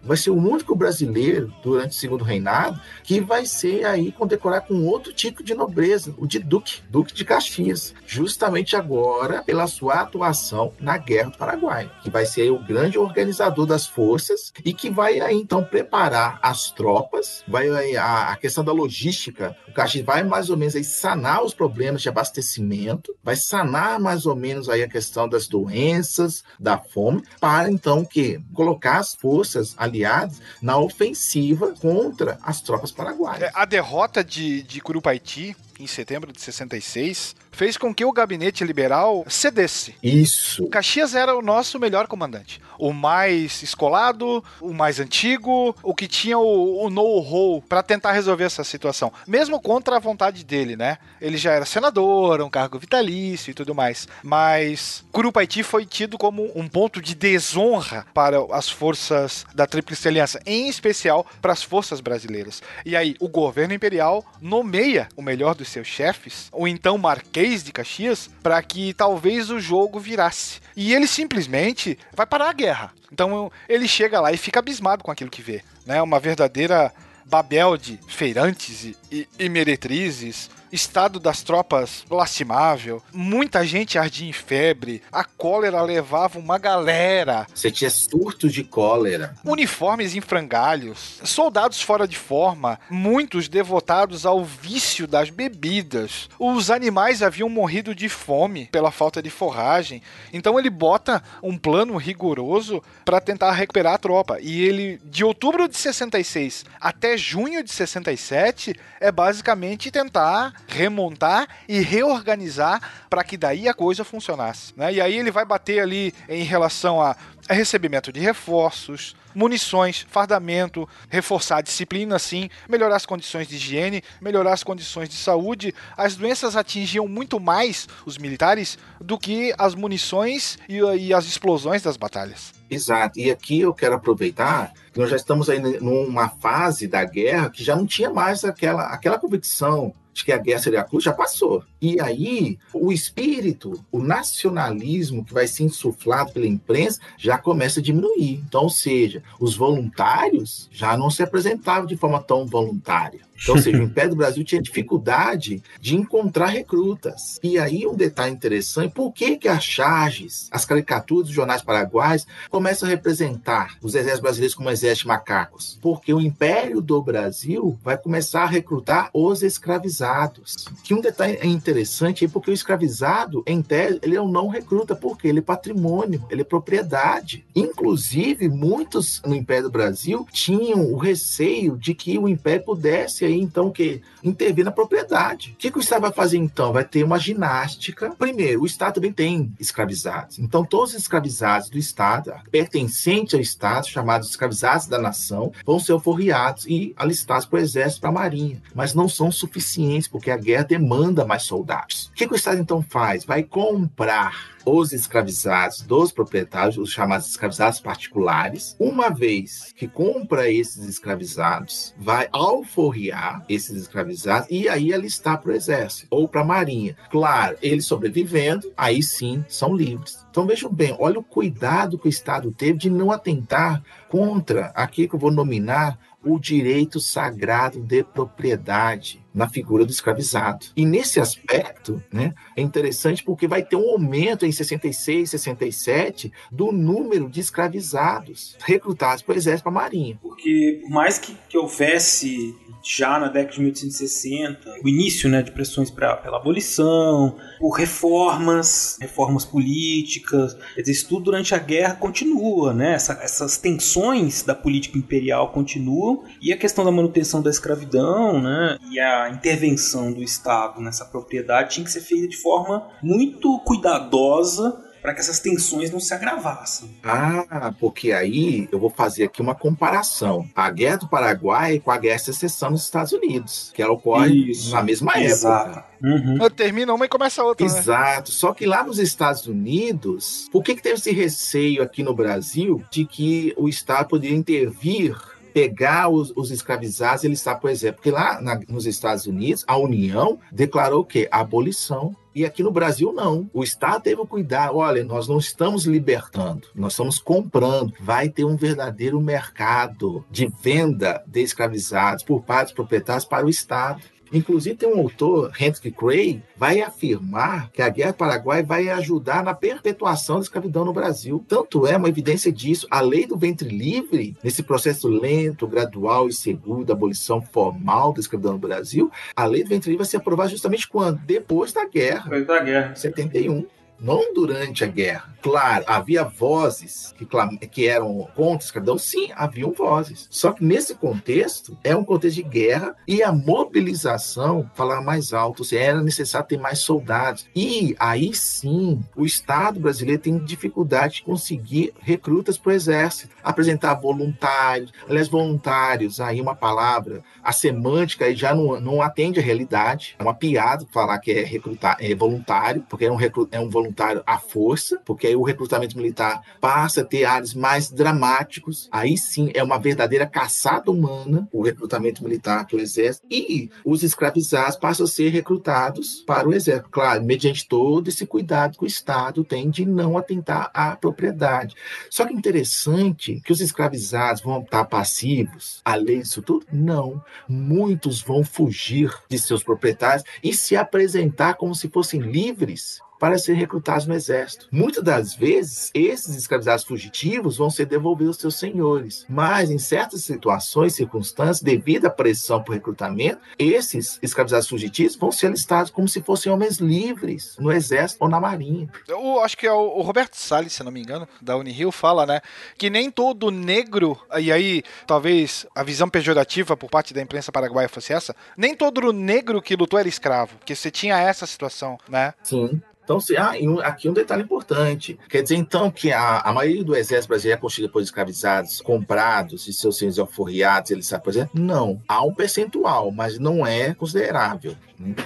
vai 0.03 0.17
ser 0.17 0.29
o 0.29 0.37
único 0.37 0.75
brasileiro 0.75 1.53
durante 1.61 1.91
o 1.91 1.99
segundo 1.99 2.23
reinado 2.23 2.79
que 3.03 3.19
vai 3.19 3.45
ser 3.45 3.85
aí 3.85 4.11
condecorar 4.11 4.61
com 4.61 4.85
outro 4.85 5.13
tipo 5.13 5.43
de 5.43 5.53
nobreza, 5.53 6.13
o 6.17 6.27
de 6.27 6.39
Duque, 6.39 6.81
Duque 6.89 7.13
de 7.13 7.25
Caxias, 7.25 7.93
justamente 8.05 8.75
agora 8.75 9.43
pela 9.43 9.67
sua 9.67 9.95
atuação 10.01 10.73
na 10.79 10.97
Guerra 10.97 11.31
do 11.31 11.37
Paraguai, 11.37 11.91
que 12.01 12.09
vai 12.09 12.25
ser 12.25 12.51
o 12.51 12.59
grande 12.59 12.97
organizador 12.97 13.65
das 13.65 13.87
forças 13.87 14.53
e 14.63 14.73
que 14.73 14.89
vai 14.89 15.19
aí 15.19 15.35
então 15.35 15.63
preparar 15.63 16.39
as 16.41 16.71
tropas, 16.71 17.43
vai 17.47 17.69
aí, 17.69 17.97
a, 17.97 18.31
a 18.31 18.35
questão 18.35 18.63
da 18.63 18.71
logística, 18.71 19.55
o 19.67 19.73
Caxias 19.73 20.05
vai 20.05 20.23
mais 20.23 20.49
ou 20.49 20.57
menos 20.57 20.75
aí 20.75 20.83
sanar 20.83 21.43
os 21.43 21.53
problemas 21.53 22.01
de 22.01 22.09
abastecimento, 22.09 23.15
vai 23.23 23.35
sanar 23.35 23.99
mais 23.99 24.25
ou 24.25 24.35
menos 24.35 24.69
aí 24.69 24.83
a 24.83 24.89
questão 24.89 25.27
das 25.27 25.47
doenças, 25.47 26.43
da 26.59 26.77
fome, 26.77 27.23
para 27.39 27.69
então 27.69 28.05
que 28.05 28.39
colocar 28.53 29.03
as 29.09 29.15
forças 29.15 29.73
aliadas 29.77 30.39
na 30.61 30.77
ofensiva 30.77 31.73
contra 31.79 32.37
as 32.43 32.61
tropas 32.61 32.91
paraguaias. 32.91 33.43
É, 33.43 33.51
a 33.53 33.65
derrota 33.65 34.23
de, 34.23 34.61
de 34.63 34.79
Curupaiti 34.81 35.55
em 35.79 35.87
setembro 35.87 36.31
de 36.31 36.41
66, 36.41 37.35
fez 37.51 37.77
com 37.77 37.93
que 37.93 38.05
o 38.05 38.11
gabinete 38.11 38.63
liberal 38.63 39.25
cedesse. 39.27 39.95
Isso. 40.03 40.67
Caxias 40.67 41.15
era 41.15 41.35
o 41.35 41.41
nosso 41.41 41.79
melhor 41.79 42.07
comandante. 42.07 42.61
O 42.77 42.93
mais 42.93 43.63
escolado, 43.63 44.43
o 44.61 44.73
mais 44.73 44.99
antigo, 44.99 45.75
o 45.81 45.93
que 45.93 46.07
tinha 46.07 46.37
o, 46.37 46.85
o 46.85 46.89
know-how 46.89 47.61
para 47.61 47.83
tentar 47.83 48.11
resolver 48.11 48.43
essa 48.43 48.63
situação. 48.63 49.11
Mesmo 49.27 49.59
contra 49.59 49.95
a 49.95 49.99
vontade 49.99 50.43
dele, 50.43 50.75
né? 50.75 50.97
Ele 51.21 51.37
já 51.37 51.53
era 51.53 51.65
senador, 51.65 52.41
um 52.41 52.49
cargo 52.49 52.79
vitalício 52.79 53.51
e 53.51 53.53
tudo 53.53 53.75
mais. 53.75 54.07
Mas 54.23 55.03
Curupaiti 55.11 55.63
foi 55.63 55.85
tido 55.85 56.17
como 56.17 56.51
um 56.55 56.67
ponto 56.67 57.01
de 57.01 57.15
desonra 57.15 58.05
para 58.13 58.37
as 58.51 58.69
forças 58.69 59.45
da 59.53 59.67
Tríplice 59.67 60.07
Aliança, 60.07 60.41
em 60.45 60.67
especial 60.67 61.25
para 61.41 61.53
as 61.53 61.63
forças 61.63 62.01
brasileiras. 62.01 62.61
E 62.85 62.95
aí, 62.95 63.15
o 63.19 63.27
governo 63.27 63.73
imperial 63.73 64.25
nomeia 64.41 65.07
o 65.15 65.21
melhor 65.21 65.55
dos 65.55 65.68
seus 65.69 65.87
chefes, 65.87 66.49
o 66.51 66.67
então 66.67 66.97
Marquês 66.97 67.63
de 67.63 67.71
Caxias, 67.71 68.29
para 68.41 68.61
que 68.61 68.93
talvez 68.93 69.49
o 69.49 69.59
jogo 69.59 69.99
virasse. 69.99 70.59
E 70.75 70.93
ele 70.93 71.07
simplesmente 71.07 71.97
vai 72.15 72.25
parar 72.25 72.49
a 72.49 72.53
guerra. 72.53 72.93
Então 73.11 73.51
ele 73.67 73.87
chega 73.87 74.19
lá 74.19 74.31
e 74.31 74.37
fica 74.37 74.59
abismado 74.59 75.03
com 75.03 75.11
aquilo 75.11 75.29
que 75.29 75.41
vê. 75.41 75.61
Né? 75.85 76.01
Uma 76.01 76.19
verdadeira 76.19 76.93
Babel 77.25 77.77
de 77.77 77.99
feirantes 78.07 78.83
e, 78.83 78.97
e, 79.11 79.27
e 79.37 79.49
meretrizes, 79.49 80.49
estado 80.71 81.19
das 81.19 81.41
tropas 81.41 82.05
lastimável, 82.09 83.01
muita 83.13 83.65
gente 83.65 83.97
ardia 83.97 84.29
em 84.29 84.33
febre, 84.33 85.01
a 85.11 85.23
cólera 85.23 85.81
levava 85.81 86.39
uma 86.39 86.57
galera. 86.57 87.47
Você 87.53 87.71
tinha 87.71 87.89
surtos 87.89 88.53
de 88.53 88.63
cólera. 88.63 89.35
Uniformes 89.43 90.15
em 90.15 90.21
frangalhos, 90.21 91.19
soldados 91.23 91.81
fora 91.81 92.07
de 92.07 92.17
forma, 92.17 92.79
muitos 92.89 93.47
devotados 93.47 94.25
ao 94.25 94.43
vício 94.43 95.07
das 95.07 95.29
bebidas. 95.29 96.29
Os 96.37 96.69
animais 96.69 97.21
haviam 97.21 97.49
morrido 97.49 97.95
de 97.95 98.09
fome 98.09 98.67
pela 98.71 98.91
falta 98.91 99.21
de 99.21 99.29
forragem. 99.29 100.01
Então 100.31 100.59
ele 100.59 100.69
bota 100.69 101.23
um 101.41 101.57
plano 101.57 101.97
rigoroso 101.97 102.81
para 103.05 103.21
tentar 103.21 103.51
recuperar 103.51 103.93
a 103.93 103.97
tropa. 103.97 104.37
E 104.41 104.61
ele, 104.61 104.99
de 105.03 105.23
outubro 105.23 105.67
de 105.67 105.77
66 105.77 106.65
até 106.79 107.17
junho 107.17 107.63
de 107.63 107.71
67, 107.71 108.75
é 108.99 109.11
basicamente 109.11 109.91
tentar 109.91 110.53
remontar 110.67 111.47
e 111.67 111.79
reorganizar 111.79 112.81
para 113.09 113.23
que 113.23 113.37
daí 113.37 113.67
a 113.67 113.73
coisa 113.73 114.03
funcionasse. 114.03 114.73
Né? 114.75 114.93
E 114.93 115.01
aí 115.01 115.17
ele 115.17 115.31
vai 115.31 115.45
bater 115.45 115.79
ali 115.79 116.13
em 116.27 116.43
relação 116.43 117.01
a 117.01 117.15
recebimento 117.49 118.11
de 118.11 118.19
reforços, 118.19 119.15
munições, 119.33 120.05
fardamento, 120.09 120.87
reforçar 121.09 121.57
a 121.57 121.61
disciplina, 121.61 122.19
sim, 122.19 122.49
melhorar 122.67 122.95
as 122.95 123.05
condições 123.05 123.47
de 123.47 123.55
higiene, 123.55 124.03
melhorar 124.21 124.53
as 124.53 124.63
condições 124.63 125.09
de 125.09 125.15
saúde. 125.15 125.73
As 125.97 126.15
doenças 126.15 126.55
atingiam 126.55 127.07
muito 127.07 127.39
mais 127.39 127.87
os 128.05 128.17
militares 128.17 128.77
do 128.99 129.17
que 129.17 129.53
as 129.57 129.75
munições 129.75 130.57
e, 130.67 130.77
e 130.77 131.13
as 131.13 131.25
explosões 131.25 131.81
das 131.81 131.97
batalhas. 131.97 132.53
Exato. 132.69 133.19
E 133.19 133.31
aqui 133.31 133.61
eu 133.61 133.73
quero 133.73 133.95
aproveitar 133.95 134.73
que 134.91 134.99
nós 134.99 135.09
já 135.09 135.15
estamos 135.15 135.49
aí 135.49 135.59
numa 135.59 136.29
fase 136.29 136.87
da 136.87 137.03
guerra 137.03 137.49
que 137.49 137.63
já 137.63 137.75
não 137.75 137.85
tinha 137.85 138.09
mais 138.09 138.43
aquela, 138.43 138.87
aquela 138.87 139.17
convicção 139.17 139.93
de 140.19 140.25
que 140.25 140.31
a 140.31 140.37
guerra 140.37 140.59
seria 140.59 140.83
cruz, 140.83 141.03
já 141.03 141.13
passou. 141.13 141.63
E 141.81 141.99
aí, 141.99 142.57
o 142.73 142.91
espírito, 142.91 143.83
o 143.91 143.99
nacionalismo 143.99 145.23
que 145.23 145.33
vai 145.33 145.47
ser 145.47 145.63
insuflado 145.63 146.31
pela 146.31 146.47
imprensa 146.47 146.99
já 147.17 147.37
começa 147.37 147.79
a 147.79 147.83
diminuir. 147.83 148.41
Então, 148.45 148.63
ou 148.63 148.69
seja, 148.69 149.23
os 149.39 149.55
voluntários 149.55 150.69
já 150.71 150.97
não 150.97 151.09
se 151.09 151.23
apresentavam 151.23 151.85
de 151.85 151.97
forma 151.97 152.21
tão 152.21 152.45
voluntária. 152.45 153.28
Então, 153.41 153.55
ou 153.55 153.61
seja, 153.61 153.77
o 153.77 153.83
Império 153.83 154.11
do 154.11 154.15
Brasil 154.15 154.43
tinha 154.43 154.61
dificuldade 154.61 155.61
de 155.79 155.95
encontrar 155.95 156.47
recrutas. 156.47 157.39
E 157.43 157.57
aí, 157.57 157.85
um 157.87 157.95
detalhe 157.95 158.33
interessante: 158.33 158.93
por 158.93 159.11
que, 159.11 159.37
que 159.37 159.47
as 159.47 159.63
charges, 159.63 160.47
as 160.51 160.65
caricaturas 160.65 161.27
dos 161.27 161.35
jornais 161.35 161.61
paraguaios 161.61 162.25
começam 162.49 162.87
a 162.87 162.91
representar 162.91 163.77
os 163.81 163.95
exércitos 163.95 164.21
brasileiros 164.21 164.55
como 164.55 164.69
exército 164.69 165.03
de 165.03 165.07
macacos? 165.07 165.79
Porque 165.81 166.13
o 166.13 166.21
Império 166.21 166.81
do 166.81 167.01
Brasil 167.01 167.77
vai 167.83 167.97
começar 167.97 168.43
a 168.43 168.47
recrutar 168.47 169.09
os 169.13 169.43
escravizados. 169.43 170.67
Que 170.83 170.93
um 170.93 171.01
detalhe 171.01 171.39
interessante 171.43 172.25
é 172.25 172.27
porque 172.27 172.51
o 172.51 172.53
escravizado, 172.53 173.43
em 173.45 173.61
tese, 173.61 173.99
ele 174.01 174.19
não 174.19 174.47
recruta, 174.47 174.95
porque 174.95 175.27
ele 175.27 175.39
é 175.39 175.41
patrimônio, 175.41 176.25
ele 176.29 176.41
é 176.41 176.45
propriedade. 176.45 177.45
Inclusive, 177.55 178.49
muitos 178.49 179.21
no 179.25 179.35
Império 179.35 179.63
do 179.63 179.71
Brasil 179.71 180.27
tinham 180.31 180.91
o 180.91 180.97
receio 180.97 181.77
de 181.77 181.93
que 181.93 182.17
o 182.17 182.27
Império 182.27 182.65
pudesse 182.65 183.25
aí, 183.29 183.39
então, 183.39 183.71
que 183.71 184.01
intervir 184.23 184.65
na 184.65 184.71
propriedade. 184.71 185.51
O 185.51 185.55
que, 185.55 185.71
que 185.71 185.77
o 185.77 185.81
Estado 185.81 186.01
vai 186.01 186.11
fazer, 186.11 186.37
então? 186.37 186.73
Vai 186.73 186.83
ter 186.83 187.03
uma 187.03 187.19
ginástica. 187.19 188.11
Primeiro, 188.17 188.61
o 188.61 188.65
Estado 188.65 188.95
também 188.95 189.11
tem 189.11 189.53
escravizados. 189.59 190.39
Então, 190.39 190.63
todos 190.63 190.93
os 190.93 191.01
escravizados 191.01 191.69
do 191.69 191.77
Estado, 191.77 192.33
pertencentes 192.51 193.33
ao 193.33 193.39
Estado, 193.39 193.87
chamados 193.87 194.29
escravizados 194.29 194.87
da 194.87 194.99
nação, 194.99 195.51
vão 195.65 195.79
ser 195.79 195.93
alforriados 195.93 196.65
e 196.67 196.93
alistados 196.97 197.45
para 197.45 197.57
o 197.57 197.61
Exército 197.61 198.01
para 198.01 198.09
a 198.09 198.13
Marinha. 198.13 198.61
Mas 198.73 198.93
não 198.93 199.07
são 199.07 199.31
suficientes, 199.31 200.07
porque 200.07 200.31
a 200.31 200.37
guerra 200.37 200.63
demanda 200.63 201.25
mais 201.25 201.43
soldados. 201.43 202.09
O 202.11 202.13
que, 202.13 202.27
que 202.27 202.33
o 202.33 202.35
Estado, 202.35 202.59
então, 202.59 202.81
faz? 202.81 203.23
Vai 203.25 203.43
comprar 203.43 204.58
os 204.65 204.93
escravizados 204.93 205.81
dos 205.81 206.11
proprietários, 206.11 206.77
os 206.77 206.91
chamados 206.91 207.29
escravizados 207.29 207.79
particulares. 207.79 208.75
Uma 208.79 209.09
vez 209.09 209.73
que 209.75 209.87
compra 209.87 210.51
esses 210.51 210.87
escravizados, 210.87 211.93
vai 211.97 212.27
alforriar 212.31 213.43
esses 213.49 213.75
escravizados 213.75 214.47
e 214.49 214.67
aí 214.67 214.93
alistar 214.93 215.41
para 215.41 215.51
o 215.51 215.55
exército 215.55 216.07
ou 216.09 216.27
para 216.27 216.41
a 216.41 216.45
marinha. 216.45 216.95
Claro, 217.09 217.57
eles 217.61 217.85
sobrevivendo, 217.85 218.71
aí 218.77 219.01
sim 219.01 219.43
são 219.47 219.75
livres. 219.75 220.25
Então 220.29 220.45
vejam 220.45 220.71
bem, 220.71 220.95
olha 220.99 221.19
o 221.19 221.23
cuidado 221.23 221.97
que 221.97 222.07
o 222.07 222.09
Estado 222.09 222.51
teve 222.51 222.77
de 222.77 222.89
não 222.89 223.11
atentar 223.11 223.83
contra 224.07 224.67
aquilo 224.75 225.09
que 225.09 225.15
eu 225.15 225.19
vou 225.19 225.31
nominar 225.31 225.99
o 226.23 226.39
direito 226.39 226.99
sagrado 226.99 227.79
de 227.79 228.03
propriedade 228.03 229.23
na 229.33 229.47
figura 229.47 229.85
do 229.85 229.91
escravizado. 229.91 230.67
E 230.75 230.85
nesse 230.85 231.19
aspecto, 231.19 232.01
né, 232.11 232.33
é 232.55 232.61
interessante 232.61 233.23
porque 233.23 233.47
vai 233.47 233.63
ter 233.63 233.75
um 233.75 233.89
aumento 233.89 234.45
em 234.45 234.51
66, 234.51 235.29
67 235.29 236.31
do 236.51 236.71
número 236.71 237.29
de 237.29 237.39
escravizados 237.39 238.57
recrutados 238.63 239.23
para 239.23 239.35
o 239.35 239.37
Exército 239.37 239.63
para 239.63 239.71
a 239.71 239.83
Marinha. 239.83 240.19
Porque 240.21 240.79
por 240.81 240.91
mais 240.91 241.17
que, 241.17 241.35
que 241.47 241.57
houvesse 241.57 242.55
já 242.83 243.19
na 243.19 243.27
década 243.27 243.53
de 243.53 243.61
1860, 243.61 244.79
o 244.83 244.87
início 244.87 245.29
né, 245.29 245.41
de 245.41 245.51
pressões 245.51 245.89
pra, 245.89 246.15
pela 246.15 246.37
abolição, 246.37 247.35
por 247.59 247.71
reformas, 247.71 248.97
reformas 249.01 249.45
políticas, 249.45 250.57
isso 250.77 251.07
tudo 251.07 251.25
durante 251.25 251.53
a 251.53 251.57
guerra 251.57 251.95
continua, 251.95 252.73
né? 252.73 252.93
Essa, 252.93 253.13
essas 253.21 253.57
tensões 253.57 254.43
da 254.43 254.55
política 254.55 254.97
imperial 254.97 255.51
continuam 255.51 256.23
e 256.41 256.51
a 256.53 256.57
questão 256.57 256.83
da 256.85 256.91
manutenção 256.91 257.41
da 257.41 257.49
escravidão, 257.49 258.41
né? 258.41 258.77
E 258.91 258.99
a 258.99 259.18
intervenção 259.27 260.13
do 260.13 260.21
Estado 260.21 260.79
nessa 260.79 261.03
propriedade 261.03 261.73
tinha 261.73 261.83
que 261.83 261.91
ser 261.91 262.01
feita 262.01 262.27
de 262.27 262.37
forma 262.37 262.87
muito 263.01 263.59
cuidadosa 263.65 264.85
para 265.01 265.13
que 265.13 265.19
essas 265.19 265.39
tensões 265.39 265.91
não 265.91 265.99
se 265.99 266.13
agravassem. 266.13 266.89
Ah, 267.03 267.73
porque 267.79 268.11
aí 268.11 268.67
eu 268.71 268.79
vou 268.79 268.89
fazer 268.89 269.25
aqui 269.25 269.41
uma 269.41 269.55
comparação. 269.55 270.47
A 270.55 270.69
Guerra 270.69 270.97
do 270.97 271.07
Paraguai 271.07 271.79
com 271.79 271.91
a 271.91 271.97
Guerra 271.97 272.17
de 272.17 272.23
Secessão 272.23 272.71
nos 272.71 272.83
Estados 272.83 273.13
Unidos, 273.13 273.71
que 273.73 273.81
ela 273.81 273.93
ocorre 273.93 274.51
Isso. 274.51 274.71
na 274.71 274.83
mesma 274.83 275.19
Exato. 275.19 275.69
época. 275.69 275.85
Uhum. 276.01 276.49
Termina 276.49 276.93
uma 276.93 277.05
e 277.05 277.09
começa 277.09 277.43
outra. 277.43 277.65
Exato. 277.65 278.31
Né? 278.31 278.37
Só 278.37 278.53
que 278.53 278.65
lá 278.65 278.83
nos 278.83 278.99
Estados 278.99 279.47
Unidos, 279.47 280.47
por 280.51 280.63
que, 280.63 280.75
que 280.75 280.81
teve 280.81 280.95
esse 280.95 281.11
receio 281.11 281.81
aqui 281.81 282.03
no 282.03 282.13
Brasil 282.13 282.83
de 282.91 283.05
que 283.05 283.53
o 283.57 283.67
Estado 283.67 284.07
poderia 284.07 284.37
intervir 284.37 285.15
pegar 285.53 286.09
os, 286.09 286.31
os 286.35 286.51
escravizados 286.51 287.23
e 287.23 287.27
listar, 287.27 287.59
por 287.59 287.69
exemplo, 287.69 287.97
porque 287.97 288.11
lá 288.11 288.41
na, 288.41 288.59
nos 288.67 288.85
Estados 288.85 289.25
Unidos, 289.25 289.63
a 289.67 289.77
União 289.77 290.39
declarou 290.51 291.01
o 291.01 291.05
quê? 291.05 291.27
A 291.31 291.39
abolição. 291.39 292.15
E 292.33 292.45
aqui 292.45 292.63
no 292.63 292.71
Brasil, 292.71 293.11
não. 293.11 293.49
O 293.53 293.63
Estado 293.63 294.03
teve 294.03 294.21
que 294.21 294.27
cuidar. 294.27 294.73
Olha, 294.73 295.03
nós 295.03 295.27
não 295.27 295.39
estamos 295.39 295.85
libertando, 295.85 296.67
nós 296.75 296.93
estamos 296.93 297.17
comprando. 297.17 297.93
Vai 297.99 298.29
ter 298.29 298.45
um 298.45 298.55
verdadeiro 298.55 299.19
mercado 299.19 300.23
de 300.29 300.47
venda 300.61 301.23
de 301.27 301.41
escravizados 301.41 302.23
por 302.23 302.41
parte 302.43 302.67
dos 302.67 302.75
proprietários 302.75 303.25
para 303.25 303.45
o 303.45 303.49
Estado. 303.49 304.01
Inclusive, 304.31 304.75
tem 304.75 304.89
um 304.89 304.99
autor, 304.99 305.51
Henry 305.59 305.91
Cray, 305.91 306.43
vai 306.55 306.81
afirmar 306.81 307.69
que 307.71 307.81
a 307.81 307.89
Guerra 307.89 308.13
Paraguai 308.13 308.63
vai 308.63 308.89
ajudar 308.89 309.43
na 309.43 309.53
perpetuação 309.53 310.35
da 310.35 310.43
escravidão 310.43 310.85
no 310.85 310.93
Brasil. 310.93 311.43
Tanto 311.47 311.87
é 311.87 311.97
uma 311.97 312.09
evidência 312.09 312.51
disso. 312.51 312.87
A 312.89 313.01
lei 313.01 313.25
do 313.25 313.37
ventre 313.37 313.69
livre, 313.69 314.35
nesse 314.43 314.63
processo 314.63 315.07
lento, 315.07 315.67
gradual 315.67 316.27
e 316.27 316.33
seguro 316.33 316.85
da 316.85 316.93
abolição 316.93 317.41
formal 317.41 318.13
da 318.13 318.19
escravidão 318.19 318.53
no 318.53 318.59
Brasil, 318.59 319.11
a 319.35 319.45
lei 319.45 319.63
do 319.63 319.69
ventre 319.69 319.89
livre 319.89 320.03
vai 320.03 320.09
ser 320.09 320.17
aprovada 320.17 320.49
justamente 320.49 320.87
quando? 320.87 321.19
Depois 321.25 321.73
da 321.73 321.85
guerra. 321.85 322.23
Depois 322.23 322.47
da 322.47 322.59
guerra. 322.59 322.95
71 322.95 323.65
não 323.99 324.33
durante 324.33 324.83
a 324.83 324.87
guerra. 324.87 325.33
Claro, 325.41 325.85
havia 325.87 326.23
vozes 326.23 327.13
que, 327.17 327.25
que 327.67 327.87
eram 327.87 328.27
contra 328.35 328.65
a 328.65 328.65
escravidão, 328.65 328.97
sim, 328.97 329.29
haviam 329.35 329.71
vozes. 329.71 330.27
Só 330.29 330.51
que 330.51 330.63
nesse 330.63 330.95
contexto, 330.95 331.77
é 331.83 331.95
um 331.95 332.03
contexto 332.03 332.35
de 332.35 332.43
guerra 332.43 332.95
e 333.07 333.23
a 333.23 333.31
mobilização 333.31 334.69
falar 334.75 335.01
mais 335.01 335.33
alto, 335.33 335.63
seja, 335.63 335.83
era 335.83 336.01
necessário 336.01 336.47
ter 336.47 336.57
mais 336.57 336.79
soldados. 336.79 337.47
E 337.55 337.95
aí 337.99 338.33
sim, 338.33 339.01
o 339.15 339.25
Estado 339.25 339.79
brasileiro 339.79 340.21
tem 340.21 340.37
dificuldade 340.39 341.15
de 341.15 341.23
conseguir 341.23 341.93
recrutas 341.99 342.57
para 342.57 342.71
o 342.71 342.75
exército, 342.75 343.33
apresentar 343.43 343.93
voluntários, 343.95 344.91
aliás, 345.07 345.29
voluntários, 345.29 346.19
aí 346.19 346.41
uma 346.41 346.55
palavra, 346.55 347.23
a 347.43 347.51
semântica 347.51 348.33
já 348.35 348.53
não, 348.53 348.79
não 348.79 349.01
atende 349.01 349.39
à 349.39 349.43
realidade, 349.43 350.15
é 350.17 350.23
uma 350.23 350.33
piada 350.33 350.85
falar 350.91 351.19
que 351.19 351.31
é 351.31 351.43
recrutar, 351.43 351.97
é 351.99 352.13
voluntário, 352.15 352.85
porque 352.89 353.05
é 353.05 353.11
um, 353.11 353.17
é 353.51 353.59
um 353.59 353.69
voluntário 353.69 354.23
à 354.25 354.37
força, 354.37 354.99
porque 355.05 355.27
aí 355.27 355.35
o 355.35 355.43
recrutamento 355.43 355.97
militar 355.97 356.41
passa 356.59 357.01
a 357.01 357.05
ter 357.05 357.25
áreas 357.25 357.53
mais 357.53 357.89
dramáticos. 357.89 358.87
Aí 358.91 359.17
sim 359.17 359.51
é 359.53 359.63
uma 359.63 359.79
verdadeira 359.79 360.25
caçada 360.25 360.91
humana 360.91 361.47
o 361.51 361.63
recrutamento 361.63 362.23
militar 362.23 362.65
o 362.71 362.79
exército 362.79 363.25
e 363.29 363.69
os 363.83 364.03
escravizados 364.03 364.77
passam 364.77 365.05
a 365.05 365.09
ser 365.09 365.29
recrutados 365.29 366.23
para 366.25 366.47
o 366.47 366.53
exército. 366.53 366.89
Claro, 366.89 367.23
mediante 367.23 367.67
todo 367.67 368.07
esse 368.07 368.25
cuidado 368.25 368.77
que 368.77 368.83
o 368.83 368.87
Estado 368.87 369.43
tem 369.43 369.69
de 369.69 369.85
não 369.85 370.17
atentar 370.17 370.69
à 370.73 370.95
propriedade. 370.95 371.75
Só 372.09 372.25
que 372.25 372.33
interessante 372.33 373.41
que 373.43 373.51
os 373.51 373.61
escravizados 373.61 374.41
vão 374.41 374.61
estar 374.61 374.85
passivos 374.85 375.81
além 375.83 376.21
disso 376.21 376.41
tudo? 376.41 376.65
Não. 376.71 377.21
Muitos 377.47 378.21
vão 378.21 378.43
fugir 378.43 379.13
de 379.29 379.37
seus 379.37 379.63
proprietários 379.63 380.23
e 380.43 380.53
se 380.53 380.75
apresentar 380.75 381.55
como 381.55 381.73
se 381.75 381.89
fossem 381.89 382.19
livres 382.19 382.99
para 383.19 383.37
ser 383.37 383.53
recrutados 383.53 384.07
no 384.07 384.15
exército. 384.15 384.67
Muitas 384.71 385.03
das 385.03 385.35
vezes, 385.35 385.91
esses 385.93 386.35
escravizados 386.35 386.85
fugitivos 386.85 387.57
vão 387.57 387.69
ser 387.69 387.85
devolvidos 387.85 388.35
aos 388.35 388.41
seus 388.41 388.55
senhores, 388.55 389.25
mas 389.29 389.69
em 389.69 389.77
certas 389.77 390.23
situações, 390.23 390.95
circunstâncias, 390.95 391.61
devido 391.61 392.05
à 392.05 392.09
pressão 392.09 392.63
por 392.63 392.73
recrutamento, 392.73 393.39
esses 393.57 394.17
escravizados 394.21 394.67
fugitivos 394.67 395.15
vão 395.15 395.31
ser 395.31 395.47
alistados 395.47 395.91
como 395.91 396.07
se 396.07 396.21
fossem 396.21 396.51
homens 396.51 396.77
livres 396.77 397.55
no 397.59 397.71
exército 397.71 398.23
ou 398.23 398.29
na 398.29 398.39
marinha. 398.39 398.89
Eu 399.07 399.41
acho 399.41 399.57
que 399.57 399.67
é 399.67 399.71
o 399.71 400.01
Roberto 400.01 400.35
Salles, 400.35 400.73
se 400.73 400.83
não 400.83 400.91
me 400.91 401.01
engano, 401.01 401.27
da 401.41 401.57
Unirio, 401.57 401.91
fala, 401.91 402.25
né, 402.25 402.41
que 402.77 402.89
nem 402.89 403.11
todo 403.11 403.51
negro, 403.51 404.17
e 404.39 404.51
aí 404.51 404.83
talvez 405.05 405.65
a 405.75 405.83
visão 405.83 406.09
pejorativa 406.09 406.77
por 406.77 406.89
parte 406.89 407.13
da 407.13 407.21
imprensa 407.21 407.51
paraguaia 407.51 407.89
fosse 407.89 408.13
essa, 408.13 408.35
nem 408.55 408.75
todo 408.75 409.11
negro 409.11 409.61
que 409.61 409.75
lutou 409.75 409.99
era 409.99 410.07
escravo, 410.07 410.55
porque 410.57 410.75
você 410.75 410.89
tinha 410.89 411.17
essa 411.17 411.45
situação, 411.45 411.97
né? 412.07 412.33
Sim. 412.43 412.81
Então, 413.09 413.19
se, 413.19 413.35
ah, 413.35 413.53
aqui 413.81 414.07
um 414.07 414.13
detalhe 414.13 414.43
importante. 414.43 415.17
Quer 415.27 415.41
dizer, 415.41 415.55
então, 415.55 415.89
que 415.89 416.11
a, 416.11 416.41
a 416.41 416.53
maioria 416.53 416.83
do 416.83 416.95
exército 416.95 417.29
brasileiro 417.29 417.57
é 417.57 417.59
constituída 417.59 417.91
por 417.91 418.03
escravizados, 418.03 418.81
comprados 418.81 419.67
e 419.67 419.73
seus 419.73 419.97
senhores 419.97 420.19
alforriados, 420.19 420.91
eles 420.91 421.07
sabem, 421.07 421.23
por 421.23 421.31
exemplo? 421.31 421.59
Não. 421.59 421.99
Há 422.07 422.23
um 422.23 422.35
percentual, 422.35 423.09
mas 423.09 423.39
não 423.39 423.65
é 423.65 423.95
considerável. 423.95 424.75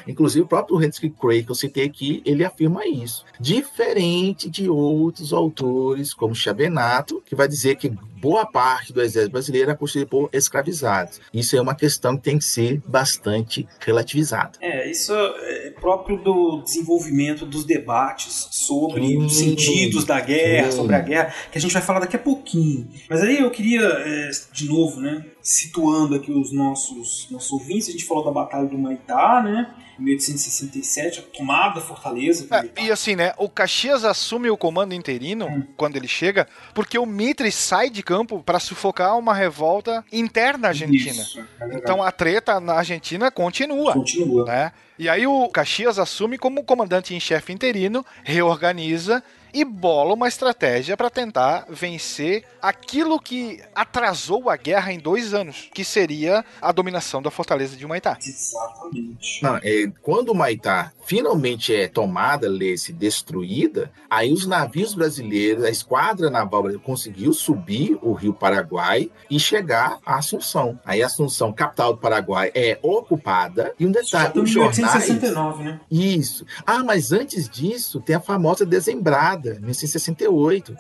Inclusive, 0.08 0.44
o 0.44 0.48
próprio 0.48 0.82
Henry 0.82 1.10
Cray, 1.10 1.44
que 1.44 1.52
eu 1.52 1.56
citei 1.56 1.86
aqui, 1.86 2.22
ele 2.26 2.44
afirma 2.44 2.86
isso. 2.86 3.26
Diferente 3.40 4.50
de 4.50 4.70
outros 4.70 5.34
autores, 5.34 6.14
como 6.14 6.36
Chabenato, 6.36 7.22
que 7.26 7.36
vai 7.36 7.48
dizer 7.48 7.76
que 7.76 7.90
boa 8.24 8.46
parte 8.46 8.94
do 8.94 9.02
exército 9.02 9.34
brasileiro 9.34 9.72
é 9.72 9.76
constituído 9.76 10.10
por 10.10 10.30
escravizados. 10.32 11.20
Isso 11.34 11.58
é 11.58 11.62
uma 11.62 11.76
questão 11.76 12.16
que 12.16 12.24
tem 12.24 12.38
que 12.38 12.46
ser 12.46 12.82
bastante 12.88 13.68
relativizada. 13.80 14.54
É, 14.62 14.90
isso 14.90 15.14
é 15.14 15.72
próprio 15.72 16.18
do 16.18 16.62
desenvolvimento 16.64 17.46
dos 17.46 17.66
debates 17.66 18.48
sobre 18.52 19.18
os 19.18 19.38
sentidos 19.38 20.06
da 20.06 20.22
guerra, 20.22 20.72
sobre 20.72 20.96
a 20.96 21.00
guerra, 21.00 21.34
que 21.52 21.58
a 21.58 21.62
gente 21.62 21.74
vai 21.74 21.82
falar 21.82 22.00
daqui 22.00 22.16
a 22.16 22.20
pouquinho. 22.20 22.88
Mas 23.10 23.22
aí 23.22 23.40
eu 23.40 23.52
queria, 23.52 23.82
é, 23.82 24.30
de 24.54 24.70
novo, 24.70 25.02
né, 25.02 25.26
situando 25.44 26.16
aqui 26.16 26.32
os 26.32 26.54
nossos, 26.54 27.28
nossos 27.30 27.52
ouvintes, 27.52 27.90
a 27.90 27.92
gente 27.92 28.06
falou 28.06 28.24
da 28.24 28.32
Batalha 28.32 28.66
do 28.66 28.78
Maitá, 28.78 29.42
né? 29.44 29.76
1867, 30.00 31.20
a 31.20 31.38
tomada 31.38 31.76
da 31.76 31.82
Fortaleza. 31.82 32.48
É, 32.50 32.84
e 32.86 32.92
assim, 32.92 33.16
né? 33.16 33.34
O 33.38 33.50
Caxias 33.50 34.06
assume 34.06 34.50
o 34.50 34.58
comando 34.58 34.94
interino 34.94 35.46
hum. 35.46 35.68
quando 35.76 35.98
ele 35.98 36.08
chega, 36.08 36.48
porque 36.74 36.98
o 36.98 37.06
Mitre 37.06 37.52
sai 37.52 37.90
de 37.90 38.02
campo 38.02 38.42
para 38.42 38.60
sufocar 38.60 39.18
uma 39.18 39.34
revolta 39.34 40.04
interna 40.12 40.70
argentina. 40.70 41.22
Isso, 41.22 41.40
é 41.60 41.76
então 41.76 42.02
a 42.02 42.12
treta 42.12 42.60
na 42.60 42.76
Argentina 42.76 43.30
continua. 43.30 43.94
Continua. 43.94 44.46
Né? 44.46 44.72
E 44.98 45.10
aí 45.10 45.28
o 45.28 45.50
Caxias 45.50 46.00
assume 46.00 46.38
como 46.38 46.64
comandante 46.64 47.14
em 47.14 47.20
chefe 47.20 47.52
interino, 47.52 48.06
reorganiza 48.24 49.22
e 49.54 49.64
bola 49.64 50.14
uma 50.14 50.28
estratégia 50.28 50.98
para 50.98 51.10
tentar 51.10 51.66
vencer 51.70 52.44
aquilo 52.62 53.20
que 53.20 53.62
atrasou 53.76 54.50
a 54.50 54.58
guerra 54.58 54.92
em 54.92 55.00
dois 55.00 55.34
anos, 55.34 55.70
que 55.74 55.86
seria 55.86 56.44
a 56.62 56.72
dominação 56.72 57.22
da 57.22 57.30
fortaleza 57.30 57.76
de 57.76 57.86
Humaitá. 57.86 58.18
Exatamente. 58.20 59.44
Não, 59.44 59.58
é, 59.58 59.92
quando 60.02 60.30
Humaitá 60.30 60.92
finalmente 61.06 61.74
é 61.74 61.88
tomada, 61.88 62.50
lê-se, 62.50 62.94
destruída, 62.94 63.92
aí 64.10 64.32
os 64.32 64.46
navios 64.46 64.94
brasileiros, 64.94 65.64
a 65.64 65.70
esquadra 65.70 66.30
naval 66.30 66.64
brasileira 66.64 66.86
conseguiu 66.86 67.34
subir 67.34 67.98
o 68.02 68.14
rio 68.14 68.34
Paraguai 68.34 69.10
e 69.30 69.40
chegar 69.40 70.00
a 70.06 70.18
Assunção. 70.18 70.80
Aí 70.86 71.02
Assunção, 71.04 71.52
capital 71.52 71.94
do 71.94 72.00
Paraguai, 72.00 72.52
é 72.54 72.80
ocupada. 72.82 73.74
E 73.80 73.86
um 73.86 73.92
detalhe, 73.92 74.40
os 74.40 74.50
jornais... 74.50 74.78
1869, 74.78 75.64
né? 75.64 75.80
Isso. 75.90 76.46
Ah, 76.66 76.84
mas 76.84 77.12
antes 77.12 77.50
disso, 77.50 78.00
tem 78.00 78.16
a 78.16 78.20
famosa 78.20 78.66
Desembrada, 78.66 79.56
1968, 79.56 80.76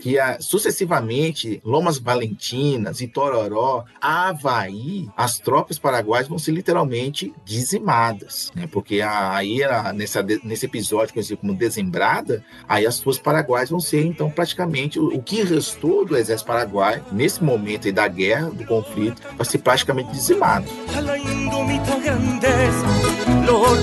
que 0.00 0.18
a, 0.18 0.40
sucessivamente 0.40 1.60
Lomas 1.64 1.98
Valentinas 1.98 3.00
e 3.00 3.08
Tororó, 3.08 3.84
Havaí, 4.00 5.08
as 5.16 5.38
tropas 5.38 5.78
paraguaias 5.78 6.28
vão 6.28 6.38
ser 6.38 6.52
literalmente 6.52 7.34
dizimadas, 7.44 8.52
né? 8.54 8.68
Porque 8.70 9.00
aí 9.00 9.63
nessa, 9.92 10.22
nesse 10.42 10.66
episódio 10.66 11.14
conhecido 11.14 11.38
como 11.38 11.54
Desembrada, 11.54 12.44
aí 12.68 12.86
as 12.86 13.00
forças 13.00 13.22
paraguaias 13.22 13.70
vão 13.70 13.80
ser 13.80 14.04
então 14.04 14.30
praticamente 14.30 14.98
o, 14.98 15.08
o 15.08 15.22
que 15.22 15.42
restou 15.42 16.04
do 16.04 16.16
exército 16.16 16.46
paraguaio 16.46 17.02
nesse 17.12 17.42
momento 17.42 17.86
aí 17.86 17.92
da 17.92 18.06
guerra, 18.08 18.50
do 18.50 18.64
conflito, 18.64 19.20
vai 19.36 19.46
ser 19.46 19.58
praticamente 19.58 20.10
dizimado. 20.12 20.66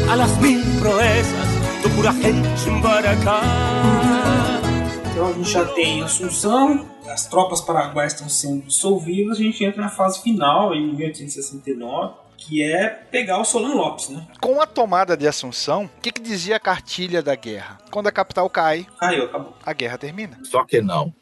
a 0.09 0.15
las 0.15 0.37
mil 0.37 0.61
proezas 0.79 1.61
pura 1.95 2.11
gente 2.13 2.69
então 5.11 5.27
a 5.27 5.33
gente 5.33 5.51
já 5.51 5.65
tem 5.65 6.01
Assunção, 6.01 6.87
as 7.07 7.27
tropas 7.27 7.61
paraguaias 7.61 8.13
estão 8.13 8.29
sendo 8.29 8.65
dissolvidas, 8.65 9.37
a 9.37 9.41
gente 9.41 9.63
entra 9.63 9.81
na 9.81 9.89
fase 9.89 10.21
final, 10.21 10.73
em 10.73 10.95
1869, 10.95 12.15
que 12.41 12.63
é 12.63 12.89
pegar 12.89 13.37
o 13.37 13.45
Solano 13.45 13.75
Lopes, 13.75 14.09
né? 14.09 14.25
Com 14.41 14.59
a 14.59 14.65
tomada 14.65 15.15
de 15.15 15.27
Assunção, 15.27 15.85
o 15.85 16.01
que, 16.01 16.11
que, 16.11 16.21
dizia 16.21 16.55
a 16.55 16.59
cartilha 16.59 17.21
da 17.21 17.35
guerra? 17.35 17.77
Quando 17.91 18.07
a 18.07 18.11
capital 18.11 18.49
cai, 18.49 18.87
Caiu, 18.99 19.25
acabou. 19.25 19.55
a 19.63 19.73
guerra 19.73 19.97
termina. 19.97 20.39
Só 20.43 20.65
que 20.65 20.81
não. 20.81 21.13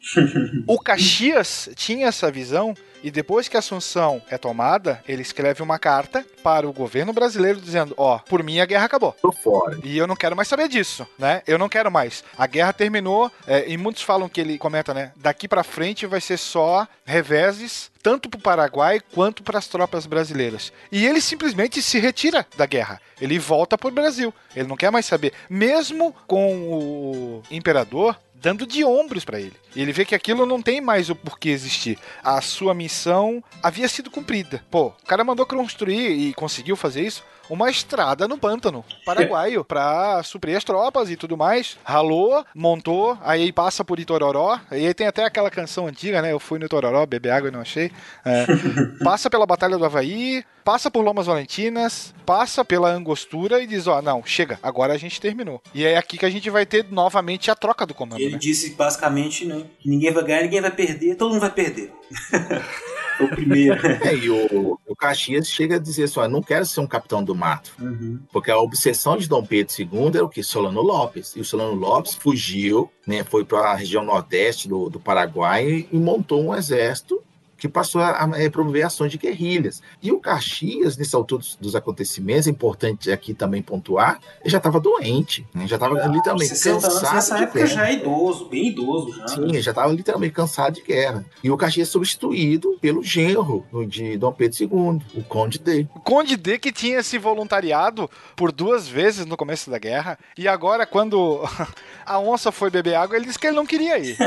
o 0.66 0.78
Caxias 0.78 1.68
tinha 1.76 2.06
essa 2.08 2.30
visão 2.30 2.74
e 3.02 3.10
depois 3.10 3.48
que 3.48 3.56
a 3.56 3.60
Assunção 3.60 4.22
é 4.30 4.38
tomada, 4.38 5.02
ele 5.06 5.22
escreve 5.22 5.62
uma 5.62 5.78
carta 5.78 6.24
para 6.42 6.68
o 6.68 6.72
governo 6.72 7.12
brasileiro 7.12 7.60
dizendo: 7.60 7.94
Ó, 7.96 8.16
oh, 8.16 8.18
por 8.20 8.42
mim 8.42 8.60
a 8.60 8.66
guerra 8.66 8.86
acabou. 8.86 9.14
Tô 9.20 9.32
fora. 9.32 9.78
E 9.84 9.96
eu 9.96 10.06
não 10.06 10.16
quero 10.16 10.34
mais 10.34 10.48
saber 10.48 10.68
disso, 10.68 11.06
né? 11.18 11.42
Eu 11.46 11.58
não 11.58 11.68
quero 11.68 11.90
mais. 11.90 12.24
A 12.36 12.46
guerra 12.46 12.72
terminou, 12.72 13.30
é, 13.46 13.68
e 13.68 13.76
muitos 13.76 14.02
falam 14.02 14.28
que 14.28 14.40
ele 14.40 14.58
comenta, 14.58 14.94
né? 14.94 15.12
Daqui 15.16 15.46
para 15.46 15.62
frente 15.62 16.06
vai 16.06 16.20
ser 16.20 16.38
só 16.38 16.86
reveses 17.04 17.90
tanto 18.02 18.28
para 18.28 18.38
o 18.38 18.42
Paraguai 18.42 19.00
quanto 19.12 19.42
para 19.42 19.58
as 19.58 19.66
tropas 19.66 20.06
brasileiras. 20.06 20.72
E 20.90 21.06
ele 21.06 21.20
simplesmente 21.20 21.82
se 21.82 21.98
retira 21.98 22.46
da 22.56 22.66
guerra. 22.66 23.00
Ele 23.20 23.38
volta 23.38 23.76
para 23.76 23.88
o 23.88 23.92
Brasil. 23.92 24.32
Ele 24.56 24.68
não 24.68 24.76
quer 24.76 24.90
mais 24.90 25.06
saber. 25.06 25.32
Mesmo 25.48 26.14
com 26.26 26.72
o 26.72 27.42
imperador 27.50 28.18
dando 28.40 28.66
de 28.66 28.84
ombros 28.84 29.24
para 29.24 29.38
ele. 29.38 29.54
Ele 29.76 29.92
vê 29.92 30.04
que 30.04 30.14
aquilo 30.14 30.46
não 30.46 30.62
tem 30.62 30.80
mais 30.80 31.10
o 31.10 31.14
porquê 31.14 31.50
existir. 31.50 31.98
A 32.22 32.40
sua 32.40 32.74
missão 32.74 33.42
havia 33.62 33.88
sido 33.88 34.10
cumprida. 34.10 34.64
Pô, 34.70 34.86
o 34.88 35.06
cara 35.06 35.24
mandou 35.24 35.46
construir 35.46 36.10
e 36.10 36.32
conseguiu 36.34 36.76
fazer 36.76 37.02
isso 37.02 37.22
uma 37.50 37.68
estrada 37.68 38.28
no 38.28 38.38
pântano 38.38 38.84
paraguaio 39.04 39.64
pra 39.64 40.22
suprir 40.22 40.56
as 40.56 40.64
tropas 40.64 41.10
e 41.10 41.16
tudo 41.16 41.36
mais. 41.36 41.76
Ralou, 41.84 42.44
montou, 42.54 43.18
aí 43.22 43.52
passa 43.52 43.84
por 43.84 43.98
Itororó. 43.98 44.58
E 44.70 44.86
aí 44.86 44.94
tem 44.94 45.06
até 45.06 45.24
aquela 45.24 45.50
canção 45.50 45.86
antiga, 45.86 46.22
né? 46.22 46.32
Eu 46.32 46.40
fui 46.40 46.58
no 46.58 46.66
Itororó, 46.66 47.04
beber 47.04 47.30
água 47.30 47.48
e 47.48 47.52
não 47.52 47.60
achei. 47.60 47.90
É, 48.24 48.46
passa 49.02 49.28
pela 49.28 49.44
Batalha 49.44 49.76
do 49.76 49.84
Havaí, 49.84 50.44
passa 50.64 50.90
por 50.90 51.02
Lomas 51.02 51.26
Valentinas, 51.26 52.14
passa 52.24 52.64
pela 52.64 52.90
Angostura 52.90 53.60
e 53.60 53.66
diz: 53.66 53.86
Ó, 53.86 54.00
não, 54.00 54.24
chega, 54.24 54.58
agora 54.62 54.92
a 54.92 54.98
gente 54.98 55.20
terminou. 55.20 55.60
E 55.74 55.84
é 55.84 55.96
aqui 55.96 56.16
que 56.16 56.26
a 56.26 56.30
gente 56.30 56.48
vai 56.48 56.64
ter 56.64 56.86
novamente 56.90 57.50
a 57.50 57.54
troca 57.54 57.84
do 57.84 57.94
comando. 57.94 58.20
Ele 58.20 58.32
né? 58.32 58.38
disse 58.38 58.70
basicamente 58.70 59.44
né, 59.44 59.64
que 59.80 59.88
ninguém 59.88 60.12
vai 60.12 60.24
ganhar, 60.24 60.42
ninguém 60.42 60.60
vai 60.60 60.70
perder, 60.70 61.16
todo 61.16 61.32
mundo 61.32 61.40
vai 61.40 61.50
perder. 61.50 61.92
o 63.24 63.28
primeiro. 63.28 63.80
É, 64.00 64.14
e 64.14 64.30
o, 64.30 64.78
o 64.86 64.96
Caxias 64.96 65.48
chega 65.48 65.76
a 65.76 65.78
dizer 65.78 66.04
assim: 66.04 66.20
não 66.28 66.42
quero 66.42 66.64
ser 66.64 66.80
um 66.80 66.86
capitão 66.86 67.22
do 67.22 67.34
mato. 67.34 67.72
Uhum. 67.78 68.18
Porque 68.32 68.50
a 68.50 68.58
obsessão 68.58 69.16
de 69.16 69.28
Dom 69.28 69.44
Pedro 69.44 69.72
II 69.78 70.08
era 70.14 70.24
o 70.24 70.28
que? 70.28 70.42
Solano 70.42 70.80
Lopes. 70.80 71.34
E 71.36 71.40
o 71.40 71.44
Solano 71.44 71.74
Lopes 71.74 72.14
fugiu, 72.14 72.90
né, 73.06 73.24
foi 73.24 73.44
para 73.44 73.72
a 73.72 73.74
região 73.74 74.04
nordeste 74.04 74.68
do, 74.68 74.88
do 74.88 74.98
Paraguai 74.98 75.86
e 75.90 75.98
montou 75.98 76.42
um 76.42 76.54
exército 76.54 77.22
que 77.60 77.68
passou 77.68 78.00
a, 78.00 78.10
a 78.24 78.50
promover 78.50 78.84
ações 78.86 79.12
de 79.12 79.18
guerrilhas. 79.18 79.82
E 80.02 80.10
o 80.10 80.18
Caxias, 80.18 80.96
nesse 80.96 81.14
altura 81.14 81.42
dos, 81.42 81.56
dos 81.56 81.76
acontecimentos, 81.76 82.46
é 82.46 82.50
importante 82.50 83.12
aqui 83.12 83.34
também 83.34 83.60
pontuar, 83.62 84.18
ele 84.40 84.50
já 84.50 84.56
estava 84.58 84.80
doente, 84.80 85.46
né? 85.54 85.68
já 85.68 85.76
estava 85.76 85.94
literalmente 86.06 86.48
60 86.48 86.70
anos 86.86 86.98
cansado 86.98 87.14
nessa 87.14 87.36
de 87.36 87.42
época 87.42 87.58
guerra. 87.58 87.74
já 87.74 87.88
é 87.90 87.92
idoso, 87.92 88.48
bem 88.48 88.68
idoso 88.68 89.14
já. 89.14 89.28
Sim, 89.28 89.42
ele 89.44 89.60
já 89.60 89.72
estava 89.72 89.92
literalmente 89.92 90.32
cansado 90.32 90.74
de 90.74 90.82
guerra. 90.82 91.24
E 91.44 91.50
o 91.50 91.56
Caxias 91.56 91.88
é 91.88 91.90
substituído 91.90 92.78
pelo 92.80 93.02
genro 93.02 93.64
de 93.86 94.16
Dom 94.16 94.32
Pedro 94.32 94.56
II, 94.58 94.68
o 95.14 95.22
Conde 95.28 95.58
D. 95.58 95.86
O 95.94 96.00
Conde 96.00 96.36
D 96.36 96.58
que 96.58 96.72
tinha 96.72 97.02
se 97.02 97.18
voluntariado 97.18 98.08
por 98.34 98.50
duas 98.50 98.88
vezes 98.88 99.26
no 99.26 99.36
começo 99.36 99.70
da 99.70 99.78
guerra. 99.78 100.18
E 100.36 100.48
agora, 100.48 100.86
quando 100.86 101.42
a 102.06 102.18
onça 102.18 102.50
foi 102.50 102.70
beber 102.70 102.94
água, 102.94 103.16
ele 103.16 103.26
disse 103.26 103.38
que 103.38 103.46
ele 103.46 103.56
não 103.56 103.66
queria 103.66 103.98
ir. 103.98 104.16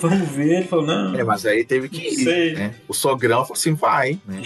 Vamos 0.00 0.28
ver, 0.30 0.58
ele 0.58 0.68
falou, 0.68 0.86
não. 0.86 1.14
É, 1.14 1.24
mas 1.32 1.46
aí 1.46 1.64
teve 1.64 1.88
que 1.88 2.02
ir. 2.02 2.54
Né? 2.54 2.74
O 2.86 2.92
sogrão 2.92 3.40
falou 3.42 3.54
assim: 3.54 3.72
vai. 3.72 4.20
Né? 4.26 4.42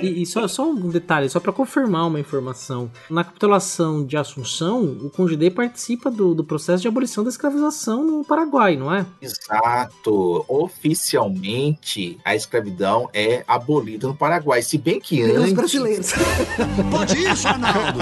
E, 0.00 0.22
e 0.22 0.26
só, 0.26 0.46
só 0.46 0.70
um 0.70 0.88
detalhe, 0.88 1.28
só 1.28 1.40
para 1.40 1.52
confirmar 1.52 2.06
uma 2.06 2.20
informação. 2.20 2.90
Na 3.10 3.24
capitulação 3.24 4.06
de 4.06 4.16
Assunção, 4.16 4.84
o 4.84 5.10
Conde 5.10 5.36
D 5.36 5.50
participa 5.50 6.10
do, 6.10 6.32
do 6.32 6.44
processo 6.44 6.82
de 6.82 6.88
abolição 6.88 7.24
da 7.24 7.30
escravização 7.30 8.04
no 8.04 8.24
Paraguai, 8.24 8.76
não 8.76 8.94
é? 8.94 9.04
Exato. 9.20 10.44
Oficialmente, 10.48 12.18
a 12.24 12.36
escravidão 12.36 13.10
é 13.12 13.42
abolida 13.48 14.06
no 14.06 14.14
Paraguai. 14.14 14.62
Se 14.62 14.78
bem 14.78 15.00
que 15.00 15.22
Pelos 15.22 15.42
antes. 15.42 15.52
brasileiros. 15.52 16.12
Pode 16.90 17.18
isso, 17.18 17.48
Arnaldo? 17.48 17.98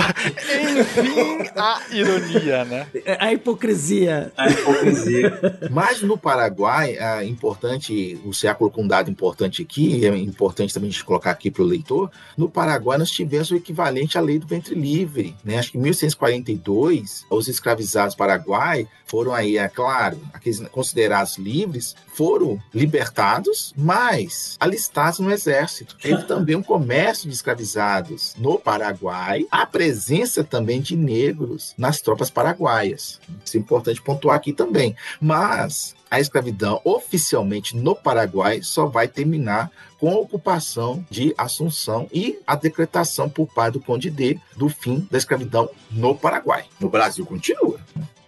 Enfim, 0.78 1.50
a 1.56 1.80
ironia, 1.90 2.64
né? 2.66 2.86
A 3.18 3.32
hipocrisia. 3.32 4.32
A 4.36 4.50
hipocrisia. 4.50 5.40
Mas 5.70 6.02
no 6.02 6.18
Paraguai, 6.18 6.96
é 6.98 7.24
importante, 7.24 8.09
o 8.24 8.30
CA 8.30 8.54
colocou 8.54 8.84
um 8.84 8.88
dado 8.88 9.10
importante 9.10 9.62
aqui, 9.62 10.06
é 10.06 10.16
importante 10.16 10.72
também 10.72 10.88
a 10.88 10.92
gente 10.92 11.04
colocar 11.04 11.30
aqui 11.30 11.50
para 11.50 11.62
o 11.62 11.66
leitor. 11.66 12.10
No 12.36 12.48
Paraguai, 12.48 12.98
nós 12.98 13.10
tivemos 13.10 13.50
o 13.50 13.56
equivalente 13.56 14.18
à 14.18 14.20
lei 14.20 14.38
do 14.38 14.46
ventre 14.46 14.74
livre. 14.74 15.34
Né? 15.44 15.58
Acho 15.58 15.72
que 15.72 15.78
em 15.78 15.80
1842, 15.80 17.26
os 17.30 17.48
escravizados 17.48 18.14
paraguai 18.14 18.88
foram 19.06 19.34
aí, 19.34 19.56
é 19.56 19.68
claro, 19.68 20.20
aqueles 20.32 20.60
considerados 20.68 21.36
livres, 21.36 21.96
foram 22.14 22.62
libertados, 22.72 23.74
mas 23.76 24.56
alistados 24.60 25.18
no 25.18 25.32
exército. 25.32 25.96
Teve 26.00 26.22
também 26.24 26.54
um 26.54 26.62
comércio 26.62 27.28
de 27.28 27.34
escravizados 27.34 28.34
no 28.38 28.58
Paraguai, 28.58 29.46
a 29.50 29.66
presença 29.66 30.44
também 30.44 30.80
de 30.80 30.96
negros 30.96 31.74
nas 31.76 32.00
tropas 32.00 32.30
paraguaias. 32.30 33.20
Isso 33.44 33.56
é 33.56 33.60
importante 33.60 34.00
pontuar 34.00 34.36
aqui 34.36 34.52
também. 34.52 34.94
Mas 35.20 35.94
a 36.10 36.18
escravidão 36.18 36.80
oficialmente 36.84 37.76
no 37.76 37.94
Paraguai 37.94 38.62
só 38.62 38.86
vai 38.86 39.06
terminar 39.06 39.70
com 39.98 40.10
a 40.10 40.18
ocupação 40.18 41.04
de 41.10 41.34
Assunção 41.38 42.08
e 42.12 42.38
a 42.46 42.56
decretação 42.56 43.28
por 43.28 43.46
parte 43.46 43.74
do 43.74 43.80
Conde 43.80 44.10
D 44.10 44.38
do 44.56 44.68
fim 44.68 45.06
da 45.10 45.18
escravidão 45.18 45.68
no 45.90 46.14
Paraguai. 46.14 46.64
No 46.80 46.88
Brasil 46.88 47.24
continua. 47.24 47.78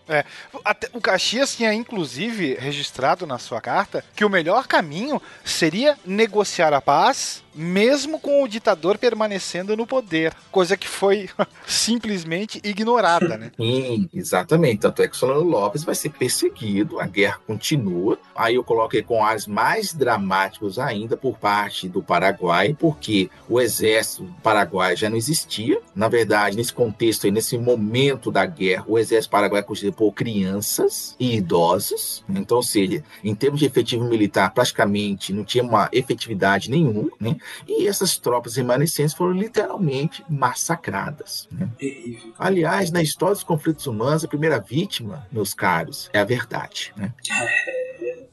É, 0.08 0.24
até- 0.64 0.88
o 0.92 1.00
Caxias 1.00 1.54
tinha 1.56 1.72
inclusive 1.72 2.54
registrado 2.54 3.26
na 3.26 3.38
sua 3.38 3.60
carta 3.60 4.04
que 4.14 4.24
o 4.24 4.28
melhor 4.28 4.66
caminho 4.66 5.22
seria 5.44 5.96
negociar 6.04 6.74
a 6.74 6.80
paz, 6.80 7.42
mesmo 7.54 8.18
com 8.18 8.42
o 8.42 8.48
ditador 8.48 8.98
permanecendo 8.98 9.76
no 9.76 9.86
poder, 9.86 10.34
coisa 10.50 10.76
que 10.76 10.88
foi 10.88 11.28
simplesmente 11.66 12.60
ignorada, 12.64 13.36
né? 13.36 13.50
Sim, 13.56 14.08
exatamente. 14.12 14.80
Tanto 14.80 15.02
é 15.02 15.08
que 15.08 15.14
o 15.14 15.18
Solano 15.18 15.42
Lopes 15.42 15.84
vai 15.84 15.94
ser 15.94 16.10
perseguido, 16.10 17.00
a 17.00 17.06
guerra 17.06 17.38
continua. 17.46 18.18
Aí 18.34 18.54
eu 18.54 18.64
coloquei 18.64 19.02
com 19.02 19.24
ares 19.24 19.46
mais 19.46 19.92
dramáticos 19.92 20.78
ainda 20.78 21.16
por 21.16 21.38
parte 21.38 21.88
do 21.88 22.02
Paraguai, 22.02 22.76
porque 22.78 23.30
o 23.48 23.60
exército 23.60 24.28
paraguai 24.42 24.96
já 24.96 25.08
não 25.08 25.16
existia. 25.16 25.80
Na 25.94 26.08
verdade, 26.08 26.56
nesse 26.56 26.72
contexto 26.72 27.26
aí, 27.26 27.30
nesse 27.30 27.58
momento 27.58 28.30
da 28.30 28.46
guerra, 28.46 28.84
o 28.86 28.98
exército 28.98 29.30
paraguai 29.30 29.60
é 29.60 29.64
constituído 29.64 29.96
por 29.96 30.12
crianças 30.12 31.16
e 31.18 31.36
idosos. 31.36 32.24
Então, 32.28 32.56
ou 32.56 32.62
seja, 32.62 33.02
em 33.22 33.34
termos 33.34 33.60
de 33.60 33.66
efetivo 33.66 34.04
militar, 34.04 34.52
praticamente 34.52 35.32
não 35.32 35.44
tinha 35.44 35.64
uma 35.64 35.88
efetividade 35.92 36.70
nenhuma, 36.70 37.10
né? 37.20 37.36
E 37.66 37.86
essas 37.86 38.16
tropas 38.18 38.56
remanescentes 38.56 39.14
foram 39.14 39.32
literalmente 39.32 40.24
massacradas. 40.28 41.48
Né? 41.50 41.68
Terrível. 41.78 42.32
Aliás, 42.38 42.90
na 42.90 43.02
história 43.02 43.34
dos 43.34 43.44
conflitos 43.44 43.86
humanos, 43.86 44.24
a 44.24 44.28
primeira 44.28 44.58
vítima, 44.60 45.26
meus 45.30 45.54
caros, 45.54 46.10
é 46.12 46.20
a 46.20 46.24
verdade. 46.24 46.92
Né? 46.96 47.12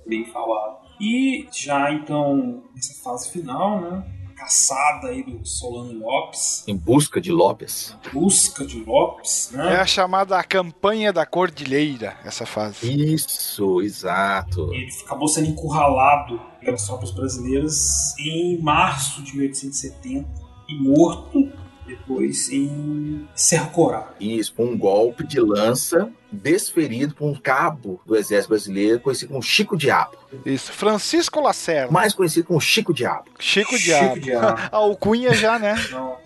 Bem 0.06 0.26
falado. 0.32 0.80
E 1.00 1.48
já 1.52 1.92
então, 1.94 2.64
nessa 2.76 2.94
fase 3.04 3.32
final, 3.32 3.80
né? 3.82 4.04
Caçada 4.36 5.10
aí 5.10 5.22
do 5.22 5.46
Solano 5.46 6.00
Lopes, 6.00 6.64
Em 6.66 6.76
busca 6.76 7.20
de 7.20 7.30
Lopes. 7.30 7.94
busca 8.14 8.66
de 8.66 8.80
Lopes, 8.86 9.54
É 9.54 9.58
né? 9.58 9.76
a 9.76 9.86
chamada 9.86 10.42
campanha 10.44 11.12
da 11.12 11.26
cordilheira, 11.26 12.16
essa 12.24 12.46
fase. 12.46 12.90
Isso, 13.14 13.82
exato. 13.82 14.74
Ele 14.74 14.90
acabou 15.06 15.28
sendo 15.28 15.50
encurralado 15.50 16.40
pelas 16.60 16.86
tropas 16.86 17.12
brasileiras 17.12 18.18
em 18.20 18.62
março 18.62 19.22
de 19.24 19.36
1870 19.36 20.28
e 20.68 20.76
morto 20.76 21.52
depois 21.90 22.50
em 22.52 23.28
Cerro 23.34 23.72
Corá. 23.72 24.14
Isso, 24.20 24.54
um 24.58 24.78
golpe 24.78 25.26
de 25.26 25.40
lança 25.40 26.12
desferido 26.32 27.16
por 27.16 27.28
um 27.28 27.36
cabo 27.36 28.00
do 28.06 28.16
exército 28.16 28.50
brasileiro, 28.50 29.00
conhecido 29.00 29.30
como 29.30 29.42
Chico 29.42 29.76
Diabo. 29.76 30.18
Isso, 30.46 30.72
Francisco 30.72 31.40
Lacerda. 31.40 31.92
Mais 31.92 32.14
conhecido 32.14 32.46
como 32.46 32.62
Chico 32.62 32.94
Diabo. 32.94 33.26
Chico 33.40 33.76
Chico 33.78 33.84
Diabo. 33.84 34.20
Diabo. 34.20 34.62
A 34.72 34.78
alcunha 34.78 35.34
já, 35.34 35.58
né? 35.58 35.76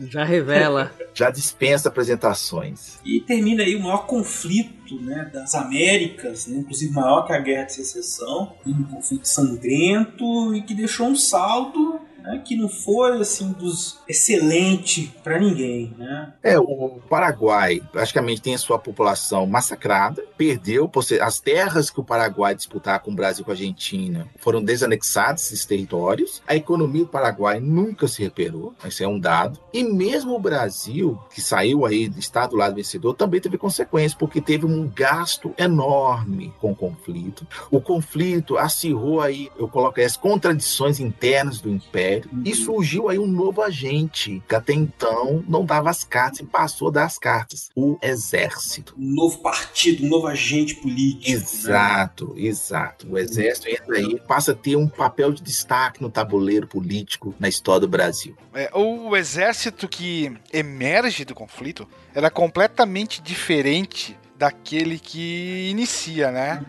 Já 0.02 0.24
revela. 0.24 0.92
Já 1.14 1.30
dispensa 1.30 1.88
apresentações. 1.88 3.00
E 3.06 3.22
termina 3.22 3.64
aí 3.64 3.76
o 3.76 3.82
maior 3.82 4.06
conflito 4.06 5.00
né, 5.02 5.30
das 5.34 5.56
Américas, 5.56 6.48
né, 6.48 6.60
inclusive 6.60 6.94
maior 6.94 7.26
que 7.26 7.34
a 7.34 7.40
Guerra 7.40 7.64
de 7.64 7.74
Secessão, 7.74 8.54
um 8.66 8.84
conflito 8.84 9.28
sangrento 9.28 10.54
e 10.54 10.62
que 10.62 10.74
deixou 10.74 11.08
um 11.08 11.16
saldo 11.16 12.00
né, 12.24 12.42
que 12.44 12.56
não 12.56 12.70
foi 12.70 13.20
assim 13.20 13.52
dos 13.52 14.00
excelente 14.08 15.14
para 15.24 15.40
ninguém, 15.40 15.94
né? 15.98 16.34
É, 16.42 16.58
o 16.58 17.00
Paraguai 17.10 17.82
praticamente 17.92 18.42
tem 18.42 18.56
a 18.56 18.58
sua 18.58 18.80
população 18.80 19.46
massacrada, 19.46 20.24
perdeu 20.38 20.90
as 21.22 21.40
terras 21.40 21.90
que 21.90 22.00
o 22.00 22.04
Paraguai 22.04 22.56
disputava 22.56 23.00
com 23.00 23.12
o 23.12 23.16
Brasil 23.16 23.42
e 23.42 23.46
com 23.46 23.52
a 23.52 23.54
Argentina 23.54 24.28
foram 24.38 24.64
desanexadas 24.64 25.46
esses 25.46 25.66
territórios. 25.66 26.42
A 26.48 26.56
economia 26.56 27.04
do 27.04 27.10
Paraguai 27.10 27.60
nunca 27.60 28.08
se 28.08 28.22
recuperou, 28.22 28.74
esse 28.86 29.04
é 29.04 29.08
um 29.08 29.20
dado. 29.20 29.60
E 29.74 29.84
mesmo 29.84 30.36
o 30.36 30.40
Brasil, 30.40 31.20
que 31.34 31.42
saiu 31.42 31.86
aí, 31.86 32.12
está 32.18 32.48
do 32.48 32.56
lado 32.56 32.76
vencedor, 32.76 33.14
também 33.14 33.42
teve 33.42 33.58
consequências, 33.58 34.14
porque 34.14 34.40
teve 34.40 34.66
um 34.66 34.88
gasto 34.88 35.54
enorme 35.58 36.54
com 36.60 36.72
o 36.72 36.76
conflito. 36.76 37.46
O 37.70 37.82
conflito 37.82 38.58
acirrou 38.58 39.22
aí, 39.22 39.50
eu 39.58 39.68
coloco 39.68 40.00
as 40.00 40.16
contradições 40.16 41.00
internas 41.00 41.60
do 41.60 41.70
Império, 41.70 42.13
e 42.46 42.56
surgiu 42.56 43.10
aí 43.10 43.18
um 43.18 43.28
novo 43.28 43.62
agente, 43.62 44.42
que 44.48 44.56
até 44.56 44.74
então 44.74 45.44
não 45.48 45.66
dava 45.66 45.90
as 45.90 46.04
cartas 46.04 46.40
e 46.40 46.44
passou 46.44 46.90
a 46.90 46.92
dar 46.92 47.06
as 47.06 47.18
cartas, 47.18 47.70
o 47.76 47.98
Exército. 48.02 48.96
Um 48.98 49.16
novo 49.16 49.40
partido, 49.40 50.06
um 50.06 50.10
novo 50.10 50.28
agente 50.28 50.76
político. 50.76 51.30
né? 51.30 51.34
Exato, 51.34 52.34
exato. 52.38 53.08
O 53.10 53.18
Exército 53.18 53.70
entra 53.70 53.98
aí, 53.98 54.20
passa 54.28 54.52
a 54.52 54.56
ter 54.56 54.76
um 54.76 54.88
papel 54.88 55.32
de 55.32 55.42
destaque 55.42 56.02
no 56.02 56.10
tabuleiro 56.10 56.68
político 56.68 57.34
na 57.40 57.48
história 57.48 57.82
do 57.82 57.88
Brasil. 57.88 58.36
É, 58.54 58.70
o 58.74 59.16
exército 59.16 59.88
que 59.88 60.32
emerge 60.52 61.26
do 61.26 61.34
conflito 61.34 61.88
era 62.14 62.30
completamente 62.30 63.22
diferente 63.22 64.18
daquele 64.38 65.00
que 65.00 65.70
inicia, 65.70 66.32
né? 66.32 66.64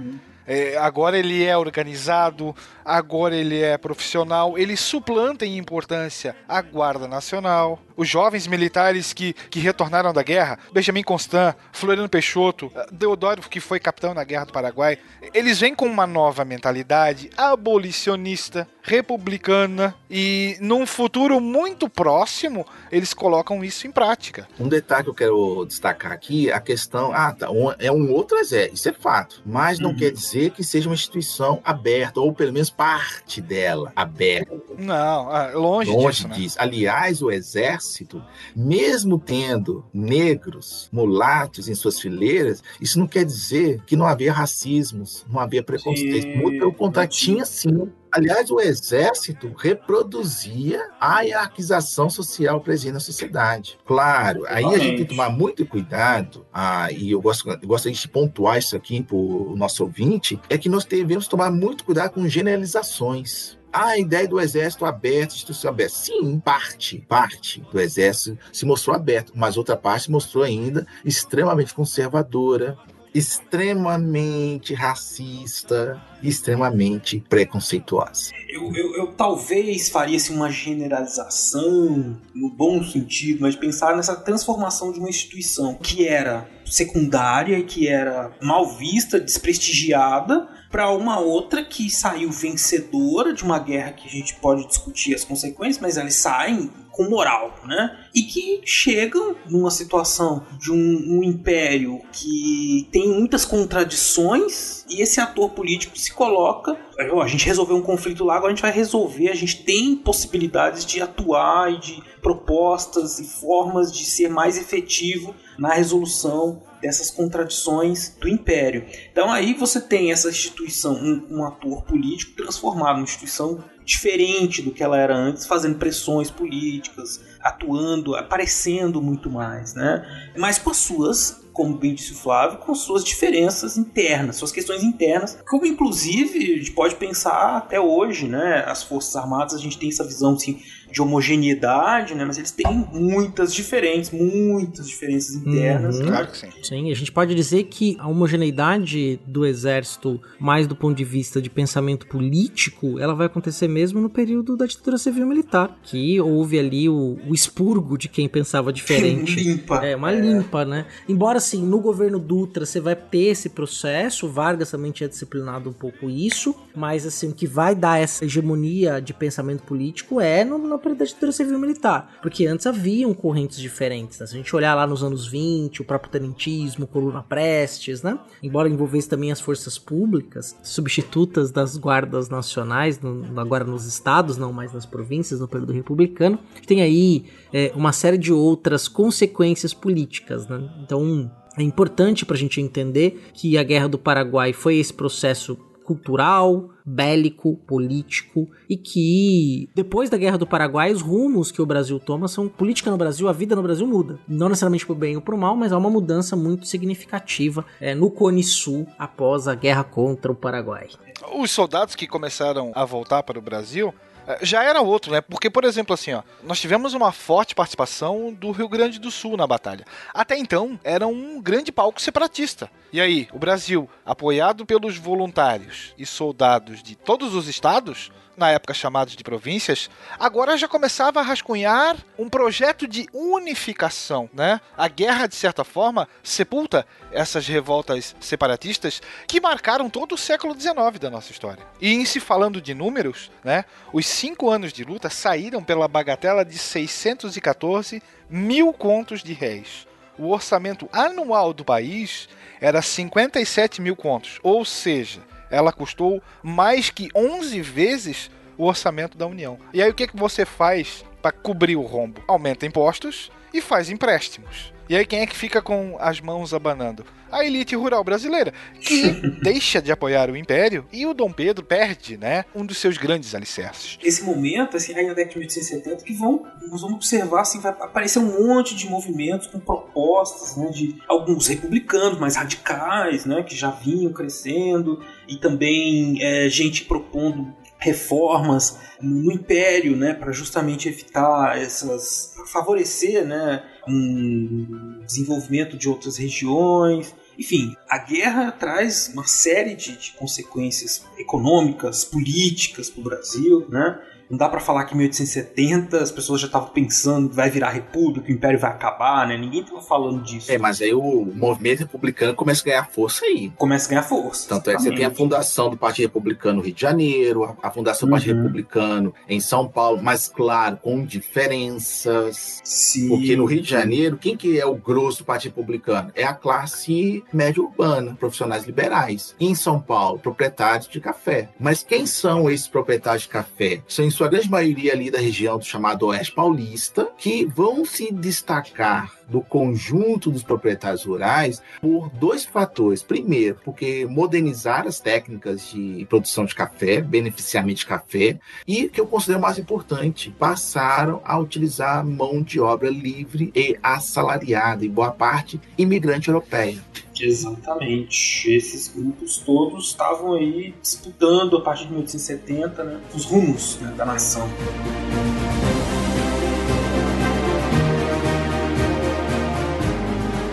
É, 0.47 0.77
agora 0.77 1.19
ele 1.19 1.43
é 1.43 1.57
organizado, 1.57 2.55
agora 2.85 3.35
ele 3.35 3.61
é 3.61 3.77
profissional, 3.78 4.59
ele 4.59 4.77
suplanta 4.77 5.47
em 5.47 5.56
importância 5.56 6.36
a 6.48 6.61
Guarda 6.61 7.09
Nacional, 7.09 7.81
os 7.97 8.09
jovens 8.09 8.47
militares 8.47 9.12
que, 9.12 9.32
que 9.32 9.61
retornaram 9.61 10.12
da 10.12 10.23
guerra, 10.23 10.59
Benjamin 10.73 11.02
Constant, 11.02 11.55
Floriano 11.73 12.09
Peixoto, 12.09 12.70
Deodoro, 12.90 13.43
que 13.43 13.61
foi 13.61 13.78
capitão 13.78 14.12
na 14.12 14.24
Guerra 14.24 14.47
do 14.47 14.52
Paraguai, 14.52 14.98
eles 15.32 15.61
vêm 15.61 15.74
com 15.74 15.86
uma 15.86 16.06
nova 16.06 16.44
mentalidade 16.44 17.31
abolicionista, 17.36 18.66
republicana 18.82 19.94
e 20.11 20.56
num 20.61 20.86
futuro 20.86 21.40
muito 21.40 21.89
próximo 21.89 22.66
eles 22.93 23.15
colocam 23.15 23.65
isso 23.65 23.86
em 23.86 23.90
prática. 23.93 24.47
Um 24.59 24.69
detalhe 24.69 25.05
que 25.05 25.11
eu 25.11 25.15
quero 25.15 25.65
destacar 25.66 26.12
aqui, 26.12 26.51
a 26.52 26.61
questão, 26.61 27.12
ah, 27.12 27.32
tá, 27.32 27.51
um, 27.51 27.73
é 27.78 27.90
um 27.90 28.12
outro 28.12 28.36
exército, 28.39 28.74
isso 28.74 28.89
é 28.89 28.93
fato, 28.93 29.40
mas 29.47 29.78
não 29.78 29.90
Uhum. 29.90 29.97
quer 29.97 30.11
dizer 30.11 30.51
que 30.51 30.65
seja 30.65 30.89
uma 30.89 30.94
instituição 30.94 31.61
aberta, 31.65 32.19
ou 32.20 32.32
pelo 32.32 32.52
menos 32.52 32.69
parte 32.76 33.40
dela 33.40 33.92
aberta. 33.94 34.60
Não, 34.78 35.30
ah, 35.30 35.52
longe, 35.55 35.90
Longe 35.90 36.09
disso, 36.09 36.28
né? 36.28 36.34
disso. 36.34 36.56
Aliás, 36.59 37.22
o 37.22 37.30
exército, 37.30 38.22
mesmo 38.55 39.18
tendo 39.18 39.84
negros, 39.92 40.88
mulatos 40.92 41.68
em 41.68 41.74
suas 41.74 42.01
fileiras, 42.01 42.62
isso 42.80 42.98
não 42.98 43.06
quer 43.06 43.24
dizer 43.24 43.82
que 43.86 43.96
não 43.96 44.06
havia 44.06 44.32
racismos, 44.32 45.24
não 45.30 45.40
havia 45.40 45.62
preconceito. 45.62 46.22
Sim, 46.22 46.36
Muito 46.36 46.59
pelo 46.59 46.74
contrário, 46.74 47.10
tinha 47.10 47.44
sim. 47.44 47.90
Aliás, 48.16 48.49
o 48.49 48.61
exército 48.61 49.53
reproduzia 49.59 50.89
a 51.01 51.23
hierarquização 51.23 52.09
social 52.09 52.61
presente 52.61 52.93
na 52.93 53.01
sociedade. 53.01 53.77
Claro, 53.85 54.45
aí 54.47 54.65
a 54.65 54.78
gente 54.78 54.97
tem 54.99 55.05
que 55.05 55.05
tomar 55.07 55.31
muito 55.31 55.66
cuidado, 55.66 56.47
ah, 56.53 56.93
e 56.93 57.11
eu 57.11 57.20
gosto, 57.20 57.51
eu 57.51 57.66
gosto 57.66 57.91
de 57.91 58.09
pontuar 58.09 58.59
isso 58.59 58.77
aqui 58.77 59.03
para 59.03 59.16
o 59.16 59.57
nosso 59.57 59.82
ouvinte, 59.82 60.41
é 60.49 60.57
que 60.57 60.69
nós 60.69 60.85
devemos 60.85 61.27
tomar 61.27 61.51
muito 61.51 61.82
cuidado 61.82 62.12
com 62.12 62.28
generalizações. 62.28 63.59
A 63.73 63.99
ideia 63.99 64.28
do 64.28 64.41
exército 64.41 64.85
aberto, 64.85 65.35
instituição 65.35 65.70
aberta. 65.70 65.97
Sim, 65.97 66.39
parte, 66.39 67.05
parte 67.09 67.61
do 67.73 67.81
exército 67.81 68.39
se 68.53 68.65
mostrou 68.65 68.95
aberto, 68.95 69.32
mas 69.35 69.57
outra 69.57 69.77
parte 69.77 70.05
se 70.05 70.12
mostrou 70.12 70.45
ainda 70.45 70.86
extremamente 71.05 71.74
conservadora, 71.74 72.78
extremamente 73.15 74.74
racista, 74.74 76.03
extremamente 76.20 77.20
preconceituosa. 77.28 78.32
Eu, 78.49 78.74
eu, 78.74 78.97
eu 78.97 79.07
talvez 79.12 79.89
faria 79.89 80.16
assim, 80.16 80.35
uma 80.35 80.51
generalização, 80.51 82.19
no 82.35 82.51
bom 82.51 82.82
sentido, 82.82 83.43
mas 83.43 83.55
pensar 83.55 83.97
nessa 83.97 84.16
transformação 84.16 84.91
de 84.91 84.99
uma 84.99 85.09
instituição 85.09 85.74
que 85.74 86.09
era 86.09 86.49
secundária, 86.65 87.62
que 87.62 87.86
era 87.86 88.32
mal 88.43 88.66
vista, 88.77 89.20
desprestigiada, 89.20 90.49
para 90.70 90.91
uma 90.91 91.20
outra 91.20 91.65
que 91.65 91.89
saiu 91.89 92.32
vencedora 92.32 93.32
de 93.32 93.45
uma 93.45 93.61
guerra 93.61 93.93
que 93.93 94.09
a 94.09 94.11
gente 94.11 94.35
pode 94.36 94.66
discutir 94.66 95.15
as 95.15 95.24
consequências, 95.24 95.81
mas 95.81 95.97
elas 95.97 96.16
saem 96.16 96.69
com 96.95 97.11
moral, 97.11 97.53
né? 97.66 97.99
E 98.15 98.23
que 98.23 98.61
chegam 98.65 99.35
numa 99.51 99.71
situação 99.71 100.47
de 100.61 100.71
um, 100.71 101.19
um 101.19 101.25
império 101.25 102.01
que 102.12 102.89
tem 102.93 103.09
muitas 103.09 103.45
contradições 103.45 104.85
e 104.89 105.03
esse 105.03 105.21
ator 105.21 105.51
político 105.51 105.99
se 105.99 106.12
coloca. 106.12 106.79
"Ó, 107.12 107.21
A 107.21 107.27
gente 107.27 107.47
resolveu 107.47 107.77
um 107.77 107.83
conflito 107.83 108.25
lá, 108.25 108.37
agora 108.37 108.53
a 108.53 108.55
gente 108.55 108.62
vai 108.62 108.71
resolver. 108.71 109.29
A 109.29 109.35
gente 109.35 109.65
tem 109.65 109.97
possibilidades 109.97 110.87
de 110.87 111.03
atuar 111.03 111.73
e 111.73 111.79
de 111.79 112.03
propostas 112.23 113.19
e 113.19 113.25
formas 113.25 113.93
de 113.93 114.05
ser 114.05 114.29
mais 114.29 114.57
efetivo 114.57 115.35
na 115.59 115.75
resolução 115.75 116.62
dessas 116.81 117.11
contradições 117.11 118.15
do 118.21 118.29
império. 118.29 118.85
Então 119.11 119.31
aí 119.31 119.55
você 119.55 119.81
tem 119.81 120.12
essa 120.12 120.29
instituição, 120.29 120.95
um, 120.95 121.39
um 121.39 121.45
ator 121.45 121.83
político 121.83 122.37
transformado 122.37 122.97
numa 122.97 123.05
instituição 123.05 123.65
diferente 123.85 124.62
do 124.62 124.70
que 124.70 124.82
ela 124.82 124.98
era 124.98 125.15
antes, 125.15 125.47
fazendo 125.47 125.78
pressões 125.78 126.31
políticas, 126.31 127.20
atuando, 127.40 128.16
aparecendo 128.16 129.02
muito 129.02 129.31
mais, 129.31 129.74
né? 129.74 130.31
Mas 130.36 130.59
com 130.59 130.70
as 130.70 130.78
suas, 130.78 131.44
como 131.52 131.77
bem 131.77 131.94
disse 131.94 132.12
o 132.12 132.16
Flávio, 132.16 132.59
com 132.59 132.74
suas 132.74 133.05
diferenças 133.05 133.77
internas, 133.77 134.36
suas 134.36 134.51
questões 134.51 134.82
internas, 134.82 135.39
como 135.47 135.66
inclusive 135.66 136.55
a 136.55 136.56
gente 136.56 136.73
pode 136.73 136.94
pensar 136.97 137.56
até 137.56 137.78
hoje, 137.78 138.27
né? 138.27 138.65
As 138.66 138.82
Forças 138.82 139.15
Armadas, 139.16 139.55
a 139.55 139.59
gente 139.59 139.78
tem 139.78 139.90
essa 139.90 140.05
visão 140.05 140.35
assim, 140.35 140.62
de 140.90 141.02
homogeneidade, 141.02 142.15
né? 142.15 142.24
Mas 142.24 142.39
eles 142.39 142.51
têm 142.51 142.86
muitas 142.93 143.55
diferenças, 143.55 144.12
muitas 144.12 144.89
diferenças 144.89 145.35
internas. 145.35 145.98
Uhum. 145.98 146.06
Claro 146.06 146.27
que 146.28 146.39
sim. 146.39 146.48
Sim, 146.62 146.90
a 146.90 146.94
gente 146.94 147.12
pode 147.12 147.35
dizer 147.35 147.65
que 147.65 147.97
a 147.98 148.09
homogeneidade 148.09 149.20
do 149.27 149.44
exército, 149.44 150.20
mais 150.39 150.66
do 150.66 150.77
ponto 150.77 150.97
de 150.97 151.05
vista 151.05 151.40
de 151.40 151.51
pensamento 151.51 152.06
político, 152.06 152.98
ela 152.98 153.15
vai 153.15 153.27
acontecer 153.27 153.69
mesmo 153.69 154.01
no 154.01 154.09
período 154.09 154.56
da 154.56 154.66
ditadura 154.66 154.98
civil 154.98 155.27
militar, 155.27 155.77
que 155.82 156.20
houve 156.20 156.59
ali 156.59 156.89
o, 156.89 157.19
o 157.27 157.35
expurgo 157.35 157.98
de 157.98 158.09
quem 158.09 158.28
pensava 158.28 158.73
diferente. 158.73 159.36
limpa. 159.40 159.85
É, 159.85 159.97
uma 159.97 160.11
limpa, 160.11 160.65
né? 160.65 160.86
Embora 161.09 161.39
assim, 161.39 161.62
no 161.65 161.81
governo 161.81 162.19
Dutra 162.19 162.65
você 162.66 162.81
vai 162.81 162.94
ter 162.94 163.27
esse 163.27 163.51
processo, 163.51 164.27
o 164.27 164.31
Vargas 164.31 164.70
também 164.70 164.93
tinha 164.93 165.09
disciplinado 165.09 165.70
um 165.70 165.73
pouco 165.73 166.09
isso, 166.09 166.55
mas 166.74 167.06
assim, 167.06 167.28
o 167.28 167.32
que 167.32 167.47
vai 167.47 167.74
dar 167.74 168.01
essa 168.01 168.24
hegemonia 168.24 169.01
de 169.01 169.12
pensamento 169.12 169.62
político 169.62 170.20
é 170.20 170.44
no, 170.44 170.59
da 170.78 171.05
ditadura 171.05 171.32
civil 171.32 171.59
militar, 171.59 172.18
porque 172.22 172.46
antes 172.46 172.66
haviam 172.66 173.12
correntes 173.14 173.59
diferentes, 173.59 174.18
né? 174.20 174.26
Se 174.26 174.34
a 174.34 174.36
gente 174.38 174.55
olhar 174.56 174.74
lá 174.74 174.86
nos 174.86 175.02
anos 175.02 175.26
20, 175.26 175.82
o 175.82 175.84
próprio 175.84 176.10
tenentismo, 176.10 176.86
Coluna 176.86 177.22
Prestes, 177.22 178.02
né? 178.02 178.18
Embora 178.42 178.68
envolvesse 178.68 179.09
também 179.09 179.30
as 179.32 179.40
forças 179.40 179.78
públicas, 179.78 180.56
substitutas 180.62 181.51
das 181.51 181.76
guardas 181.76 182.28
nacionais, 182.28 183.01
no- 183.01 183.40
agora 183.40 183.64
nos 183.64 183.86
estados, 183.86 184.36
não 184.36 184.52
mais 184.52 184.72
nas 184.72 184.86
províncias, 184.86 185.40
no 185.40 185.48
período 185.48 185.72
republicano, 185.72 186.38
tem 186.66 186.82
aí 186.82 187.24
é, 187.52 187.72
uma 187.74 187.92
série 187.92 188.18
de 188.18 188.32
outras 188.32 188.88
consequências 188.88 189.72
políticas, 189.72 190.46
né? 190.48 190.68
Então, 190.82 191.30
é 191.56 191.62
importante 191.62 192.26
para 192.26 192.34
a 192.34 192.38
gente 192.38 192.60
entender 192.60 193.30
que 193.32 193.56
a 193.56 193.62
Guerra 193.62 193.88
do 193.88 193.98
Paraguai 193.98 194.52
foi 194.52 194.76
esse 194.76 194.92
processo 194.92 195.56
cultural, 195.85 196.70
bélico, 196.85 197.56
político 197.66 198.48
e 198.69 198.77
que 198.77 199.69
depois 199.74 200.11
da 200.11 200.16
Guerra 200.16 200.39
do 200.39 200.47
Paraguai 200.47 200.93
os 200.93 201.02
rumos 201.02 201.51
que 201.52 201.62
o 201.62 201.66
Brasil 201.66 202.01
toma 202.01 202.28
são 202.28 202.48
política 202.48 202.90
no 202.90 202.97
Brasil, 202.97 203.28
a 203.28 203.32
vida 203.32 203.55
no 203.55 203.62
Brasil 203.62 203.86
muda. 203.86 204.19
Não 204.27 204.48
necessariamente 204.48 204.86
pro 204.86 204.94
bem 204.94 205.16
ou 205.16 205.23
pro 205.23 205.39
mal, 205.39 205.56
mas 205.56 205.73
há 205.73 205.78
uma 205.78 205.90
mudança 205.90 206.35
muito 206.35 206.66
significativa 206.66 207.65
é, 207.81 207.94
no 207.94 208.11
Cone 208.11 208.43
Sul 208.43 208.86
após 208.98 209.47
a 209.47 209.55
guerra 209.55 209.85
contra 209.85 210.32
o 210.32 210.35
Paraguai. 210.35 210.89
Os 211.35 211.51
soldados 211.51 211.94
que 211.94 212.06
começaram 212.06 212.73
a 212.74 212.85
voltar 212.85 213.23
para 213.23 213.39
o 213.39 213.43
Brasil 213.43 213.94
já 214.42 214.62
era 214.62 214.80
outro, 214.80 215.12
né? 215.12 215.20
Porque, 215.20 215.51
por 215.51 215.64
exemplo, 215.64 215.94
assim, 215.94 216.12
ó, 216.12 216.22
nós 216.42 216.60
tivemos 216.60 216.94
uma 216.94 217.12
forte 217.12 217.55
participação 217.55 218.32
do 218.32 218.51
Rio 218.51 218.68
Grande 218.68 218.98
do 218.98 219.10
Sul 219.10 219.36
na 219.36 219.46
batalha. 219.46 219.84
Até 220.12 220.36
então, 220.36 220.78
era 220.82 221.06
um 221.06 221.40
grande 221.40 221.70
palco 221.70 222.01
separatista. 222.01 222.70
E 222.92 223.01
aí, 223.01 223.28
o 223.32 223.38
Brasil, 223.38 223.88
apoiado 224.05 224.64
pelos 224.64 224.96
voluntários 224.96 225.94
e 225.98 226.06
soldados 226.06 226.82
de 226.82 226.94
todos 226.94 227.34
os 227.34 227.48
estados, 227.48 228.10
na 228.36 228.51
época 228.51 228.74
chamados 228.74 229.16
de 229.16 229.23
províncias, 229.24 229.90
agora 230.19 230.56
já 230.56 230.69
começava 230.69 231.20
a 231.20 231.23
rascunhar 231.23 231.97
um 232.19 232.28
projeto 232.28 232.86
de 232.86 233.09
unificação, 233.12 234.28
né? 234.32 234.61
A 234.77 234.89
guerra, 234.89 235.27
de 235.27 235.35
certa 235.35 235.65
forma, 235.65 236.09
sepulta 236.23 236.86
essas 237.12 237.47
revoltas 237.47 238.15
separatistas 238.20 239.01
que 239.27 239.40
marcaram 239.40 239.89
todo 239.89 240.12
o 240.12 240.19
século 240.19 240.59
XIX 240.59 240.98
da 241.01 241.11
nossa 241.11 241.32
história. 241.32 241.65
E 241.81 241.93
em 241.93 242.05
se 242.05 242.20
falando 242.20 242.61
de 242.61 242.74
números, 242.74 243.31
né? 243.43 243.65
Os 243.93 244.06
cinco 244.06 244.51
anos 244.51 244.73
de 244.73 244.85
luta 244.85 245.09
saíram 245.11 245.62
pela 245.62 245.89
bagatela 245.89 246.44
de 246.44 246.59
614 246.59 248.02
mil 248.28 248.73
contos 248.73 249.23
de 249.23 249.32
réis. 249.32 249.86
O 250.16 250.31
orçamento 250.31 250.89
anual 250.93 251.52
do 251.52 251.65
país 251.65 252.28
era 252.61 252.81
57 252.81 253.81
mil 253.82 253.97
contos, 253.97 254.39
ou 254.43 254.65
seja, 254.65 255.20
ela 255.55 255.72
custou 255.72 256.22
mais 256.43 256.90
que 256.90 257.09
11 257.14 257.60
vezes 257.62 258.31
o 258.59 258.66
orçamento 258.66 259.16
da 259.16 259.26
União. 259.26 259.59
E 259.72 259.82
aí 259.82 259.90
o 259.90 259.94
que, 259.94 260.09
que 260.09 260.16
você 260.16 260.44
faz 260.44 261.05
para 261.22 261.32
cobrir 261.32 261.76
o 261.76 261.82
rombo? 261.82 262.22
Aumenta 262.28 262.66
impostos 262.66 263.31
e 263.52 263.60
faz 263.60 263.89
empréstimos. 263.89 264.73
E 264.89 264.94
aí 264.94 265.06
quem 265.06 265.20
é 265.20 265.27
que 265.27 265.36
fica 265.36 265.62
com 265.62 265.97
as 265.98 266.20
mãos 266.20 266.52
abanando? 266.52 267.06
A 267.32 267.44
elite 267.44 267.74
rural 267.74 268.05
brasileira, 268.05 268.52
que 268.81 269.11
deixa 269.43 269.81
de 269.81 269.90
apoiar 269.90 270.31
o 270.31 270.36
império 270.36 270.86
e 270.93 271.06
o 271.06 271.15
Dom 271.15 271.32
Pedro 271.32 271.65
perde, 271.65 272.16
né, 272.16 272.44
um 272.55 272.65
dos 272.65 272.78
seus 272.78 272.98
grandes 272.98 273.35
alicerces. 273.35 273.98
Esse 274.02 274.23
momento, 274.23 274.77
assim, 274.77 274.94
aí 274.94 275.06
na 275.06 275.15
década 275.15 275.32
de 275.32 275.39
1870, 275.39 276.05
que 276.05 276.12
vão, 276.12 276.47
nós 276.69 276.82
vamos 276.82 276.97
observar, 276.97 277.40
assim, 277.40 277.61
vai 277.61 277.73
aparecer 277.73 278.19
um 278.19 278.47
monte 278.47 278.77
de 278.77 278.89
movimentos 278.89 279.47
com 279.47 279.59
propostas, 279.59 280.56
né, 280.56 280.70
de 280.70 281.02
alguns 281.09 281.48
republicanos 281.48 282.19
mais 282.20 282.36
radicais, 282.36 283.24
né, 283.24 283.43
que 283.43 283.56
já 283.56 283.70
vinham 283.70 284.12
crescendo, 284.12 285.02
e 285.27 285.36
também 285.36 286.23
é, 286.23 286.48
gente 286.48 286.85
propondo 286.85 287.52
reformas 287.78 288.78
no 289.01 289.32
império, 289.32 289.97
né, 289.97 290.15
para 290.15 290.32
justamente 290.32 290.89
evitar 290.89 291.59
essas, 291.59 292.35
favorecer, 292.47 293.27
né, 293.27 293.62
um 293.89 295.01
desenvolvimento 295.05 295.77
de 295.77 295.89
outras 295.89 296.16
regiões. 296.16 297.15
Enfim, 297.39 297.74
a 297.89 297.98
guerra 297.98 298.52
traz 298.52 299.11
uma 299.12 299.27
série 299.27 299.74
de, 299.74 299.97
de 299.97 300.12
consequências 300.12 301.05
econômicas, 301.19 302.05
políticas 302.05 302.89
para 302.89 303.01
o 303.01 303.05
Brasil, 303.05 303.66
né? 303.69 304.01
Não 304.30 304.38
dá 304.38 304.48
para 304.48 304.60
falar 304.60 304.84
que 304.84 304.94
em 304.94 304.98
1870 304.98 306.02
as 306.02 306.10
pessoas 306.10 306.40
já 306.40 306.46
estavam 306.46 306.68
pensando 306.68 307.28
que 307.28 307.36
vai 307.36 307.51
virar 307.51 307.70
república, 307.70 308.28
o 308.28 308.32
império 308.32 308.59
vai 308.59 308.70
acabar, 308.70 309.26
né? 309.28 309.36
Ninguém 309.36 309.62
tava 309.62 309.80
falando 309.80 310.22
disso. 310.22 310.51
É, 310.51 310.59
mas 310.59 310.80
aí 310.80 310.94
o 310.94 311.24
movimento 311.34 311.80
republicano 311.80 312.34
começa 312.34 312.62
a 312.62 312.64
ganhar 312.64 312.90
força 312.90 313.24
aí. 313.24 313.52
Começa 313.56 313.86
a 313.86 313.90
ganhar 313.90 314.02
força. 314.02 314.48
Tanto 314.48 314.70
é 314.70 314.76
que 314.76 314.82
você 314.82 314.92
tem 314.92 315.05
a 315.05 315.10
fundação 315.10 315.70
do 315.70 315.76
Partido 315.76 316.06
Republicano 316.06 316.56
no 316.59 316.62
Rio 316.62 316.74
de 316.74 316.80
Janeiro, 316.80 317.44
a- 317.62 317.70
fundação 317.70 318.09
do 318.09 318.12
Partido 318.12 318.36
Uhum. 318.36 318.42
Republicano 318.44 319.14
em 319.28 319.40
São 319.40 319.68
Paulo, 319.68 320.01
mas 320.02 320.28
claro, 320.28 320.76
com 320.78 321.05
diferenças. 321.05 322.60
Sim. 322.64 323.09
Porque 323.09 323.36
no 323.36 323.44
Rio 323.44 323.62
de 323.62 323.68
Janeiro, 323.70 324.16
quem 324.16 324.36
que 324.36 324.59
é 324.59 324.66
o 324.66 324.74
grosso 324.74 325.18
do 325.18 325.24
Partido 325.24 325.52
Republicano? 325.56 326.10
É 326.14 326.24
a 326.24 326.34
classe 326.34 327.22
média 327.32 327.62
urbana, 327.62 328.14
profissionais 328.18 328.64
liberais. 328.64 329.34
E 329.38 329.46
em 329.46 329.55
São 329.55 329.80
Paulo, 329.80 330.18
proprietários 330.18 330.88
de 330.88 331.01
café. 331.01 331.48
Mas 331.59 331.82
quem 331.82 332.06
são 332.06 332.51
esses 332.51 332.68
proprietários 332.68 333.22
de 333.22 333.28
café? 333.28 333.82
São, 333.88 334.05
sua 334.15 334.28
grande 334.28 334.51
maioria, 334.51 334.93
ali 334.93 335.11
da 335.11 335.19
região 335.19 335.59
do 335.59 335.65
chamado 335.65 336.07
Oeste 336.07 336.32
Paulista, 336.32 337.09
que 337.19 337.45
vão 337.45 337.85
se 337.85 338.12
destacar 338.12 339.12
do 339.28 339.41
conjunto 339.41 340.31
dos 340.31 340.43
proprietários 340.43 341.05
rurais 341.05 341.61
por 341.81 342.09
dois 342.11 342.45
fatores. 342.45 343.03
Primeiro, 343.03 343.59
porque 343.65 344.07
modernizaram 344.07 344.89
as 344.89 345.01
técnicas 345.01 345.70
de 345.70 346.07
produção 346.09 346.45
de 346.45 346.55
café, 346.55 347.01
beneficiamento 347.01 347.81
de 347.81 347.86
café, 347.86 348.39
e 348.66 348.89
que 348.89 349.01
eu 349.01 349.07
considero 349.07 349.41
mais 349.41 349.59
importante, 349.59 350.31
passaram 350.39 351.20
a 351.24 351.39
utilizar 351.39 352.05
mão 352.05 352.43
de 352.43 352.61
obra 352.61 352.91
livre 352.91 353.51
e 353.55 353.77
assalariada, 353.82 354.85
em 354.85 354.91
boa 354.91 355.11
parte 355.11 355.61
imigrante 355.77 356.28
europeia. 356.28 356.78
Exatamente. 357.20 358.51
Esses 358.51 358.89
grupos 358.89 359.39
todos 359.39 359.89
estavam 359.89 360.35
aí 360.35 360.74
disputando 360.81 361.57
a 361.57 361.61
partir 361.61 361.85
de 361.85 361.91
1870 361.91 362.85
né, 362.85 363.01
os 363.15 363.24
rumos 363.24 363.78
né, 363.81 363.93
da 363.97 364.05
nação. 364.05 364.49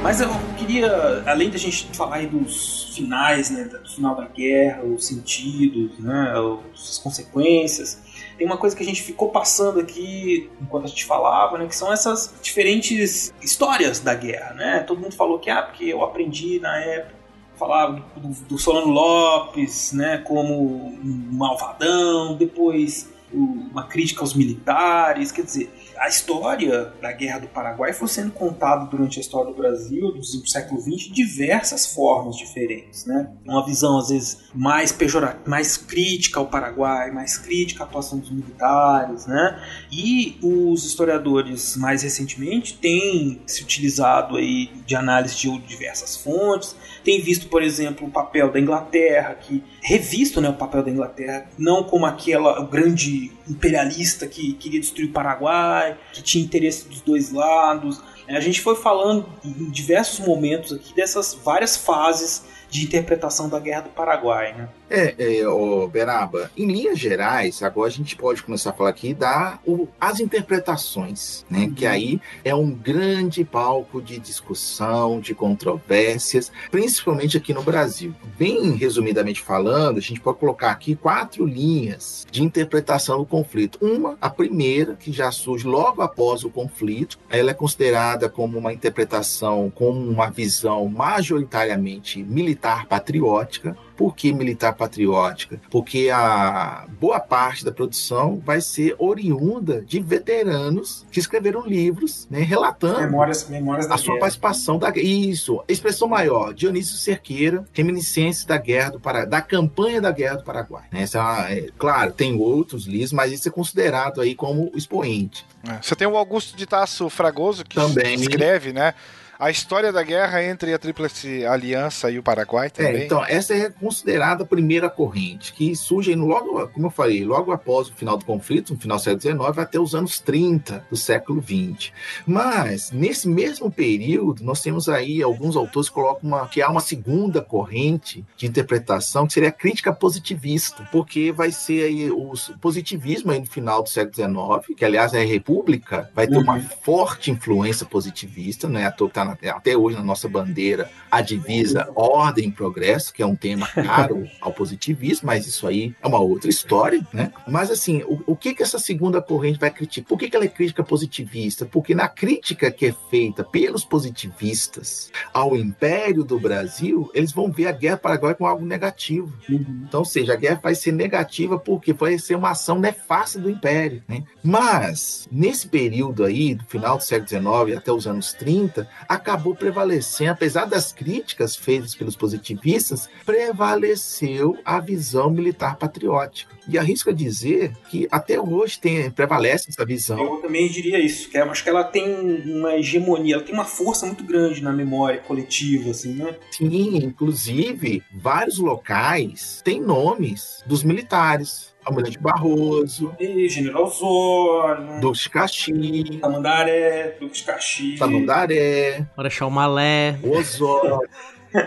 Mas 0.04 0.20
eu 0.20 0.30
queria, 0.58 1.24
além 1.28 1.50
da 1.50 1.58
gente 1.58 1.88
falar 1.96 2.18
aí 2.18 2.28
dos 2.28 2.94
finais, 2.96 3.50
né, 3.50 3.66
do 3.66 3.88
final 3.88 4.16
da 4.16 4.26
guerra, 4.28 4.84
os 4.84 5.06
sentidos, 5.06 5.98
né, 6.00 6.34
as 6.74 6.98
consequências, 6.98 8.00
tem 8.42 8.48
uma 8.48 8.58
coisa 8.58 8.76
que 8.76 8.82
a 8.82 8.86
gente 8.86 9.04
ficou 9.04 9.30
passando 9.30 9.80
aqui 9.80 10.50
enquanto 10.60 10.86
a 10.86 10.88
gente 10.88 11.06
falava, 11.06 11.60
né, 11.60 11.68
que 11.68 11.76
são 11.76 11.94
essas 11.94 12.34
diferentes 12.42 13.32
histórias 13.40 14.00
da 14.00 14.16
guerra, 14.16 14.56
né? 14.56 14.80
Todo 14.80 15.00
mundo 15.00 15.14
falou 15.14 15.38
que 15.38 15.48
ah, 15.48 15.62
porque 15.62 15.86
eu 15.86 16.04
aprendi 16.04 16.60
na 16.60 16.76
época 16.80 17.22
falava 17.56 18.04
do, 18.18 18.30
do 18.30 18.58
Solano 18.58 18.88
Lopes, 18.88 19.94
né, 19.94 20.18
como 20.18 20.88
um 20.88 21.30
malvadão, 21.34 22.36
depois 22.36 23.14
uma 23.32 23.84
crítica 23.84 24.22
aos 24.22 24.34
militares, 24.34 25.32
quer 25.32 25.44
dizer, 25.44 25.72
a 26.02 26.08
história 26.08 26.92
da 27.00 27.12
Guerra 27.12 27.42
do 27.42 27.48
Paraguai 27.48 27.94
foi 27.94 28.08
sendo 28.08 28.32
contada 28.32 28.86
durante 28.86 29.20
a 29.20 29.22
história 29.22 29.52
do 29.52 29.56
Brasil, 29.56 30.12
do 30.12 30.24
século 30.50 30.82
XX, 30.82 30.96
de 30.96 31.12
diversas 31.12 31.94
formas 31.94 32.36
diferentes, 32.38 33.06
né? 33.06 33.32
Uma 33.46 33.64
visão 33.64 34.00
às 34.00 34.10
vezes 34.10 34.50
mais 34.52 34.92
pejorativa, 34.92 35.44
mais 35.48 35.78
crítica 35.78 36.40
ao 36.40 36.48
Paraguai, 36.48 37.12
mais 37.12 37.38
crítica 37.38 37.84
à 37.84 37.86
atuação 37.86 38.18
dos 38.18 38.32
militares, 38.32 39.28
né? 39.28 39.64
E 39.92 40.40
os 40.42 40.84
historiadores 40.86 41.78
mais 41.78 42.02
recentemente 42.02 42.80
têm 42.80 43.40
se 43.46 43.62
utilizado 43.62 44.38
aí 44.38 44.72
de 44.88 44.96
análise 44.96 45.38
de 45.38 45.56
diversas 45.60 46.18
fontes, 46.18 46.76
tem 47.04 47.22
visto, 47.22 47.48
por 47.48 47.64
exemplo, 47.64 48.08
o 48.08 48.12
papel 48.12 48.52
da 48.52 48.60
Inglaterra, 48.60 49.36
que 49.36 49.64
revisto 49.82 50.40
né, 50.40 50.50
o 50.50 50.54
papel 50.54 50.84
da 50.84 50.92
Inglaterra, 50.92 51.50
não 51.58 51.84
como 51.84 52.06
aquela 52.06 52.62
o 52.62 52.68
grande 52.68 53.32
imperialista 53.50 54.28
que 54.28 54.54
queria 54.54 54.80
destruir 54.80 55.10
o 55.10 55.14
Paraguai, 55.14 55.98
que 56.14 56.22
tinha 56.22 56.44
interesse 56.44 56.88
dos 56.88 57.02
dois 57.02 57.32
lados. 57.32 58.02
A 58.28 58.40
gente 58.40 58.62
foi 58.62 58.76
falando 58.76 59.28
em 59.44 59.70
diversos 59.70 60.26
momentos 60.26 60.72
aqui 60.72 60.96
dessas 60.96 61.34
várias 61.34 61.76
fases 61.76 62.44
de 62.72 62.86
interpretação 62.86 63.50
da 63.50 63.60
Guerra 63.60 63.82
do 63.82 63.90
Paraguai, 63.90 64.54
né? 64.54 64.70
É, 64.90 65.40
é 65.42 65.48
ô, 65.48 65.88
Beraba, 65.88 66.50
em 66.56 66.66
linhas 66.66 66.98
gerais, 66.98 67.62
agora 67.62 67.90
a 67.90 67.92
gente 67.92 68.16
pode 68.16 68.42
começar 68.42 68.70
a 68.70 68.74
falar 68.74 68.90
aqui 68.90 69.14
da 69.14 69.60
o, 69.66 69.90
as 70.00 70.22
interpretações, 70.22 71.46
né? 71.50 71.70
Que 71.76 71.86
aí 71.86 72.22
é 72.46 72.56
um 72.56 72.72
grande 72.72 73.44
palco 73.44 74.02
de 74.02 74.18
discussão, 74.18 75.20
de 75.20 75.36
controvérsias, 75.36 76.50
principalmente 76.72 77.36
aqui 77.36 77.54
no 77.54 77.62
Brasil. 77.62 78.16
Bem 78.40 78.72
resumidamente 78.72 79.42
falando, 79.42 79.98
a 79.98 80.02
gente 80.02 80.22
pode 80.22 80.40
colocar 80.40 80.72
aqui 80.72 80.96
quatro 80.96 81.46
linhas 81.46 82.26
de 82.32 82.42
interpretação 82.42 83.18
do 83.18 83.26
conflito. 83.26 83.80
Uma, 83.82 84.18
a 84.22 84.30
primeira, 84.30 84.96
que 84.96 85.12
já 85.12 85.30
surge 85.30 85.68
logo 85.68 86.02
após 86.02 86.46
o 86.46 86.50
conflito, 86.50 87.20
ela 87.30 87.52
é 87.52 87.54
considerada 87.54 88.30
como 88.30 88.58
uma 88.58 88.72
interpretação, 88.72 89.70
como 89.76 90.00
uma 90.10 90.30
visão 90.30 90.88
majoritariamente 90.88 92.24
militar 92.24 92.61
patriótica, 92.88 93.76
por 93.96 94.16
que 94.16 94.34
militar 94.34 94.74
patriótica? 94.74 95.62
Porque 95.70 96.10
a 96.12 96.86
boa 97.00 97.20
parte 97.20 97.64
da 97.64 97.72
produção 97.72 98.42
vai 98.44 98.60
ser 98.60 98.96
oriunda 98.98 99.82
de 99.82 100.00
veteranos 100.00 101.06
que 101.12 101.20
escreveram 101.20 101.66
livros, 101.66 102.28
né, 102.30 102.40
relatando 102.42 103.02
Memórias, 103.02 103.48
memórias 103.48 103.88
da 103.88 103.96
a 103.96 103.98
sua 103.98 104.14
guerra. 104.14 104.20
participação 104.22 104.80
da 104.80 104.92
isso, 104.96 105.64
expressão 105.68 106.08
maior, 106.08 106.54
Dionísio 106.54 106.98
Cerqueira, 106.98 107.64
reminiscências 107.74 108.46
da 108.46 108.58
guerra 108.58 108.92
do 108.92 109.00
Paraguai, 109.00 109.30
da 109.30 109.42
campanha 109.42 110.02
da 110.02 110.12
guerra 110.12 110.38
do 110.38 110.44
Paraguai. 110.44 110.84
né? 110.92 111.04
Essa 111.04 111.48
é 111.50 111.62
é, 111.62 111.70
claro, 111.78 112.12
tem 112.12 112.36
outros 112.40 112.86
livros, 112.86 113.14
mas 113.14 113.32
isso 113.32 113.48
é 113.48 113.52
considerado 113.52 114.20
aí 114.22 114.34
como 114.34 114.72
expoente. 114.76 115.46
É, 115.68 115.80
Você 115.82 115.96
tem 115.96 116.08
o 116.08 116.18
Augusto 116.18 116.56
de 116.58 116.66
Tasso 116.66 117.10
Fragoso, 117.10 117.64
que 117.64 117.76
Também. 117.76 118.16
escreve, 118.16 118.74
né? 118.74 118.94
A 119.42 119.50
história 119.50 119.92
da 119.92 120.04
guerra 120.04 120.44
entre 120.44 120.72
a 120.72 120.78
Tríplice 120.78 121.44
Aliança 121.48 122.12
e 122.12 122.20
o 122.20 122.22
Paraguai 122.22 122.70
também. 122.70 122.94
É, 123.02 123.06
então, 123.06 123.26
essa 123.26 123.56
é 123.56 123.72
considerada 123.72 124.44
a 124.44 124.46
primeira 124.46 124.88
corrente, 124.88 125.52
que 125.52 125.76
surge 125.76 126.14
logo, 126.14 126.68
como 126.68 126.86
eu 126.86 126.92
falei, 126.92 127.26
logo 127.26 127.52
após 127.52 127.90
o 127.90 127.94
final 127.96 128.20
do 128.20 128.24
conflito, 128.24 128.72
no 128.76 128.80
final 128.80 128.98
do 128.98 129.04
século 129.04 129.20
XIX, 129.20 129.58
até 129.58 129.80
os 129.80 129.96
anos 129.96 130.20
30 130.20 130.86
do 130.92 130.96
século 130.96 131.42
XX. 131.42 131.92
Mas, 132.24 132.92
nesse 132.92 133.28
mesmo 133.28 133.72
período, 133.72 134.44
nós 134.44 134.62
temos 134.62 134.88
aí 134.88 135.24
alguns 135.24 135.56
autores 135.56 135.90
que 135.90 135.96
colocam 135.96 136.30
uma, 136.30 136.48
que 136.48 136.62
há 136.62 136.70
uma 136.70 136.80
segunda 136.80 137.42
corrente 137.42 138.24
de 138.38 138.46
interpretação, 138.46 139.26
que 139.26 139.34
seria 139.34 139.50
a 139.50 139.52
crítica 139.52 139.92
positivista, 139.92 140.88
porque 140.92 141.32
vai 141.32 141.52
ser 141.52 141.86
aí 141.86 142.12
o 142.12 142.34
positivismo 142.62 143.32
aí 143.32 143.40
no 143.40 143.48
final 143.48 143.82
do 143.82 143.90
século 143.90 144.14
XIX, 144.14 144.78
que 144.78 144.86
aliás 144.86 145.16
é 145.16 145.22
a 145.24 145.26
República, 145.26 146.12
vai 146.14 146.28
ter 146.28 146.38
uma 146.38 146.60
forte 146.60 147.32
influência 147.32 147.88
positivista, 147.88 148.70
né? 148.70 148.86
À 148.86 148.92
toa 148.92 149.08
que 149.08 149.16
tá 149.16 149.26
na- 149.26 149.31
até 149.50 149.76
hoje 149.76 149.98
na 149.98 150.04
nossa 150.04 150.28
bandeira 150.28 150.90
a 151.10 151.22
divisa 151.22 151.90
ordem 151.96 152.50
e 152.50 152.52
progresso, 152.52 153.14
que 153.14 153.22
é 153.22 153.26
um 153.26 153.36
tema 153.36 153.68
caro 153.68 154.28
ao 154.40 154.54
positivismo, 154.54 155.28
mas 155.28 155.46
isso 155.48 155.68
aí 155.68 155.94
é 156.02 156.08
uma 156.08 156.20
outra 156.20 156.50
história, 156.50 157.06
né? 157.14 157.32
Mas 157.48 157.70
assim, 157.72 158.04
o, 158.04 158.22
o 158.28 158.36
que 158.36 158.54
que 158.54 158.64
essa 158.64 158.80
segunda 158.80 159.22
corrente 159.22 159.60
vai 159.60 159.70
criticar? 159.70 160.08
Por 160.08 160.18
que, 160.18 160.30
que 160.30 160.36
ela 160.36 160.46
é 160.46 160.50
crítica 160.50 160.84
positivista? 160.84 161.66
Porque 161.66 161.94
na 161.94 162.08
crítica 162.08 162.72
que 162.72 162.88
é 162.88 162.96
feita 163.10 163.44
pelos 163.44 163.84
positivistas 163.84 165.12
ao 165.34 165.56
Império 165.56 166.24
do 166.24 166.40
Brasil, 166.40 167.10
eles 167.14 167.32
vão 167.32 167.52
ver 167.52 167.68
a 167.68 167.72
Guerra 167.72 167.96
do 167.96 168.02
Paraguai 168.02 168.36
como 168.36 168.50
algo 168.50 168.66
negativo. 168.66 169.32
Então, 169.50 170.02
ou 170.02 170.06
seja, 170.06 170.34
a 170.34 170.36
guerra 170.36 170.60
vai 170.62 170.76
ser 170.76 170.92
negativa 170.92 171.58
porque 171.58 171.94
vai 171.94 172.18
ser 172.18 172.36
uma 172.36 172.52
ação 172.52 172.80
nefasta 172.80 173.40
do 173.40 173.50
Império, 173.50 174.04
né? 174.08 174.24
Mas, 174.44 175.28
nesse 175.32 175.68
período 175.68 176.24
aí, 176.24 176.56
do 176.56 176.64
final 176.66 176.98
do 176.98 177.04
século 177.04 177.28
XIX 177.66 177.78
até 177.78 177.92
os 177.92 178.08
anos 178.08 178.34
30, 178.34 178.88
acabou 179.22 179.56
prevalecendo, 179.56 180.32
apesar 180.32 180.66
das 180.66 180.92
críticas 180.92 181.56
feitas 181.56 181.94
pelos 181.94 182.16
positivistas, 182.16 183.08
prevaleceu 183.26 184.58
a 184.66 184.80
visão 184.80 185.30
militar 185.30 185.78
patriótica. 185.78 186.52
E 186.68 186.78
arrisco 186.78 187.10
a 187.10 187.14
dizer 187.14 187.74
que 187.90 188.08
até 188.12 188.40
hoje 188.40 188.80
tem, 188.80 189.10
prevalece 189.12 189.70
essa 189.70 189.86
visão. 189.86 190.20
Eu 190.20 190.38
também 190.38 190.68
diria 190.68 191.00
isso, 191.00 191.30
que 191.30 191.38
eu 191.38 191.50
acho 191.50 191.64
que 191.64 191.70
ela 191.70 191.84
tem 191.84 192.06
uma 192.46 192.76
hegemonia, 192.76 193.36
ela 193.36 193.44
tem 193.44 193.54
uma 193.54 193.66
força 193.66 194.06
muito 194.06 194.24
grande 194.24 194.62
na 194.62 194.72
memória 194.72 195.20
coletiva, 195.20 195.92
assim, 195.92 196.14
né? 196.14 196.36
Sim, 196.52 196.98
inclusive, 196.98 198.04
vários 198.14 198.58
locais 198.58 199.62
têm 199.64 199.80
nomes 199.80 200.64
dos 200.66 200.84
militares. 200.84 201.71
Almirante 201.86 202.20
Barroso, 202.20 203.16
E 203.20 203.50
General 203.50 203.90
Zorno, 203.90 205.00
Duque 205.02 205.24
de 205.24 205.30
Caxias, 205.30 206.20
Tamandaré, 206.22 207.18
de 207.20 207.44
Caxias. 207.44 208.00
Tamandaré, 208.00 209.06
Marechal 209.18 209.50
Malé. 209.52 210.20
Osório. 210.24 211.02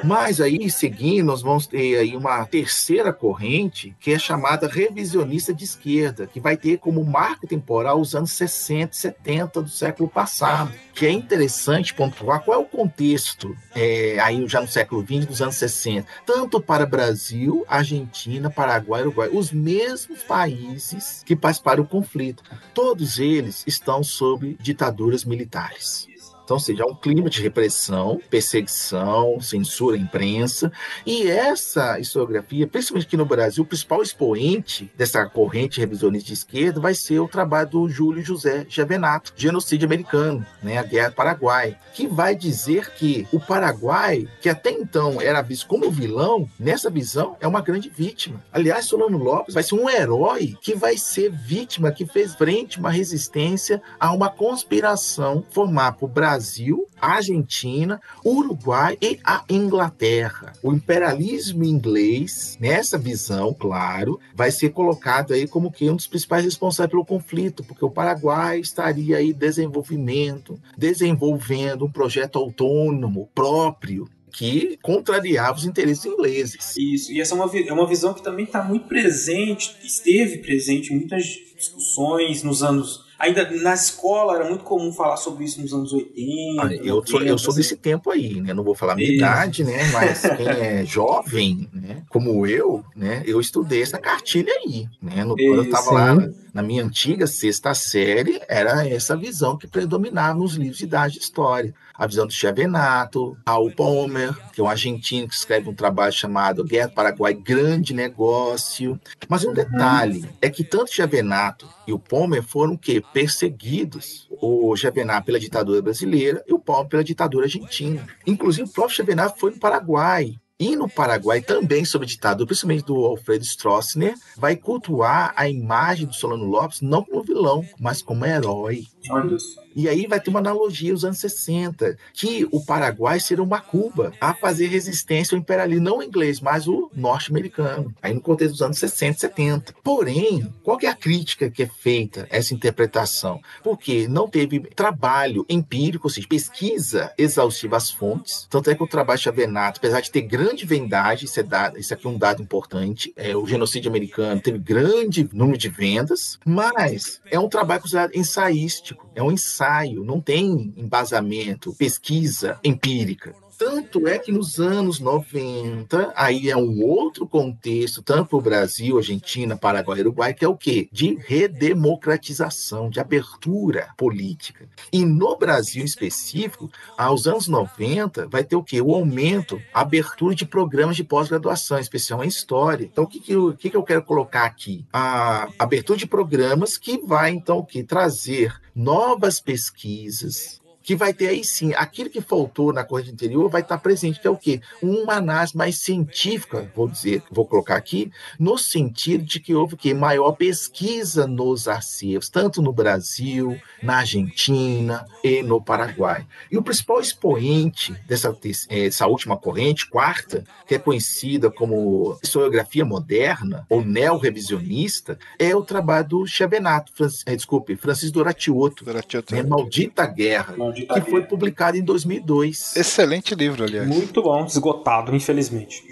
Mas 0.03 0.41
aí, 0.41 0.71
seguindo, 0.71 1.27
nós 1.27 1.43
vamos 1.43 1.67
ter 1.67 1.99
aí 1.99 2.17
uma 2.17 2.45
terceira 2.47 3.13
corrente, 3.13 3.95
que 4.01 4.13
é 4.13 4.19
chamada 4.19 4.67
revisionista 4.67 5.53
de 5.53 5.65
esquerda, 5.65 6.27
que 6.27 6.41
vai 6.41 6.57
ter 6.57 6.79
como 6.79 7.05
marco 7.05 7.47
temporal 7.47 8.01
os 8.01 8.15
anos 8.15 8.33
60 8.33 8.95
e 8.95 8.97
70 8.97 9.63
do 9.63 9.69
século 9.69 10.09
passado. 10.09 10.73
Que 10.95 11.07
é 11.07 11.11
interessante 11.11 11.93
pontuar 11.93 12.41
qual 12.45 12.61
é 12.61 12.63
o 12.63 12.67
contexto 12.67 13.57
é, 13.75 14.19
aí 14.21 14.47
já 14.49 14.61
no 14.61 14.69
século 14.69 15.03
XX, 15.03 15.27
dos 15.27 15.43
anos 15.43 15.57
60, 15.57 16.07
tanto 16.25 16.61
para 16.61 16.87
Brasil, 16.87 17.65
Argentina, 17.69 18.49
Paraguai, 18.49 19.03
Uruguai, 19.03 19.29
os 19.33 19.51
mesmos 19.51 20.23
países 20.23 21.23
que 21.25 21.35
participaram 21.35 21.83
do 21.83 21.89
conflito. 21.89 22.43
Todos 22.73 23.19
eles 23.19 23.65
estão 23.67 24.03
sob 24.03 24.57
ditaduras 24.61 25.25
militares. 25.25 26.14
Então, 26.45 26.57
ou 26.57 26.61
seja, 26.61 26.85
há 26.85 26.87
um 26.87 26.95
clima 26.95 27.31
de 27.31 27.41
repressão, 27.41 28.21
perseguição, 28.29 29.41
censura 29.41 29.97
à 29.97 29.99
imprensa. 29.99 30.71
E 31.07 31.27
essa 31.27 31.99
historiografia, 31.99 32.67
principalmente 32.67 33.07
aqui 33.07 33.17
no 33.17 33.25
Brasil, 33.25 33.65
o 33.65 33.67
principal 33.67 34.03
expoente 34.03 34.93
dessa 34.97 35.25
corrente 35.27 35.81
revisionista 35.81 36.27
de 36.27 36.35
esquerda 36.35 36.81
vai 36.81 36.95
ser 36.95 37.19
o 37.19 37.29
trabalho 37.29 37.71
do 37.71 37.89
Júlio 37.89 38.23
José 38.23 38.67
Gevenato, 38.69 39.33
Genocídio 39.35 39.87
Americano, 39.87 40.47
né, 40.63 40.77
a 40.77 40.83
Guerra 40.83 41.09
do 41.09 41.15
Paraguai, 41.15 41.79
que 41.95 42.07
vai 42.07 42.37
dizer 42.37 42.91
que 42.95 43.27
o 43.33 43.41
Paraguai, 43.41 44.29
que 44.43 44.49
até 44.49 44.71
então 44.71 45.21
era 45.21 45.41
visto 45.41 45.67
como 45.67 45.91
vilão, 45.91 46.49
nessa 46.59 46.91
visão 46.91 47.37
é 47.41 47.49
uma 47.49 47.63
grande 47.63 47.89
vítima. 47.89 48.43
Aliás, 48.53 48.85
Solano 48.85 49.17
Lopes 49.17 49.55
vai 49.55 49.63
ser 49.63 49.77
um 49.77 49.89
herói 49.89 50.55
que 50.61 50.75
vai 50.75 50.99
ser 50.99 51.31
vítima, 51.31 51.91
que 51.91 52.05
fez 52.05 52.35
frente 52.35 52.79
uma 52.79 52.91
resistência 52.91 53.81
a 53.99 54.13
uma 54.13 54.29
conspiração 54.29 55.43
formar 55.51 55.93
por 55.93 56.09
Brasil 56.09 56.34
Brasil, 56.35 56.89
Argentina, 57.01 58.01
Uruguai 58.25 58.99
e 59.01 59.21
a 59.23 59.45
Inglaterra. 59.49 60.53
O 60.65 60.73
imperialismo 60.73 61.63
inglês, 61.63 62.59
nessa 62.61 62.99
visão, 62.99 63.55
claro, 63.55 64.19
vai 64.35 64.51
ser 64.51 64.71
colocado 64.71 65.33
aí 65.33 65.47
como 65.47 65.71
que 65.71 65.89
um 65.89 65.95
dos 65.95 66.09
principais 66.09 66.45
responsáveis 66.45 66.91
pelo 66.91 67.05
conflito, 67.05 67.63
porque 67.63 67.85
o 67.85 67.91
Paraguai 67.91 68.59
estaria 68.59 69.19
aí 69.19 69.33
desenvolvimento, 69.33 70.61
desenvolvendo 70.77 71.85
um 71.85 71.91
projeto 71.91 72.37
autônomo 72.37 73.29
próprio 73.33 74.09
que 74.33 74.77
contrariava 74.83 75.59
os 75.59 75.65
interesses 75.65 76.05
ingleses. 76.05 76.77
Isso, 76.77 77.13
e 77.13 77.21
essa 77.21 77.37
é 77.37 77.37
uma, 77.37 77.57
é 77.57 77.73
uma 77.73 77.87
visão 77.87 78.13
que 78.13 78.25
também 78.25 78.45
está 78.45 78.65
muito 78.65 78.89
presente, 78.89 79.77
esteve 79.85 80.39
presente 80.39 80.93
em 80.93 80.97
muitas 80.97 81.25
discussões 81.57 82.43
nos 82.43 82.61
anos 82.61 83.04
Ainda 83.25 83.51
na 83.63 83.73
escola 83.73 84.37
era 84.37 84.49
muito 84.49 84.65
comum 84.65 84.93
falar 84.93 85.17
sobre 85.17 85.45
isso 85.45 85.61
nos 85.63 85.73
anos 85.73 85.93
80. 85.93 86.63
Ah, 86.63 86.75
eu, 86.75 86.97
90, 86.97 87.11
sou, 87.11 87.23
eu 87.23 87.39
sou 87.39 87.55
desse 87.55 87.77
tempo 87.77 88.11
aí, 88.11 88.41
né? 88.41 88.53
Não 88.53 88.63
vou 88.63 88.75
falar 88.75 88.95
minha 88.95 89.11
idade, 89.11 89.65
né? 89.65 89.91
Mas 89.93 90.23
quem 90.37 90.47
é 90.47 90.85
jovem, 90.85 91.69
né? 91.73 92.03
Como 92.11 92.47
eu, 92.47 92.85
né? 92.95 93.23
Eu 93.27 93.41
estudei 93.41 93.83
essa 93.83 93.99
cartilha 93.99 94.53
aí, 94.53 94.87
né? 95.01 95.25
No, 95.25 95.37
quando 95.37 95.57
eu 95.57 95.65
estava 95.65 95.91
lá 95.91 96.15
na 96.55 96.63
minha 96.63 96.85
antiga 96.85 97.27
sexta 97.27 97.75
série, 97.75 98.41
era 98.49 98.87
essa 98.89 99.17
visão 99.17 99.59
que 99.59 99.67
predominava 99.67 100.39
nos 100.39 100.55
livros 100.55 100.79
de 100.79 100.85
idade 100.85 101.15
de 101.15 101.21
história. 101.21 101.75
A 101.93 102.07
visão 102.07 102.27
do 102.27 102.33
Chevenato, 102.33 103.37
Paul 103.45 103.73
Palmer, 103.73 104.33
que 104.53 104.61
é 104.61 104.65
um 104.65 104.69
argentino 104.69 105.27
que 105.27 105.35
escreve 105.35 105.69
um 105.69 105.75
trabalho 105.75 106.13
chamado 106.13 106.65
Guerra 106.65 106.89
do 106.89 106.95
Paraguai, 106.95 107.35
Grande 107.35 107.93
Negócio. 107.93 108.99
Mas 109.29 109.45
um 109.45 109.53
detalhe 109.53 110.29
é 110.41 110.49
que 110.49 110.63
tanto 110.63 110.95
Chevenato 110.95 111.69
e 111.89 111.93
o 111.93 111.99
Palmer 111.99 112.43
foram 112.43 112.77
que 112.77 113.01
perseguidos. 113.01 114.29
O 114.41 114.77
Chevenato 114.77 115.27
pela 115.27 115.41
ditadura 115.41 115.83
brasileira 115.83 116.45
e 116.47 116.53
o 116.53 116.59
Palmer 116.59 116.89
pela 116.89 117.05
ditadura 117.05 117.47
argentina. 117.47 118.07
Inclusive 118.25 118.69
o 118.69 118.73
próprio 118.73 118.97
Chevenato 118.97 119.41
foi 119.41 119.51
no 119.51 119.59
Paraguai 119.59 120.37
e 120.65 120.77
no 120.77 120.89
Paraguai, 120.89 121.43
também 121.43 121.85
sob 121.85 122.07
ditadura, 122.07 122.47
principalmente 122.47 122.87
do 122.87 122.97
Alfredo 123.05 123.45
Stroessner, 123.45 124.15
vai 124.37 124.57
cultuar 124.57 125.35
a 125.37 125.47
imagem 125.47 126.07
do 126.07 126.15
Solano 126.15 126.47
Lopes 126.47 126.81
não 126.81 127.05
como 127.05 127.23
vilão, 127.23 127.63
mas 127.79 128.01
como 128.01 128.25
herói. 128.25 128.85
Olha 129.11 129.35
isso. 129.35 129.64
E 129.75 129.89
aí 129.89 130.07
vai 130.07 130.21
ter 130.21 130.31
uma 130.31 130.39
analogia 130.39 130.93
aos 130.93 131.05
anos 131.05 131.19
60, 131.19 131.97
que 132.13 132.47
o 132.51 132.65
Paraguai 132.65 133.19
será 133.19 133.43
uma 133.43 133.61
Cuba 133.61 134.13
a 134.21 134.33
fazer 134.33 134.69
resistência 134.69 135.35
ao 135.35 135.41
imperialismo, 135.41 135.85
não 135.85 135.99
o 135.99 136.03
inglês, 136.03 136.41
mas 136.41 136.69
o 136.69 136.91
norte-americano, 136.95 137.93
aí 138.01 138.15
no 138.15 138.21
contexto 138.21 138.53
dos 138.53 138.63
anos 138.63 138.79
60 138.79 139.17
e 139.17 139.21
70. 139.21 139.75
Porém, 139.83 140.53
qual 140.63 140.79
é 140.83 140.87
a 140.87 140.95
crítica 140.95 141.51
que 141.51 141.63
é 141.63 141.67
feita 141.67 142.29
a 142.31 142.37
essa 142.37 142.55
interpretação? 142.55 143.41
Porque 143.63 144.07
não 144.07 144.29
teve 144.29 144.61
trabalho 144.61 145.45
empírico, 145.49 146.07
ou 146.07 146.11
seja, 146.11 146.29
pesquisa 146.29 147.13
exaustiva 147.19 147.77
às 147.77 147.91
fontes, 147.91 148.47
tanto 148.49 148.71
é 148.71 148.75
que 148.75 148.83
o 148.83 148.87
trabalho 148.87 149.21
Chavenato, 149.21 149.79
apesar 149.79 150.01
de 150.01 150.11
ter 150.11 150.23
grande 150.23 150.65
vendagem, 150.65 151.25
isso, 151.25 151.41
é 151.41 151.43
dado, 151.43 151.79
isso 151.79 151.93
aqui 151.93 152.07
é 152.07 152.11
um 152.11 152.19
dado 152.19 152.43
importante, 152.43 153.13
é, 153.17 153.37
o 153.37 153.47
genocídio 153.47 153.91
americano 153.91 154.41
teve 154.41 154.59
grande 154.59 155.29
número 155.33 155.59
de 155.59 155.69
vendas, 155.69 156.39
mas 156.45 157.21
é 157.31 157.39
um 157.39 157.49
trabalho 157.49 157.81
considerado 157.81 158.15
ensaístico, 158.15 159.11
é 159.15 159.23
um 159.23 159.33
ensaio 159.33 159.64
ensaio, 159.65 160.05
não 160.05 160.21
tem 160.21 160.73
embasamento, 160.77 161.75
pesquisa 161.75 162.59
empírica. 162.63 163.35
Tanto 163.57 164.09
é 164.09 164.19
que 164.19 164.33
nos 164.33 164.59
anos 164.59 164.99
90, 164.99 166.13
aí 166.17 166.51
é 166.51 166.57
um 166.57 166.83
outro 166.83 167.27
contexto, 167.27 168.03
tanto 168.03 168.31
para 168.31 168.39
o 168.39 168.43
Brasil, 168.43 168.97
Argentina, 168.97 169.57
Paraguai 169.57 170.01
Uruguai, 170.01 170.35
que 170.35 170.45
é 170.45 170.49
o 170.49 170.57
quê? 170.57 170.89
De 170.91 171.15
redemocratização, 171.15 172.91
de 172.91 172.99
abertura 172.99 173.89
política. 173.97 174.69
E 174.93 175.05
no 175.05 175.37
Brasil 175.37 175.83
em 175.83 175.87
específico, 175.87 176.71
aos 176.99 177.27
anos 177.27 177.47
90, 177.47 178.27
vai 178.29 178.43
ter 178.43 178.57
o 178.57 178.63
quê? 178.63 178.81
O 178.81 178.95
aumento, 178.95 179.61
a 179.73 179.81
abertura 179.83 180.35
de 180.35 180.45
programas 180.45 180.97
de 180.97 181.05
pós-graduação, 181.05 181.79
especial 181.79 182.25
em 182.25 182.29
História. 182.29 182.85
Então, 182.85 183.05
o 183.05 183.07
que, 183.07 183.21
que, 183.21 183.33
eu, 183.33 183.55
que, 183.55 183.71
que 183.71 183.77
eu 183.77 183.83
quero 183.83 184.03
colocar 184.03 184.45
aqui? 184.45 184.85
A 184.93 185.49
abertura 185.59 185.99
de 185.99 186.07
programas 186.07 186.77
que 186.77 186.99
vai, 186.99 187.31
então, 187.31 187.59
o 187.59 187.65
quê? 187.65 187.85
Trazer 187.85 188.61
novas 188.75 189.41
pesquisas, 189.41 190.61
que 190.85 190.95
vai 190.95 191.15
ter 191.15 191.29
aí 191.29 191.43
sim, 191.43 191.73
aquilo 191.75 192.11
que 192.11 192.21
faltou 192.21 192.73
na 192.73 192.85
corrente 192.85 193.11
anterior 193.11 193.49
vai 193.49 193.63
estar 193.63 193.79
presente, 193.79 194.21
que 194.21 194.27
é 194.27 194.31
o 194.31 194.37
quê? 194.37 194.61
Uma 194.83 195.15
análise 195.15 195.57
mais 195.57 195.79
científica, 195.79 196.71
vou 196.77 196.87
dizer, 196.87 197.23
vou 197.31 197.47
colocar 197.47 197.77
aqui, 197.77 198.13
no 198.39 198.59
sentido 198.59 199.25
de 199.25 199.41
que 199.41 199.55
houve 199.55 199.75
o 199.75 199.77
quê? 199.79 199.95
Maior 199.95 200.33
pesquisa 200.33 201.27
nos 201.27 201.67
acervos, 201.67 202.29
tanto 202.29 202.61
no 202.61 202.73
Brasil, 202.73 203.59
na 203.83 203.99
Argentina 203.99 205.07
e 205.23 205.43
no 205.43 205.61
Paraguai. 205.61 206.27
E 206.53 206.59
o 206.59 206.63
principal 206.63 207.01
expoente 207.01 207.95
dessa, 208.07 208.37
dessa 208.69 209.07
última 209.07 209.39
corrente, 209.39 209.89
quarta, 209.89 210.45
que 210.67 210.75
é 210.75 210.79
conhecida 210.79 211.51
como 211.51 212.19
historiografia 212.23 212.85
moderna 212.85 213.67
ou 213.71 213.83
neo-revisionista, 213.83 215.19
é 215.39 215.57
o 215.57 215.65
trabalho 215.65 216.09
do 216.09 216.27
Chavenato, 216.27 216.93
Francis, 216.95 217.25
desculpe, 217.25 217.75
Francisco 217.75 218.15
Doratioto, 218.15 218.85
Doratioto. 218.85 219.35
Né? 219.35 219.43
Maldita 219.43 220.07
Guerra 220.07 220.55
que 220.75 221.01
foi 221.11 221.23
publicado 221.23 221.77
em 221.77 221.83
2002. 221.83 222.77
Excelente 222.77 223.35
livro, 223.35 223.65
aliás. 223.65 223.87
Muito 223.87 224.23
bom, 224.23 224.45
esgotado, 224.45 225.15
infelizmente. 225.15 225.83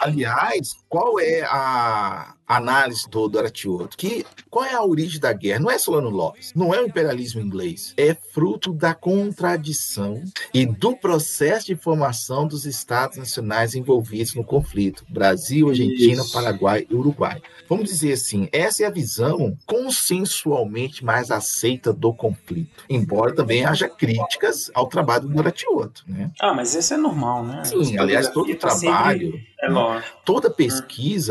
Aliás, 0.00 0.76
qual 0.88 1.20
é 1.20 1.42
a 1.42 2.34
análise 2.48 3.08
do 3.10 3.28
Doratioto? 3.28 3.96
Que 3.96 4.24
qual 4.48 4.64
é 4.64 4.72
a 4.72 4.82
origem 4.82 5.20
da 5.20 5.32
guerra? 5.32 5.60
Não 5.60 5.70
é 5.70 5.78
Solano 5.78 6.08
Lopes, 6.08 6.54
não 6.54 6.72
é 6.72 6.80
o 6.80 6.86
imperialismo 6.86 7.40
inglês, 7.40 7.92
é 7.96 8.14
fruto 8.14 8.72
da 8.72 8.94
contradição 8.94 10.22
e 10.54 10.64
do 10.64 10.96
processo 10.96 11.66
de 11.66 11.76
formação 11.76 12.48
dos 12.48 12.64
estados 12.64 13.18
nacionais 13.18 13.74
envolvidos 13.74 14.34
no 14.34 14.42
conflito: 14.42 15.04
Brasil, 15.10 15.68
Argentina, 15.68 16.22
Isso. 16.22 16.32
Paraguai 16.32 16.86
e 16.88 16.94
Uruguai. 16.94 17.42
Vamos 17.68 17.90
dizer 17.90 18.12
assim, 18.12 18.48
essa 18.50 18.82
é 18.82 18.86
a 18.86 18.90
visão 18.90 19.54
consensualmente 19.66 21.04
mais 21.04 21.30
aceita 21.30 21.92
do 21.92 22.14
conflito, 22.14 22.84
embora 22.88 23.34
também 23.34 23.66
haja 23.66 23.88
críticas 23.88 24.70
ao 24.72 24.86
trabalho 24.86 25.28
do 25.28 25.34
Doratioto, 25.34 26.02
né? 26.08 26.30
Ah, 26.40 26.54
mas 26.54 26.74
esse 26.74 26.94
é 26.94 26.96
normal, 26.96 27.44
né? 27.44 27.62
Sim, 27.64 27.98
aliás, 27.98 28.30
todo 28.30 28.50
o 28.50 28.56
trabalho 28.56 29.32
sempre 29.32 29.48
é 29.60 29.68
lógico. 29.68 30.16
Toda 30.24 30.50
pesquisa 30.50 30.77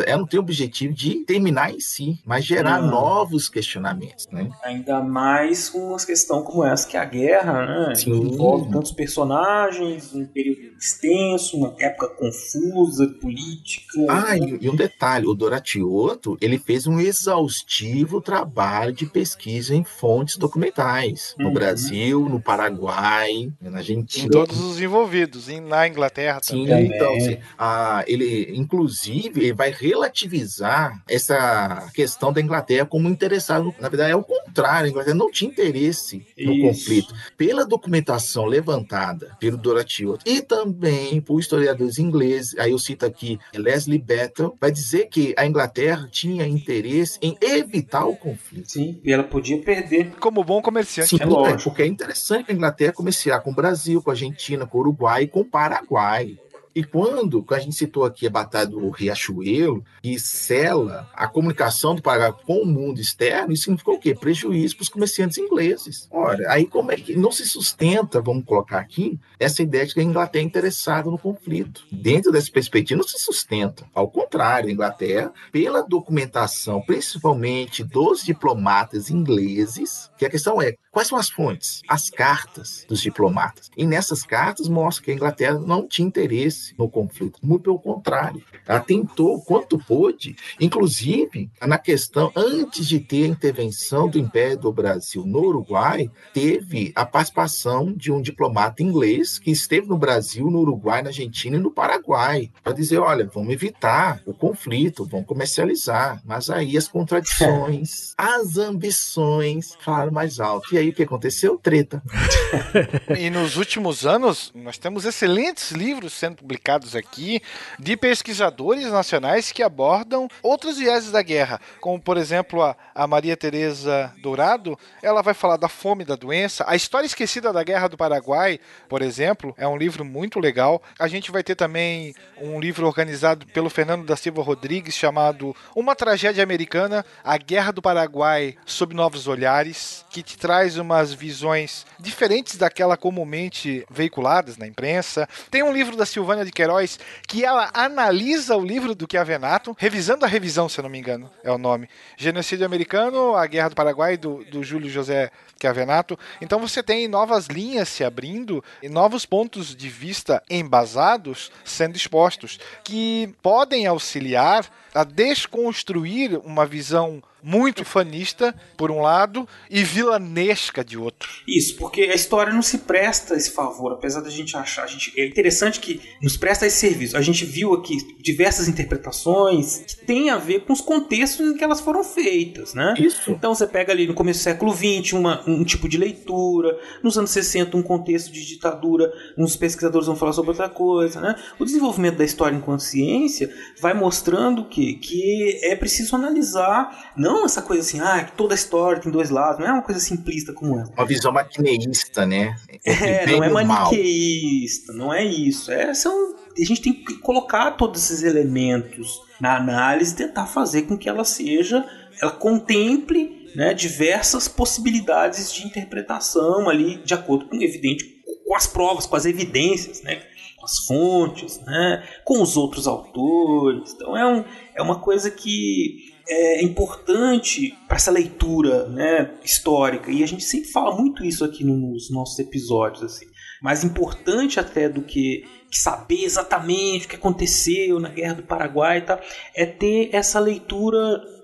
ela 0.06 0.19
não 0.19 0.28
tem 0.28 0.40
o 0.40 0.44
objetivo 0.44 0.94
de 0.94 1.15
terminar 1.26 1.74
em 1.74 1.80
si, 1.80 2.19
mas 2.26 2.45
gerar 2.45 2.82
não. 2.82 2.90
novos 2.90 3.49
questionamentos. 3.49 4.28
Né? 4.32 4.49
Ainda 4.64 5.02
mais 5.02 5.69
com 5.69 5.80
uma 5.80 5.98
questão 5.98 6.44
como 6.44 6.64
essa, 6.64 6.88
que 6.88 6.98
é 6.98 6.99
a 6.99 7.06
guerra, 7.06 7.65
né? 7.65 7.95
Sim. 7.95 8.11
envolve 8.11 8.72
tantos 8.72 8.91
personagens, 8.91 10.14
um 10.14 10.26
período 10.26 10.78
extenso, 10.78 11.57
uma 11.57 11.76
época 11.80 12.10
confusa, 12.10 13.07
política. 13.19 14.06
Ah, 14.10 14.38
e, 14.38 14.57
e 14.61 14.69
um 14.69 14.76
detalhe, 14.76 15.26
o 15.26 15.34
Doratioto 15.34 16.38
ele 16.41 16.57
fez 16.57 16.88
um 16.88 16.99
exaustivo 16.99 18.22
trabalho 18.22 18.94
de 18.94 19.06
pesquisa 19.06 19.76
em 19.76 19.84
fontes 19.84 20.38
documentais. 20.38 21.36
No 21.38 21.48
uhum. 21.48 21.53
Brasil, 21.53 22.30
no 22.30 22.40
Paraguai, 22.40 23.52
na 23.61 23.78
Argentina. 23.78 24.28
Em 24.28 24.30
todos 24.30 24.60
os 24.60 24.80
envolvidos, 24.80 25.48
na 25.48 25.88
Inglaterra 25.88 26.40
Sim, 26.41 26.65
também. 26.65 26.88
então, 26.88 27.15
assim, 27.15 27.38
a, 27.57 28.03
ele, 28.07 28.52
inclusive, 28.56 29.36
vai 29.55 29.72
relativizar 29.72 31.01
essa 31.09 31.89
questão 31.93 32.31
da 32.34 32.41
Inglaterra 32.41 32.85
como 32.85 33.07
interessado. 33.09 33.73
Na 33.80 33.89
verdade, 33.89 34.11
é 34.11 34.15
o 34.15 34.23
contrário 34.23 34.88
a 34.88 34.89
Inglaterra 34.89 35.15
não 35.15 35.31
tinha 35.31 35.49
interesse 35.51 36.26
no 36.38 36.53
Isso. 36.53 36.61
conflito. 36.61 37.14
Pela 37.38 37.65
documentação 37.65 38.45
levantada 38.45 39.35
pelo 39.39 39.57
Dorothy 39.57 40.05
Otto 40.05 40.23
e 40.26 40.41
também 40.41 41.22
por 41.22 41.39
historiadores 41.39 41.97
ingleses, 41.99 42.57
aí 42.57 42.72
eu 42.72 42.80
cito 42.80 43.05
aqui 43.05 43.39
Leslie 43.53 43.99
Battle, 43.99 44.55
vai 44.59 44.72
dizer 44.72 45.07
que 45.07 45.34
a 45.38 45.45
Inglaterra 45.45 46.07
tinha 46.11 46.47
interesse 46.47 47.18
em 47.22 47.38
evitar 47.41 48.05
o 48.05 48.15
conflito. 48.15 48.72
Sim, 48.72 48.99
e 49.03 49.11
ela 49.11 49.23
podia 49.23 49.57
perder. 49.61 50.11
Como 50.19 50.43
bom 50.43 50.61
comerciante. 50.61 51.09
Sim, 51.09 51.18
É 51.22 51.26
lógico. 51.26 51.64
porque 51.69 51.84
é 51.84 51.88
interessante 51.88 52.45
que 52.45 52.51
a 52.51 52.55
Inglaterra 52.55 52.93
comerciar 52.93 53.41
com 53.41 53.51
o 53.51 53.55
Brasil, 53.55 54.01
com 54.01 54.09
a 54.09 54.14
Argentina, 54.14 54.65
com 54.65 54.77
o 54.77 54.81
Uruguai 54.81 55.23
e 55.23 55.27
com 55.27 55.41
o 55.41 55.45
Paraguai. 55.45 56.38
E 56.78 56.84
quando, 56.84 57.41
quando 57.41 57.60
a 57.60 57.64
gente 57.64 57.76
citou 57.76 58.06
aqui 58.06 58.28
a 58.28 58.30
Batalha 58.30 58.68
do 58.68 58.91
Riachuelo, 58.91 59.84
que 60.04 60.20
sela 60.20 61.10
a 61.12 61.28
comunicação 61.28 61.95
do 61.95 62.04
Paraguai 62.04 62.40
com 62.45 62.62
o 62.62 62.68
mundo 62.68 63.02
externo, 63.02 63.52
isso 63.52 63.64
significou 63.64 63.95
o 63.95 63.99
quê? 63.99 64.14
Prejuízo 64.14 64.76
para 64.76 64.84
os 64.84 64.90
comerciantes 64.90 65.40
ingleses. 65.40 66.08
Ora, 66.12 66.52
aí 66.52 66.68
como 66.68 66.91
é 66.91 66.95
que 66.95 67.16
não 67.16 67.32
se 67.32 67.48
sustenta, 67.48 68.22
vamos 68.22 68.45
colocar 68.45 68.78
aqui, 68.78 69.20
essa 69.40 69.64
ideia 69.64 69.88
de 69.88 69.95
que 69.95 70.02
a 70.02 70.04
Inglaterra 70.04 70.44
é 70.44 70.45
interessada 70.45 71.10
no 71.10 71.18
conflito? 71.18 71.84
Dentro 71.91 72.32
dessa 72.32 72.52
perspectiva, 72.52 73.02
não 73.02 73.08
se 73.08 73.18
sustenta. 73.18 73.84
Ao 73.91 74.08
contrário, 74.08 74.70
a 74.70 74.72
Inglaterra, 74.72 75.34
pela 75.52 75.82
documentação, 75.82 76.80
principalmente 76.82 77.84
dos 77.84 78.24
diplomatas 78.24 79.10
ingleses, 79.10 80.12
que 80.18 80.26
a 80.26 80.30
questão 80.30 80.61
é, 80.61 80.76
quais 80.91 81.07
são 81.07 81.18
as 81.18 81.30
fontes? 81.30 81.81
As 81.88 82.10
cartas 82.10 82.85
dos 82.88 83.02
diplomatas. 83.02 83.69
E 83.77 83.85
nessas 83.85 84.23
cartas 84.23 84.68
mostra 84.68 85.06
que 85.06 85.11
a 85.11 85.14
Inglaterra 85.14 85.60
não 85.60 85.88
tinha 85.88 86.07
interesse 86.07 86.73
no 86.77 86.89
conflito. 86.89 87.39
Muito 87.44 87.64
pelo 87.64 87.80
contrário. 87.80 88.44
Ela 88.68 88.80
tentou 88.80 89.41
quanto 89.41 89.77
pôde, 89.77 90.35
inclusive 90.60 91.49
na 91.65 91.77
questão, 91.77 92.31
antes 92.35 92.88
de 92.88 92.99
ter 92.99 93.23
a 93.23 93.27
intervenção 93.27 94.10
do 94.10 94.19
Império 94.19 94.57
do 94.57 94.72
Brasil 94.72 95.26
no 95.26 95.39
Uruguai, 95.39 96.11
teve 96.34 96.91
a 96.95 97.06
participação 97.06 97.94
de 97.94 98.11
um 98.11 98.22
diplomata 98.22 98.84
inglês 98.84 99.39
que 99.39 99.52
esteve 99.52 99.88
no 99.88 99.98
Brasil, 99.98 100.49
no 100.49 100.60
Uruguai, 100.60 101.02
na 101.02 101.10
Argentina 101.10 101.56
e 101.56 101.60
no 101.60 101.72
Paraguai, 101.72 102.52
para 102.64 102.73
dizer: 102.73 102.98
olha, 102.98 103.26
vamos 103.34 103.53
evitar 103.53 104.22
o 104.26 104.34
conflito, 104.34 105.06
vamos 105.06 105.26
comercializar. 105.26 106.22
Mas 106.26 106.49
aí 106.49 106.77
as 106.77 106.88
contradições, 106.88 108.14
as 108.18 108.57
ambições 108.57 109.76
falaram 109.80 110.11
mais 110.11 110.39
alto. 110.39 110.73
E 110.73 110.77
aí 110.77 110.89
o 110.89 110.94
que 110.94 111.03
aconteceu? 111.03 111.57
Treta. 111.57 112.02
E 113.18 113.30
nos 113.30 113.57
últimos 113.57 114.06
anos, 114.06 114.52
nós 114.53 114.77
temos 114.77 115.06
excelentes 115.06 115.72
livros 115.72 116.14
sendo 116.14 116.38
publicados 116.38 116.95
aqui 116.95 117.41
de 117.80 117.98
pesquisadores 117.98 118.56
nacionais 118.91 119.51
que 119.51 119.63
abordam 119.63 120.27
outros 120.41 120.77
vieses 120.77 121.11
da 121.11 121.21
guerra, 121.21 121.59
como 121.79 121.99
por 121.99 122.17
exemplo 122.17 122.61
a, 122.61 122.75
a 122.93 123.07
Maria 123.07 123.35
Tereza 123.35 124.13
Dourado, 124.21 124.77
ela 125.01 125.21
vai 125.21 125.34
falar 125.34 125.57
da 125.57 125.67
fome, 125.67 126.05
da 126.05 126.15
doença, 126.15 126.63
a 126.67 126.75
história 126.75 127.05
esquecida 127.05 127.51
da 127.51 127.63
Guerra 127.63 127.88
do 127.88 127.97
Paraguai, 127.97 128.59
por 128.88 129.01
exemplo, 129.01 129.53
é 129.57 129.67
um 129.67 129.77
livro 129.77 130.05
muito 130.05 130.39
legal. 130.39 130.81
A 130.99 131.07
gente 131.07 131.31
vai 131.31 131.43
ter 131.43 131.55
também 131.55 132.15
um 132.39 132.59
livro 132.59 132.85
organizado 132.85 133.45
pelo 133.47 133.69
Fernando 133.69 134.05
da 134.05 134.15
Silva 134.15 134.41
Rodrigues 134.41 134.95
chamado 134.95 135.55
Uma 135.75 135.95
Tragédia 135.95 136.43
Americana, 136.43 137.05
a 137.23 137.38
Guerra 137.38 137.71
do 137.71 137.81
Paraguai 137.81 138.55
sob 138.65 138.93
novos 138.93 139.27
olhares, 139.27 140.05
que 140.09 140.23
te 140.23 140.38
traz 140.38 140.77
umas 140.77 141.13
visões 141.13 141.85
diferentes 141.99 142.57
daquela 142.57 142.95
comumente 142.95 143.85
veiculadas 143.89 144.57
na 144.57 144.67
imprensa. 144.67 145.27
Tem 145.51 145.63
um 145.63 145.73
livro 145.73 145.95
da 145.95 146.05
Silvânia 146.05 146.45
de 146.45 146.51
Queiroz 146.51 146.99
que 147.27 147.43
ela 147.43 147.69
analisa 147.73 148.47
o 148.56 148.64
livro 148.64 148.95
do 148.95 149.07
Chiavenato, 149.10 149.76
revisando 149.78 150.26
a 150.26 150.28
revisão, 150.28 150.69
se 150.69 150.80
eu 150.80 150.84
não 150.84 150.90
me 150.90 150.98
engano, 150.98 151.30
é 151.44 151.52
o 151.52 151.57
nome. 151.57 151.90
Genocídio 152.15 152.65
Americano, 152.65 153.36
a 153.36 153.45
Guerra 153.45 153.69
do 153.69 153.76
Paraguai, 153.76 154.18
do, 154.18 154.44
do 154.45 154.64
Júlio 154.64 154.90
José 154.90 155.32
Chiavenato. 155.60 156.18
Então 156.41 156.60
você 156.60 156.82
tem 156.82 157.07
novas 157.07 157.48
linhas 157.48 157.90
se 157.90 158.03
abrindo 158.03 158.64
e 158.82 158.90
novos 158.90 159.26
pontos 159.26 159.76
de 159.76 159.90
vista 159.90 160.41
embasados 160.49 161.52
sendo 161.65 161.95
expostos, 161.95 162.60
que 162.84 163.34
podem 163.41 163.86
auxiliar 163.86 164.65
a 164.94 165.03
desconstruir 165.03 166.40
uma 166.44 166.65
visão 166.65 167.22
muito 167.48 167.86
fanista, 167.86 168.53
por 168.76 168.91
um 168.91 168.99
lado, 168.99 169.48
e 169.72 169.82
vilanesca 169.82 170.84
de 170.84 170.98
outro. 170.98 171.30
Isso, 171.48 171.78
porque 171.78 172.02
a 172.02 172.14
história 172.14 172.52
não 172.52 172.61
se 172.61 172.80
presta 172.80 173.36
esse 173.36 173.52
favor, 173.52 173.94
apesar 173.94 174.19
da 174.19 174.30
gente 174.30 174.57
achar. 174.57 174.84
A 174.84 174.88
gente, 174.88 175.14
é 175.18 175.26
interessante 175.26 175.80
que 175.80 176.02
nos 176.22 176.36
presta 176.36 176.68
esse 176.68 176.76
serviço. 176.76 177.15
A 177.15 177.22
gente 177.22 177.45
viu 177.45 177.74
aqui 177.74 177.95
diversas 178.22 178.68
interpretações 178.68 179.78
que 179.88 180.06
têm 180.06 180.30
a 180.30 180.38
ver 180.38 180.65
com 180.65 180.74
os 180.74 180.82
contextos 180.82 181.48
em 181.48 181.56
que 181.56 181.64
elas 181.64 181.80
foram 181.80 182.03
feitas, 182.03 182.74
né? 182.74 182.94
Isso. 182.99 183.32
Então 183.32 183.56
você 183.56 183.65
pega 183.65 183.94
ali 183.94 184.06
no 184.06 184.14
começo 184.14 184.41
do 184.41 184.44
século 184.44 184.74
XX 184.76 185.14
uma, 185.14 185.41
um 185.48 185.64
tipo 185.64 185.88
de 185.88 185.98
leitura, 185.98 186.78
nos 187.02 187.18
anos 187.18 187.32
60 187.32 187.78
um 187.78 187.82
contexto 187.82 188.30
de 188.30 188.45
ditadura, 188.45 189.10
uns 189.38 189.56
pesquisadores 189.56 190.07
vão 190.07 190.18
falar 190.18 190.34
sobre 190.34 190.52
outra 190.52 190.68
coisa, 190.68 191.22
né? 191.22 191.34
O 191.57 191.64
desenvolvimento 191.64 192.18
da 192.18 192.26
história 192.26 192.57
enquanto 192.57 192.82
ciência 192.82 193.49
vai 193.80 193.94
mostrando 193.94 194.65
que, 194.65 194.95
que 194.95 195.61
é 195.64 195.78
preciso 195.78 196.14
analisar, 196.14 197.14
não 197.15 197.36
essa 197.45 197.61
coisa 197.61 197.81
assim, 197.81 197.99
ah, 197.99 198.23
que 198.23 198.31
toda 198.34 198.55
história 198.55 199.01
tem 199.01 199.11
dois 199.11 199.30
lados, 199.30 199.59
não 199.59 199.68
é 199.68 199.72
uma 199.72 199.81
coisa 199.81 199.99
simplista 199.99 200.53
como 200.53 200.80
essa. 200.80 200.91
Uma 200.93 201.05
visão 201.05 201.31
maquineísta, 201.31 202.26
né? 202.26 202.55
É, 202.85 203.26
Bem 203.26 203.39
não 203.39 203.43
é 203.43 203.49
o 203.49 203.53
mal. 203.53 203.64
maniqueísta, 203.64 204.93
não 204.93 205.14
é 205.14 205.23
isso. 205.23 205.72
É, 205.72 205.93
são, 205.93 206.35
a 206.57 206.64
gente 206.64 206.81
tem 206.81 206.93
que 206.93 207.15
colocar 207.15 207.72
todos 207.72 208.03
esses 208.03 208.23
elementos 208.23 209.22
na 209.39 209.57
análise 209.57 210.14
e 210.14 210.18
tentar 210.18 210.45
fazer 210.47 210.84
com 210.84 210.97
que 210.97 211.09
ela 211.09 211.23
seja, 211.23 211.85
ela 212.22 212.31
contemple 212.31 213.38
né, 213.55 213.73
diversas 213.73 214.47
possibilidades 214.47 215.51
de 215.51 215.65
interpretação 215.65 216.69
ali, 216.69 216.97
de 216.97 217.14
acordo 217.14 217.45
com, 217.47 217.55
evidente, 217.55 218.05
com 218.45 218.55
as 218.55 218.68
provas, 218.68 219.05
com 219.05 219.15
as 219.15 219.26
evidências, 219.26 220.01
né, 220.03 220.22
com 220.57 220.65
as 220.65 220.77
fontes, 220.85 221.59
né, 221.61 222.03
com 222.23 222.41
os 222.41 222.55
outros 222.55 222.88
autores. 222.88 223.93
Então 223.95 224.15
é, 224.15 224.26
um, 224.26 224.43
é 224.76 224.81
uma 224.81 224.99
coisa 224.99 225.31
que 225.31 226.06
é 226.30 226.64
importante 226.64 227.74
para 227.88 227.98
essa 227.98 228.12
leitura 228.12 228.88
né, 228.90 229.34
histórica. 229.44 230.12
E 230.12 230.24
a 230.24 230.28
gente 230.28 230.44
sempre 230.44 230.70
fala 230.70 230.95
muito 230.95 231.24
isso 231.24 231.44
aqui 231.44 231.64
nos 231.64 232.12
nossos 232.12 232.38
episódios. 232.40 233.04
Assim. 233.04 233.26
Mais 233.62 233.84
importante 233.84 234.60
até 234.60 234.90
do 234.90 235.02
que, 235.02 235.44
saber 235.72 236.24
exatamente 236.24 237.06
o 237.06 237.10
que 237.10 237.16
aconteceu 237.16 237.99
na 237.99 238.10
Guerra 238.10 238.36
do 238.36 238.44
Paraguai 238.44 239.04
tal, 239.04 239.20
é 239.56 239.66
ter 239.66 240.10
essa 240.14 240.40
leitura 240.40 240.98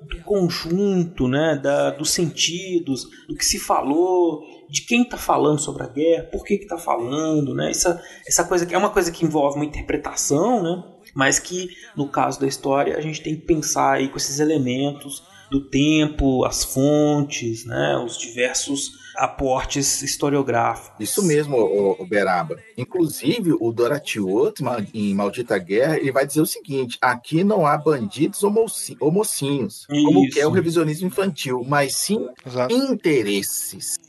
do 0.10 0.22
conjunto, 0.24 1.28
né, 1.28 1.60
da, 1.62 1.92
dos 1.92 2.12
sentidos, 2.12 3.04
do 3.28 3.36
que 3.36 3.46
se 3.46 3.60
falou, 3.60 4.42
de 4.70 4.86
quem 4.86 5.04
está 5.04 5.18
falando 5.18 5.60
sobre 5.60 5.84
a 5.84 5.88
guerra, 5.88 6.30
por 6.32 6.44
que 6.44 6.56
está 6.56 6.78
falando, 6.78 7.54
né? 7.54 7.70
Essa, 7.70 8.02
essa 8.28 8.44
coisa 8.44 8.66
que 8.66 8.74
é 8.74 8.78
uma 8.78 8.90
coisa 8.90 9.12
que 9.12 9.24
envolve 9.26 9.58
uma 9.58 9.66
interpretação, 9.66 10.64
né? 10.64 10.84
Mas 11.14 11.40
que 11.40 11.69
no 11.95 12.07
caso 12.07 12.40
da 12.40 12.48
história 12.48 12.98
a 12.98 13.02
gente 13.02 13.22
tem 13.22 13.35
que 13.35 13.45
pensar 13.45 13.94
aí 13.94 14.10
com 14.10 14.18
esses 14.18 14.40
elementos 14.40 15.23
do 15.52 15.61
tempo, 15.61 16.45
as 16.45 16.64
fontes, 16.64 17.65
né, 17.65 17.98
os 17.98 18.18
diversos 18.18 19.03
aportes 19.15 20.02
historiográficos. 20.02 20.94
Isso 20.99 21.23
mesmo, 21.23 21.57
o, 21.57 22.02
o 22.02 22.06
Beraba. 22.06 22.57
Inclusive, 22.77 23.53
o 23.60 23.72
Dorothy 23.72 24.19
Otto, 24.19 24.64
em 24.94 25.14
Maldita 25.14 25.57
Guerra, 25.57 25.98
ele 25.98 26.11
vai 26.11 26.26
dizer 26.26 26.41
o 26.41 26.45
seguinte: 26.45 26.98
aqui 27.02 27.44
não 27.44 27.65
há 27.65 27.77
bandidos 27.77 28.44
ou, 28.44 28.52
moci 28.52 28.98
ou 28.99 29.11
mocinhos, 29.11 29.85
como 29.88 30.30
que 30.30 30.40
é 30.40 30.48
o 30.48 30.52
revisionismo 30.52 31.07
infantil, 31.07 31.64
mas 31.68 31.95
sim 31.95 32.27
Exato. 32.45 32.73
interesses. 32.73 33.99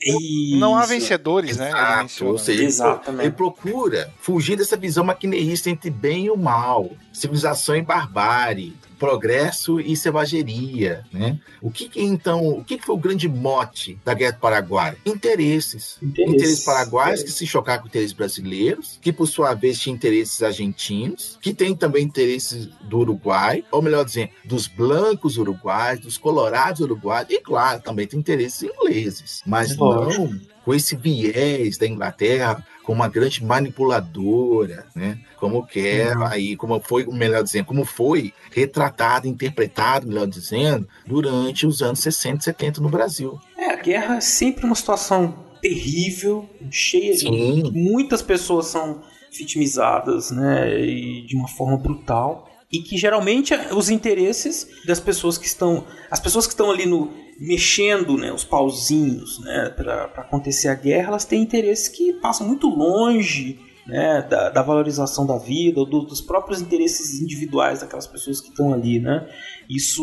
Não 0.58 0.76
há 0.76 0.86
vencedores, 0.86 1.56
né? 1.56 1.70
Ele 1.70 1.78
Exato, 1.78 2.02
menciona. 2.02 2.32
ou 2.32 2.38
seja, 2.38 2.62
ele, 2.62 3.22
ele 3.22 3.30
procura 3.30 4.12
fugir 4.18 4.56
dessa 4.56 4.76
visão 4.76 5.04
maquineísta 5.04 5.70
entre 5.70 5.90
bem 5.90 6.26
e 6.26 6.30
o 6.30 6.36
mal, 6.36 6.90
civilização 7.12 7.76
e 7.76 7.82
barbárie, 7.82 8.74
progresso 8.98 9.80
e 9.80 9.96
selvageria, 9.96 11.04
né? 11.12 11.38
O 11.60 11.70
que, 11.70 11.88
que 11.88 12.02
então, 12.02 12.48
o 12.48 12.64
que, 12.64 12.78
que 12.78 12.84
foi 12.84 12.94
o 12.94 12.98
grande 12.98 13.28
mote 13.28 13.98
da 14.04 14.14
Guerra 14.14 14.32
do 14.32 14.40
Paraguai? 14.40 14.96
Interesses. 15.04 15.98
Interesses. 16.02 16.34
Interesses 16.34 16.64
paraguaios 16.64 17.22
que 17.22 17.30
se 17.30 17.46
chocaram 17.46 17.82
com 17.82 17.88
interesses 17.88 18.12
brasileiros, 18.12 18.98
que 19.00 19.12
por 19.12 19.26
sua 19.26 19.54
vez 19.54 19.78
tinham 19.78 19.96
interesses 19.96 20.42
argentinos, 20.42 21.38
que 21.40 21.52
tem 21.52 21.74
também 21.74 22.04
interesses 22.04 22.66
do 22.82 22.98
Uruguai, 22.98 23.64
ou 23.70 23.82
melhor 23.82 24.04
dizendo, 24.04 24.30
dos 24.44 24.66
blancos 24.66 25.36
uruguaios, 25.38 26.00
dos 26.00 26.18
colorados 26.18 26.80
uruguaios, 26.80 27.30
e 27.30 27.40
claro, 27.40 27.80
também 27.80 28.06
tem 28.06 28.18
interesses 28.18 28.62
ingleses, 28.62 29.42
mas 29.46 29.76
Lógico. 29.76 30.24
não 30.24 30.54
com 30.64 30.74
esse 30.74 30.96
viés 30.96 31.76
da 31.76 31.86
Inglaterra 31.86 32.64
como 32.84 33.00
uma 33.00 33.08
grande 33.08 33.42
manipuladora, 33.42 34.86
né? 34.94 35.18
Como 35.38 35.66
que 35.66 35.80
é 35.80 36.14
aí, 36.28 36.56
como 36.56 36.78
foi, 36.80 37.04
melhor 37.06 37.42
dizendo, 37.42 37.64
como 37.64 37.84
foi 37.84 38.32
retratado, 38.50 39.26
interpretado, 39.26 40.06
melhor 40.06 40.26
dizendo, 40.26 40.86
durante 41.06 41.66
os 41.66 41.82
anos 41.82 42.00
60 42.00 42.38
e 42.38 42.44
70 42.44 42.80
no 42.80 42.88
Brasil. 42.88 43.38
É, 43.56 43.72
a 43.72 43.76
guerra 43.76 44.16
é 44.16 44.20
sempre 44.20 44.64
uma 44.64 44.74
situação 44.74 45.34
terrível, 45.60 46.48
cheia 46.70 47.16
Sim. 47.16 47.62
de 47.62 47.70
muitas 47.72 48.20
pessoas 48.20 48.66
são 48.66 49.02
vitimizadas, 49.32 50.30
né, 50.30 50.78
e 50.78 51.26
de 51.26 51.34
uma 51.34 51.48
forma 51.48 51.76
brutal. 51.76 52.50
e 52.72 52.80
que 52.80 52.96
geralmente 52.98 53.54
os 53.72 53.88
interesses 53.88 54.66
das 54.84 54.98
pessoas 54.98 55.38
que 55.38 55.46
estão, 55.46 55.84
as 56.10 56.18
pessoas 56.18 56.44
que 56.44 56.52
estão 56.52 56.72
ali 56.72 56.86
no 56.86 57.12
mexendo, 57.38 58.16
né, 58.16 58.32
os 58.32 58.44
pauzinhos, 58.44 59.40
né, 59.40 59.70
para 59.70 60.04
acontecer 60.16 60.68
a 60.68 60.74
guerra, 60.74 61.08
elas 61.08 61.24
têm 61.24 61.42
interesses 61.42 61.88
que 61.88 62.12
passam 62.14 62.46
muito 62.46 62.68
longe 62.68 63.58
né, 63.86 64.22
da, 64.22 64.48
da, 64.48 64.62
valorização 64.62 65.26
da 65.26 65.36
vida, 65.36 65.84
do, 65.84 66.00
dos 66.02 66.20
próprios 66.20 66.60
interesses 66.60 67.20
individuais 67.20 67.80
daquelas 67.80 68.06
pessoas 68.06 68.40
que 68.40 68.48
estão 68.48 68.72
ali, 68.72 68.98
né? 68.98 69.28
Isso 69.68 70.02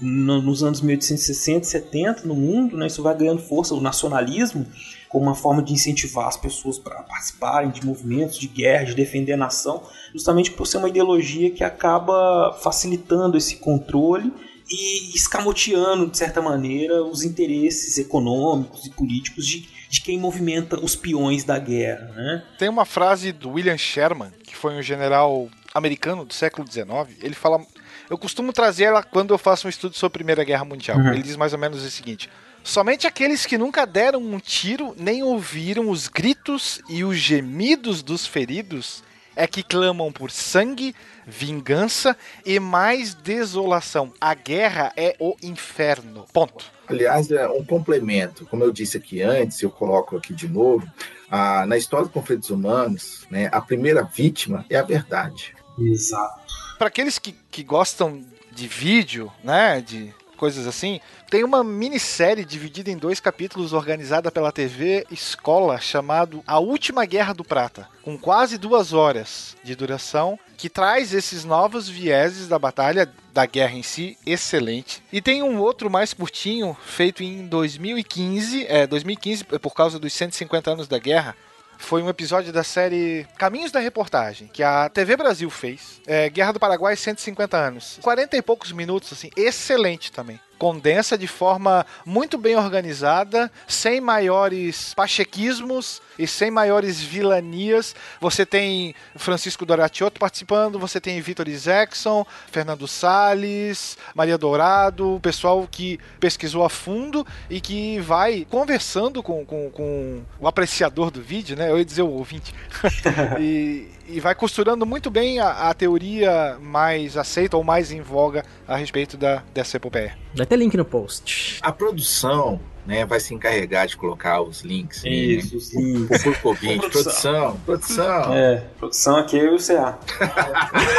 no, 0.00 0.40
nos 0.40 0.62
anos 0.62 0.80
1860 0.80 1.66
e 1.66 1.68
70 1.68 2.28
no 2.28 2.34
mundo, 2.34 2.76
né, 2.76 2.86
isso 2.86 3.02
vai 3.02 3.16
ganhando 3.16 3.42
força, 3.42 3.74
o 3.74 3.80
nacionalismo 3.80 4.66
como 5.08 5.24
uma 5.24 5.34
forma 5.34 5.60
de 5.60 5.72
incentivar 5.72 6.28
as 6.28 6.36
pessoas 6.36 6.78
para 6.78 7.02
participarem 7.02 7.70
de 7.70 7.84
movimentos 7.84 8.38
de 8.38 8.46
guerra, 8.46 8.84
de 8.84 8.94
defender 8.94 9.32
a 9.32 9.36
nação, 9.36 9.82
justamente 10.12 10.52
por 10.52 10.68
ser 10.68 10.78
uma 10.78 10.88
ideologia 10.88 11.50
que 11.50 11.64
acaba 11.64 12.56
facilitando 12.62 13.36
esse 13.36 13.56
controle 13.56 14.32
e 14.70 15.14
escamoteando, 15.14 16.08
de 16.08 16.16
certa 16.16 16.40
maneira, 16.40 17.02
os 17.02 17.22
interesses 17.22 17.98
econômicos 17.98 18.86
e 18.86 18.90
políticos 18.90 19.44
de, 19.44 19.68
de 19.88 20.00
quem 20.00 20.18
movimenta 20.18 20.78
os 20.78 20.94
peões 20.94 21.42
da 21.42 21.58
guerra. 21.58 22.12
Né? 22.14 22.44
Tem 22.58 22.68
uma 22.68 22.84
frase 22.84 23.32
do 23.32 23.50
William 23.50 23.76
Sherman, 23.76 24.30
que 24.44 24.54
foi 24.54 24.74
um 24.74 24.82
general 24.82 25.48
americano 25.74 26.24
do 26.24 26.32
século 26.32 26.70
XIX. 26.70 26.86
Ele 27.22 27.34
fala. 27.34 27.60
Eu 28.08 28.18
costumo 28.18 28.52
trazer 28.52 28.84
ela 28.84 29.04
quando 29.04 29.32
eu 29.32 29.38
faço 29.38 29.66
um 29.66 29.70
estudo 29.70 29.96
sobre 29.96 30.16
a 30.16 30.18
Primeira 30.18 30.44
Guerra 30.44 30.64
Mundial. 30.64 30.98
Uhum. 30.98 31.12
Ele 31.12 31.22
diz 31.22 31.36
mais 31.36 31.52
ou 31.52 31.58
menos 31.58 31.84
o 31.84 31.90
seguinte: 31.90 32.28
Somente 32.62 33.06
aqueles 33.06 33.46
que 33.46 33.56
nunca 33.56 33.86
deram 33.86 34.20
um 34.20 34.38
tiro 34.38 34.94
nem 34.98 35.22
ouviram 35.22 35.88
os 35.90 36.08
gritos 36.08 36.80
e 36.88 37.04
os 37.04 37.16
gemidos 37.16 38.02
dos 38.02 38.26
feridos 38.26 39.02
é 39.40 39.46
que 39.46 39.62
clamam 39.62 40.12
por 40.12 40.30
sangue, 40.30 40.94
vingança 41.26 42.14
e 42.44 42.60
mais 42.60 43.14
desolação. 43.14 44.12
A 44.20 44.34
guerra 44.34 44.92
é 44.94 45.16
o 45.18 45.34
inferno. 45.42 46.26
Ponto. 46.30 46.66
Aliás, 46.86 47.30
é 47.30 47.48
um 47.48 47.64
complemento. 47.64 48.44
Como 48.44 48.62
eu 48.62 48.70
disse 48.70 48.98
aqui 48.98 49.22
antes, 49.22 49.62
eu 49.62 49.70
coloco 49.70 50.14
aqui 50.18 50.34
de 50.34 50.46
novo. 50.46 50.86
Ah, 51.30 51.64
na 51.66 51.78
história 51.78 52.04
dos 52.04 52.12
conflitos 52.12 52.50
humanos, 52.50 53.26
né, 53.30 53.48
a 53.50 53.62
primeira 53.62 54.02
vítima 54.02 54.66
é 54.68 54.76
a 54.76 54.82
verdade. 54.82 55.54
Exato. 55.78 56.40
Para 56.76 56.88
aqueles 56.88 57.18
que, 57.18 57.34
que 57.50 57.62
gostam 57.62 58.22
de 58.52 58.68
vídeo, 58.68 59.32
né, 59.42 59.80
de 59.80 60.12
coisas 60.40 60.66
assim, 60.66 61.02
tem 61.28 61.44
uma 61.44 61.62
minissérie 61.62 62.46
dividida 62.46 62.90
em 62.90 62.96
dois 62.96 63.20
capítulos 63.20 63.74
organizada 63.74 64.32
pela 64.32 64.50
TV 64.50 65.06
Escola 65.10 65.78
chamado 65.78 66.42
A 66.46 66.58
Última 66.58 67.04
Guerra 67.04 67.34
do 67.34 67.44
Prata, 67.44 67.86
com 68.02 68.16
quase 68.16 68.56
duas 68.56 68.94
horas 68.94 69.54
de 69.62 69.76
duração, 69.76 70.38
que 70.56 70.70
traz 70.70 71.12
esses 71.12 71.44
novos 71.44 71.90
vieses 71.90 72.48
da 72.48 72.58
batalha 72.58 73.06
da 73.34 73.44
guerra 73.44 73.74
em 73.74 73.82
si, 73.82 74.16
excelente. 74.24 75.02
E 75.12 75.20
tem 75.20 75.42
um 75.42 75.58
outro 75.58 75.90
mais 75.90 76.14
curtinho, 76.14 76.74
feito 76.86 77.22
em 77.22 77.46
2015, 77.46 78.64
é 78.66 78.86
2015 78.86 79.44
por 79.44 79.74
causa 79.74 79.98
dos 79.98 80.14
150 80.14 80.70
anos 80.70 80.88
da 80.88 80.98
guerra, 80.98 81.36
foi 81.80 82.02
um 82.02 82.08
episódio 82.08 82.52
da 82.52 82.62
série 82.62 83.26
Caminhos 83.36 83.72
da 83.72 83.80
Reportagem, 83.80 84.48
que 84.52 84.62
a 84.62 84.88
TV 84.88 85.16
Brasil 85.16 85.50
fez. 85.50 86.00
É, 86.06 86.28
Guerra 86.28 86.52
do 86.52 86.60
Paraguai, 86.60 86.94
150 86.94 87.56
anos. 87.56 87.98
40 88.02 88.36
e 88.36 88.42
poucos 88.42 88.70
minutos, 88.70 89.12
assim, 89.12 89.30
excelente 89.36 90.12
também 90.12 90.38
condensa 90.60 91.16
de 91.16 91.26
forma 91.26 91.86
muito 92.04 92.36
bem 92.36 92.54
organizada, 92.54 93.50
sem 93.66 93.98
maiores 93.98 94.92
pachequismos 94.92 96.02
e 96.18 96.26
sem 96.26 96.50
maiores 96.50 97.00
vilanias. 97.00 97.96
Você 98.20 98.44
tem 98.44 98.94
Francisco 99.16 99.64
Doratiotto 99.64 100.20
participando, 100.20 100.78
você 100.78 101.00
tem 101.00 101.18
Vitor 101.22 101.48
Isaacson, 101.48 102.26
Fernando 102.52 102.86
Sales, 102.86 103.96
Maria 104.14 104.36
Dourado, 104.36 105.18
pessoal 105.22 105.66
que 105.68 105.98
pesquisou 106.20 106.62
a 106.62 106.68
fundo 106.68 107.26
e 107.48 107.58
que 107.58 107.98
vai 108.00 108.46
conversando 108.50 109.22
com, 109.22 109.46
com, 109.46 109.70
com 109.70 110.22
o 110.38 110.46
apreciador 110.46 111.10
do 111.10 111.22
vídeo, 111.22 111.56
né? 111.56 111.70
Eu 111.70 111.78
ia 111.78 111.84
dizer 111.86 112.02
o 112.02 112.10
ouvinte. 112.10 112.54
e, 113.40 113.88
e 114.10 114.20
vai 114.20 114.34
costurando 114.34 114.84
muito 114.84 115.10
bem 115.10 115.38
a, 115.38 115.70
a, 115.70 115.74
teoria 115.74 116.58
mais 116.60 117.16
aceita 117.16 117.56
ou 117.56 117.64
mais 117.64 117.92
em 117.92 118.00
voga 118.00 118.44
a 118.66 118.76
respeito 118.76 119.16
da, 119.16 119.42
dessa 119.54 119.76
epopeia. 119.76 120.16
Vai 120.34 120.46
ter 120.46 120.56
link 120.56 120.76
no 120.76 120.84
post. 120.84 121.58
A 121.62 121.72
produção 121.72 122.60
né, 122.86 123.04
vai 123.04 123.20
se 123.20 123.34
encarregar 123.34 123.86
de 123.86 123.96
colocar 123.96 124.40
os 124.40 124.62
links. 124.62 125.02
Isso, 125.04 125.54
né? 125.54 125.60
sim. 125.60 126.04
O 126.04 126.08
público 126.08 126.48
ouvinte. 126.48 126.90
Produção, 126.90 127.56
produção. 127.64 128.34
É, 128.34 128.64
produção 128.78 129.16
aqui 129.16 129.38
é 129.38 129.50
o 129.50 129.58
CA. 129.58 129.98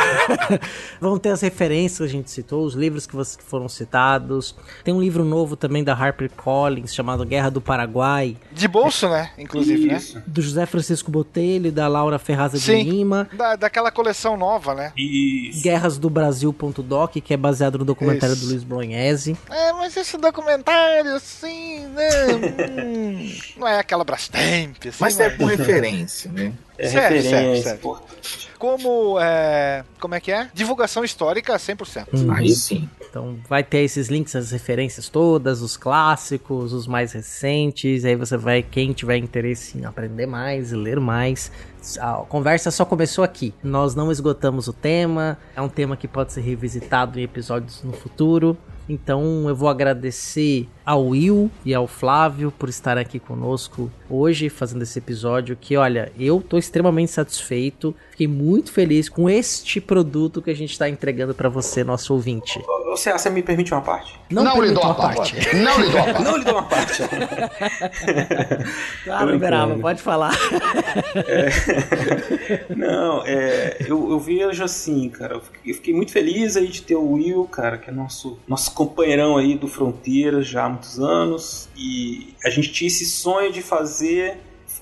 Vão 0.99 1.17
ter 1.17 1.29
as 1.29 1.41
referências 1.41 1.97
que 1.97 2.03
a 2.03 2.07
gente 2.07 2.31
citou, 2.31 2.63
os 2.63 2.73
livros 2.73 3.05
que 3.05 3.15
foram 3.43 3.67
citados. 3.67 4.55
Tem 4.83 4.93
um 4.93 5.01
livro 5.01 5.23
novo 5.23 5.55
também 5.55 5.83
da 5.83 5.93
Harper 5.93 6.29
Collins 6.31 6.93
chamado 6.93 7.25
Guerra 7.25 7.49
do 7.49 7.61
Paraguai. 7.61 8.37
De 8.51 8.67
bolso, 8.67 9.09
né? 9.09 9.31
Inclusive, 9.37 9.93
Isso. 9.93 10.15
né? 10.15 10.23
Do 10.25 10.41
José 10.41 10.65
Francisco 10.65 11.11
Botelho 11.11 11.67
e 11.67 11.71
da 11.71 11.87
Laura 11.87 12.19
Ferraza 12.19 12.57
sim, 12.57 12.83
de 12.83 12.89
Lima. 12.89 13.27
Da, 13.33 13.55
daquela 13.55 13.91
coleção 13.91 14.37
nova, 14.37 14.73
né? 14.73 14.93
Isso. 14.95 15.63
Guerras 15.63 15.97
do 15.97 16.09
Brasil.doc, 16.09 17.13
que 17.13 17.33
é 17.33 17.37
baseado 17.37 17.79
no 17.79 17.85
documentário 17.85 18.33
Isso. 18.33 18.45
do 18.45 18.51
Luiz 18.51 18.63
Bolognese. 18.63 19.37
É, 19.49 19.73
mas 19.73 19.95
esse 19.97 20.17
documentário, 20.17 21.19
assim, 21.71 21.87
né? 21.87 22.09
hum, 22.83 23.31
não 23.57 23.67
é 23.67 23.79
aquela 23.79 24.03
Brastemp, 24.03 24.77
assim, 24.85 24.97
Mas 24.99 25.19
é 25.19 25.29
por 25.29 25.45
referência, 25.45 26.31
né? 26.31 26.53
É 26.77 26.89
certo, 26.89 27.13
referência, 27.13 27.63
certo, 27.63 27.83
certo. 27.83 28.51
Como, 28.57 29.19
é, 29.19 29.83
como 29.99 30.13
é 30.13 30.19
que 30.19 30.31
é? 30.31 30.49
Divulgação 30.53 31.03
histórica 31.03 31.55
100%. 31.55 32.07
Hum. 32.13 32.31
Aí 32.31 32.49
sim. 32.49 32.87
Então 33.09 33.37
vai 33.49 33.63
ter 33.63 33.79
esses 33.79 34.07
links, 34.07 34.35
as 34.35 34.51
referências 34.51 35.09
todas, 35.09 35.61
os 35.61 35.75
clássicos, 35.75 36.71
os 36.71 36.87
mais 36.87 37.11
recentes. 37.11 38.05
Aí 38.05 38.15
você 38.15 38.37
vai, 38.37 38.61
quem 38.61 38.93
tiver 38.93 39.17
interesse 39.17 39.77
em 39.77 39.85
aprender 39.85 40.27
mais 40.27 40.71
e 40.71 40.75
ler 40.75 40.99
mais, 40.99 41.51
a 41.99 42.23
conversa 42.29 42.69
só 42.71 42.85
começou 42.85 43.23
aqui. 43.23 43.53
Nós 43.63 43.95
não 43.95 44.11
esgotamos 44.11 44.67
o 44.67 44.73
tema. 44.73 45.37
É 45.55 45.61
um 45.61 45.69
tema 45.69 45.97
que 45.97 46.07
pode 46.07 46.31
ser 46.31 46.41
revisitado 46.41 47.19
em 47.19 47.23
episódios 47.23 47.83
no 47.83 47.93
futuro. 47.93 48.57
Então 48.87 49.47
eu 49.47 49.55
vou 49.55 49.69
agradecer 49.69 50.67
ao 50.85 51.07
Will 51.07 51.49
e 51.65 51.73
ao 51.73 51.87
Flávio 51.87 52.51
por 52.51 52.69
estar 52.69 52.97
aqui 52.97 53.19
conosco 53.19 53.91
hoje 54.09 54.49
fazendo 54.49 54.81
esse 54.83 54.99
episódio 54.99 55.57
que, 55.59 55.77
olha, 55.77 56.11
eu 56.19 56.41
tô 56.41 56.57
extremamente 56.57 57.11
satisfeito, 57.11 57.95
fiquei 58.09 58.27
muito 58.27 58.71
feliz 58.71 59.07
com 59.07 59.29
este 59.29 59.79
produto 59.79 60.41
que 60.41 60.49
a 60.49 60.55
gente 60.55 60.71
está 60.71 60.89
entregando 60.89 61.33
para 61.33 61.47
você, 61.47 61.83
nosso 61.83 62.13
ouvinte. 62.13 62.61
Você, 62.89 63.11
você 63.11 63.29
me 63.29 63.41
permite 63.41 63.71
uma 63.73 63.81
parte? 63.81 64.19
Não, 64.29 64.43
não 64.43 64.61
lhe 64.61 64.73
dou 64.73 64.83
uma 64.83 64.95
parte. 64.95 65.33
parte. 65.33 65.55
Não 65.55 65.79
lhe 65.79 65.89
dou 65.89 66.01
uma 66.01 66.13
parte. 66.13 66.23
não 66.23 66.37
lhe 66.37 66.43
dou 66.43 66.53
uma 66.53 66.63
parte. 66.63 67.03
claro, 69.05 69.39
Beraba, 69.39 69.75
pode 69.77 70.01
falar. 70.01 70.33
É... 71.15 71.51
Não, 72.75 73.25
é, 73.25 73.77
eu, 73.87 74.11
eu 74.11 74.19
vejo 74.19 74.63
assim, 74.63 75.09
cara, 75.09 75.35
eu 75.65 75.73
fiquei 75.73 75.93
muito 75.93 76.11
feliz 76.11 76.57
aí 76.57 76.67
de 76.67 76.81
ter 76.81 76.95
o 76.95 77.13
Will, 77.13 77.45
cara, 77.45 77.77
que 77.77 77.89
é 77.89 77.93
nosso, 77.93 78.39
nosso 78.47 78.73
companheirão 78.73 79.37
aí 79.37 79.55
do 79.57 79.67
Fronteiras 79.67 80.47
já 80.47 80.65
há 80.65 80.69
muitos 80.71 80.99
anos. 80.99 81.69
E 81.75 82.35
a 82.43 82.49
gente 82.49 82.71
tinha 82.71 82.87
esse 82.87 83.05
sonho 83.05 83.51
de 83.51 83.61
fazer 83.61 84.37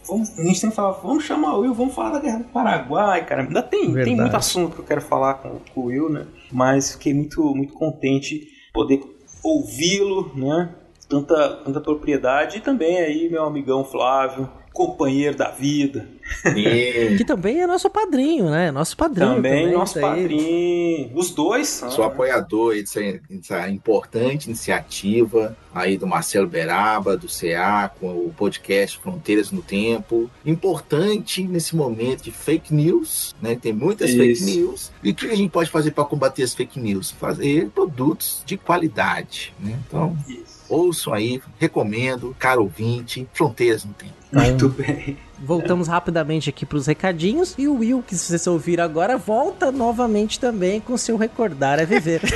Vamos, 0.09 0.37
a 0.39 0.43
gente 0.43 0.59
tem 0.59 0.69
que 0.71 0.75
falar, 0.75 0.91
vamos 0.93 1.23
chamar 1.23 1.55
o 1.55 1.59
Will, 1.59 1.73
vamos 1.73 1.93
falar 1.93 2.09
da 2.09 2.19
Guerra 2.19 2.39
do 2.39 2.45
Paraguai, 2.45 3.23
cara. 3.25 3.43
Ainda 3.43 3.61
tem, 3.61 3.93
tem 3.93 4.15
muito 4.15 4.35
assunto 4.35 4.73
que 4.73 4.81
eu 4.81 4.85
quero 4.85 5.01
falar 5.01 5.35
com, 5.35 5.59
com 5.73 5.81
o 5.81 5.85
Will, 5.85 6.09
né? 6.09 6.25
Mas 6.51 6.93
fiquei 6.93 7.13
muito, 7.13 7.43
muito 7.53 7.73
contente 7.73 8.47
poder 8.73 9.01
ouvi-lo, 9.43 10.31
né? 10.35 10.73
Tanta, 11.07 11.61
tanta 11.63 11.79
propriedade. 11.79 12.57
E 12.57 12.61
também 12.61 12.97
aí, 12.97 13.29
meu 13.29 13.43
amigão 13.43 13.83
Flávio, 13.83 14.49
companheiro 14.79 15.35
da 15.35 15.51
vida. 15.51 16.07
E... 16.55 17.15
que 17.19 17.25
também 17.25 17.59
é 17.59 17.67
nosso 17.67 17.89
padrinho, 17.89 18.49
né? 18.49 18.71
Nosso 18.71 18.95
padrinho. 18.95 19.35
Também, 19.35 19.63
também 19.63 19.77
nosso 19.77 19.99
padrinho. 19.99 21.11
Os 21.13 21.31
dois. 21.31 21.83
Sou 21.89 22.05
apoiador 22.05 22.75
dessa, 22.75 23.01
dessa 23.29 23.69
importante 23.69 24.45
iniciativa 24.45 25.57
aí 25.75 25.97
do 25.97 26.07
Marcelo 26.07 26.47
Beraba, 26.47 27.17
do 27.17 27.27
CA, 27.27 27.91
com 27.99 28.07
o 28.07 28.33
podcast 28.37 28.97
Fronteiras 28.99 29.51
no 29.51 29.61
Tempo. 29.61 30.31
Importante 30.45 31.43
nesse 31.43 31.75
momento 31.75 32.23
de 32.23 32.31
fake 32.31 32.73
news, 32.73 33.35
né? 33.41 33.55
Tem 33.55 33.73
muitas 33.73 34.11
Isso. 34.11 34.17
fake 34.17 34.43
news. 34.43 34.91
E 35.03 35.09
o 35.09 35.15
que 35.15 35.27
a 35.27 35.35
gente 35.35 35.51
pode 35.51 35.69
fazer 35.69 35.91
para 35.91 36.05
combater 36.05 36.43
as 36.43 36.53
fake 36.53 36.79
news? 36.79 37.11
Fazer 37.11 37.69
produtos 37.71 38.43
de 38.45 38.55
qualidade, 38.55 39.53
né? 39.59 39.77
Então, 39.85 40.17
Isso. 40.25 40.58
Ouçam 40.69 41.13
aí, 41.13 41.41
recomendo, 41.57 42.35
caro 42.37 42.61
ouvinte, 42.63 43.27
Fronteiras 43.33 43.83
no 43.83 43.93
Tempo. 43.93 44.13
Muito 44.31 44.69
bem. 44.69 45.17
Voltamos 45.39 45.87
rapidamente 45.87 46.49
aqui 46.49 46.65
para 46.65 46.77
os 46.77 46.85
recadinhos 46.85 47.55
e 47.57 47.67
o 47.67 47.79
Will, 47.79 48.03
que 48.05 48.15
se 48.15 48.37
você 48.37 48.49
ouvir 48.49 48.79
agora, 48.79 49.17
volta 49.17 49.71
novamente 49.71 50.39
também 50.39 50.79
com 50.79 50.95
seu 50.97 51.17
recordar 51.17 51.79
é 51.79 51.85
viver. 51.85 52.21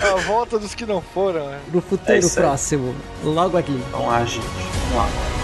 A 0.00 0.16
volta 0.26 0.58
dos 0.58 0.74
que 0.74 0.84
não 0.84 1.00
foram, 1.00 1.48
né? 1.48 1.60
No 1.72 1.80
futuro 1.80 2.12
é 2.12 2.28
próximo, 2.28 2.94
logo 3.24 3.56
aqui. 3.56 3.80
Vamos 3.90 4.08
lá, 4.08 4.24
gente. 4.24 4.44
Vamos 4.90 4.96
lá. 4.96 5.35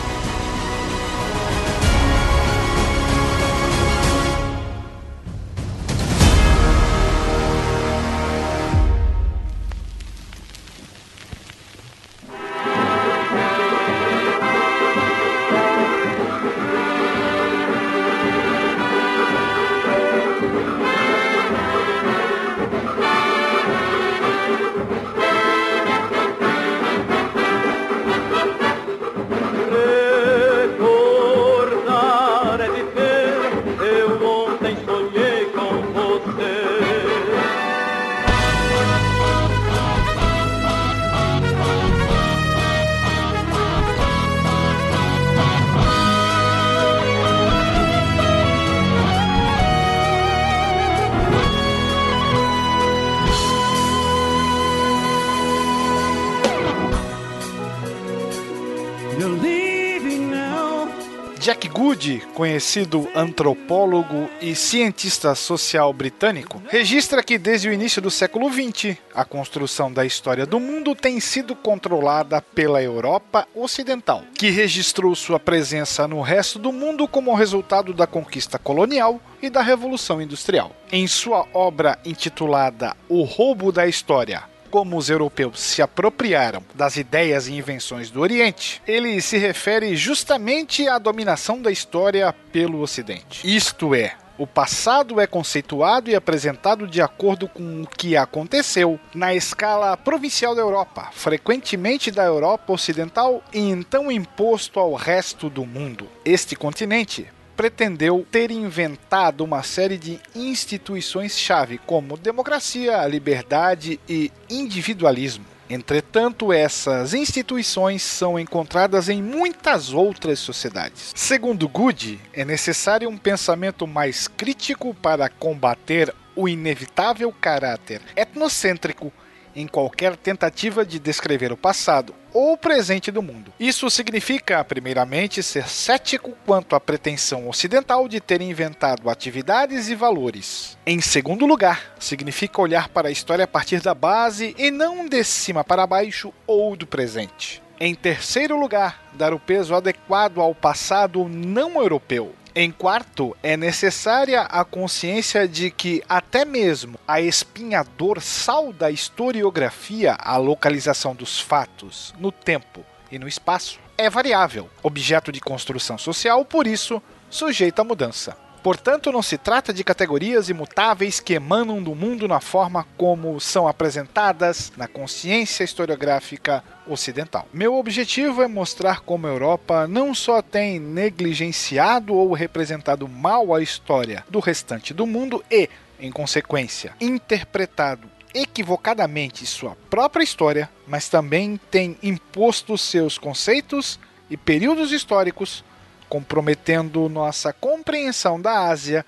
Conhecido 62.43 63.09
antropólogo 63.14 64.28
e 64.40 64.56
cientista 64.56 65.32
social 65.32 65.93
britânico, 65.93 66.60
registra 66.69 67.23
que 67.23 67.39
desde 67.39 67.69
o 67.69 67.73
início 67.73 68.02
do 68.02 68.10
século 68.10 68.51
XX, 68.52 68.97
a 69.14 69.24
construção 69.24 69.93
da 69.93 70.05
história 70.05 70.44
do 70.44 70.59
mundo 70.59 70.93
tem 70.93 71.20
sido 71.20 71.55
controlada 71.55 72.43
pela 72.43 72.82
Europa 72.82 73.47
Ocidental, 73.55 74.24
que 74.36 74.51
registrou 74.51 75.14
sua 75.14 75.39
presença 75.39 76.09
no 76.09 76.20
resto 76.20 76.59
do 76.59 76.73
mundo 76.73 77.06
como 77.06 77.32
resultado 77.32 77.94
da 77.94 78.09
conquista 78.09 78.59
colonial 78.59 79.20
e 79.40 79.48
da 79.48 79.62
Revolução 79.62 80.20
Industrial. 80.20 80.74
Em 80.90 81.06
sua 81.06 81.47
obra 81.55 81.97
intitulada 82.05 82.97
O 83.09 83.23
Roubo 83.23 83.70
da 83.70 83.86
História, 83.86 84.43
como 84.73 84.97
os 84.97 85.11
europeus 85.11 85.61
se 85.61 85.82
apropriaram 85.82 86.65
das 86.74 86.97
ideias 86.97 87.47
e 87.47 87.53
invenções 87.53 88.11
do 88.11 88.23
Oriente, 88.23 88.81
ele 88.89 89.20
se 89.20 89.36
refere 89.36 89.94
justamente 89.94 90.89
à 90.89 90.99
dominação 90.99 91.61
da 91.61 91.70
história 91.70 92.35
pelo 92.51 92.81
Ocidente. 92.81 93.43
Isto 93.44 93.94
é, 93.94 94.16
o 94.39 94.47
passado 94.47 95.20
é 95.20 95.27
conceituado 95.27 96.09
e 96.09 96.15
apresentado 96.15 96.89
de 96.89 97.03
acordo 97.03 97.47
com 97.47 97.82
o 97.82 97.86
que 97.86 98.16
aconteceu 98.16 98.99
na 99.15 99.35
escala 99.35 99.94
provincial 99.94 100.55
da 100.55 100.62
Europa, 100.62 101.11
frequentemente 101.12 102.11
da 102.11 102.24
Europa 102.24 102.73
Ocidental 102.73 103.44
e 103.53 103.59
então 103.61 104.11
imposto 104.11 104.81
ao 104.81 104.94
resto 104.94 105.51
do 105.51 105.66
mundo. 105.66 106.09
Este 106.24 106.57
continente 106.57 107.31
pretendeu 107.62 108.26
ter 108.28 108.51
inventado 108.51 109.44
uma 109.44 109.62
série 109.62 109.97
de 109.97 110.18
instituições-chave, 110.34 111.78
como 111.78 112.16
democracia, 112.16 113.06
liberdade 113.06 114.01
e 114.09 114.32
individualismo. 114.51 115.44
Entretanto, 115.70 116.52
essas 116.52 117.14
instituições 117.14 118.02
são 118.02 118.36
encontradas 118.36 119.09
em 119.09 119.22
muitas 119.22 119.93
outras 119.93 120.40
sociedades. 120.40 121.12
Segundo 121.14 121.68
Good, 121.68 122.20
é 122.32 122.44
necessário 122.44 123.09
um 123.09 123.16
pensamento 123.16 123.86
mais 123.86 124.26
crítico 124.26 124.93
para 124.93 125.28
combater 125.28 126.12
o 126.34 126.48
inevitável 126.48 127.32
caráter 127.40 128.01
etnocêntrico 128.16 129.12
em 129.54 129.66
qualquer 129.66 130.16
tentativa 130.16 130.84
de 130.84 130.98
descrever 130.98 131.52
o 131.52 131.56
passado 131.56 132.14
ou 132.32 132.56
presente 132.56 133.10
do 133.10 133.22
mundo. 133.22 133.52
Isso 133.60 133.88
significa, 133.90 134.64
primeiramente, 134.64 135.42
ser 135.42 135.68
cético 135.68 136.32
quanto 136.46 136.74
à 136.74 136.80
pretensão 136.80 137.48
ocidental 137.48 138.08
de 138.08 138.20
ter 138.20 138.40
inventado 138.40 139.10
atividades 139.10 139.88
e 139.88 139.94
valores. 139.94 140.78
Em 140.86 141.00
segundo 141.00 141.46
lugar, 141.46 141.94
significa 141.98 142.60
olhar 142.60 142.88
para 142.88 143.08
a 143.08 143.12
história 143.12 143.44
a 143.44 143.48
partir 143.48 143.80
da 143.80 143.94
base 143.94 144.54
e 144.58 144.70
não 144.70 145.06
de 145.06 145.22
cima 145.24 145.62
para 145.62 145.86
baixo 145.86 146.32
ou 146.46 146.74
do 146.74 146.86
presente. 146.86 147.62
Em 147.78 147.94
terceiro 147.94 148.56
lugar, 148.56 149.02
dar 149.12 149.34
o 149.34 149.40
peso 149.40 149.74
adequado 149.74 150.40
ao 150.40 150.54
passado 150.54 151.28
não 151.28 151.80
europeu, 151.80 152.32
em 152.54 152.70
quarto, 152.70 153.34
é 153.42 153.56
necessária 153.56 154.42
a 154.42 154.62
consciência 154.62 155.48
de 155.48 155.70
que 155.70 156.02
até 156.06 156.44
mesmo 156.44 156.98
a 157.08 157.18
espinha 157.18 157.82
dorsal 157.82 158.72
da 158.74 158.90
historiografia, 158.90 160.16
a 160.18 160.36
localização 160.36 161.14
dos 161.14 161.40
fatos 161.40 162.14
no 162.18 162.30
tempo 162.30 162.84
e 163.10 163.18
no 163.18 163.26
espaço, 163.26 163.80
é 163.96 164.10
variável, 164.10 164.68
objeto 164.82 165.32
de 165.32 165.40
construção 165.40 165.96
social, 165.96 166.44
por 166.44 166.66
isso 166.66 167.02
sujeita 167.30 167.80
a 167.80 167.84
mudança. 167.84 168.36
Portanto, 168.62 169.10
não 169.10 169.22
se 169.22 169.36
trata 169.36 169.72
de 169.72 169.82
categorias 169.82 170.48
imutáveis 170.48 171.18
que 171.18 171.34
emanam 171.34 171.82
do 171.82 171.97
mundo 171.97 172.28
na 172.28 172.40
forma 172.40 172.86
como 172.97 173.40
são 173.40 173.66
apresentadas 173.66 174.72
na 174.76 174.86
consciência 174.86 175.64
historiográfica 175.64 176.62
ocidental. 176.86 177.48
Meu 177.52 177.74
objetivo 177.74 178.40
é 178.40 178.47
mostrar 178.47 179.01
como 179.01 179.26
a 179.26 179.30
Europa 179.30 179.89
não 179.89 180.14
só 180.14 180.40
tem 180.40 180.78
negligenciado 180.78 182.14
ou 182.14 182.32
representado 182.32 183.09
mal 183.09 183.52
a 183.52 183.60
história 183.60 184.24
do 184.30 184.39
restante 184.39 184.94
do 184.94 185.09
mundo 185.09 185.44
e, 185.51 185.68
em 185.98 186.12
consequência, 186.12 186.94
interpretado 187.01 188.09
equivocadamente 188.32 189.44
sua 189.44 189.76
própria 189.90 190.22
história, 190.22 190.70
mas 190.86 191.09
também 191.09 191.60
tem 191.68 191.98
imposto 192.01 192.78
seus 192.78 193.18
conceitos 193.18 193.98
e 194.30 194.36
períodos 194.36 194.93
históricos 194.93 195.64
comprometendo 196.12 197.09
nossa 197.09 197.55
compreensão 197.55 198.39
da 198.39 198.68
Ásia 198.68 199.02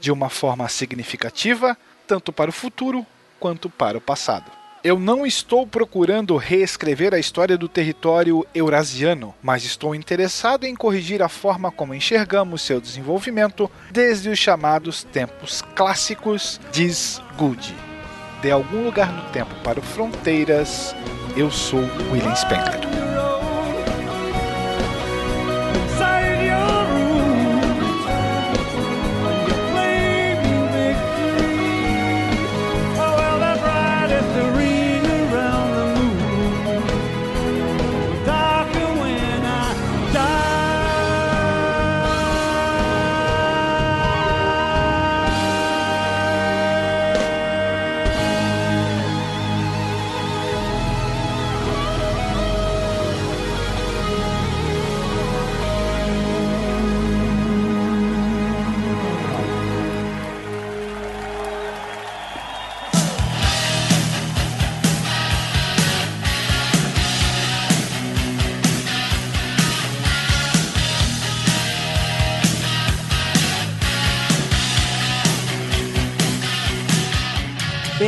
de 0.00 0.10
uma 0.10 0.30
forma 0.30 0.66
significativa, 0.70 1.76
tanto 2.06 2.32
para 2.32 2.48
o 2.48 2.52
futuro 2.52 3.04
quanto 3.38 3.68
para 3.68 3.98
o 3.98 4.00
passado. 4.00 4.50
Eu 4.82 4.98
não 4.98 5.26
estou 5.26 5.66
procurando 5.66 6.34
reescrever 6.38 7.12
a 7.12 7.18
história 7.18 7.58
do 7.58 7.68
território 7.68 8.46
eurasiano, 8.54 9.34
mas 9.42 9.64
estou 9.64 9.94
interessado 9.94 10.64
em 10.64 10.74
corrigir 10.74 11.22
a 11.22 11.28
forma 11.28 11.70
como 11.70 11.94
enxergamos 11.94 12.62
seu 12.62 12.80
desenvolvimento 12.80 13.70
desde 13.90 14.30
os 14.30 14.38
chamados 14.38 15.04
tempos 15.04 15.60
clássicos, 15.74 16.58
diz 16.72 17.20
Good. 17.36 17.74
De 18.40 18.50
algum 18.50 18.82
lugar 18.82 19.12
no 19.12 19.30
tempo 19.30 19.54
para 19.62 19.82
Fronteiras, 19.82 20.96
eu 21.36 21.50
sou 21.50 21.80
William 22.10 22.34
Spengler. 22.34 23.15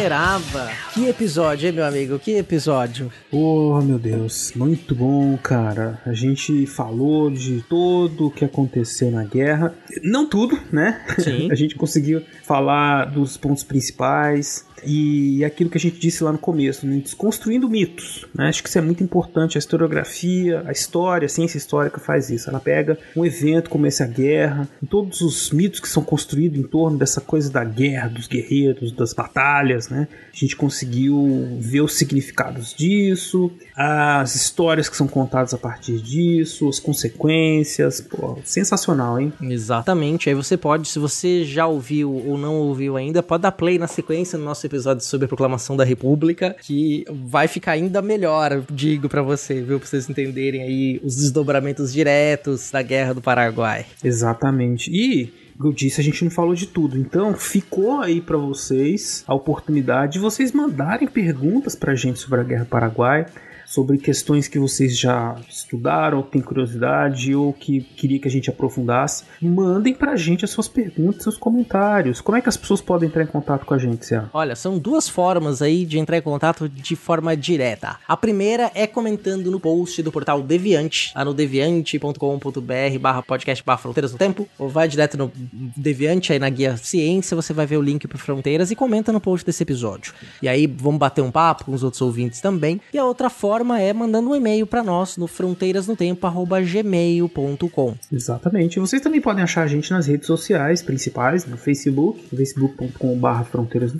Beraba. 0.09 0.71
Que 0.95 1.07
episódio, 1.07 1.67
hein, 1.67 1.75
meu 1.75 1.85
amigo? 1.85 2.19
Que 2.19 2.39
episódio. 2.39 3.13
Oh, 3.31 3.79
meu 3.83 3.99
Deus. 3.99 4.55
Muito 4.57 4.95
bom, 4.95 5.37
cara. 5.37 6.01
A 6.07 6.15
gente 6.15 6.65
falou 6.65 7.31
de 7.31 7.63
tudo 7.69 8.29
o 8.29 8.31
que 8.31 8.43
aconteceu 8.43 9.11
na 9.11 9.23
guerra. 9.25 9.75
Não 10.03 10.27
tudo, 10.27 10.59
né? 10.73 11.05
Sim. 11.19 11.53
a 11.53 11.55
gente 11.55 11.75
conseguiu 11.75 12.23
falar 12.43 13.05
dos 13.05 13.37
pontos 13.37 13.63
principais. 13.63 14.65
E 14.85 15.45
aquilo 15.45 15.71
que 15.71 15.79
a 15.79 15.81
gente 15.81 15.99
disse 15.99 16.23
lá 16.23 16.33
no 16.33 16.39
começo, 16.39 16.87
né? 16.87 16.99
desconstruindo 16.99 17.69
mitos. 17.69 18.27
Né? 18.35 18.49
Acho 18.49 18.63
que 18.63 18.69
isso 18.69 18.79
é 18.79 18.81
muito 18.81 19.03
importante. 19.03 19.57
A 19.57 19.61
historiografia, 19.61 20.63
a 20.67 20.73
história, 20.73 21.27
a 21.27 21.29
ciência 21.29 21.59
histórica 21.59 21.99
faz 21.99 22.31
isso. 22.31 22.49
Ela 22.49 22.61
pega 22.61 22.99
um 23.17 23.25
evento 23.25 23.71
como 23.71 23.87
esse, 23.87 24.03
a 24.03 24.07
guerra, 24.07 24.69
todos 24.89 25.21
os 25.21 25.51
mitos 25.51 25.81
que 25.81 25.89
são 25.89 26.03
construídos 26.03 26.59
em 26.59 26.63
torno 26.63 26.99
dessa 26.99 27.21
coisa 27.21 27.51
da 27.51 27.65
guerra, 27.65 28.09
dos 28.09 28.27
guerreiros, 28.27 28.93
das 28.93 29.13
batalhas. 29.13 29.89
Né? 29.89 30.09
A 30.33 30.37
gente 30.37 30.57
conseguiu 30.57 31.59
ver 31.61 31.81
os 31.81 31.95
significados 31.95 32.75
disso, 32.75 33.51
as 33.77 34.35
histórias 34.35 34.89
que 34.89 34.97
são 34.97 35.09
contadas 35.09 35.53
a 35.55 35.59
partir 35.59 35.99
disso, 35.99 36.69
as 36.69 36.79
consequências. 36.79 38.01
Pô, 38.01 38.39
sensacional, 38.45 39.21
hein? 39.21 39.33
Exatamente. 39.41 40.29
Aí 40.29 40.35
você 40.35 40.57
pode, 40.57 40.89
se 40.89 40.99
você 40.99 41.45
já 41.45 41.67
ouviu 41.67 42.13
ou 42.13 42.39
não 42.39 42.57
ouviu 42.57 42.97
ainda, 42.97 43.23
pode 43.23 43.43
dar 43.43 43.53
play 43.53 43.79
na 43.79 43.87
sequência 43.87 44.39
no 44.39 44.45
nosso 44.45 44.67
episódio 44.69 45.05
sobre 45.05 45.24
a 45.24 45.28
proclamação 45.28 45.77
da 45.77 45.85
República, 45.85 46.55
que 46.61 47.05
vai 47.11 47.49
ficar 47.49 47.73
ainda 47.73 48.01
melhor, 48.01 48.62
digo 48.70 49.09
para 49.09 49.23
você, 49.23 49.61
viu? 49.61 49.78
Pra 49.78 49.89
vocês 49.89 50.09
entenderem 50.09 50.62
aí 50.62 51.01
os 51.03 51.16
desdobramentos 51.16 51.93
diretos 51.93 52.70
da 52.70 52.82
Guerra 52.82 53.15
do 53.15 53.20
Paraguai. 53.20 53.86
Exatamente. 54.03 54.90
E 54.90 55.32
eu 55.61 55.73
disse, 55.73 56.01
a 56.01 56.05
gente 56.05 56.23
não 56.23 56.31
falou 56.31 56.55
de 56.55 56.66
tudo. 56.66 56.97
Então, 56.97 57.35
ficou 57.35 58.01
aí 58.01 58.20
para 58.20 58.36
vocês 58.36 59.24
a 59.27 59.35
oportunidade 59.35 60.15
de 60.15 60.19
vocês 60.20 60.53
mandarem 60.53 61.09
perguntas 61.09 61.74
pra 61.74 61.95
gente 61.95 62.20
sobre 62.20 62.40
a 62.40 62.45
Guerra 62.45 62.65
do 62.65 62.70
Paraguai. 62.70 63.27
Sobre 63.69 63.99
questões 63.99 64.49
que 64.49 64.59
vocês 64.59 64.99
já 64.99 65.36
estudaram, 65.47 66.23
têm 66.23 66.40
curiosidade, 66.40 67.35
ou 67.35 67.53
que 67.53 67.81
queria 67.81 68.19
que 68.19 68.27
a 68.27 68.31
gente 68.31 68.49
aprofundasse, 68.49 69.24
mandem 69.40 69.95
pra 69.95 70.16
gente 70.16 70.45
as 70.45 70.51
suas 70.51 70.66
perguntas, 70.66 71.23
seus 71.23 71.36
comentários. 71.36 72.20
Como 72.20 72.36
é 72.36 72.40
que 72.40 72.49
as 72.49 72.57
pessoas 72.57 72.81
podem 72.81 73.09
entrar 73.09 73.23
em 73.23 73.27
contato 73.27 73.66
com 73.66 73.74
a 73.74 73.78
gente? 73.78 74.09
Olha, 74.32 74.57
são 74.57 74.78
duas 74.78 75.09
formas 75.09 75.61
aí 75.61 75.85
de 75.85 75.99
entrar 75.99 76.16
em 76.16 76.23
contato 76.23 76.69
de 76.69 76.97
forma 76.97 77.36
direta. 77.36 77.97
A 78.09 78.16
primeira 78.16 78.70
é 78.74 78.86
comentando 78.86 79.51
no 79.51 79.61
post 79.61 80.03
do 80.03 80.11
portal 80.11 80.43
Deviante, 80.43 81.12
lá 81.15 81.24
no 81.24 81.35
deviante.com.br 81.35 82.99
barra 82.99 83.23
podcast 83.23 83.62
barra 83.65 83.78
fronteiras 83.78 84.12
no 84.12 84.19
tempo, 84.19 84.49
ou 84.59 84.69
vai 84.69 84.89
direto 84.89 85.19
no 85.19 85.31
Deviante 85.77 86.32
aí 86.32 86.39
na 86.39 86.49
guia 86.49 86.77
ciência, 86.78 87.36
você 87.36 87.53
vai 87.53 87.66
ver 87.66 87.77
o 87.77 87.82
link 87.82 88.09
para 88.09 88.16
fronteiras 88.16 88.70
e 88.70 88.77
comenta 88.77 89.12
no 89.12 89.20
post 89.20 89.45
desse 89.45 89.62
episódio. 89.62 90.15
E 90.40 90.49
aí 90.49 90.66
vamos 90.66 90.99
bater 90.99 91.20
um 91.20 91.31
papo 91.31 91.66
com 91.66 91.73
os 91.73 91.82
outros 91.82 92.01
ouvintes 92.01 92.40
também. 92.40 92.81
E 92.93 92.99
a 92.99 93.05
outra 93.05 93.28
forma 93.28 93.58
é 93.81 93.93
mandando 93.93 94.31
um 94.31 94.37
e-mail 94.37 94.67
para 94.67 94.83
nós 94.83 95.17
no 95.17 95.27
fronteirasnotempo@gmail.com. 95.27 97.95
Exatamente. 98.13 98.81
Vocês 98.81 99.03
também 99.03 99.21
podem 99.21 99.45
achar 99.45 99.63
a 99.63 99.67
gente 99.67 99.91
nas 99.91 100.07
redes 100.07 100.27
sociais 100.27 100.83
principais, 100.83 101.47
no 101.47 101.57
Facebook, 101.57 102.21
facebook.com.br 102.35 103.45
fronteiras 103.51 103.93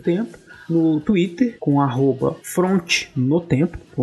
no 0.69 1.01
Twitter 1.01 1.57
com 1.59 1.81
arroba 1.81 2.37
front 2.43 3.07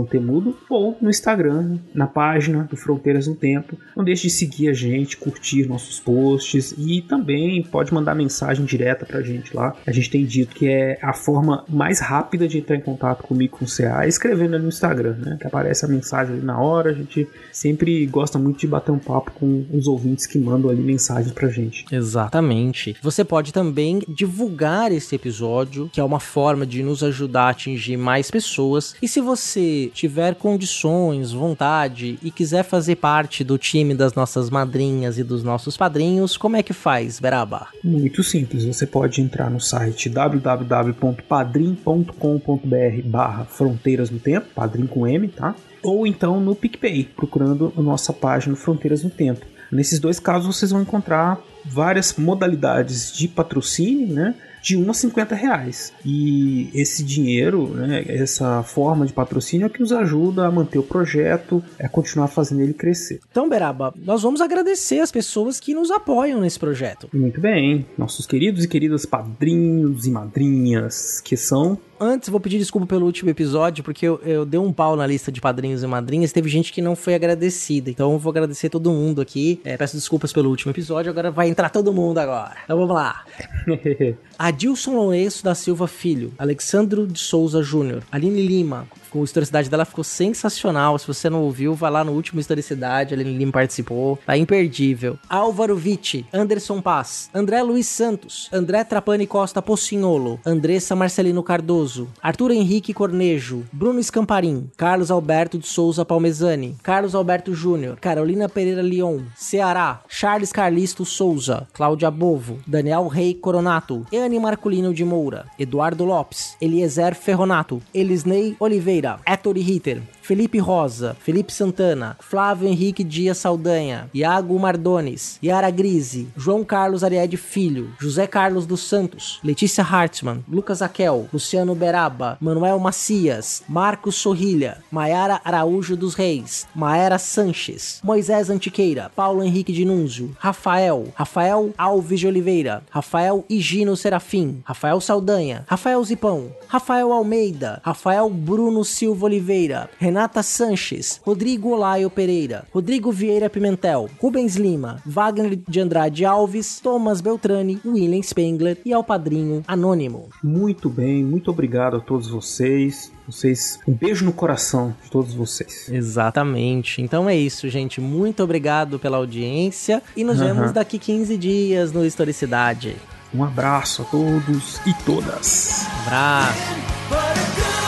temudo, 0.03 0.57
ou 0.69 0.97
no 0.99 1.09
Instagram, 1.09 1.77
na 1.93 2.07
página 2.07 2.63
do 2.63 2.75
Fronteiras 2.75 3.27
no 3.27 3.35
Tempo. 3.35 3.77
Não 3.95 4.03
deixe 4.03 4.27
de 4.27 4.33
seguir 4.33 4.69
a 4.69 4.73
gente, 4.73 5.17
curtir 5.17 5.67
nossos 5.67 5.99
posts 5.99 6.73
e 6.77 7.01
também 7.01 7.63
pode 7.63 7.93
mandar 7.93 8.15
mensagem 8.15 8.65
direta 8.65 9.05
pra 9.05 9.21
gente 9.21 9.55
lá. 9.55 9.75
A 9.85 9.91
gente 9.91 10.09
tem 10.09 10.25
dito 10.25 10.55
que 10.55 10.67
é 10.67 10.97
a 11.01 11.13
forma 11.13 11.63
mais 11.69 11.99
rápida 11.99 12.47
de 12.47 12.57
entrar 12.57 12.75
em 12.75 12.81
contato 12.81 13.23
comigo 13.23 13.57
com 13.57 13.65
o 13.65 13.67
CA, 13.67 14.07
escrevendo 14.07 14.55
ali 14.55 14.63
no 14.63 14.69
Instagram, 14.69 15.15
né? 15.17 15.37
Que 15.39 15.47
aparece 15.47 15.85
a 15.85 15.87
mensagem 15.87 16.35
ali 16.35 16.45
na 16.45 16.59
hora. 16.59 16.89
A 16.89 16.93
gente 16.93 17.27
sempre 17.51 18.05
gosta 18.07 18.39
muito 18.39 18.59
de 18.59 18.67
bater 18.67 18.91
um 18.91 18.99
papo 18.99 19.31
com 19.31 19.65
os 19.71 19.87
ouvintes 19.87 20.25
que 20.25 20.39
mandam 20.39 20.69
ali 20.69 20.81
mensagens 20.81 21.31
pra 21.31 21.47
gente. 21.49 21.85
Exatamente. 21.91 22.95
Você 23.01 23.23
pode 23.23 23.53
também 23.53 24.01
divulgar 24.07 24.91
esse 24.91 25.15
episódio, 25.15 25.89
que 25.91 25.99
é 25.99 26.03
uma 26.03 26.19
forma 26.19 26.65
de 26.65 26.81
nos 26.83 27.03
ajudar 27.03 27.43
a 27.43 27.49
atingir 27.49 27.97
mais 27.97 28.31
pessoas. 28.31 28.95
E 29.01 29.07
se 29.07 29.21
você 29.21 29.84
tiver 29.93 30.35
condições, 30.35 31.31
vontade 31.31 32.17
e 32.21 32.31
quiser 32.31 32.63
fazer 32.63 32.95
parte 32.95 33.43
do 33.43 33.57
time 33.57 33.93
das 33.93 34.13
nossas 34.13 34.49
madrinhas 34.49 35.17
e 35.17 35.23
dos 35.23 35.43
nossos 35.43 35.77
padrinhos, 35.77 36.37
como 36.37 36.55
é 36.55 36.63
que 36.63 36.73
faz, 36.73 37.19
Beraba? 37.19 37.67
Muito 37.83 38.23
simples, 38.23 38.65
você 38.65 38.85
pode 38.85 39.21
entrar 39.21 39.49
no 39.49 39.59
site 39.59 40.09
www.padrim.com.br 40.09 43.01
barra 43.05 43.45
Fronteiras 43.45 44.09
no 44.09 44.19
Tempo, 44.19 44.47
padrim 44.53 44.87
com 44.87 45.07
M, 45.07 45.27
tá? 45.27 45.55
Ou 45.83 46.07
então 46.07 46.39
no 46.39 46.55
PicPay, 46.55 47.09
procurando 47.15 47.73
a 47.77 47.81
nossa 47.81 48.13
página 48.13 48.55
Fronteiras 48.55 49.03
no 49.03 49.09
Tempo. 49.09 49.45
Nesses 49.71 49.99
dois 49.99 50.19
casos 50.19 50.55
vocês 50.55 50.71
vão 50.71 50.81
encontrar 50.81 51.39
várias 51.63 52.15
modalidades 52.15 53.11
de 53.11 53.27
patrocínio, 53.27 54.13
né? 54.13 54.35
De 54.65 54.75
1 54.75 54.89
a 54.89 54.93
50 54.95 55.35
reais. 55.35 55.93
E 56.03 56.71
esse 56.73 57.03
dinheiro, 57.03 57.67
né, 57.67 58.03
essa 58.07 58.63
forma 58.63 59.05
de 59.05 59.13
patrocínio 59.13 59.67
é 59.67 59.69
que 59.69 59.79
nos 59.79 59.91
ajuda 59.91 60.47
a 60.47 60.51
manter 60.51 60.79
o 60.79 60.83
projeto, 60.83 61.63
a 61.79 61.87
continuar 61.87 62.29
fazendo 62.29 62.61
ele 62.61 62.73
crescer. 62.73 63.19
Então, 63.29 63.47
Beraba, 63.47 63.93
nós 63.95 64.23
vamos 64.23 64.41
agradecer 64.41 65.01
as 65.01 65.11
pessoas 65.11 65.59
que 65.59 65.75
nos 65.75 65.91
apoiam 65.91 66.41
nesse 66.41 66.57
projeto. 66.57 67.07
Muito 67.13 67.39
bem, 67.39 67.85
nossos 67.95 68.25
queridos 68.25 68.63
e 68.63 68.67
queridas 68.67 69.05
padrinhos 69.05 70.07
e 70.07 70.09
madrinhas, 70.09 71.21
que 71.21 71.37
são 71.37 71.77
Antes, 71.99 72.27
vou 72.27 72.41
pedir 72.41 72.57
desculpa 72.57 72.85
pelo 72.85 73.05
último 73.05 73.29
episódio, 73.29 73.81
porque 73.81 74.05
eu, 74.05 74.19
eu 74.25 74.45
dei 74.45 74.59
um 74.59 74.73
pau 74.73 74.97
na 74.97 75.07
lista 75.07 75.31
de 75.31 75.39
padrinhos 75.39 75.81
e 75.81 75.87
madrinhas. 75.87 76.31
Teve 76.33 76.49
gente 76.49 76.73
que 76.73 76.81
não 76.81 76.93
foi 76.93 77.15
agradecida. 77.15 77.89
Então, 77.89 78.11
eu 78.11 78.19
vou 78.19 78.31
agradecer 78.31 78.69
todo 78.69 78.91
mundo 78.91 79.21
aqui. 79.21 79.61
É, 79.63 79.77
peço 79.77 79.95
desculpas 79.95 80.33
pelo 80.33 80.49
último 80.49 80.71
episódio. 80.71 81.09
Agora 81.09 81.31
vai 81.31 81.47
entrar 81.47 81.69
todo 81.69 81.93
mundo 81.93 82.17
agora. 82.17 82.55
Então, 82.65 82.77
vamos 82.77 82.93
lá. 82.93 83.23
Adilson 84.55 84.95
Lourenço 84.95 85.43
da 85.43 85.53
Silva 85.53 85.85
Filho. 85.85 86.31
Alexandro 86.37 87.05
de 87.05 87.19
Souza 87.19 87.61
Júnior. 87.61 88.03
Aline 88.09 88.41
Lima 88.41 88.87
com 89.15 89.23
historicidade 89.23 89.69
dela 89.69 89.85
ficou 89.85 90.03
sensacional. 90.03 90.99
Se 90.99 91.07
você 91.07 91.29
não 91.29 91.41
ouviu, 91.43 91.73
vai 91.73 91.89
lá 91.89 92.03
no 92.03 92.11
último 92.11 92.41
historicidade, 92.41 93.13
a 93.13 93.17
Lima 93.17 93.49
participou. 93.49 94.19
Tá 94.25 94.37
imperdível. 94.37 95.17
Álvaro 95.29 95.77
Vitti, 95.77 96.25
Anderson 96.33 96.81
Paz, 96.81 97.29
André 97.33 97.63
Luiz 97.63 97.87
Santos, 97.87 98.49
André 98.51 98.83
Trapani 98.83 99.25
Costa 99.25 99.61
Pocinholo, 99.61 100.37
Andressa 100.45 100.97
Marcelino 100.97 101.41
Cardoso, 101.41 102.09
Arthur 102.21 102.51
Henrique 102.51 102.93
Cornejo, 102.93 103.63
Bruno 103.71 104.01
Escamparim, 104.01 104.69
Carlos 104.75 105.09
Alberto 105.09 105.57
de 105.57 105.65
Souza 105.65 106.03
Palmezani, 106.03 106.75
Carlos 106.83 107.15
Alberto 107.15 107.53
Júnior, 107.53 107.97
Carolina 108.01 108.49
Pereira 108.49 108.81
Leon, 108.81 109.21
Ceará, 109.37 110.01
Charles 110.09 110.51
Carlisto 110.51 111.05
Souza, 111.05 111.67
Cláudia 111.71 112.11
Bovo, 112.11 112.59
Daniel 112.67 113.07
Rei 113.07 113.33
Coronato, 113.33 114.05
Eane 114.11 114.37
Marculino 114.39 114.93
de 114.93 115.05
Moura, 115.05 115.45
Eduardo 115.57 116.03
Lopes, 116.03 116.57
Eliezer 116.59 117.15
Ferronato, 117.15 117.81
Elisnei 117.93 118.57
Oliveira, 118.59 119.04
Héctor 119.25 119.55
Ritter, 119.55 120.01
Felipe 120.21 120.57
Rosa, 120.59 121.15
Felipe 121.19 121.53
Santana, 121.53 122.17
Flávio 122.19 122.67
Henrique 122.67 123.03
Dias 123.03 123.37
Saldanha, 123.37 124.09
Iago 124.11 124.57
Mardones, 124.57 125.37
Yara 125.43 125.69
Grise, 125.69 126.27
João 126.35 126.63
Carlos 126.63 127.03
Ariede 127.03 127.37
Filho, 127.37 127.91
José 128.01 128.25
Carlos 128.25 128.65
dos 128.65 128.81
Santos, 128.81 129.39
Letícia 129.43 129.83
Hartmann, 129.83 130.43
Lucas 130.49 130.81
Aquel, 130.81 131.29
Luciano 131.31 131.75
Beraba, 131.75 132.39
Manuel 132.41 132.79
Macias, 132.79 133.63
Marcos 133.69 134.15
Sorrilha, 134.15 134.79
Maiara 134.89 135.39
Araújo 135.45 135.95
dos 135.95 136.15
Reis, 136.15 136.67
Maera 136.73 137.19
Sanches, 137.19 137.99
Moisés 138.03 138.49
Antiqueira, 138.49 139.11
Paulo 139.15 139.43
Henrique 139.43 139.73
Dinúnzio, 139.73 140.35
Rafael, 140.39 141.13
Rafael 141.13 141.71
Alves 141.77 142.19
de 142.19 142.27
Oliveira, 142.27 142.81
Rafael 142.89 143.45
Higino 143.47 143.95
Serafim, 143.95 144.63
Rafael 144.63 144.99
Saldanha, 144.99 145.65
Rafael 145.67 146.03
Zipão, 146.03 146.51
Rafael 146.67 147.11
Almeida, 147.11 147.79
Rafael 147.83 148.29
Bruno 148.29 148.83
Silva 148.85 149.25
Oliveira, 149.25 149.89
Renata 149.99 150.41
Sanches, 150.43 151.19
Rodrigo 151.25 151.69
Olaio 151.71 152.09
Pereira, 152.09 152.65
Rodrigo 152.73 153.11
Vieira 153.11 153.49
Pimentel, 153.49 154.09
Rubens 154.21 154.55
Lima, 154.55 155.01
Wagner 155.05 155.59
de 155.67 155.79
Andrade 155.79 156.23
Alves, 156.23 156.79
Thomas 156.79 157.19
Beltrani, 157.19 157.79
William 157.85 158.21
Spengler 158.21 158.77
e 158.85 158.93
ao 158.93 159.03
padrinho 159.03 159.63
Anônimo. 159.67 160.29
Muito 160.43 160.89
bem, 160.89 161.23
muito 161.23 161.49
obrigado 161.51 161.97
a 161.97 161.99
todos 161.99 162.27
vocês. 162.29 163.11
Vocês, 163.27 163.79
um 163.87 163.91
beijo 163.93 164.23
no 164.23 164.31
coração 164.31 164.95
de 165.03 165.09
todos 165.09 165.33
vocês. 165.33 165.89
Exatamente. 165.89 167.01
Então 167.01 167.27
é 167.27 167.35
isso, 167.35 167.67
gente. 167.69 167.99
Muito 167.99 168.43
obrigado 168.43 168.99
pela 168.99 169.17
audiência 169.17 170.03
e 170.15 170.23
nos 170.23 170.39
Uhum. 170.39 170.45
vemos 170.45 170.71
daqui 170.71 170.99
15 170.99 171.35
dias 171.35 171.91
no 171.91 172.05
Historicidade. 172.05 172.95
Um 173.33 173.43
abraço 173.43 174.03
a 174.03 174.05
todos 174.05 174.79
e 174.85 174.93
todas. 175.05 175.85
Abraço. 176.05 177.84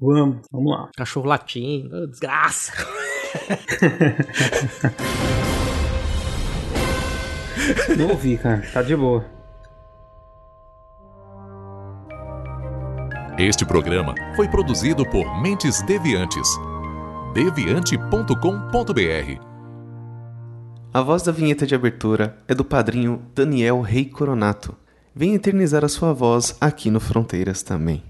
Vamos, 0.00 0.38
vamos 0.50 0.72
lá. 0.72 0.88
Cachorro 0.96 1.26
latindo, 1.26 1.94
oh, 1.94 2.06
desgraça. 2.06 2.72
Não 7.96 8.08
ouvi, 8.08 8.36
cara. 8.38 8.62
Tá 8.72 8.82
de 8.82 8.96
boa. 8.96 9.24
Este 13.38 13.64
programa 13.64 14.14
foi 14.34 14.48
produzido 14.48 15.08
por 15.08 15.40
Mentes 15.40 15.80
Deviantes. 15.82 16.48
deviante.com.br 17.34 18.34
A 20.92 21.02
voz 21.02 21.22
da 21.22 21.32
vinheta 21.32 21.66
de 21.66 21.74
abertura 21.74 22.38
é 22.48 22.54
do 22.54 22.64
padrinho 22.64 23.22
Daniel 23.34 23.82
Rei 23.82 24.06
Coronato. 24.06 24.76
Venha 25.14 25.36
eternizar 25.36 25.84
a 25.84 25.88
sua 25.88 26.12
voz 26.12 26.56
aqui 26.60 26.90
no 26.90 27.00
Fronteiras 27.00 27.62
também. 27.62 28.09